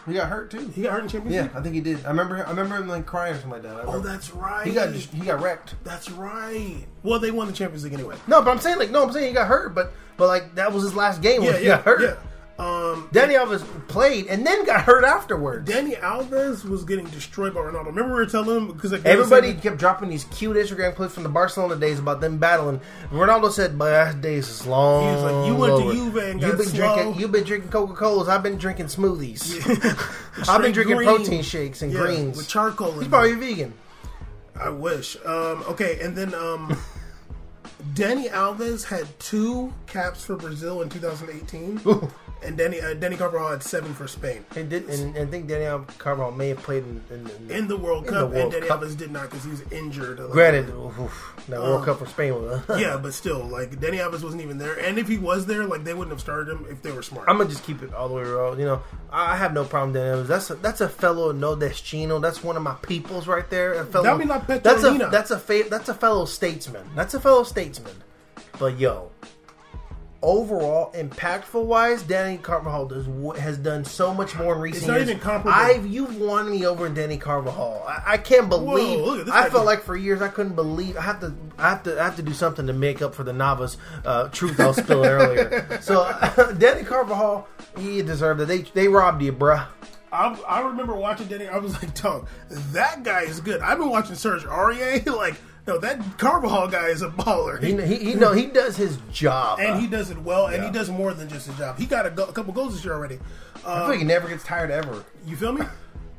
He 0.06 0.14
got 0.14 0.30
hurt 0.30 0.52
too. 0.52 0.68
He 0.76 0.82
got 0.82 0.94
hurt 0.94 1.04
in 1.04 1.10
Champions 1.10 1.36
Yeah, 1.36 1.42
League. 1.44 1.52
I 1.56 1.62
think 1.62 1.76
he 1.76 1.82
did. 1.82 2.06
I 2.06 2.10
remember. 2.10 2.46
I 2.46 2.50
remember 2.50 2.76
him 2.76 2.88
like 2.90 3.06
crying 3.06 3.34
or 3.36 3.40
something 3.40 3.52
like 3.52 3.62
that. 3.64 3.76
I 3.78 3.82
Oh, 3.84 3.86
remember. 3.86 4.08
that's 4.10 4.32
right. 4.32 4.68
he 4.68 4.74
got 4.74 4.90
he 4.94 5.22
got 5.26 5.42
wrecked. 5.42 5.76
That's 5.84 6.12
right. 6.12 6.86
Well, 7.04 7.20
they 7.20 7.32
won 7.32 7.48
the 7.48 7.54
Champions 7.54 7.84
League 7.86 7.94
anyway. 7.94 8.16
No, 8.28 8.42
but 8.42 8.52
I'm 8.52 8.60
saying 8.60 8.80
like 8.80 8.92
no, 8.92 9.04
I'm 9.04 9.12
saying 9.14 9.28
he 9.30 9.34
got 9.34 9.48
hurt, 9.48 9.74
but 9.74 9.94
but 10.18 10.28
like 10.28 10.56
that 10.56 10.74
was 10.74 10.84
his 10.84 10.94
last 10.96 11.22
game 11.22 11.42
when 11.44 11.54
Yeah, 11.54 11.60
he 11.60 11.66
yeah, 11.68 11.76
got 11.78 11.86
hurt. 11.86 12.02
yeah. 12.02 12.16
Um, 12.60 13.10
Dani 13.12 13.36
Alves 13.36 13.64
played 13.88 14.28
and 14.28 14.46
then 14.46 14.64
got 14.64 14.82
hurt 14.82 15.04
afterwards. 15.04 15.68
Dani 15.68 16.00
Alves 16.00 16.64
was 16.64 16.84
getting 16.86 17.06
destroyed 17.08 17.52
by 17.56 17.62
Ronaldo. 17.62 17.88
Remember 17.88 18.10
we 18.14 18.20
were 18.20 18.26
telling 18.28 18.56
him 18.56 18.68
because 18.72 18.92
like, 18.92 19.04
Everybody 19.06 19.48
saying- 19.50 19.62
kept 19.62 19.78
dropping 19.80 20.10
these 20.10 20.26
cute 20.26 20.56
Instagram 20.56 20.94
clips 20.96 21.16
from 21.16 21.24
the 21.24 21.30
Barcelona 21.30 21.76
days 21.78 21.98
about 21.98 22.22
them 22.22 22.38
battling. 22.38 22.80
Ronaldo 23.12 23.52
said, 23.52 23.76
"My 23.76 24.14
days 24.14 24.48
is 24.50 24.68
long." 24.68 25.04
He 25.04 25.16
was 25.16 25.24
like, 25.24 25.48
"You 25.48 25.56
went 25.56 25.78
to 25.78 25.84
over. 25.84 25.94
Juve 25.94 26.18
and 26.18 26.42
you've 26.42 26.58
been 26.58 26.68
slow." 26.68 26.94
drinking. 26.96 27.20
You've 27.22 27.32
been 27.32 27.44
drinking 27.44 27.72
Coca 27.72 27.94
Colas. 27.96 28.28
I've 28.28 28.44
been 28.44 28.58
drinking 28.60 28.86
smoothies. 28.86 29.44
I've 30.48 30.62
been 30.62 30.74
drinking 30.74 30.98
green. 30.98 31.10
protein 31.10 31.42
shakes 31.42 31.82
and 31.82 31.92
Yeah, 31.92 32.02
greens 32.02 32.38
with 32.38 32.48
charcoal. 32.48 32.94
in 32.94 33.00
He's 33.00 33.08
probably 33.08 33.34
vegan. 33.34 33.74
I 34.60 34.70
wish. 34.70 35.18
Um, 35.26 35.64
okay, 35.70 36.00
and 36.02 36.16
then 36.16 36.36
um, 36.36 36.78
Dani 37.96 38.30
Alves 38.30 38.84
had 38.86 39.08
two 39.20 39.74
caps 39.88 40.24
for 40.24 40.36
Brazil 40.36 40.84
in 40.84 40.90
2018, 40.90 41.80
and 42.46 42.58
Dani 42.58 42.84
uh, 42.84 42.96
Dani 42.96 43.18
Carvajal 43.18 43.50
had 43.50 43.64
seven 43.64 43.94
for 43.94 44.08
Spain 44.08 44.46
And, 44.56 44.70
did, 44.70 44.88
and, 44.90 45.16
and 45.16 45.28
I 45.28 45.32
think 45.32 45.48
Daniel 45.48 45.86
Carvajal 45.98 46.32
may 46.32 46.50
have 46.50 46.60
played 46.60 46.84
in, 46.84 47.02
in, 47.10 47.30
in, 47.30 47.52
in 47.52 47.68
the 47.68 47.78
World 47.78 48.06
Cup, 48.08 48.32
the 48.32 48.38
World 48.38 48.54
and 48.54 48.64
Dani 48.64 48.68
Cup. 48.68 48.82
Alves 48.82 48.98
did 48.98 49.12
not 49.12 49.30
because 49.30 49.44
he 49.44 49.52
was 49.52 49.62
injured. 49.72 50.18
Granted, 50.32 50.70
oof, 50.70 51.34
that 51.48 51.60
World 51.60 51.86
Cup 51.86 52.00
for 52.00 52.06
Spain 52.06 52.34
was. 52.36 52.62
yeah, 52.78 52.98
but 52.98 53.14
still, 53.14 53.44
like 53.44 53.72
Dani 53.80 54.00
Alves 54.00 54.24
wasn't 54.24 54.42
even 54.42 54.58
there, 54.58 54.78
and 54.80 54.98
if 54.98 55.08
he 55.08 55.18
was 55.18 55.46
there, 55.46 55.66
like 55.66 55.84
they 55.84 55.94
wouldn't 55.94 56.12
have 56.12 56.22
started 56.22 56.52
him 56.52 56.66
if 56.70 56.82
they 56.82 56.92
were 56.92 57.04
smart. 57.04 57.28
I'm 57.30 57.38
gonna 57.38 57.50
just 57.50 57.64
keep 57.64 57.82
it 57.82 57.94
all 57.94 58.08
the 58.08 58.16
way 58.16 58.24
real. 58.24 58.58
You 58.60 58.66
know, 58.66 58.82
I 59.12 59.36
have 59.36 59.54
no 59.54 59.64
problem 59.64 59.94
Dani 59.94 60.24
Alves. 60.24 60.28
That's 60.28 60.50
a, 60.50 60.56
that's 60.56 60.82
a 60.82 60.90
fellow 60.90 61.34
nordestino. 61.34 62.22
That's 62.22 62.44
one 62.44 62.58
of 62.58 62.64
my 62.64 62.76
peoples 62.82 63.28
right 63.28 63.50
there. 63.50 63.74
A 63.74 63.86
fellow, 63.86 64.18
like 64.18 64.48
that's 64.64 64.84
a 64.84 65.10
that's 65.12 65.32
a 65.32 65.40
fa- 65.40 65.70
that's 65.70 65.90
a 65.90 65.94
fellow 65.94 66.26
statesman. 66.26 66.90
That's 66.96 67.14
a 67.14 67.20
fellow 67.20 67.44
statesman. 67.44 67.96
But 68.60 68.80
yo, 68.80 69.12
overall, 70.24 70.92
impactful 70.94 71.64
wise, 71.64 72.02
Dani 72.02 72.42
Carvajal 72.42 72.88
does 72.88 73.06
has 73.40 73.58
done 73.58 73.86
so 73.86 74.14
much 74.14 74.36
more 74.36 74.56
in 74.56 74.62
recent 74.62 74.82
It's 74.84 74.88
not 74.88 74.98
years. 74.98 75.10
even 75.10 75.20
comparable. 75.22 75.52
I've 75.60 75.86
you've 75.86 76.18
won 76.18 76.50
me 76.50 76.66
over 76.66 76.88
in 76.88 76.96
Dani 76.96 77.20
Carvajal. 77.22 77.84
I, 77.88 78.04
I 78.14 78.18
can't 78.18 78.50
believe. 78.50 79.26
this 79.26 79.34
I 79.36 79.50
felt 79.50 79.66
like 79.66 79.84
for 79.84 79.96
years 79.96 80.22
I 80.22 80.30
couldn't 80.30 80.56
believe. 80.56 80.98
I 80.98 81.02
have 81.02 81.20
to. 81.20 81.36
I 81.60 81.70
have 81.70 81.84
to. 81.84 82.00
I 82.02 82.06
have 82.06 82.16
to 82.16 82.24
do 82.24 82.34
something 82.34 82.66
to 82.68 82.74
make 82.74 83.02
up 83.02 83.14
for 83.14 83.24
the 83.24 83.34
Navas 83.34 83.78
uh, 84.06 84.30
truth 84.30 84.60
I 84.60 84.68
was 84.68 84.78
spilling 84.78 85.10
earlier. 85.10 85.80
So 85.82 86.06
Dani 86.54 86.86
Carvajal, 86.86 87.48
he 87.78 88.02
deserved 88.02 88.42
it. 88.42 88.48
They 88.48 88.60
they 88.62 88.88
robbed 88.88 89.22
you, 89.22 89.34
bruh. 89.34 89.68
I, 90.12 90.40
I 90.48 90.62
remember 90.62 90.96
watching 90.96 91.26
Dani. 91.28 91.52
I 91.52 91.58
was 91.58 91.74
like, 91.74 92.00
"Dog, 92.00 92.28
that 92.50 93.04
guy 93.04 93.22
is 93.24 93.40
good." 93.42 93.62
I've 93.62 93.80
been 93.80 93.90
watching 93.90 94.16
Serge 94.16 94.44
Aurier. 94.44 95.04
Like, 95.18 95.36
no, 95.68 95.78
that 95.80 96.18
Carvajal 96.18 96.68
guy 96.68 96.88
is 96.88 97.02
a 97.02 97.10
baller. 97.10 97.62
He 97.64 97.76
he, 97.96 98.12
he 98.12 98.14
know 98.16 98.34
he 98.34 98.46
does 98.48 98.76
his 98.76 98.98
job. 99.12 99.60
and 99.60 99.80
he 99.80 99.88
does 99.88 100.10
it 100.12 100.18
well, 100.20 100.48
and 100.48 100.58
Yeah. 100.58 100.66
he 100.68 100.72
does 100.74 100.90
more 100.90 101.14
than 101.14 101.30
just 101.30 101.48
his 101.48 101.58
job. 101.58 101.78
He 101.80 101.86
got 101.86 102.06
a, 102.06 102.10
go- 102.10 102.26
a 102.26 102.34
couple 102.34 102.54
goals 102.54 102.74
this 102.76 102.84
year 102.84 102.94
already. 102.94 103.20
I 103.56 103.60
feel 103.60 103.72
Um, 103.72 103.90
like 103.90 104.00
he 104.00 104.06
never 104.06 104.28
gets 104.28 104.44
tired 104.44 104.72
ever. 104.72 105.04
you 105.26 105.36
feel 105.36 105.54
me? 105.54 105.66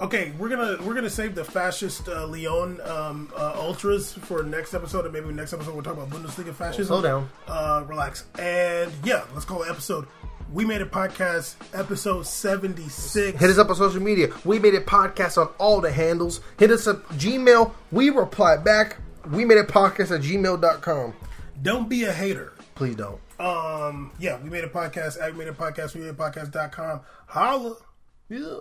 Okay, 0.00 0.32
we're 0.38 0.48
gonna 0.48 0.76
we're 0.82 0.94
gonna 0.94 1.08
save 1.08 1.34
the 1.36 1.44
fascist 1.44 2.08
uh, 2.08 2.26
Leon 2.26 2.80
um, 2.84 3.32
uh, 3.36 3.52
ultras 3.56 4.12
for 4.12 4.42
next 4.42 4.74
episode, 4.74 5.04
and 5.04 5.14
maybe 5.14 5.32
next 5.32 5.52
episode 5.52 5.72
we'll 5.74 5.84
talk 5.84 5.92
about 5.96 6.10
Bundesliga 6.10 6.52
fascism. 6.52 6.86
Slow 6.86 7.02
down. 7.02 7.28
Uh, 7.46 7.84
relax, 7.86 8.24
and 8.38 8.90
yeah, 9.04 9.22
let's 9.34 9.44
call 9.44 9.62
it 9.62 9.70
episode. 9.70 10.06
We 10.52 10.64
made 10.64 10.82
a 10.82 10.86
podcast, 10.86 11.54
episode 11.72 12.26
seventy 12.26 12.88
six. 12.88 13.38
Hit 13.38 13.50
us 13.50 13.58
up 13.58 13.70
on 13.70 13.76
social 13.76 14.02
media. 14.02 14.28
We 14.44 14.58
made 14.58 14.74
it 14.74 14.84
podcast 14.84 15.38
on 15.38 15.48
all 15.58 15.80
the 15.80 15.92
handles. 15.92 16.40
Hit 16.58 16.70
us 16.72 16.86
up 16.88 17.08
Gmail. 17.10 17.72
We 17.92 18.10
reply 18.10 18.56
back. 18.56 18.96
We 19.30 19.44
made 19.44 19.58
a 19.58 19.64
podcast 19.64 20.14
at 20.14 20.22
gmail.com. 20.22 21.14
Don't 21.62 21.88
be 21.88 22.04
a 22.04 22.12
hater. 22.12 22.52
Please 22.74 22.96
don't. 22.96 23.20
Um, 23.40 24.12
yeah, 24.18 24.40
we 24.42 24.50
made 24.50 24.64
a 24.64 24.68
podcast. 24.68 25.22
I 25.22 25.30
made 25.30 25.48
a 25.48 25.52
podcast. 25.52 25.94
We 25.94 26.02
made 26.02 26.10
a 26.10 26.14
podcast.com. 26.14 27.00
Holla. 27.26 27.76
Yeah. 28.28 28.58